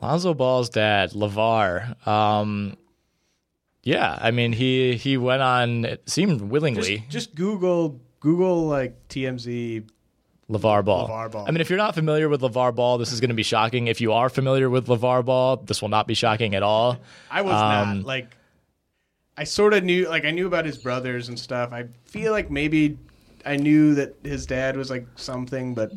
Lonzo 0.02 0.34
Ball's 0.34 0.70
dad, 0.70 1.12
Lavar. 1.12 2.06
Um. 2.08 2.76
Yeah, 3.84 4.18
I 4.20 4.32
mean 4.32 4.52
he 4.52 4.96
he 4.96 5.16
went 5.16 5.42
on. 5.42 5.86
It 5.86 6.10
seemed 6.10 6.42
willingly. 6.42 6.98
Just, 6.98 7.10
just 7.10 7.36
Google 7.36 8.02
Google 8.20 8.68
like 8.68 9.08
TMZ. 9.08 9.88
LaVar 10.50 10.84
Ball. 10.84 11.08
LaVar 11.08 11.32
Ball. 11.32 11.46
I 11.48 11.52
mean, 11.52 11.62
if 11.62 11.70
you're 11.70 11.78
not 11.78 11.94
familiar 11.96 12.28
with 12.28 12.42
LaVar 12.42 12.74
Ball, 12.76 12.98
this 12.98 13.12
is 13.12 13.20
going 13.20 13.30
to 13.30 13.36
be 13.36 13.44
shocking. 13.44 13.88
If 13.88 14.02
you 14.02 14.14
are 14.14 14.30
familiar 14.30 14.70
with 14.70 14.88
LaVar 14.88 15.24
Ball, 15.26 15.58
this 15.58 15.82
will 15.82 15.90
not 15.90 16.08
be 16.08 16.14
shocking 16.16 16.56
at 16.56 16.64
all. 16.64 16.98
I 17.30 17.42
was 17.42 17.54
Um, 17.54 17.98
not 18.00 18.06
like. 18.06 18.36
I 19.38 19.46
sort 19.46 19.74
of 19.74 19.84
knew, 19.86 20.10
like, 20.10 20.26
I 20.26 20.32
knew 20.32 20.48
about 20.48 20.66
his 20.66 20.78
brothers 20.78 21.30
and 21.30 21.40
stuff. 21.40 21.72
I 21.72 21.86
feel 22.04 22.34
like 22.34 22.52
maybe 22.52 22.98
I 23.46 23.56
knew 23.56 23.96
that 23.96 24.16
his 24.24 24.46
dad 24.46 24.76
was 24.76 24.90
like 24.90 25.06
something, 25.16 25.74
but 25.76 25.92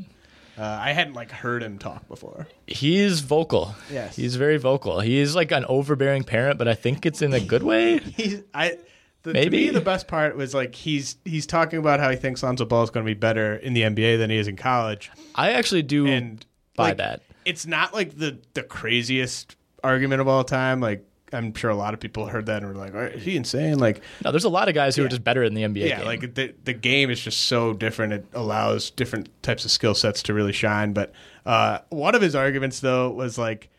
uh, 0.56 0.62
I 0.80 0.92
hadn't 0.92 1.14
like 1.14 1.30
heard 1.32 1.60
him 1.62 1.76
talk 1.78 2.06
before. 2.06 2.46
He's 2.68 3.18
vocal. 3.20 3.74
Yes. 3.90 4.14
He's 4.14 4.36
very 4.36 4.58
vocal. 4.58 5.00
He's 5.00 5.34
like 5.34 5.50
an 5.50 5.64
overbearing 5.64 6.22
parent, 6.22 6.56
but 6.58 6.68
I 6.68 6.74
think 6.74 7.04
it's 7.04 7.20
in 7.20 7.32
a 7.32 7.40
good 7.40 7.62
way. 7.64 7.98
He's 8.16 8.42
I. 8.54 8.78
The, 9.22 9.32
Maybe. 9.32 9.66
To 9.66 9.66
me, 9.66 9.70
the 9.70 9.80
best 9.80 10.08
part 10.08 10.36
was 10.36 10.52
like 10.52 10.74
he's 10.74 11.16
he's 11.24 11.46
talking 11.46 11.78
about 11.78 12.00
how 12.00 12.10
he 12.10 12.16
thinks 12.16 12.42
Lonzo 12.42 12.64
Ball 12.64 12.82
is 12.82 12.90
going 12.90 13.06
to 13.06 13.10
be 13.10 13.18
better 13.18 13.54
in 13.54 13.72
the 13.72 13.82
NBA 13.82 14.18
than 14.18 14.30
he 14.30 14.36
is 14.36 14.48
in 14.48 14.56
college, 14.56 15.10
I 15.34 15.52
actually 15.52 15.82
do 15.82 16.06
and 16.06 16.44
buy 16.76 16.88
like, 16.88 16.96
that. 16.98 17.22
It's 17.44 17.66
not 17.66 17.94
like 17.94 18.16
the 18.16 18.38
the 18.54 18.62
craziest 18.62 19.56
argument 19.84 20.20
of 20.20 20.28
all 20.28 20.42
time. 20.42 20.80
Like 20.80 21.04
I'm 21.32 21.54
sure 21.54 21.70
a 21.70 21.76
lot 21.76 21.94
of 21.94 22.00
people 22.00 22.26
heard 22.26 22.46
that 22.46 22.62
and 22.62 22.66
were 22.66 22.78
like, 22.78 22.94
"Is 23.14 23.22
he 23.22 23.36
insane?" 23.36 23.78
Like 23.78 24.02
No, 24.24 24.32
there's 24.32 24.44
a 24.44 24.48
lot 24.50 24.68
of 24.68 24.74
guys 24.74 24.96
who 24.96 25.04
are 25.04 25.08
just 25.08 25.24
better 25.24 25.42
in 25.42 25.54
the 25.54 25.62
NBA 25.62 25.88
yeah, 25.88 25.98
game. 25.98 26.06
like 26.06 26.34
the 26.34 26.54
the 26.64 26.72
game 26.72 27.10
is 27.10 27.20
just 27.20 27.42
so 27.42 27.72
different. 27.72 28.12
It 28.12 28.26
allows 28.32 28.90
different 28.90 29.28
types 29.42 29.64
of 29.64 29.70
skill 29.70 29.94
sets 29.94 30.22
to 30.24 30.34
really 30.34 30.52
shine. 30.52 30.92
But 30.92 31.12
uh, 31.46 31.78
one 31.90 32.14
of 32.14 32.22
his 32.22 32.34
arguments 32.34 32.80
though 32.80 33.10
was 33.10 33.38
like 33.38 33.70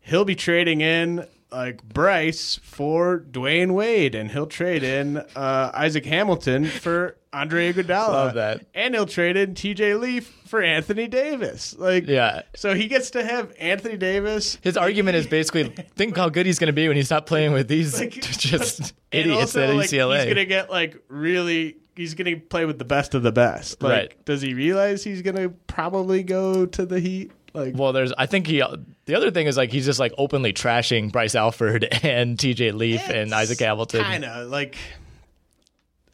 he'll 0.00 0.24
be 0.24 0.34
trading 0.34 0.80
in 0.80 1.26
like 1.52 1.82
Bryce 1.82 2.58
for 2.62 3.20
Dwyane 3.30 3.72
Wade, 3.72 4.14
and 4.14 4.30
he'll 4.30 4.46
trade 4.46 4.82
in 4.82 5.18
uh, 5.18 5.70
Isaac 5.74 6.06
Hamilton 6.06 6.64
for 6.64 7.16
Andre 7.32 7.72
Iguodala. 7.72 8.08
Love 8.08 8.34
that. 8.34 8.66
and 8.74 8.94
he'll 8.94 9.06
trade 9.06 9.36
in 9.36 9.54
T.J. 9.54 9.94
Leaf 9.94 10.26
for 10.46 10.62
Anthony 10.62 11.06
Davis. 11.08 11.74
Like 11.78 12.06
yeah. 12.06 12.42
so 12.54 12.74
he 12.74 12.88
gets 12.88 13.10
to 13.12 13.24
have 13.24 13.52
Anthony 13.58 13.96
Davis. 13.96 14.58
His 14.62 14.76
argument 14.76 15.16
is 15.16 15.26
basically 15.26 15.64
think 15.96 16.16
how 16.16 16.28
good 16.28 16.46
he's 16.46 16.58
going 16.58 16.68
to 16.68 16.72
be 16.72 16.88
when 16.88 16.96
he's 16.96 17.10
not 17.10 17.26
playing 17.26 17.52
with 17.52 17.68
these 17.68 17.98
Like, 17.98 18.12
just 18.20 18.92
idiots 19.10 19.56
also, 19.56 19.62
at 19.62 19.74
like, 19.76 19.88
UCLA. 19.88 20.18
He's 20.24 20.28
gonna 20.28 20.44
get 20.44 20.70
like 20.70 20.96
really. 21.08 21.76
He's 21.94 22.14
gonna 22.14 22.36
play 22.36 22.64
with 22.64 22.78
the 22.78 22.86
best 22.86 23.14
of 23.14 23.22
the 23.22 23.32
best. 23.32 23.82
Like, 23.82 23.90
Right. 23.92 24.24
Does 24.24 24.40
he 24.40 24.54
realize 24.54 25.04
he's 25.04 25.20
gonna 25.20 25.50
probably 25.66 26.22
go 26.22 26.64
to 26.64 26.86
the 26.86 26.98
Heat? 27.00 27.32
Like, 27.54 27.74
well, 27.76 27.92
there's. 27.92 28.12
I 28.12 28.26
think 28.26 28.46
he. 28.46 28.62
The 29.04 29.14
other 29.14 29.30
thing 29.30 29.46
is 29.46 29.56
like 29.56 29.70
he's 29.70 29.84
just 29.84 30.00
like 30.00 30.12
openly 30.16 30.52
trashing 30.52 31.12
Bryce 31.12 31.34
Alford 31.34 31.84
and 32.02 32.38
T.J. 32.38 32.72
Leaf 32.72 33.08
and 33.08 33.32
Isaac 33.34 33.60
Hamilton. 33.60 34.02
Kind 34.02 34.24
of 34.24 34.48
like. 34.48 34.76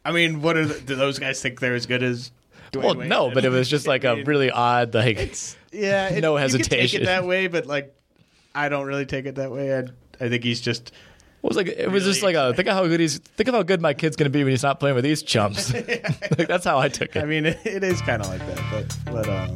I 0.03 0.11
mean, 0.11 0.41
what 0.41 0.57
are 0.57 0.65
the, 0.65 0.79
do 0.79 0.95
those 0.95 1.19
guys 1.19 1.41
think 1.41 1.59
they're 1.59 1.75
as 1.75 1.85
good 1.85 2.03
as? 2.03 2.31
Dwyane 2.71 2.83
Well, 2.83 2.95
Wade? 2.95 3.09
no, 3.09 3.31
but 3.31 3.45
it 3.45 3.49
was 3.49 3.69
just 3.69 3.87
like 3.87 4.03
a 4.03 4.23
really 4.25 4.51
odd 4.51 4.93
like. 4.93 5.17
yeah, 5.71 6.09
it, 6.09 6.21
no 6.21 6.37
You 6.37 6.43
could 6.49 6.63
take 6.63 6.71
hesitation. 6.81 7.01
it 7.03 7.05
that 7.05 7.25
way, 7.25 7.47
but 7.47 7.65
like, 7.65 7.95
I 8.53 8.69
don't 8.69 8.85
really 8.85 9.05
take 9.05 9.25
it 9.25 9.35
that 9.35 9.51
way. 9.51 9.75
I, 9.77 9.83
I 10.23 10.29
think 10.29 10.43
he's 10.43 10.61
just. 10.61 10.89
It 10.89 11.47
was 11.47 11.55
like 11.55 11.67
it 11.67 11.89
was 11.89 12.03
just 12.03 12.21
like 12.21 12.35
a 12.35 12.53
think 12.53 12.67
of 12.67 12.73
how 12.75 12.85
good 12.85 12.99
he's 12.99 13.17
think 13.19 13.47
of 13.47 13.55
how 13.55 13.63
good 13.63 13.81
my 13.81 13.93
kid's 13.93 14.17
gonna 14.17 14.29
be 14.29 14.43
when 14.43 14.51
he's 14.51 14.61
not 14.63 14.77
playing 14.81 14.95
with 14.95 15.05
these 15.05 15.23
chumps. 15.23 15.73
like 15.73 16.47
that's 16.49 16.65
how 16.65 16.77
I 16.79 16.89
took 16.89 17.15
it. 17.15 17.23
I 17.23 17.25
mean, 17.25 17.45
it, 17.45 17.57
it 17.65 17.81
is 17.81 18.01
kind 18.01 18.21
of 18.21 18.27
like 18.27 18.45
that, 18.45 18.61
but 18.69 18.97
but 19.13 19.29
um, 19.29 19.55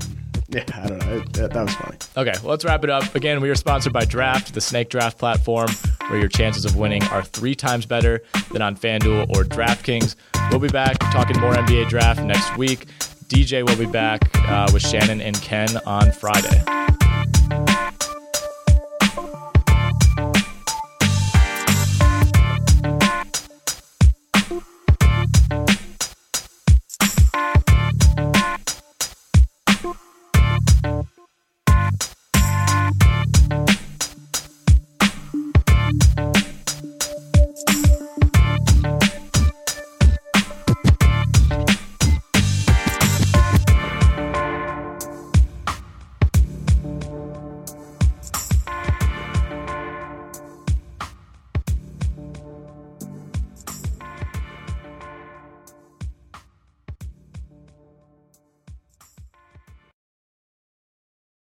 Yeah, 0.53 0.63
I 0.73 0.87
don't 0.87 0.99
know. 0.99 1.17
It, 1.17 1.33
that, 1.33 1.51
that 1.51 1.63
was 1.63 1.75
funny. 1.75 1.97
Okay, 2.15 2.33
well, 2.41 2.51
let's 2.51 2.63
wrap 2.63 2.83
it 2.83 2.89
up. 2.89 3.15
Again, 3.15 3.41
we 3.41 3.49
are 3.49 3.55
sponsored 3.55 3.91
by 3.91 4.05
Draft, 4.05 4.53
the 4.53 4.61
snake 4.61 4.89
draft 4.89 5.17
platform, 5.17 5.69
where 6.09 6.19
your 6.19 6.29
chances 6.29 6.63
of 6.63 6.75
winning 6.75 7.03
are 7.05 7.23
three 7.23 7.55
times 7.55 7.85
better 7.85 8.21
than 8.51 8.61
on 8.61 8.75
FanDuel 8.75 9.29
or 9.29 9.43
DraftKings. 9.43 10.15
We'll 10.51 10.59
be 10.59 10.69
back 10.69 10.99
talking 10.99 11.39
more 11.39 11.53
NBA 11.53 11.89
draft 11.89 12.21
next 12.21 12.55
week. 12.57 12.87
DJ 13.27 13.67
will 13.67 13.77
be 13.77 13.91
back 13.91 14.29
uh, 14.47 14.69
with 14.71 14.85
Shannon 14.85 15.21
and 15.21 15.35
Ken 15.41 15.69
on 15.87 16.11
Friday. 16.11 16.63